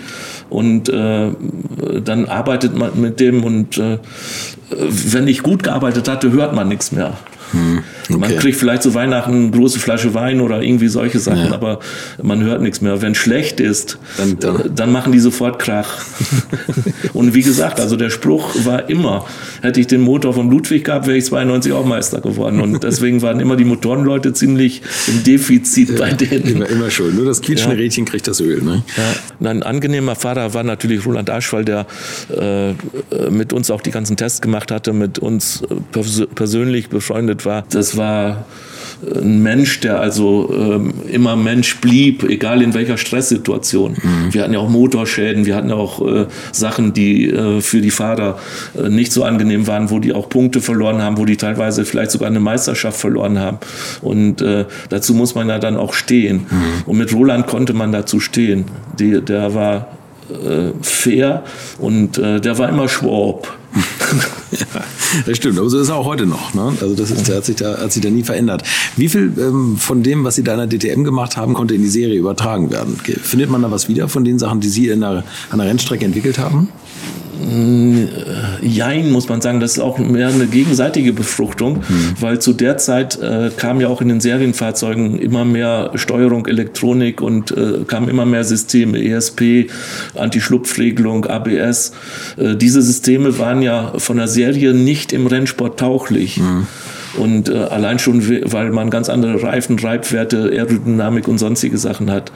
und 0.50 0.88
äh, 0.88 1.30
dann 2.04 2.26
arbeitet 2.26 2.76
man 2.76 3.00
mit 3.00 3.20
dem 3.20 3.44
und 3.44 3.78
äh, 3.78 3.98
wenn 4.70 5.28
ich 5.28 5.42
gut 5.42 5.62
gearbeitet 5.62 6.08
hatte, 6.08 6.32
hört 6.32 6.54
man 6.54 6.68
nichts 6.68 6.92
mehr. 6.92 7.16
Hm, 7.52 7.82
okay. 8.08 8.18
Man 8.18 8.36
kriegt 8.36 8.58
vielleicht 8.58 8.82
zu 8.82 8.94
Weihnachten 8.94 9.32
eine 9.32 9.50
große 9.50 9.78
Flasche 9.78 10.14
Wein 10.14 10.40
oder 10.40 10.62
irgendwie 10.62 10.88
solche 10.88 11.18
Sachen, 11.18 11.46
ja. 11.46 11.52
aber 11.52 11.80
man 12.22 12.42
hört 12.42 12.62
nichts 12.62 12.80
mehr. 12.80 13.00
Wenn 13.00 13.14
schlecht 13.14 13.60
ist, 13.60 13.98
dann, 14.16 14.38
dann. 14.38 14.74
Dann 14.74 14.92
machen 14.92 15.12
die 15.12 15.18
sofort 15.18 15.58
Krach. 15.58 16.04
und 17.12 17.34
wie 17.34 17.42
gesagt, 17.42 17.80
also 17.80 17.96
der 17.96 18.10
Spruch 18.10 18.54
war 18.64 18.88
immer, 18.88 19.26
hätte 19.62 19.80
ich 19.80 19.86
den 19.86 20.00
Motor 20.00 20.34
von 20.34 20.50
Ludwig 20.50 20.84
gehabt, 20.84 21.06
wäre 21.06 21.16
ich 21.16 21.24
92 21.24 21.72
auch 21.72 21.84
Meister 21.84 22.20
geworden. 22.20 22.60
Und 22.60 22.82
deswegen 22.82 23.22
waren 23.22 23.40
immer 23.40 23.56
die 23.56 23.64
Motorenleute 23.64 24.32
ziemlich 24.32 24.82
im 25.06 25.24
Defizit 25.24 25.96
bei 25.98 26.12
denen. 26.12 26.46
Immer, 26.46 26.68
immer 26.68 26.90
schon. 26.90 27.14
Nur 27.14 27.24
das 27.24 27.40
quietschende 27.40 27.76
ja. 27.76 27.82
Rädchen 27.82 28.04
kriegt 28.04 28.28
das 28.28 28.40
Öl. 28.40 28.62
Ne? 28.62 28.82
Ja. 28.96 29.48
Ein 29.48 29.62
angenehmer 29.62 30.14
Fahrer 30.14 30.54
war 30.54 30.62
natürlich 30.62 31.04
Roland 31.06 31.30
Aschwall, 31.30 31.64
der 31.64 31.86
äh, 32.36 32.72
mit 33.30 33.52
uns 33.52 33.70
auch 33.70 33.80
die 33.80 33.90
ganzen 33.90 34.16
Tests 34.16 34.40
gemacht 34.40 34.70
hatte, 34.70 34.92
mit 34.92 35.18
uns 35.18 35.62
äh, 35.62 36.26
persönlich 36.34 36.88
befreundet 36.88 37.37
gegründet 37.38 37.46
war. 37.46 37.64
Das 37.70 37.96
war 37.96 38.44
ein 39.14 39.42
Mensch, 39.44 39.78
der 39.80 40.00
also 40.00 40.52
ähm, 40.52 40.92
immer 41.08 41.36
Mensch 41.36 41.76
blieb, 41.76 42.24
egal 42.24 42.62
in 42.62 42.74
welcher 42.74 42.98
Stresssituation. 42.98 43.92
Mhm. 43.92 44.34
Wir 44.34 44.42
hatten 44.42 44.52
ja 44.52 44.58
auch 44.58 44.68
Motorschäden, 44.68 45.46
wir 45.46 45.54
hatten 45.54 45.68
ja 45.68 45.76
auch 45.76 46.04
äh, 46.04 46.26
Sachen, 46.50 46.94
die 46.94 47.30
äh, 47.30 47.60
für 47.60 47.80
die 47.80 47.92
Fahrer 47.92 48.38
äh, 48.76 48.88
nicht 48.88 49.12
so 49.12 49.22
angenehm 49.22 49.68
waren, 49.68 49.90
wo 49.90 50.00
die 50.00 50.12
auch 50.12 50.28
Punkte 50.28 50.60
verloren 50.60 51.00
haben, 51.00 51.16
wo 51.16 51.24
die 51.24 51.36
teilweise 51.36 51.84
vielleicht 51.84 52.10
sogar 52.10 52.28
eine 52.28 52.40
Meisterschaft 52.40 52.98
verloren 52.98 53.38
haben. 53.38 53.58
Und 54.02 54.42
äh, 54.42 54.64
dazu 54.88 55.14
muss 55.14 55.36
man 55.36 55.48
ja 55.48 55.60
dann 55.60 55.76
auch 55.76 55.92
stehen. 55.92 56.46
Mhm. 56.50 56.82
Und 56.86 56.98
mit 56.98 57.14
Roland 57.14 57.46
konnte 57.46 57.74
man 57.74 57.92
dazu 57.92 58.18
stehen. 58.18 58.64
Die, 58.98 59.20
der 59.20 59.54
war 59.54 59.96
äh, 60.28 60.72
fair 60.82 61.44
und 61.78 62.18
äh, 62.18 62.40
der 62.40 62.58
war 62.58 62.68
immer 62.68 62.88
Schwab. 62.88 63.57
ja, 64.52 64.66
das 65.26 65.36
stimmt, 65.36 65.58
aber 65.58 65.68
so 65.68 65.78
ist 65.78 65.88
er 65.88 65.96
auch 65.96 66.06
heute 66.06 66.26
noch. 66.26 66.54
Ne? 66.54 66.72
Also 66.80 66.94
das 66.94 67.10
ist, 67.10 67.28
hat 67.30 67.44
sich 67.44 67.56
da, 67.56 67.78
hat 67.78 67.92
sich 67.92 68.02
da 68.02 68.10
nie 68.10 68.22
verändert. 68.22 68.62
Wie 68.96 69.08
viel 69.08 69.32
ähm, 69.38 69.76
von 69.76 70.02
dem, 70.02 70.24
was 70.24 70.36
Sie 70.36 70.42
da 70.42 70.54
in 70.54 70.68
der 70.68 70.78
DTM 70.78 71.04
gemacht 71.04 71.36
haben, 71.36 71.54
konnte 71.54 71.74
in 71.74 71.82
die 71.82 71.88
Serie 71.88 72.18
übertragen 72.18 72.70
werden? 72.70 72.98
Findet 73.22 73.50
man 73.50 73.62
da 73.62 73.70
was 73.70 73.88
wieder 73.88 74.08
von 74.08 74.24
den 74.24 74.38
Sachen, 74.38 74.60
die 74.60 74.68
Sie 74.68 74.88
in 74.88 75.00
der, 75.00 75.24
an 75.50 75.58
der 75.58 75.68
Rennstrecke 75.68 76.04
entwickelt 76.04 76.38
haben? 76.38 76.68
Äh, 77.40 78.66
jein, 78.66 79.10
muss 79.10 79.28
man 79.28 79.40
sagen, 79.40 79.60
das 79.60 79.72
ist 79.72 79.78
auch 79.78 79.98
mehr 79.98 80.28
eine 80.28 80.46
gegenseitige 80.46 81.12
Befruchtung, 81.12 81.78
mhm. 81.88 82.14
weil 82.20 82.38
zu 82.40 82.52
der 82.52 82.78
Zeit 82.78 83.20
äh, 83.20 83.50
kam 83.56 83.80
ja 83.80 83.88
auch 83.88 84.00
in 84.00 84.08
den 84.08 84.20
Serienfahrzeugen 84.20 85.18
immer 85.18 85.44
mehr 85.44 85.92
Steuerung, 85.94 86.46
Elektronik 86.46 87.20
und 87.20 87.50
äh, 87.52 87.84
kamen 87.86 88.08
immer 88.08 88.26
mehr 88.26 88.44
Systeme, 88.44 89.02
ESP, 89.02 89.70
Anti-Schlupfregelung, 90.14 91.26
ABS. 91.26 91.92
Äh, 92.36 92.56
diese 92.56 92.82
Systeme 92.82 93.38
waren 93.38 93.62
ja 93.62 93.92
von 93.98 94.16
der 94.16 94.28
Serie 94.28 94.74
nicht 94.74 95.12
im 95.12 95.26
Rennsport 95.26 95.78
tauchlich. 95.78 96.38
Mhm. 96.38 96.66
Und 97.18 97.48
äh, 97.48 97.56
allein 97.56 97.98
schon, 97.98 98.26
weil 98.52 98.70
man 98.70 98.90
ganz 98.90 99.08
andere 99.08 99.42
Reifen, 99.42 99.78
Reibwerte, 99.78 100.50
Aerodynamik 100.52 101.28
und 101.28 101.38
sonstige 101.38 101.78
Sachen 101.78 102.10
hat. 102.10 102.32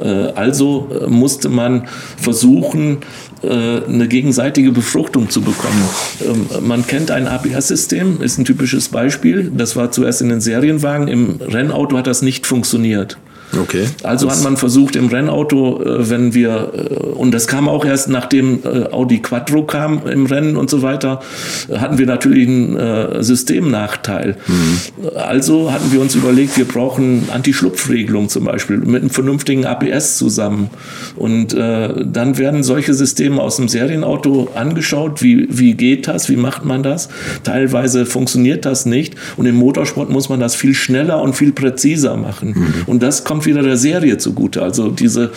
Äh, 0.00 0.06
also 0.34 0.88
äh, 0.90 1.06
musste 1.08 1.48
man 1.48 1.88
versuchen, 2.16 2.98
äh, 3.42 3.48
eine 3.48 4.08
gegenseitige 4.08 4.72
Befruchtung 4.72 5.30
zu 5.30 5.40
bekommen. 5.40 5.82
Ähm, 6.24 6.66
man 6.66 6.86
kennt 6.86 7.10
ein 7.10 7.26
ABS-System, 7.26 8.20
ist 8.20 8.38
ein 8.38 8.44
typisches 8.44 8.88
Beispiel. 8.88 9.50
Das 9.54 9.76
war 9.76 9.90
zuerst 9.90 10.20
in 10.20 10.28
den 10.28 10.40
Serienwagen. 10.40 11.08
Im 11.08 11.40
Rennauto 11.40 11.96
hat 11.96 12.06
das 12.06 12.22
nicht 12.22 12.46
funktioniert. 12.46 13.18
Okay. 13.54 13.86
Also 14.02 14.30
hat 14.30 14.42
man 14.42 14.56
versucht 14.56 14.96
im 14.96 15.06
Rennauto, 15.08 15.82
äh, 15.82 16.10
wenn 16.10 16.34
wir, 16.34 16.72
äh, 16.74 16.94
und 16.94 17.32
das 17.32 17.46
kam 17.46 17.68
auch 17.68 17.84
erst 17.84 18.08
nachdem 18.08 18.60
äh, 18.64 18.92
Audi 18.92 19.20
Quattro 19.20 19.64
kam 19.64 20.06
im 20.06 20.26
Rennen 20.26 20.56
und 20.56 20.70
so 20.70 20.82
weiter, 20.82 21.20
hatten 21.72 21.98
wir 21.98 22.06
natürlich 22.06 22.48
einen 22.48 23.22
Systemnachteil. 23.22 24.36
Mhm. 24.46 25.08
Also 25.16 25.72
hatten 25.72 25.92
wir 25.92 26.00
uns 26.00 26.14
überlegt, 26.14 26.56
wir 26.56 26.64
brauchen 26.64 27.28
Anti-Schlupfregelung 27.32 28.28
zum 28.28 28.44
Beispiel 28.44 28.78
mit 28.78 29.02
einem 29.02 29.10
vernünftigen 29.10 29.66
ABS 29.66 30.16
zusammen. 30.18 30.70
Und 31.16 31.54
dann 31.54 32.38
werden 32.38 32.62
solche 32.62 32.94
Systeme 32.94 33.40
aus 33.40 33.56
dem 33.56 33.68
Serienauto 33.68 34.50
angeschaut, 34.54 35.22
wie, 35.22 35.48
wie 35.50 35.74
geht 35.74 36.08
das, 36.08 36.28
wie 36.28 36.36
macht 36.36 36.64
man 36.64 36.82
das. 36.82 37.08
Teilweise 37.44 38.06
funktioniert 38.06 38.64
das 38.64 38.86
nicht 38.86 39.14
und 39.36 39.46
im 39.46 39.56
Motorsport 39.56 40.10
muss 40.10 40.28
man 40.28 40.40
das 40.40 40.54
viel 40.54 40.74
schneller 40.74 41.20
und 41.22 41.34
viel 41.34 41.52
präziser 41.52 42.16
machen. 42.16 42.54
Mhm. 42.56 42.74
Und 42.86 43.02
das 43.02 43.24
kommt 43.24 43.45
wieder 43.46 43.62
der 43.62 43.76
Serie 43.76 44.18
zugute. 44.18 44.62
Also 44.62 44.90
diese, 44.90 45.30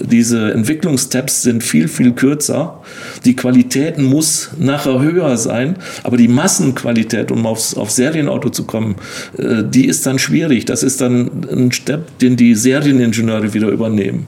diese 0.00 0.52
Entwicklungssteps 0.52 1.42
sind 1.42 1.62
viel, 1.62 1.88
viel 1.88 2.12
kürzer. 2.12 2.82
Die 3.24 3.34
Qualität 3.34 3.98
muss 3.98 4.50
nachher 4.58 5.00
höher 5.00 5.36
sein, 5.36 5.76
aber 6.02 6.16
die 6.16 6.28
Massenqualität, 6.28 7.30
um 7.30 7.46
aufs, 7.46 7.74
auf 7.74 7.90
Serienauto 7.90 8.50
zu 8.50 8.64
kommen, 8.64 8.96
äh, 9.38 9.62
die 9.64 9.86
ist 9.86 10.06
dann 10.06 10.18
schwierig. 10.18 10.64
Das 10.66 10.82
ist 10.82 11.00
dann 11.00 11.30
ein 11.50 11.72
Step, 11.72 12.18
den 12.18 12.36
die 12.36 12.54
Serieningenieure 12.54 13.54
wieder 13.54 13.68
übernehmen. 13.68 14.26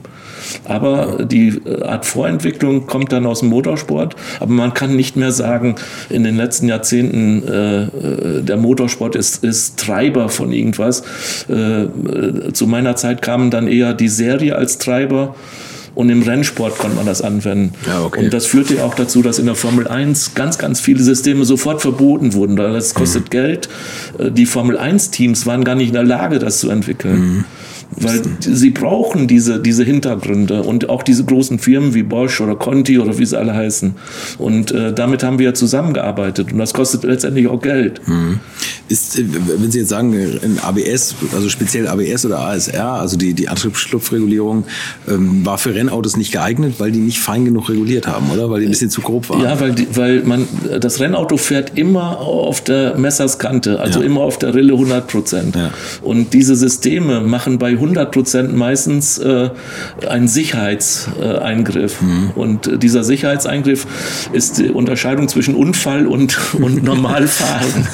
Aber 0.63 1.25
die 1.25 1.59
äh, 1.65 1.83
Art 1.83 2.05
Vorentwicklung 2.05 2.87
kommt 2.87 3.11
dann 3.11 3.25
aus 3.25 3.39
dem 3.39 3.49
Motorsport. 3.49 4.15
Aber 4.39 4.51
man 4.51 4.73
kann 4.73 4.95
nicht 4.95 5.15
mehr 5.15 5.31
sagen, 5.31 5.75
in 6.09 6.23
den 6.23 6.37
letzten 6.37 6.67
Jahrzehnten, 6.67 7.47
äh, 7.47 7.83
äh 7.83 8.43
der 8.43 8.57
Motorsport 8.57 9.15
ist, 9.15 9.43
ist 9.43 9.77
Treiber 9.77 10.29
von 10.29 10.51
irgendwas. 10.51 11.03
Äh, 11.49 11.87
zu 12.53 12.67
meiner 12.67 12.95
Zeit 12.95 13.21
kamen 13.21 13.51
dann 13.51 13.67
eher 13.67 13.93
die 13.93 14.09
Serie 14.09 14.55
als 14.55 14.77
Treiber. 14.77 15.35
Und 15.97 16.11
im 16.11 16.21
Rennsport 16.21 16.77
konnte 16.77 16.95
man 16.95 17.07
das 17.07 17.23
anwenden. 17.23 17.73
Ja, 17.87 18.03
okay. 18.03 18.25
Und 18.25 18.31
das 18.31 18.45
führte 18.45 18.83
auch 18.83 18.93
dazu, 18.93 19.23
dass 19.23 19.39
in 19.39 19.47
der 19.47 19.55
Formel 19.55 19.87
1 19.87 20.35
ganz, 20.35 20.59
ganz 20.59 20.79
viele 20.79 21.01
Systeme 21.01 21.43
sofort 21.43 21.81
verboten 21.81 22.35
wurden. 22.35 22.55
Das 22.55 22.93
kostet 22.93 23.23
mhm. 23.23 23.29
Geld. 23.31 23.69
Äh, 24.19 24.29
die 24.29 24.45
Formel 24.45 24.77
1-Teams 24.77 25.47
waren 25.47 25.63
gar 25.63 25.73
nicht 25.73 25.87
in 25.87 25.95
der 25.95 26.03
Lage, 26.03 26.37
das 26.37 26.59
zu 26.59 26.69
entwickeln. 26.69 27.19
Mhm. 27.19 27.45
Weil 27.91 28.21
sie 28.39 28.69
brauchen 28.71 29.27
diese, 29.27 29.59
diese 29.59 29.83
Hintergründe 29.83 30.63
und 30.63 30.89
auch 30.89 31.03
diese 31.03 31.23
großen 31.23 31.57
Firmen 31.57 31.93
wie 31.93 32.03
Bosch 32.03 32.41
oder 32.41 32.55
Conti 32.55 32.99
oder 32.99 33.17
wie 33.17 33.25
sie 33.25 33.37
alle 33.37 33.53
heißen. 33.53 33.95
Und 34.37 34.71
äh, 34.71 34.93
damit 34.93 35.23
haben 35.23 35.39
wir 35.39 35.47
ja 35.47 35.53
zusammengearbeitet 35.53 36.51
und 36.51 36.59
das 36.59 36.73
kostet 36.73 37.03
letztendlich 37.03 37.47
auch 37.47 37.61
Geld. 37.61 38.01
Mhm. 38.07 38.39
Ist, 38.89 39.17
äh, 39.17 39.25
wenn 39.57 39.71
Sie 39.71 39.79
jetzt 39.79 39.89
sagen, 39.89 40.13
in 40.13 40.59
ABS, 40.59 41.15
also 41.33 41.49
speziell 41.49 41.87
ABS 41.87 42.25
oder 42.25 42.39
ASR, 42.39 42.93
also 42.93 43.17
die, 43.17 43.33
die 43.33 43.47
Antriebsschlupfregulierung, 43.47 44.65
ähm, 45.09 45.45
war 45.45 45.57
für 45.57 45.73
Rennautos 45.73 46.17
nicht 46.17 46.31
geeignet, 46.31 46.75
weil 46.79 46.91
die 46.91 46.99
nicht 46.99 47.19
fein 47.19 47.45
genug 47.45 47.69
reguliert 47.69 48.07
haben, 48.07 48.29
oder? 48.31 48.49
Weil 48.49 48.61
die 48.61 48.67
ein 48.67 48.71
bisschen 48.71 48.89
zu 48.89 49.01
grob 49.01 49.29
waren. 49.29 49.41
Ja, 49.41 49.59
weil, 49.59 49.73
die, 49.73 49.87
weil 49.93 50.23
man, 50.23 50.47
das 50.79 50.99
Rennauto 50.99 51.37
fährt 51.37 51.77
immer 51.77 52.19
auf 52.19 52.61
der 52.61 52.97
Messerskante, 52.97 53.79
also 53.79 53.99
ja. 53.99 54.05
immer 54.05 54.21
auf 54.21 54.37
der 54.37 54.53
Rille 54.53 54.73
100 54.73 55.07
Prozent. 55.07 55.55
Ja. 55.55 55.71
Und 56.01 56.33
diese 56.33 56.55
Systeme 56.55 57.21
machen 57.21 57.57
bei 57.57 57.76
100 57.77 58.11
Prozent 58.11 58.55
meistens 58.55 59.17
äh, 59.17 59.49
einen 60.07 60.27
Sicherheitseingriff. 60.27 62.01
Mhm. 62.01 62.31
Und 62.35 62.83
dieser 62.83 63.03
Sicherheitseingriff 63.03 63.87
ist 64.33 64.59
die 64.59 64.69
Unterscheidung 64.69 65.27
zwischen 65.27 65.55
Unfall 65.55 66.07
und, 66.07 66.37
und 66.53 66.83
Normalfahren. 66.87 67.87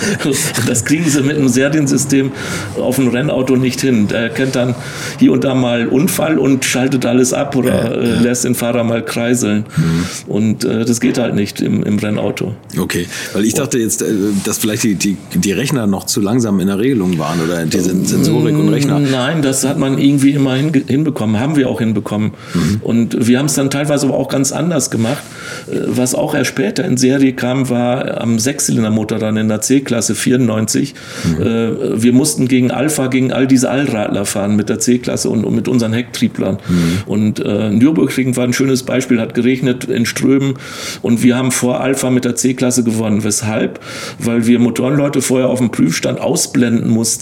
das 0.68 0.86
kriegen 0.86 1.10
sie 1.10 1.22
mit 1.22 1.38
einem 1.38 1.50
Seriensystem 1.50 2.32
auf 2.78 3.00
einem 3.00 3.10
Rennauto 3.10 3.56
nicht 3.56 3.82
hin. 3.82 4.08
Der 4.08 4.20
erkennt 4.20 4.56
dann 4.56 4.76
hier 5.20 5.32
und 5.32 5.44
da 5.44 5.56
mal 5.56 5.88
Unfall 5.88 6.38
und 6.38 6.66
schaltet 6.66 7.06
alles 7.06 7.34
ab 7.34 7.56
oder 7.56 7.98
äh, 7.98 8.20
lässt 8.20 8.44
den 8.44 8.56
Fahrer 8.56 8.84
mal 8.84 9.04
kreiseln. 9.04 9.66
Mhm. 9.76 10.06
Und 10.28 10.66
äh, 10.66 10.86
das 10.86 11.00
geht 11.00 11.18
halt 11.18 11.36
nicht 11.36 11.62
im, 11.62 11.84
im, 11.84 12.00
Rennauto. 12.00 12.56
Okay, 12.78 13.08
weil 13.34 13.46
ich 13.46 13.54
dachte 13.54 13.78
jetzt, 13.80 14.02
äh, 14.02 14.06
dass 14.44 14.58
vielleicht 14.58 14.84
die, 14.84 14.96
die, 14.96 15.18
die, 15.34 15.52
Rechner 15.52 15.88
noch 15.88 16.06
zu 16.06 16.22
langsam 16.22 16.60
in 16.60 16.68
der 16.68 16.80
Regelung 16.80 17.18
waren 17.18 17.40
oder 17.42 17.66
die 17.66 17.80
Sensorik 17.80 18.58
und 18.58 18.70
Rechner. 18.70 19.00
Nein, 19.00 19.42
das 19.42 19.66
hat 19.66 19.73
man 19.78 19.98
irgendwie 19.98 20.32
immer 20.32 20.56
hin, 20.56 20.72
hinbekommen, 20.88 21.40
haben 21.40 21.56
wir 21.56 21.70
auch 21.70 21.80
hinbekommen. 21.80 22.32
Mhm. 22.54 22.80
Und 22.82 23.28
wir 23.28 23.40
haben 23.40 23.46
es 23.48 23.56
dann 23.56 23.70
teilweise 23.70 24.08
aber 24.08 24.18
auch 24.18 24.30
ganz 24.30 24.52
anders 24.52 24.92
gemacht. 24.92 25.24
Äh, 25.68 25.80
was 25.88 26.16
auch 26.16 26.36
erst 26.36 26.50
später 26.50 26.86
in 26.86 26.98
Serie 26.98 27.34
kam, 27.34 27.70
war 27.70 28.22
am 28.22 28.40
Sechszylindermotor 28.40 29.20
dann 29.20 29.38
in 29.38 29.48
der 29.48 29.62
C-Klasse 29.62 30.16
94 30.16 30.44
1990. 30.44 30.94
Mhm. 31.24 32.02
wir 32.02 32.14
mussten 32.14 32.48
gegen 32.48 32.72
Alpha, 32.72 33.08
gegen 33.08 33.32
all 33.32 33.48
diese 33.48 33.70
Allradler 33.70 34.26
fahren 34.26 34.56
mit 34.56 34.70
der 34.70 34.80
C-Klasse 34.80 35.30
und, 35.30 35.44
und, 35.44 35.56
mit 35.56 35.68
unseren 35.68 35.94
Hecktrieblern. 35.94 36.58
Mhm. 36.68 37.02
Und 37.06 37.40
äh, 37.40 37.70
Nürburgring 37.70 38.36
war 38.36 38.44
ein 38.44 38.54
schönes 38.54 38.84
Beispiel, 38.84 39.20
hat 39.20 39.34
geregnet 39.34 39.86
in 39.86 40.06
Strömen 40.06 40.56
und 41.02 41.24
wir 41.24 41.38
haben 41.38 41.52
vor 41.52 41.82
Alpha 41.82 42.10
mit 42.10 42.26
der 42.26 42.36
C-Klasse 42.36 42.84
gewonnen. 42.84 43.24
Weshalb? 43.24 43.80
Weil 44.20 44.48
wir 44.48 44.60
Motorenleute 44.60 45.22
vorher 45.22 45.50
auf 45.50 45.60
dem 45.60 45.72
Prüfstand 45.72 46.20
ausblenden 46.20 46.90
mussten 46.90 47.14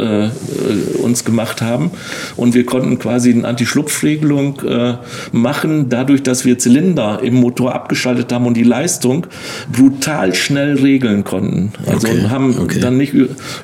äh, 0.00 0.98
uns 0.98 1.24
gemacht 1.24 1.62
haben. 1.62 1.90
Und 2.36 2.54
wir 2.54 2.64
konnten 2.64 2.98
quasi 2.98 3.32
eine 3.32 3.46
Anti-Schlupfregelung 3.46 4.60
äh, 4.62 4.94
machen, 5.32 5.88
dadurch, 5.88 6.22
dass 6.22 6.44
wir 6.44 6.58
Zylinder 6.58 7.20
im 7.22 7.34
Motor 7.34 7.74
abgeschaltet 7.74 8.32
haben 8.32 8.46
und 8.46 8.54
die 8.54 8.62
Leistung 8.62 9.26
brutal 9.72 10.34
schnell 10.34 10.76
regeln 10.76 11.24
konnten. 11.24 11.72
Also 11.86 12.08
okay, 12.08 12.28
haben 12.28 12.56
okay. 12.58 12.80
dann 12.80 12.96
nicht 12.96 13.14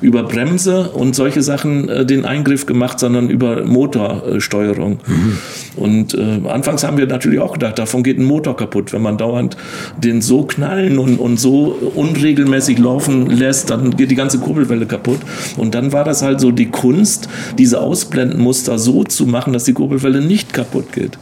über 0.01 0.23
Bremse 0.23 0.89
und 0.89 1.15
solche 1.15 1.41
Sachen 1.41 1.89
äh, 1.89 2.05
den 2.05 2.25
Eingriff 2.25 2.65
gemacht, 2.65 2.99
sondern 2.99 3.29
über 3.29 3.63
Motorsteuerung. 3.63 4.99
Mhm. 5.05 5.37
Und 5.75 6.13
äh, 6.15 6.41
anfangs 6.47 6.83
haben 6.83 6.97
wir 6.97 7.07
natürlich 7.07 7.39
auch 7.39 7.53
gedacht, 7.53 7.79
davon 7.79 8.03
geht 8.03 8.17
ein 8.17 8.25
Motor 8.25 8.57
kaputt. 8.57 8.93
Wenn 8.93 9.01
man 9.01 9.17
dauernd 9.17 9.57
den 9.97 10.21
so 10.21 10.43
knallen 10.43 10.97
und, 10.97 11.19
und 11.19 11.39
so 11.39 11.77
unregelmäßig 11.95 12.79
laufen 12.79 13.29
lässt, 13.29 13.69
dann 13.69 13.95
geht 13.95 14.11
die 14.11 14.15
ganze 14.15 14.39
Kurbelwelle 14.39 14.85
kaputt. 14.85 15.19
Und 15.55 15.75
dann 15.75 15.91
war 15.91 16.03
das 16.03 16.17
das 16.17 16.23
halt 16.27 16.39
so 16.39 16.51
die 16.51 16.69
Kunst, 16.69 17.27
diese 17.57 17.81
Ausblendenmuster 17.81 18.77
so 18.77 19.03
zu 19.03 19.25
machen, 19.25 19.53
dass 19.53 19.63
die 19.63 19.73
Kurbelwelle 19.73 20.21
nicht 20.21 20.53
kaputt 20.53 20.93
geht. 20.93 21.17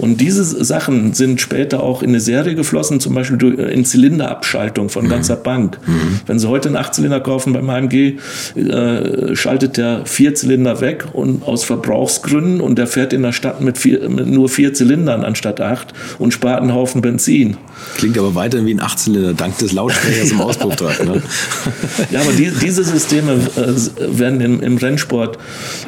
Und 0.00 0.22
diese 0.22 0.42
Sachen 0.64 1.12
sind 1.12 1.42
später 1.42 1.82
auch 1.82 2.02
in 2.02 2.08
eine 2.08 2.20
Serie 2.20 2.54
geflossen, 2.54 3.00
zum 3.00 3.14
Beispiel 3.14 3.60
äh, 3.60 3.74
in 3.74 3.84
Zylinderabschaltung 3.84 4.88
von 4.88 5.04
mhm. 5.04 5.10
ganzer 5.10 5.36
Bank. 5.36 5.78
Mhm. 5.86 6.20
Wenn 6.26 6.38
Sie 6.38 6.48
heute 6.48 6.70
einen 6.70 6.76
Achtzylinder 6.76 7.20
kaufen 7.20 7.52
beim 7.52 7.68
AMG, 7.68 8.16
äh, 8.56 9.36
schaltet 9.36 9.76
der 9.76 10.06
vier 10.06 10.34
Zylinder 10.34 10.80
weg 10.80 11.04
und 11.12 11.42
aus 11.46 11.64
Verbrauchsgründen 11.64 12.62
und 12.62 12.78
der 12.78 12.86
fährt 12.86 13.12
in 13.12 13.22
der 13.22 13.32
Stadt 13.32 13.60
mit, 13.60 13.76
vier, 13.76 14.08
mit 14.08 14.26
nur 14.26 14.48
vier 14.48 14.72
Zylindern 14.72 15.22
anstatt 15.22 15.60
acht 15.60 15.92
und 16.18 16.32
spart 16.32 16.62
einen 16.62 16.72
Haufen 16.72 17.02
Benzin. 17.02 17.58
Klingt 17.96 18.18
aber 18.18 18.34
weiterhin 18.34 18.66
wie 18.66 18.74
ein 18.74 18.80
Achtzylinder, 18.80 19.34
dank 19.34 19.58
des 19.58 19.72
Lautsprechers 19.72 20.30
im 20.30 20.40
Auspufftrakt. 20.40 21.04
Ne? 21.04 21.22
ja, 22.10 22.20
aber 22.20 22.32
die, 22.32 22.50
diese 22.50 22.84
Systeme 22.84 23.32
äh, 23.56 24.18
werden 24.18 24.40
im, 24.40 24.60
im 24.60 24.76
Rennsport 24.76 25.38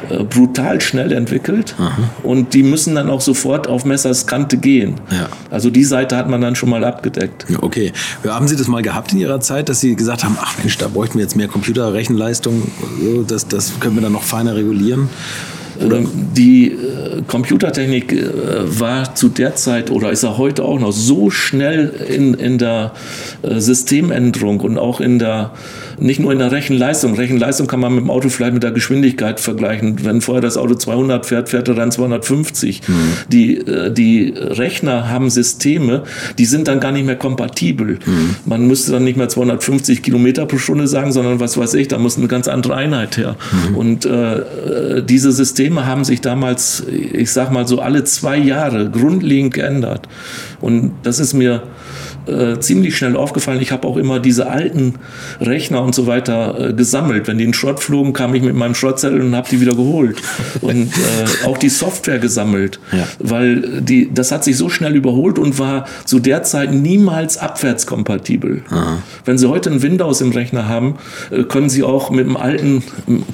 äh, 0.09 0.23
brutal 0.23 0.81
schnell 0.81 1.11
entwickelt 1.11 1.75
Aha. 1.77 1.97
und 2.23 2.53
die 2.53 2.63
müssen 2.63 2.95
dann 2.95 3.09
auch 3.09 3.21
sofort 3.21 3.67
auf 3.67 3.85
Messer 3.85 4.03
Messers 4.03 4.25
gehen. 4.61 4.95
Ja. 5.11 5.29
Also 5.49 5.69
die 5.69 5.83
Seite 5.83 6.17
hat 6.17 6.29
man 6.29 6.41
dann 6.41 6.55
schon 6.55 6.69
mal 6.69 6.83
abgedeckt. 6.83 7.45
Okay. 7.61 7.91
Haben 8.27 8.47
Sie 8.47 8.55
das 8.55 8.67
mal 8.67 8.81
gehabt 8.81 9.13
in 9.13 9.19
Ihrer 9.19 9.39
Zeit, 9.39 9.69
dass 9.69 9.79
Sie 9.79 9.95
gesagt 9.95 10.23
haben, 10.23 10.37
ach 10.39 10.57
Mensch, 10.57 10.77
da 10.77 10.87
bräuchten 10.87 11.15
wir 11.15 11.23
jetzt 11.23 11.35
mehr 11.35 11.47
Computerrechenleistung, 11.47 12.71
das, 13.27 13.47
das 13.47 13.79
können 13.79 13.95
wir 13.95 14.01
dann 14.01 14.13
noch 14.13 14.23
feiner 14.23 14.55
regulieren? 14.55 15.09
Die 15.79 16.67
äh, 16.67 17.21
Computertechnik 17.27 18.13
äh, 18.13 18.79
war 18.79 19.15
zu 19.15 19.29
der 19.29 19.55
Zeit 19.55 19.89
oder 19.89 20.11
ist 20.11 20.23
er 20.23 20.37
heute 20.37 20.63
auch 20.65 20.79
noch 20.79 20.91
so 20.91 21.29
schnell 21.29 21.89
in, 22.09 22.33
in 22.33 22.57
der 22.57 22.93
äh, 23.41 23.59
Systemänderung 23.59 24.59
und 24.61 24.77
auch 24.77 25.01
in 25.01 25.19
der 25.19 25.51
nicht 25.99 26.19
nur 26.19 26.31
in 26.31 26.39
der 26.39 26.51
Rechenleistung. 26.51 27.15
Rechenleistung 27.15 27.67
kann 27.67 27.79
man 27.79 27.93
mit 27.93 28.03
dem 28.03 28.09
Auto 28.09 28.29
vielleicht 28.29 28.53
mit 28.53 28.63
der 28.63 28.71
Geschwindigkeit 28.71 29.39
vergleichen. 29.39 30.03
Wenn 30.03 30.21
vorher 30.21 30.41
das 30.41 30.57
Auto 30.57 30.75
200 30.75 31.25
fährt, 31.25 31.49
fährt 31.49 31.67
er 31.67 31.75
dann 31.75 31.91
250. 31.91 32.81
Mhm. 32.87 32.93
Die, 33.29 33.57
äh, 33.57 33.91
die 33.91 34.33
Rechner 34.35 35.09
haben 35.09 35.29
Systeme, 35.29 36.03
die 36.37 36.45
sind 36.45 36.67
dann 36.67 36.79
gar 36.79 36.91
nicht 36.91 37.05
mehr 37.05 37.15
kompatibel. 37.15 37.99
Mhm. 38.05 38.35
Man 38.45 38.67
müsste 38.67 38.91
dann 38.91 39.03
nicht 39.03 39.17
mehr 39.17 39.29
250 39.29 40.01
Kilometer 40.01 40.45
pro 40.45 40.57
Stunde 40.57 40.87
sagen, 40.87 41.11
sondern 41.11 41.39
was 41.39 41.57
weiß 41.57 41.73
ich, 41.75 41.87
da 41.87 41.97
muss 41.97 42.17
eine 42.17 42.27
ganz 42.27 42.47
andere 42.47 42.75
Einheit 42.75 43.17
her. 43.17 43.35
Mhm. 43.69 43.75
Und 43.75 44.05
äh, 44.05 45.03
diese 45.03 45.31
Systeme 45.31 45.85
haben 45.85 46.03
sich 46.03 46.21
damals, 46.21 46.83
ich 46.89 47.31
sag 47.31 47.51
mal 47.51 47.67
so 47.67 47.79
alle 47.79 48.03
zwei 48.03 48.37
Jahre 48.37 48.89
grundlegend 48.89 49.53
geändert. 49.53 50.07
Und 50.61 50.93
das 51.03 51.19
ist 51.19 51.33
mir 51.33 51.63
äh, 52.27 52.59
ziemlich 52.59 52.97
schnell 52.97 53.15
aufgefallen. 53.15 53.61
Ich 53.61 53.71
habe 53.71 53.87
auch 53.87 53.97
immer 53.97 54.19
diese 54.19 54.49
alten 54.49 54.95
Rechner 55.39 55.81
und 55.81 55.93
so 55.93 56.07
weiter 56.07 56.69
äh, 56.69 56.73
gesammelt. 56.73 57.27
Wenn 57.27 57.37
die 57.37 57.43
in 57.43 57.53
Schrott 57.53 57.79
flogen, 57.79 58.13
kam 58.13 58.33
ich 58.35 58.41
mit 58.41 58.55
meinem 58.55 58.75
Schrottzettel 58.75 59.21
und 59.21 59.35
habe 59.35 59.49
die 59.49 59.61
wieder 59.61 59.75
geholt. 59.75 60.21
Und 60.61 60.87
äh, 60.87 61.47
auch 61.47 61.57
die 61.57 61.69
Software 61.69 62.19
gesammelt, 62.19 62.79
ja. 62.91 63.05
weil 63.19 63.81
die, 63.81 64.13
das 64.13 64.31
hat 64.31 64.43
sich 64.43 64.57
so 64.57 64.69
schnell 64.69 64.95
überholt 64.95 65.39
und 65.39 65.59
war 65.59 65.85
zu 66.05 66.19
der 66.19 66.43
Zeit 66.43 66.73
niemals 66.73 67.37
abwärtskompatibel. 67.37 68.63
Aha. 68.69 69.03
Wenn 69.25 69.37
Sie 69.37 69.49
heute 69.49 69.71
ein 69.71 69.81
Windows 69.81 70.21
im 70.21 70.31
Rechner 70.31 70.67
haben, 70.67 70.95
äh, 71.31 71.43
können 71.43 71.69
Sie 71.69 71.83
auch 71.83 72.09
mit 72.09 72.25
einem 72.25 72.37
alten 72.37 72.83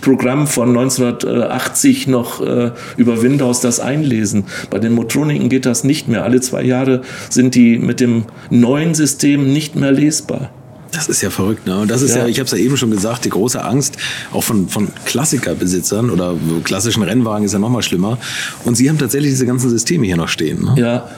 Programm 0.01 0.47
von 0.47 0.69
1980 0.69 2.07
noch 2.07 2.41
äh, 2.41 2.71
über 2.97 3.21
Windows 3.21 3.61
das 3.61 3.79
einlesen. 3.79 4.45
Bei 4.69 4.79
den 4.79 4.93
Motroniken 4.93 5.49
geht 5.49 5.65
das 5.65 5.83
nicht 5.83 6.07
mehr. 6.07 6.23
Alle 6.23 6.41
zwei 6.41 6.63
Jahre 6.63 7.01
sind 7.29 7.55
die 7.55 7.77
mit 7.77 7.99
dem 7.99 8.25
neuen 8.49 8.78
neuen 8.79 8.95
System 8.95 9.51
nicht 9.51 9.75
mehr 9.75 9.91
lesbar. 9.91 10.51
Das 10.91 11.07
ist 11.07 11.21
ja 11.21 11.29
verrückt, 11.29 11.67
ne? 11.67 11.81
Und 11.81 11.91
das 11.91 12.01
ist 12.01 12.15
ja, 12.15 12.23
ja 12.23 12.27
ich 12.27 12.39
habe 12.39 12.45
es 12.45 12.51
ja 12.51 12.57
eben 12.57 12.75
schon 12.75 12.89
gesagt, 12.89 13.25
die 13.25 13.29
große 13.29 13.63
Angst 13.63 13.97
auch 14.33 14.43
von, 14.43 14.69
von 14.69 14.87
Klassikerbesitzern 15.05 16.09
oder 16.09 16.35
klassischen 16.63 17.03
Rennwagen 17.03 17.45
ist 17.45 17.53
ja 17.53 17.59
noch 17.59 17.69
mal 17.69 17.83
schlimmer. 17.83 18.17
Und 18.65 18.75
Sie 18.75 18.89
haben 18.89 18.97
tatsächlich 18.97 19.31
diese 19.31 19.45
ganzen 19.45 19.69
Systeme 19.69 20.07
hier 20.07 20.17
noch 20.17 20.29
stehen. 20.29 20.63
Ne? 20.63 20.75
Ja, 20.77 21.09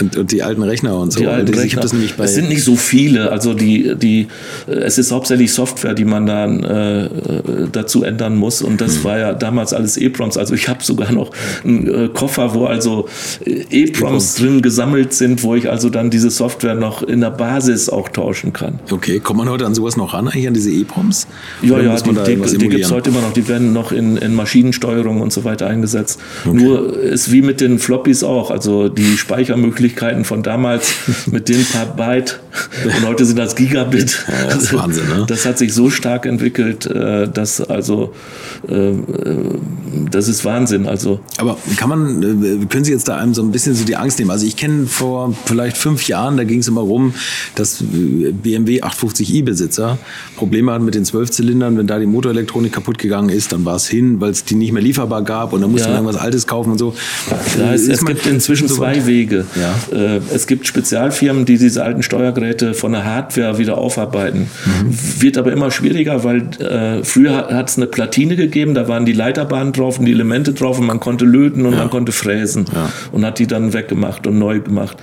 und, 0.00 0.16
und, 0.16 0.32
die 0.32 0.42
alten 0.42 0.62
Rechner 0.62 0.96
und 0.96 1.12
so. 1.12 1.20
Die 1.20 1.26
alten 1.26 1.52
die, 1.52 1.58
Rechner. 1.58 1.84
es 1.84 2.34
sind 2.34 2.48
nicht 2.48 2.62
so 2.62 2.76
viele. 2.76 3.30
Also 3.30 3.54
die, 3.54 3.94
die, 3.96 4.28
es 4.66 4.98
ist 4.98 5.12
hauptsächlich 5.12 5.52
Software, 5.52 5.94
die 5.94 6.04
man 6.04 6.26
dann 6.26 6.64
äh, 6.64 7.08
dazu 7.72 8.04
ändern 8.04 8.36
muss. 8.36 8.62
Und 8.62 8.80
das 8.80 8.96
hm. 8.96 9.04
war 9.04 9.18
ja 9.18 9.34
damals 9.34 9.72
alles 9.72 9.96
EPROMs. 9.96 10.36
Also 10.36 10.54
ich 10.54 10.68
habe 10.68 10.82
sogar 10.82 11.12
noch 11.12 11.32
einen 11.64 11.86
äh, 11.86 12.08
Koffer, 12.08 12.54
wo 12.54 12.66
also 12.66 13.08
äh, 13.44 13.64
EPROMs 13.70 14.36
drin 14.36 14.62
gesammelt 14.62 15.12
sind, 15.14 15.42
wo 15.42 15.54
ich 15.54 15.68
also 15.68 15.90
dann 15.90 16.10
diese 16.10 16.30
Software 16.30 16.74
noch 16.74 17.02
in 17.02 17.20
der 17.20 17.30
Basis 17.30 17.88
auch 17.88 18.08
tauschen 18.08 18.52
kann. 18.52 18.78
Okay, 18.90 19.20
kommt 19.20 19.38
man 19.38 19.48
heute 19.48 19.66
an 19.66 19.74
sowas 19.74 19.96
noch 19.96 20.14
ran, 20.14 20.28
eigentlich 20.28 20.48
an 20.48 20.54
diese 20.54 20.70
EPROMs? 20.70 21.26
Ja, 21.62 21.80
ja, 21.80 21.96
die, 21.96 22.36
die, 22.36 22.58
die 22.58 22.68
gibt 22.68 22.84
es 22.84 22.92
heute 22.92 23.10
immer 23.10 23.20
noch. 23.20 23.32
Die 23.32 23.48
werden 23.48 23.72
noch 23.72 23.92
in, 23.92 24.16
in 24.16 24.34
Maschinensteuerung 24.34 25.20
und 25.20 25.32
so 25.32 25.44
weiter 25.44 25.66
eingesetzt. 25.66 26.20
Okay. 26.46 26.56
Nur 26.56 26.98
ist 27.00 27.32
wie 27.32 27.42
mit 27.42 27.60
den 27.60 27.78
Floppies 27.78 28.22
auch. 28.22 28.50
Also 28.50 28.88
die 28.88 29.16
Speichermöglichkeiten 29.16 29.77
Möglichkeiten 29.78 30.24
von 30.24 30.42
damals 30.42 30.92
mit 31.26 31.48
den 31.48 31.64
paar 31.64 31.86
Byte 31.86 32.40
und 32.84 33.06
heute 33.06 33.24
sind 33.24 33.38
das 33.38 33.54
Gigabit. 33.54 34.26
Ja, 34.26 34.46
das 34.46 34.64
ist 34.64 34.74
Wahnsinn, 34.74 35.08
ne? 35.08 35.24
Das 35.28 35.46
hat 35.46 35.56
sich 35.56 35.72
so 35.72 35.88
stark 35.88 36.26
entwickelt, 36.26 36.86
äh, 36.86 37.28
dass 37.28 37.60
also 37.60 38.12
äh, 38.68 38.92
das 40.10 40.26
ist 40.26 40.44
Wahnsinn. 40.44 40.88
Also 40.88 41.20
aber 41.36 41.56
kann 41.76 41.88
man, 41.88 42.22
äh, 42.22 42.66
können 42.66 42.84
Sie 42.84 42.90
jetzt 42.90 43.06
da 43.06 43.16
einem 43.16 43.34
so 43.34 43.42
ein 43.42 43.52
bisschen 43.52 43.76
so 43.76 43.84
die 43.84 43.94
Angst 43.94 44.18
nehmen? 44.18 44.32
Also 44.32 44.46
ich 44.46 44.56
kenne 44.56 44.86
vor 44.86 45.32
vielleicht 45.44 45.76
fünf 45.76 46.08
Jahren, 46.08 46.36
da 46.36 46.44
ging 46.44 46.58
es 46.58 46.66
immer 46.66 46.80
rum, 46.80 47.14
dass 47.54 47.78
BMW 47.80 48.82
850i 48.82 49.44
Besitzer 49.44 49.98
Probleme 50.36 50.72
hatten 50.72 50.84
mit 50.84 50.96
den 50.96 51.04
Zwölfzylindern, 51.04 51.78
wenn 51.78 51.86
da 51.86 52.00
die 52.00 52.06
Motorelektronik 52.06 52.72
kaputt 52.72 52.98
gegangen 52.98 53.28
ist, 53.28 53.52
dann 53.52 53.64
war 53.64 53.76
es 53.76 53.86
hin, 53.86 54.20
weil 54.20 54.32
es 54.32 54.44
die 54.44 54.56
nicht 54.56 54.72
mehr 54.72 54.82
lieferbar 54.82 55.22
gab 55.22 55.52
und 55.52 55.60
dann 55.60 55.70
musste 55.70 55.88
ja. 55.88 55.94
man 55.94 56.04
irgendwas 56.04 56.20
Altes 56.20 56.46
kaufen 56.48 56.72
und 56.72 56.78
so. 56.78 56.94
Ja, 57.58 57.72
es, 57.72 57.86
es 57.86 58.04
gibt 58.04 58.26
inzwischen 58.26 58.66
so 58.66 58.76
zwei 58.76 59.06
Wege. 59.06 59.46
Ja. 59.54 59.67
Es 60.34 60.46
gibt 60.46 60.66
Spezialfirmen, 60.66 61.44
die 61.44 61.58
diese 61.58 61.82
alten 61.82 62.02
Steuergeräte 62.02 62.74
von 62.74 62.92
der 62.92 63.04
Hardware 63.04 63.58
wieder 63.58 63.78
aufarbeiten. 63.78 64.48
Mhm. 64.64 65.22
Wird 65.22 65.38
aber 65.38 65.52
immer 65.52 65.70
schwieriger, 65.70 66.24
weil 66.24 66.48
äh, 66.60 67.04
früher 67.04 67.48
hat 67.48 67.68
es 67.70 67.76
eine 67.76 67.86
Platine 67.86 68.36
gegeben, 68.36 68.74
da 68.74 68.88
waren 68.88 69.04
die 69.04 69.12
Leiterbahnen 69.12 69.72
drauf 69.72 69.98
und 69.98 70.04
die 70.04 70.12
Elemente 70.12 70.52
drauf 70.52 70.78
und 70.78 70.86
man 70.86 71.00
konnte 71.00 71.24
löten 71.24 71.66
und 71.66 71.72
ja. 71.72 71.78
man 71.78 71.90
konnte 71.90 72.12
fräsen 72.12 72.66
ja. 72.74 72.90
und 73.12 73.24
hat 73.24 73.38
die 73.38 73.46
dann 73.46 73.72
weggemacht 73.72 74.26
und 74.26 74.38
neu 74.38 74.60
gemacht. 74.60 74.96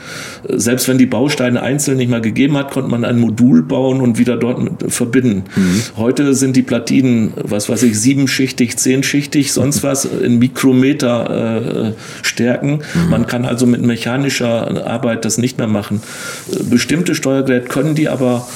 Selbst 0.48 0.88
wenn 0.88 0.98
die 0.98 1.06
Bausteine 1.06 1.62
einzeln 1.62 1.98
nicht 1.98 2.10
mal 2.10 2.22
gegeben 2.22 2.58
hat, 2.58 2.72
konnte 2.72 2.90
man 2.90 3.06
ein 3.06 3.20
Modul 3.20 3.64
bauen 3.64 4.02
und 4.02 4.18
wieder 4.18 4.38
dort 4.38 4.92
verbinden. 4.92 5.44
Mhm. 5.56 5.82
Heute 5.98 6.34
sind 6.34 6.56
die 6.56 6.62
Platinen, 6.62 7.34
was 7.36 7.70
weiß 7.70 7.84
ich, 7.84 8.00
siebenschichtig, 8.00 8.78
zehnschichtig, 8.78 9.52
sonst 9.54 9.84
was 9.84 10.06
in 10.06 10.40
Mikrometer 10.40 11.88
äh, 11.88 11.94
Stärken. 12.22 12.80
Mhm. 12.94 13.10
Man 13.10 13.28
kann 13.28 13.46
also 13.46 13.66
mit 13.66 13.82
mechanischer 13.82 14.55
Arbeit 14.64 15.26
das 15.26 15.38
nicht 15.38 15.58
mehr 15.58 15.68
machen. 15.68 16.02
Bestimmte 16.70 17.16
Steuergeräte 17.16 17.68
können 17.68 17.96
die 17.96 18.10
aber 18.10 18.48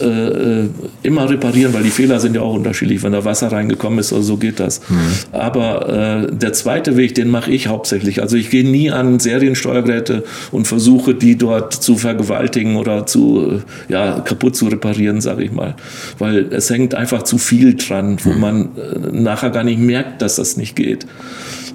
äh, 0.00 0.68
immer 1.02 1.28
reparieren, 1.28 1.72
weil 1.72 1.82
die 1.82 1.90
Fehler 1.90 2.20
sind 2.20 2.34
ja 2.34 2.42
auch 2.42 2.54
unterschiedlich. 2.54 3.02
Wenn 3.02 3.12
da 3.12 3.24
Wasser 3.24 3.52
reingekommen 3.52 3.98
ist, 3.98 4.12
oder 4.12 4.22
so 4.22 4.36
geht 4.36 4.60
das. 4.60 4.80
Mhm. 4.88 4.96
Aber 5.32 6.28
äh, 6.30 6.34
der 6.34 6.52
zweite 6.52 6.96
Weg, 6.96 7.14
den 7.14 7.28
mache 7.28 7.50
ich 7.50 7.66
hauptsächlich. 7.66 8.22
Also 8.22 8.36
ich 8.36 8.50
gehe 8.50 8.68
nie 8.68 8.90
an 8.90 9.20
Seriensteuergeräte 9.20 10.24
und 10.50 10.66
versuche, 10.66 11.14
die 11.14 11.36
dort 11.36 11.72
zu 11.72 11.96
vergewaltigen 11.96 12.76
oder 12.76 13.06
zu 13.06 13.60
äh, 13.88 13.92
ja, 13.92 14.20
kaputt 14.20 14.56
zu 14.56 14.66
reparieren, 14.66 15.20
sage 15.20 15.44
ich 15.44 15.52
mal. 15.52 15.74
Weil 16.18 16.46
es 16.50 16.70
hängt 16.70 16.94
einfach 16.94 17.22
zu 17.22 17.38
viel 17.38 17.74
dran, 17.74 18.18
wo 18.22 18.32
mhm. 18.32 18.40
man 18.40 18.62
äh, 18.76 19.12
nachher 19.12 19.50
gar 19.50 19.64
nicht 19.64 19.78
merkt, 19.78 20.22
dass 20.22 20.36
das 20.36 20.56
nicht 20.56 20.76
geht. 20.76 21.06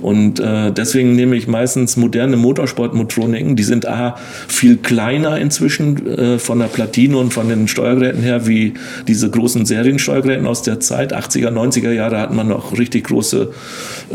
Und 0.02 0.40
äh, 0.40 0.72
deswegen 0.72 1.16
nehme 1.16 1.36
ich 1.36 1.48
meistens 1.48 1.98
moderne 1.98 2.38
Motorsportmotroniken. 2.38 3.56
Die 3.56 3.64
sind 3.64 3.88
A, 3.88 4.16
viel 4.48 4.78
kleiner 4.78 5.38
inzwischen 5.38 6.08
äh, 6.08 6.40
von 6.40 6.60
der 6.60 6.68
Platine 6.68 7.18
und 7.18 7.34
von 7.34 7.50
den 7.50 7.68
Steuergeräten 7.68 8.22
her, 8.22 8.48
wie 8.48 8.74
diese 9.08 9.30
großen 9.30 9.66
Seriensteuergeräten 9.66 10.48
aus 10.48 10.62
der 10.62 10.80
Zeit. 10.80 11.16
80er, 11.16 11.50
90er 11.50 11.92
Jahre 11.92 12.20
hat 12.20 12.34
man 12.34 12.48
noch 12.48 12.78
richtig 12.78 13.06
große 13.06 13.52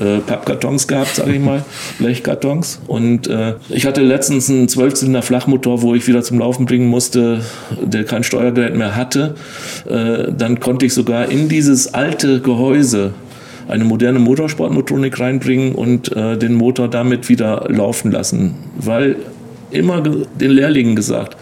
äh, 0.00 0.18
Pappkartons 0.18 0.88
gehabt, 0.88 1.16
sage 1.16 1.32
ich 1.32 1.40
mal, 1.40 1.64
Blechkartons. 1.98 2.80
Und 2.86 3.26
äh, 3.26 3.54
ich 3.68 3.86
hatte 3.86 4.02
letztens 4.02 4.48
einen 4.50 4.66
12-Zylinder 4.68 5.22
Flachmotor, 5.22 5.82
wo 5.82 5.94
ich 5.94 6.06
wieder 6.06 6.22
zum 6.22 6.38
Laufen 6.38 6.66
bringen 6.66 6.88
musste, 6.88 7.42
der 7.82 8.04
kein 8.04 8.24
Steuergerät 8.24 8.74
mehr 8.74 8.96
hatte. 8.96 9.34
Äh, 9.88 10.32
dann 10.36 10.60
konnte 10.60 10.86
ich 10.86 10.94
sogar 10.94 11.30
in 11.30 11.48
dieses 11.48 11.92
alte 11.94 12.40
Gehäuse 12.40 13.12
eine 13.68 13.84
moderne 13.84 14.18
Motorsportmotorik 14.18 15.18
reinbringen 15.20 15.74
und 15.74 16.14
äh, 16.14 16.36
den 16.36 16.54
Motor 16.54 16.88
damit 16.88 17.28
wieder 17.28 17.66
laufen 17.68 18.10
lassen. 18.10 18.54
Weil 18.76 19.16
immer 19.70 20.02
den 20.02 20.50
Lehrlingen 20.50 20.96
gesagt, 20.96 21.36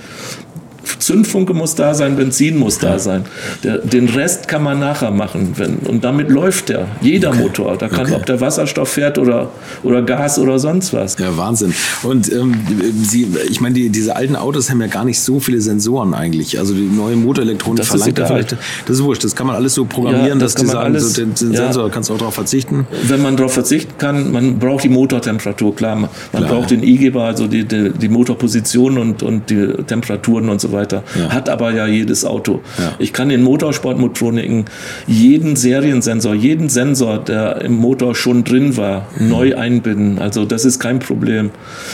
Zündfunke 1.03 1.55
muss 1.55 1.74
da 1.74 1.95
sein, 1.95 2.16
Benzin 2.16 2.57
muss 2.57 2.79
da 2.79 2.99
sein. 2.99 3.24
Der, 3.65 3.79
den 3.79 4.09
Rest 4.09 4.49
kann 4.49 4.62
man 4.62 4.79
nachher 4.79 5.11
machen. 5.11 5.53
Wenn, 5.57 5.77
und 5.79 6.05
damit 6.05 6.31
läuft 6.31 6.69
der. 6.69 6.87
Jeder 7.01 7.31
okay. 7.31 7.43
Motor. 7.43 7.77
Da 7.77 7.89
kann, 7.89 8.07
okay. 8.07 8.15
ob 8.15 8.27
der 8.27 8.41
Wasserstoff 8.41 8.89
fährt 8.89 9.19
oder, 9.19 9.51
oder 9.83 10.03
Gas 10.03 10.39
oder 10.39 10.59
sonst 10.59 10.93
was. 10.93 11.19
Ja, 11.19 11.37
Wahnsinn. 11.37 11.74
Und 12.03 12.31
ähm, 12.33 12.55
Sie, 13.03 13.27
ich 13.49 13.61
meine, 13.61 13.74
die, 13.74 13.91
diese 13.91 14.16
alten 14.16 14.37
Autos 14.37 14.70
haben 14.70 14.81
ja 14.81 14.87
gar 14.87 15.05
nicht 15.05 15.20
so 15.20 15.41
viele 15.41 15.61
Sensoren 15.61 16.15
eigentlich. 16.15 16.59
Also 16.59 16.74
die 16.74 16.89
neue 16.89 17.16
Motorelektronik 17.16 17.79
das 17.79 17.89
verlangt 17.89 18.19
ja 18.19 18.27
vielleicht. 18.27 18.53
Das 18.87 18.97
ist 18.97 19.03
wurscht. 19.03 19.24
Das 19.24 19.35
kann 19.35 19.47
man 19.47 19.57
alles 19.57 19.74
so 19.74 19.85
programmieren, 19.85 20.39
ja, 20.39 20.45
das 20.45 20.55
dass 20.55 20.62
die 20.62 20.69
sagen, 20.69 20.85
alles, 20.85 21.15
so 21.15 21.23
den, 21.23 21.35
den 21.35 21.53
ja. 21.53 21.65
Sensor 21.65 21.91
kannst 21.91 22.11
du 22.11 22.15
auch 22.15 22.19
darauf 22.19 22.35
verzichten. 22.35 22.87
Wenn 23.09 23.23
man 23.23 23.37
darauf 23.37 23.53
verzichten 23.55 23.95
kann, 23.99 24.33
man 24.33 24.59
braucht 24.59 24.85
die 24.85 24.89
Motortemperatur, 24.89 25.74
klar. 25.74 25.97
Man 25.97 26.11
klar, 26.33 26.45
braucht 26.45 26.70
den 26.70 26.83
I-Geber, 26.83 27.24
also 27.24 27.47
die, 27.47 27.65
die, 27.65 27.91
die 27.91 28.09
Motorposition 28.09 28.99
und, 28.99 29.23
und 29.23 29.51
die 29.51 29.66
Temperaturen 29.87 30.49
und 30.49 30.61
so 30.61 30.73
weiter. 30.73 30.91
Ja. 30.93 31.31
Hat 31.31 31.48
aber 31.48 31.73
ja 31.73 31.86
jedes 31.86 32.24
Auto. 32.24 32.60
Ja. 32.78 32.93
Ich 32.98 33.12
kann 33.12 33.31
in 33.31 33.43
Motorsportmotroniken 33.43 34.66
jeden 35.06 35.56
Seriensensor, 35.56 36.35
jeden 36.35 36.69
Sensor, 36.69 37.19
der 37.19 37.62
im 37.62 37.77
Motor 37.77 38.14
schon 38.14 38.44
drin 38.44 38.77
war, 38.77 39.06
mhm. 39.19 39.28
neu 39.28 39.56
einbinden. 39.56 40.19
Also 40.19 40.44
das 40.44 40.64
ist 40.64 40.78
kein 40.78 40.98
Problem. 40.98 41.51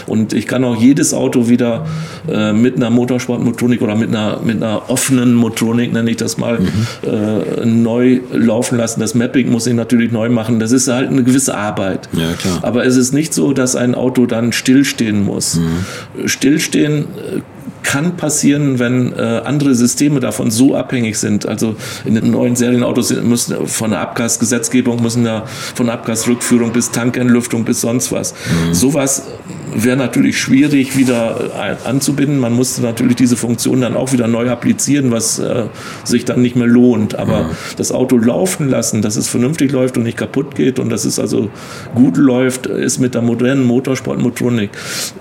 Und 0.06 0.32
ich 0.32 0.46
kann 0.46 0.64
auch 0.64 0.76
jedes 0.76 1.14
Auto 1.14 1.48
wieder 1.48 1.86
äh, 2.30 2.52
mit 2.52 2.76
einer 2.76 2.90
Motorsportmotronik 2.90 3.82
oder 3.82 3.94
mit 3.94 4.08
einer, 4.08 4.40
mit 4.42 4.56
einer 4.56 4.90
offenen 4.90 5.34
Motronik, 5.34 5.92
nenne 5.92 6.10
ich 6.10 6.16
das 6.16 6.38
mal, 6.38 6.58
mhm. 6.60 6.66
äh, 7.02 7.66
neu 7.66 8.20
laufen 8.32 8.78
lassen. 8.78 9.00
Das 9.00 9.14
Mapping 9.14 9.50
muss 9.50 9.66
ich 9.66 9.74
natürlich 9.74 10.12
neu 10.12 10.28
machen. 10.28 10.60
Das 10.60 10.72
ist 10.72 10.88
halt 10.88 11.10
eine 11.10 11.22
gewisse 11.22 11.56
Arbeit. 11.56 12.08
Ja, 12.12 12.28
Aber 12.62 12.84
es 12.84 12.96
ist 12.96 13.12
nicht 13.12 13.34
so, 13.34 13.52
dass 13.52 13.76
ein 13.76 13.94
Auto 13.94 14.26
dann 14.26 14.52
stillstehen 14.52 15.24
muss. 15.24 15.56
Mhm. 15.56 16.28
Stillstehen 16.28 17.04
äh, 17.04 17.40
kann 17.82 18.16
passieren, 18.16 18.78
wenn 18.78 19.12
äh, 19.12 19.42
andere 19.44 19.74
Systeme 19.74 20.20
davon 20.20 20.50
so 20.50 20.74
abhängig 20.74 21.18
sind. 21.18 21.46
Also 21.46 21.76
in 22.04 22.14
den 22.14 22.30
neuen 22.30 22.56
Serienautos 22.56 23.14
müssen 23.22 23.66
von 23.66 23.90
der 23.90 24.00
Abgasgesetzgebung 24.00 25.02
müssen 25.02 25.24
da 25.24 25.46
von 25.74 25.88
Abgasrückführung 25.88 26.72
bis 26.72 26.90
Tankentlüftung 26.90 27.64
bis 27.64 27.80
sonst 27.80 28.12
was. 28.12 28.34
Mhm. 28.34 28.74
Sowas 28.74 29.22
wäre 29.74 29.96
natürlich 29.96 30.38
schwierig 30.38 30.96
wieder 30.96 31.50
äh, 31.56 31.88
anzubinden. 31.88 32.38
Man 32.38 32.52
musste 32.52 32.82
natürlich 32.82 33.16
diese 33.16 33.36
Funktion 33.36 33.80
dann 33.80 33.96
auch 33.96 34.12
wieder 34.12 34.28
neu 34.28 34.50
applizieren, 34.50 35.10
was 35.10 35.38
äh, 35.38 35.64
sich 36.04 36.24
dann 36.24 36.42
nicht 36.42 36.56
mehr 36.56 36.66
lohnt. 36.66 37.18
Aber 37.18 37.44
mhm. 37.44 37.50
das 37.76 37.92
Auto 37.92 38.18
laufen 38.18 38.68
lassen, 38.68 39.02
dass 39.02 39.16
es 39.16 39.28
vernünftig 39.28 39.72
läuft 39.72 39.96
und 39.96 40.02
nicht 40.04 40.18
kaputt 40.18 40.54
geht 40.54 40.78
und 40.78 40.90
dass 40.90 41.04
es 41.04 41.18
also 41.18 41.50
gut 41.94 42.16
läuft, 42.16 42.66
ist 42.66 42.98
mit 42.98 43.14
der 43.14 43.22
modernen 43.22 43.64
Motorsportmotronik 43.64 44.70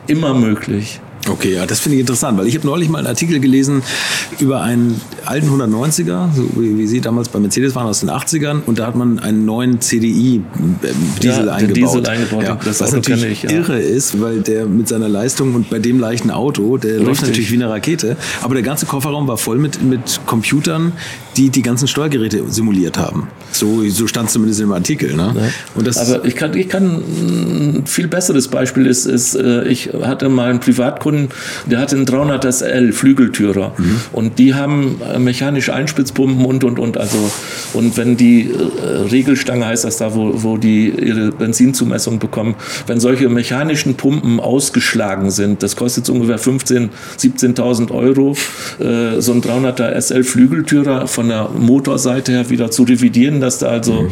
immer 0.07 0.33
möglich. 0.33 0.99
Okay, 1.29 1.53
ja, 1.53 1.65
das 1.65 1.79
finde 1.79 1.95
ich 1.95 2.01
interessant, 2.01 2.37
weil 2.37 2.47
ich 2.47 2.55
habe 2.55 2.65
neulich 2.65 2.89
mal 2.89 2.99
einen 2.99 3.07
Artikel 3.07 3.39
gelesen 3.39 3.83
über 4.39 4.61
einen 4.61 4.99
alten 5.25 5.49
190er, 5.49 6.29
so 6.33 6.49
wie, 6.55 6.77
wie, 6.77 6.87
Sie 6.87 7.01
damals 7.01 7.29
bei 7.29 7.39
Mercedes 7.39 7.75
waren 7.75 7.87
aus 7.87 7.99
den 7.99 8.09
80ern, 8.09 8.61
und 8.65 8.79
da 8.79 8.87
hat 8.87 8.95
man 8.95 9.19
einen 9.19 9.45
neuen 9.45 9.81
CDI-Diesel 9.81 11.47
ja, 11.47 11.53
eingebaut. 11.53 11.77
Diesel 11.77 12.07
eingebaut 12.07 12.43
ja, 12.43 12.55
das 12.55 12.81
was 12.81 12.89
Auto 12.89 13.11
natürlich 13.11 13.43
ich, 13.43 13.51
ja. 13.51 13.57
irre 13.57 13.79
ist, 13.79 14.21
weil 14.21 14.41
der 14.41 14.65
mit 14.65 14.87
seiner 14.87 15.09
Leistung 15.09 15.55
und 15.55 15.69
bei 15.69 15.79
dem 15.79 15.99
leichten 15.99 16.31
Auto, 16.31 16.77
der 16.77 16.91
Richtig. 16.91 17.07
läuft 17.07 17.21
natürlich 17.23 17.51
wie 17.51 17.55
eine 17.55 17.69
Rakete, 17.69 18.17
aber 18.41 18.53
der 18.53 18.63
ganze 18.63 18.85
Kofferraum 18.85 19.27
war 19.27 19.37
voll 19.37 19.57
mit, 19.57 19.81
mit 19.81 20.21
Computern, 20.25 20.93
die 21.37 21.49
die 21.49 21.61
ganzen 21.61 21.87
Steuergeräte 21.87 22.43
simuliert 22.49 22.97
haben. 22.97 23.27
So, 23.51 23.87
so 23.89 24.07
stand 24.07 24.27
es 24.27 24.33
zumindest 24.33 24.59
im 24.61 24.71
Artikel. 24.71 25.15
Ne? 25.15 25.33
Ja. 25.35 25.41
Und 25.75 25.87
das 25.87 25.97
aber 25.97 26.25
ich 26.25 26.35
kann, 26.35 26.55
ich 26.57 26.67
kann 26.67 26.85
ein 26.95 27.83
viel 27.85 28.07
besseres 28.07 28.47
Beispiel 28.47 28.87
ist, 28.87 29.05
ist 29.05 29.35
äh, 29.35 29.63
ich 29.65 29.91
hatte 30.01 30.29
mal 30.29 30.49
einen 30.49 30.59
Privatkunden, 30.59 31.29
der 31.65 31.79
hatte 31.79 31.95
einen 31.95 32.05
300 32.05 32.53
SL 32.53 32.91
Flügeltürer 32.91 33.73
mhm. 33.77 34.01
und 34.13 34.39
die 34.39 34.55
haben 34.55 34.99
äh, 35.01 35.19
mechanische 35.19 35.73
Einspitzpumpen 35.73 36.45
und 36.45 36.63
und 36.63 36.79
und 36.79 36.97
also 36.97 37.31
und 37.73 37.97
wenn 37.97 38.17
die 38.17 38.49
äh, 38.49 38.85
Regelstange 39.09 39.65
heißt 39.65 39.85
das 39.85 39.97
da, 39.97 40.15
wo, 40.15 40.43
wo 40.43 40.57
die 40.57 40.89
ihre 40.89 41.31
Benzinzumessung 41.31 42.19
bekommen, 42.19 42.55
wenn 42.87 42.99
solche 42.99 43.29
mechanischen 43.29 43.95
Pumpen 43.95 44.39
ausgeschlagen 44.39 45.29
sind, 45.29 45.61
das 45.61 45.75
kostet 45.75 46.09
ungefähr 46.09 46.39
15, 46.39 46.89
17.000 47.19 47.91
Euro, 47.91 48.35
so 49.19 49.31
ein 49.31 49.41
300er 49.41 49.99
SL 49.99 50.23
Flügeltürer 50.23 51.07
von 51.07 51.26
der 51.29 51.49
Motorseite 51.49 52.31
her 52.31 52.49
wieder 52.49 52.71
zu 52.71 52.83
revidieren, 52.83 53.39
dass 53.39 53.59
da 53.59 53.67
also 53.67 54.03
mhm. 54.03 54.09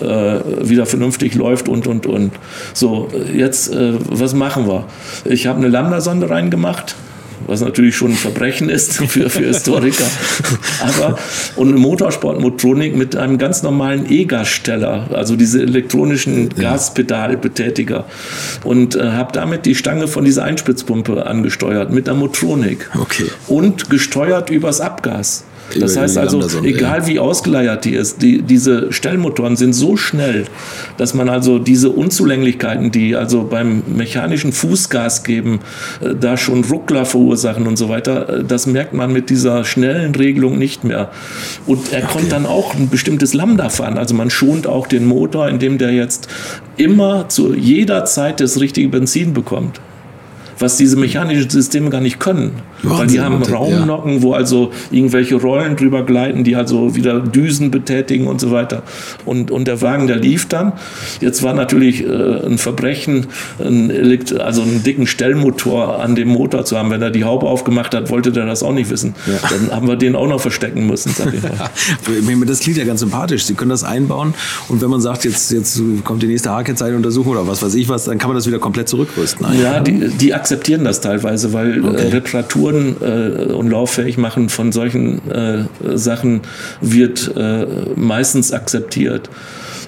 äh, 0.00 0.68
wieder 0.68 0.86
vernünftig 0.86 1.34
läuft 1.34 1.68
und 1.68 1.86
und 1.86 2.06
und. 2.06 2.32
So, 2.74 3.08
jetzt, 3.34 3.72
äh, 3.72 3.94
was 4.08 4.34
machen 4.34 4.66
wir? 4.66 4.86
Ich 5.24 5.46
habe 5.46 5.58
eine 5.58 5.68
Lambda-Sonde 5.68 6.30
reingemacht 6.30 6.96
was 7.48 7.62
natürlich 7.62 7.96
schon 7.96 8.12
ein 8.12 8.16
Verbrechen 8.16 8.68
ist 8.68 8.94
für, 9.08 9.30
für 9.30 9.46
Historiker. 9.46 10.04
Aber 10.80 11.18
und 11.56 11.74
Motorsportmotronik 11.74 12.94
mit 12.94 13.16
einem 13.16 13.38
ganz 13.38 13.62
normalen 13.62 14.10
E-Gassteller, 14.10 15.08
also 15.12 15.34
diese 15.34 15.62
elektronischen 15.62 16.50
Gaspedalbetätiger. 16.50 18.04
Und 18.64 18.94
äh, 18.94 19.12
habe 19.12 19.32
damit 19.32 19.66
die 19.66 19.74
Stange 19.74 20.08
von 20.08 20.24
dieser 20.24 20.44
Einspritzpumpe 20.44 21.26
angesteuert 21.26 21.90
mit 21.90 22.06
der 22.06 22.14
Motronik. 22.14 22.90
Okay. 23.00 23.26
Und 23.46 23.90
gesteuert 23.90 24.50
übers 24.50 24.80
Abgas. 24.80 25.44
Das 25.78 25.96
heißt 25.96 26.16
also, 26.16 26.42
egal 26.62 27.06
wie 27.06 27.18
ausgeleiert 27.18 27.84
die 27.84 27.94
ist, 27.94 28.22
die, 28.22 28.42
diese 28.42 28.92
Stellmotoren 28.92 29.56
sind 29.56 29.74
so 29.74 29.96
schnell, 29.96 30.46
dass 30.96 31.14
man 31.14 31.28
also 31.28 31.58
diese 31.58 31.90
Unzulänglichkeiten, 31.90 32.90
die 32.90 33.14
also 33.16 33.44
beim 33.44 33.82
mechanischen 33.86 34.52
Fußgas 34.52 35.24
geben, 35.24 35.60
äh, 36.00 36.14
da 36.14 36.36
schon 36.36 36.64
Ruckler 36.64 37.04
verursachen 37.04 37.66
und 37.66 37.76
so 37.76 37.88
weiter, 37.88 38.28
äh, 38.28 38.44
das 38.44 38.66
merkt 38.66 38.94
man 38.94 39.12
mit 39.12 39.30
dieser 39.30 39.64
schnellen 39.64 40.14
Regelung 40.14 40.58
nicht 40.58 40.84
mehr. 40.84 41.10
Und 41.66 41.92
er 41.92 42.04
okay. 42.04 42.12
konnte 42.12 42.28
dann 42.30 42.46
auch 42.46 42.74
ein 42.74 42.88
bestimmtes 42.88 43.34
Lambda 43.34 43.68
fahren. 43.68 43.98
Also 43.98 44.14
man 44.14 44.30
schont 44.30 44.66
auch 44.66 44.86
den 44.86 45.06
Motor, 45.06 45.48
indem 45.48 45.78
der 45.78 45.92
jetzt 45.92 46.28
immer 46.76 47.28
zu 47.28 47.54
jeder 47.54 48.04
Zeit 48.06 48.40
das 48.40 48.60
richtige 48.60 48.88
Benzin 48.88 49.34
bekommt 49.34 49.80
was 50.60 50.76
diese 50.76 50.96
mechanischen 50.96 51.48
Systeme 51.48 51.90
gar 51.90 52.00
nicht 52.00 52.18
können. 52.18 52.52
Wahnsinn, 52.82 52.98
weil 52.98 53.06
die 53.06 53.20
haben 53.20 53.42
Raumnocken, 53.42 54.16
ja. 54.16 54.22
wo 54.22 54.32
also 54.32 54.70
irgendwelche 54.90 55.36
Rollen 55.36 55.76
drüber 55.76 56.04
gleiten, 56.04 56.44
die 56.44 56.56
also 56.56 56.94
wieder 56.94 57.20
Düsen 57.20 57.70
betätigen 57.70 58.26
und 58.26 58.40
so 58.40 58.50
weiter. 58.50 58.82
Und, 59.24 59.50
und 59.50 59.66
der 59.66 59.80
Wagen, 59.82 60.06
der 60.06 60.16
lief 60.16 60.46
dann. 60.46 60.72
Jetzt 61.20 61.42
war 61.42 61.54
natürlich 61.54 62.04
äh, 62.04 62.46
ein 62.46 62.58
Verbrechen, 62.58 63.26
ein 63.58 63.90
also 64.38 64.62
einen 64.62 64.82
dicken 64.82 65.06
Stellmotor 65.06 66.00
an 66.00 66.14
dem 66.14 66.28
Motor 66.28 66.64
zu 66.64 66.76
haben. 66.78 66.90
Wenn 66.90 67.02
er 67.02 67.10
die 67.10 67.24
Haube 67.24 67.46
aufgemacht 67.46 67.94
hat, 67.94 68.10
wollte 68.10 68.32
der 68.32 68.46
das 68.46 68.62
auch 68.62 68.72
nicht 68.72 68.90
wissen. 68.90 69.14
Ja. 69.26 69.48
Dann 69.48 69.74
haben 69.74 69.88
wir 69.88 69.96
den 69.96 70.14
auch 70.16 70.28
noch 70.28 70.40
verstecken 70.40 70.86
müssen, 70.86 71.12
sag 71.16 71.32
ich 71.34 71.42
mal. 71.42 72.44
das 72.46 72.60
klingt 72.60 72.78
ja 72.78 72.84
ganz 72.84 73.00
sympathisch. 73.00 73.44
Sie 73.44 73.54
können 73.54 73.70
das 73.70 73.84
einbauen 73.84 74.34
und 74.68 74.80
wenn 74.80 74.90
man 74.90 75.00
sagt, 75.00 75.24
jetzt, 75.24 75.50
jetzt 75.52 75.80
kommt 76.04 76.22
die 76.22 76.26
nächste 76.26 76.50
Haarkennzeichenuntersuchung 76.50 77.32
oder 77.32 77.46
was 77.46 77.62
weiß 77.62 77.74
ich 77.74 77.88
was, 77.88 78.04
dann 78.04 78.18
kann 78.18 78.28
man 78.28 78.36
das 78.36 78.46
wieder 78.46 78.58
komplett 78.58 78.88
zurückrüsten. 78.88 79.46
Ja, 79.60 79.80
die, 79.80 80.08
die 80.08 80.34
akzeptieren 80.34 80.84
das 80.84 81.00
teilweise, 81.00 81.52
weil 81.52 81.84
äh, 81.84 81.88
okay. 81.88 82.10
Reparaturen 82.68 83.48
äh, 83.48 83.52
und 83.52 83.70
lauffähig 83.70 84.18
machen 84.18 84.48
von 84.48 84.72
solchen 84.72 85.20
äh, 85.30 85.64
Sachen 85.96 86.42
wird 86.80 87.34
äh, 87.36 87.66
meistens 87.96 88.52
akzeptiert. 88.52 89.30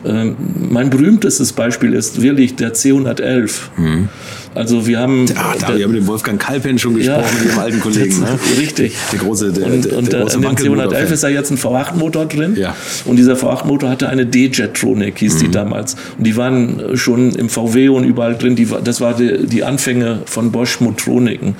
Ähm, 0.04 0.36
mein 0.70 0.90
berühmtestes 0.90 1.52
Beispiel 1.52 1.92
ist 1.92 2.22
wirklich 2.22 2.56
der 2.56 2.74
C111. 2.74 3.52
Mhm. 3.76 4.08
Also 4.54 4.86
wir 4.86 4.98
haben. 4.98 5.26
Ah, 5.36 5.54
da, 5.58 5.76
wir 5.76 5.84
haben 5.84 5.92
mit 5.92 6.02
dem 6.02 6.06
Wolfgang 6.06 6.40
Kalpen 6.40 6.78
schon 6.78 6.96
gesprochen, 6.96 7.22
ja, 7.22 7.42
mit 7.42 7.52
dem 7.52 7.58
alten 7.58 7.80
Kollegen. 7.80 8.20
Ne? 8.20 8.38
Richtig. 8.58 8.94
Der 9.12 9.18
große, 9.20 9.52
der, 9.52 9.66
und, 9.66 9.84
der, 9.84 9.98
und 9.98 10.12
der 10.12 10.20
große 10.20 10.36
in 10.36 10.42
dem 10.42 10.50
C111 10.50 11.12
ist 11.12 11.22
da 11.22 11.28
jetzt 11.28 11.50
ein 11.50 11.58
V8-Motor 11.58 12.26
drin. 12.26 12.56
Ja. 12.56 12.74
Und 13.04 13.16
dieser 13.16 13.34
V8-Motor 13.34 13.90
hatte 13.90 14.08
eine 14.08 14.26
D-Jetronic, 14.26 15.18
hieß 15.18 15.34
mhm. 15.34 15.38
die 15.38 15.50
damals. 15.50 15.96
Und 16.18 16.26
die 16.26 16.36
waren 16.36 16.96
schon 16.96 17.32
im 17.32 17.48
VW 17.48 17.90
und 17.90 18.04
überall 18.04 18.36
drin. 18.36 18.56
Die, 18.56 18.66
das 18.82 19.00
war 19.00 19.14
die, 19.14 19.46
die 19.46 19.62
Anfänge 19.62 20.22
von 20.26 20.50
Bosch 20.50 20.80
Motroniken. 20.80 21.50
Mhm. 21.50 21.54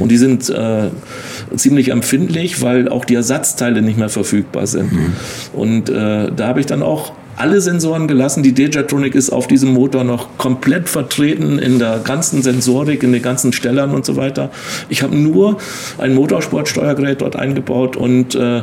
Und 0.00 0.08
die 0.10 0.18
sind 0.18 0.50
äh, 0.50 0.90
ziemlich 1.56 1.90
empfindlich, 1.90 2.60
weil 2.60 2.88
auch 2.88 3.06
die 3.06 3.14
Ersatzteile 3.14 3.80
nicht 3.80 3.98
mehr 3.98 4.10
verfügbar 4.10 4.66
sind. 4.66 4.92
Mhm. 4.92 5.12
Und 5.54 5.88
äh, 5.88 6.30
da 6.30 6.48
habe 6.48 6.60
ich 6.60 6.66
dann 6.66 6.82
auch 6.82 7.12
alle 7.36 7.60
Sensoren 7.60 8.08
gelassen. 8.08 8.42
Die 8.42 8.52
Dejatronic 8.52 9.14
ist 9.14 9.30
auf 9.30 9.46
diesem 9.46 9.72
Motor 9.72 10.04
noch 10.04 10.38
komplett 10.38 10.88
vertreten 10.88 11.58
in 11.58 11.78
der 11.78 11.98
ganzen 11.98 12.42
Sensorik, 12.42 13.02
in 13.02 13.12
den 13.12 13.22
ganzen 13.22 13.52
Stellern 13.52 13.92
und 13.92 14.04
so 14.04 14.16
weiter. 14.16 14.50
Ich 14.88 15.02
habe 15.02 15.16
nur 15.16 15.58
ein 15.98 16.14
Motorsportsteuergerät 16.14 17.20
dort 17.20 17.36
eingebaut 17.36 17.96
und 17.96 18.34
äh, 18.34 18.62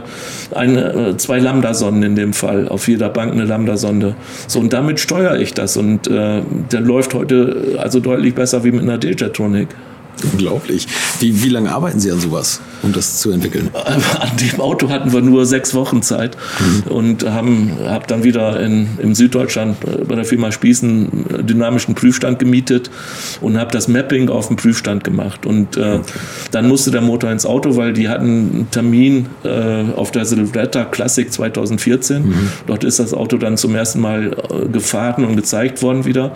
eine, 0.54 0.94
äh, 0.94 1.18
zwei 1.18 1.40
Lambda-Sonden 1.40 2.04
in 2.04 2.16
dem 2.16 2.34
Fall. 2.34 2.68
Auf 2.68 2.88
jeder 2.88 3.10
Bank 3.10 3.34
eine 3.34 3.46
Lambda-Sonde. 3.46 4.16
So, 4.48 4.60
und 4.60 4.74
damit 4.74 5.00
steuere 5.00 5.40
ich 5.40 5.54
das. 5.54 5.78
Und 5.78 6.08
äh, 6.08 6.42
der 6.72 6.82
läuft 6.82 7.14
heute 7.14 7.78
also 7.78 8.00
deutlich 8.00 8.36
besser 8.36 8.64
wie 8.64 8.72
mit 8.72 8.84
einer 8.84 8.98
Dejatronic. 8.98 9.70
Unglaublich. 10.32 10.88
Wie, 11.20 11.44
wie 11.44 11.50
lange 11.50 11.72
arbeiten 11.72 12.00
Sie 12.00 12.12
an 12.12 12.20
sowas, 12.20 12.62
um 12.82 12.94
das 12.94 13.20
zu 13.20 13.32
entwickeln? 13.32 13.70
An 13.74 14.38
dem 14.38 14.60
Auto 14.60 14.90
hatten 14.90 15.14
wir 15.14 15.22
nur 15.22 15.46
sechs 15.46 15.74
Wochen 15.74 16.02
Zeit 16.02 16.38
mhm. 16.60 16.92
und 16.92 17.30
haben 17.30 17.72
hab 17.86 18.08
dann 18.08 18.24
wieder 18.24 18.60
in, 18.60 18.88
im 19.00 19.16
Süddeutschland 19.16 19.78
äh, 19.84 20.04
bei 20.06 20.16
der 20.16 20.26
Firma 20.26 20.52
Spießen 20.52 20.90
einen 20.90 21.48
dynamischen 21.48 21.96
Prüfstand 21.96 22.40
gemietet 22.40 22.90
und 23.40 23.58
habe 23.58 23.72
das 23.72 23.88
Mapping 23.88 24.30
auf 24.30 24.48
dem 24.48 24.56
Prüfstand 24.58 25.04
gemacht. 25.04 25.46
Und 25.46 25.78
äh, 25.78 25.80
okay. 25.80 26.02
dann 26.52 26.68
musste 26.68 26.92
der 26.92 27.02
Motor 27.02 27.32
ins 27.32 27.46
Auto, 27.46 27.76
weil 27.78 27.94
die 27.94 28.10
hatten 28.10 28.26
einen 28.26 28.68
Termin 28.72 29.28
äh, 29.44 29.92
auf 29.96 30.12
der 30.12 30.26
Silvretta 30.26 30.86
Classic 30.86 31.32
2014. 31.32 32.28
Mhm. 32.28 32.50
Dort 32.68 32.84
ist 32.84 33.00
das 33.00 33.14
Auto 33.14 33.38
dann 33.38 33.58
zum 33.58 33.76
ersten 33.76 34.00
Mal 34.00 34.36
äh, 34.50 34.68
gefahren 34.70 35.26
und 35.26 35.36
gezeigt 35.36 35.82
worden 35.82 36.06
wieder. 36.06 36.34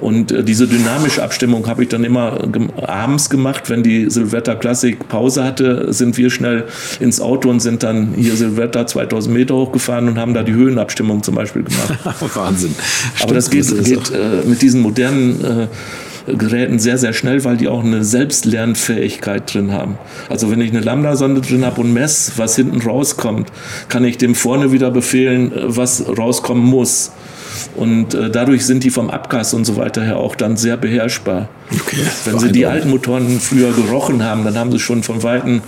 Und 0.00 0.32
äh, 0.32 0.44
diese 0.44 0.66
dynamische 0.66 1.22
Abstimmung 1.22 1.66
habe 1.66 1.82
ich 1.82 1.88
dann 1.88 2.04
immer 2.04 2.38
abends 2.82 3.15
abends 3.16 3.30
gemacht, 3.30 3.70
wenn 3.70 3.82
die 3.82 4.10
Silvetta 4.10 4.54
Classic 4.54 5.08
Pause 5.08 5.42
hatte, 5.42 5.90
sind 5.90 6.18
wir 6.18 6.28
schnell 6.28 6.64
ins 7.00 7.18
Auto 7.18 7.48
und 7.48 7.60
sind 7.60 7.82
dann 7.82 8.12
hier 8.14 8.36
Silvetta 8.36 8.86
2000 8.86 9.34
Meter 9.34 9.54
hochgefahren 9.54 10.08
und 10.08 10.18
haben 10.18 10.34
da 10.34 10.42
die 10.42 10.52
Höhenabstimmung 10.52 11.22
zum 11.22 11.34
Beispiel 11.34 11.62
gemacht. 11.62 11.98
Wahnsinn. 12.34 12.74
Stimmt, 12.74 13.22
Aber 13.22 13.34
das 13.34 13.48
geht, 13.48 13.84
geht 13.84 14.10
äh, 14.10 14.46
mit 14.46 14.60
diesen 14.60 14.82
modernen 14.82 15.42
äh, 15.42 16.32
Geräten 16.36 16.78
sehr, 16.78 16.98
sehr 16.98 17.14
schnell, 17.14 17.42
weil 17.44 17.56
die 17.56 17.68
auch 17.68 17.82
eine 17.82 18.04
Selbstlernfähigkeit 18.04 19.54
drin 19.54 19.72
haben. 19.72 19.96
Also 20.28 20.50
wenn 20.50 20.60
ich 20.60 20.70
eine 20.70 20.80
Lambda-Sonde 20.80 21.40
drin 21.40 21.64
habe 21.64 21.80
und 21.80 21.94
messe, 21.94 22.32
was 22.36 22.54
hinten 22.56 22.82
rauskommt, 22.82 23.48
kann 23.88 24.04
ich 24.04 24.18
dem 24.18 24.34
vorne 24.34 24.72
wieder 24.72 24.90
befehlen, 24.90 25.52
äh, 25.52 25.62
was 25.64 26.04
rauskommen 26.06 26.64
muss. 26.64 27.12
Und 27.74 28.14
äh, 28.14 28.30
dadurch 28.30 28.64
sind 28.64 28.84
die 28.84 28.90
vom 28.90 29.10
Abgas 29.10 29.54
und 29.54 29.64
so 29.64 29.76
weiter 29.76 30.02
her 30.02 30.18
auch 30.18 30.36
dann 30.36 30.56
sehr 30.56 30.76
beherrschbar. 30.76 31.48
Okay, 31.72 31.98
Wenn 32.24 32.38
Sie 32.38 32.52
die 32.52 32.66
alten 32.66 32.90
Motoren 32.90 33.40
früher 33.40 33.72
gerochen 33.72 34.22
haben, 34.22 34.44
dann 34.44 34.56
haben 34.56 34.70
Sie 34.70 34.78
schon 34.78 35.02
von 35.02 35.22
Weitem, 35.22 35.62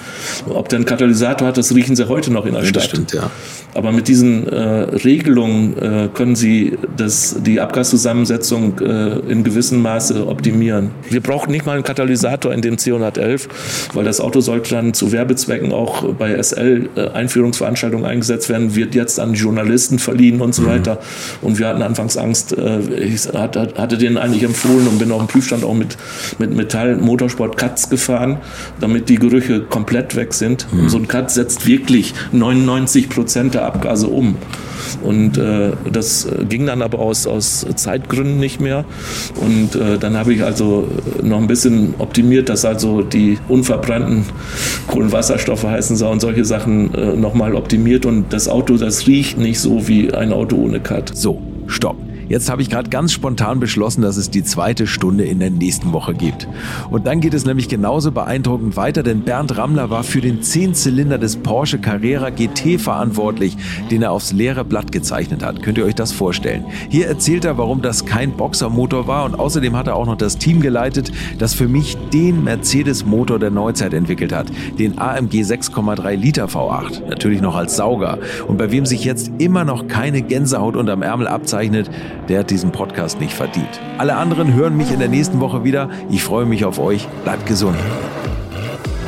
ob 0.48 0.68
der 0.68 0.78
einen 0.78 0.86
Katalysator 0.86 1.48
hat, 1.48 1.56
das 1.56 1.74
riechen 1.74 1.96
Sie 1.96 2.08
heute 2.08 2.32
noch 2.32 2.46
in 2.46 2.52
der 2.54 2.62
ja, 2.62 2.68
Stadt. 2.68 2.84
Das 2.84 2.88
stimmt, 2.90 3.12
ja. 3.12 3.30
Aber 3.78 3.92
mit 3.92 4.08
diesen 4.08 4.48
äh, 4.48 4.58
Regelungen 4.58 5.78
äh, 5.78 6.08
können 6.12 6.34
Sie 6.34 6.76
das, 6.96 7.36
die 7.46 7.60
Abgaszusammensetzung 7.60 8.80
äh, 8.80 9.20
in 9.30 9.44
gewissem 9.44 9.80
Maße 9.82 10.26
optimieren. 10.26 10.90
Wir 11.08 11.20
brauchen 11.20 11.52
nicht 11.52 11.64
mal 11.64 11.74
einen 11.74 11.84
Katalysator 11.84 12.52
in 12.52 12.60
dem 12.60 12.74
C111, 12.74 13.46
weil 13.94 14.04
das 14.04 14.20
Auto 14.20 14.40
sollte 14.40 14.70
dann 14.70 14.94
zu 14.94 15.12
Werbezwecken 15.12 15.72
auch 15.72 16.12
bei 16.14 16.36
SL-Einführungsveranstaltungen 16.42 18.04
äh, 18.04 18.08
eingesetzt 18.08 18.48
werden, 18.48 18.74
wird 18.74 18.96
jetzt 18.96 19.20
an 19.20 19.34
Journalisten 19.34 20.00
verliehen 20.00 20.40
und 20.40 20.56
so 20.56 20.62
mhm. 20.62 20.66
weiter. 20.66 20.98
Und 21.40 21.60
wir 21.60 21.68
hatten 21.68 21.82
anfangs 21.82 22.16
Angst, 22.16 22.58
äh, 22.58 22.80
ich 22.96 23.28
hatte 23.28 23.96
den 23.96 24.18
eigentlich 24.18 24.42
empfohlen 24.42 24.88
und 24.88 24.98
bin 24.98 25.12
auf 25.12 25.20
dem 25.20 25.28
Prüfstand 25.28 25.62
auch 25.62 25.74
mit, 25.74 25.96
mit 26.40 26.52
Metall 26.52 26.96
Motorsport 26.96 27.56
Cuts 27.56 27.88
gefahren, 27.88 28.38
damit 28.80 29.08
die 29.08 29.20
Gerüche 29.20 29.60
komplett 29.60 30.16
weg 30.16 30.34
sind. 30.34 30.66
Mhm. 30.72 30.88
So 30.88 30.98
ein 30.98 31.06
Cut 31.06 31.30
setzt 31.30 31.68
wirklich 31.68 32.12
99 32.32 33.08
Prozent 33.08 33.54
der 33.54 33.67
Abgase 33.68 34.08
um. 34.08 34.36
Und 35.02 35.38
äh, 35.38 35.72
das 35.90 36.28
ging 36.48 36.66
dann 36.66 36.82
aber 36.82 36.98
aus, 36.98 37.26
aus 37.26 37.66
Zeitgründen 37.76 38.38
nicht 38.38 38.60
mehr. 38.60 38.84
Und 39.36 39.74
äh, 39.74 39.98
dann 39.98 40.16
habe 40.16 40.32
ich 40.32 40.42
also 40.42 40.88
noch 41.22 41.38
ein 41.38 41.46
bisschen 41.46 41.94
optimiert, 41.98 42.48
dass 42.48 42.64
also 42.64 43.02
die 43.02 43.38
unverbrannten 43.48 44.24
Kohlenwasserstoffe 44.86 45.64
heißen 45.64 45.96
sie 45.96 46.08
und 46.08 46.20
solche 46.20 46.44
Sachen 46.44 46.94
äh, 46.94 47.14
nochmal 47.14 47.54
optimiert. 47.54 48.06
Und 48.06 48.32
das 48.32 48.48
Auto, 48.48 48.76
das 48.76 49.06
riecht 49.06 49.38
nicht 49.38 49.60
so 49.60 49.88
wie 49.88 50.12
ein 50.12 50.32
Auto 50.32 50.56
ohne 50.56 50.80
Cut. 50.80 51.14
So, 51.14 51.40
stopp. 51.66 52.07
Jetzt 52.28 52.50
habe 52.50 52.60
ich 52.60 52.68
gerade 52.68 52.90
ganz 52.90 53.12
spontan 53.12 53.58
beschlossen, 53.58 54.02
dass 54.02 54.16
es 54.16 54.30
die 54.30 54.44
zweite 54.44 54.86
Stunde 54.86 55.24
in 55.24 55.38
der 55.38 55.50
nächsten 55.50 55.92
Woche 55.92 56.12
gibt. 56.14 56.46
Und 56.90 57.06
dann 57.06 57.20
geht 57.20 57.32
es 57.32 57.46
nämlich 57.46 57.68
genauso 57.68 58.12
beeindruckend 58.12 58.76
weiter, 58.76 59.02
denn 59.02 59.22
Bernd 59.22 59.56
Rammler 59.56 59.88
war 59.88 60.02
für 60.02 60.20
den 60.20 60.42
Zehnzylinder 60.42 61.18
des 61.18 61.36
Porsche 61.36 61.78
Carrera 61.78 62.30
GT 62.30 62.78
verantwortlich, 62.78 63.56
den 63.90 64.02
er 64.02 64.12
aufs 64.12 64.32
leere 64.32 64.64
Blatt 64.64 64.92
gezeichnet 64.92 65.42
hat. 65.42 65.62
Könnt 65.62 65.78
ihr 65.78 65.86
euch 65.86 65.94
das 65.94 66.12
vorstellen? 66.12 66.64
Hier 66.90 67.06
erzählt 67.06 67.46
er, 67.46 67.56
warum 67.56 67.80
das 67.80 68.04
kein 68.04 68.32
Boxermotor 68.32 69.06
war 69.06 69.24
und 69.24 69.38
außerdem 69.38 69.74
hat 69.74 69.86
er 69.86 69.96
auch 69.96 70.06
noch 70.06 70.16
das 70.16 70.36
Team 70.36 70.60
geleitet, 70.60 71.10
das 71.38 71.54
für 71.54 71.68
mich 71.68 71.96
den 72.12 72.44
Mercedes-Motor 72.44 73.38
der 73.38 73.50
Neuzeit 73.50 73.94
entwickelt 73.94 74.32
hat, 74.32 74.48
den 74.78 74.98
AMG 74.98 75.42
6,3 75.42 76.14
Liter 76.14 76.46
V8, 76.46 77.08
natürlich 77.08 77.40
noch 77.40 77.56
als 77.56 77.76
Sauger. 77.76 78.18
Und 78.46 78.58
bei 78.58 78.70
wem 78.70 78.84
sich 78.84 79.04
jetzt 79.04 79.30
immer 79.38 79.64
noch 79.64 79.88
keine 79.88 80.22
Gänsehaut 80.22 80.76
unterm 80.76 81.02
Ärmel 81.02 81.26
abzeichnet, 81.26 81.90
der 82.28 82.40
hat 82.40 82.50
diesen 82.50 82.72
Podcast 82.72 83.20
nicht 83.20 83.34
verdient. 83.34 83.80
Alle 83.98 84.16
anderen 84.16 84.52
hören 84.54 84.76
mich 84.76 84.90
in 84.92 84.98
der 84.98 85.08
nächsten 85.08 85.38
Woche 85.40 85.62
wieder. 85.64 85.88
Ich 86.10 86.22
freue 86.22 86.44
mich 86.46 86.64
auf 86.64 86.78
euch. 86.78 87.06
Bleibt 87.24 87.44
gesund. 87.46 87.76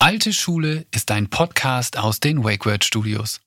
Alte 0.00 0.32
Schule 0.32 0.86
ist 0.90 1.10
ein 1.10 1.28
Podcast 1.28 1.98
aus 1.98 2.20
den 2.20 2.44
WakeWord 2.44 2.84
Studios. 2.84 3.36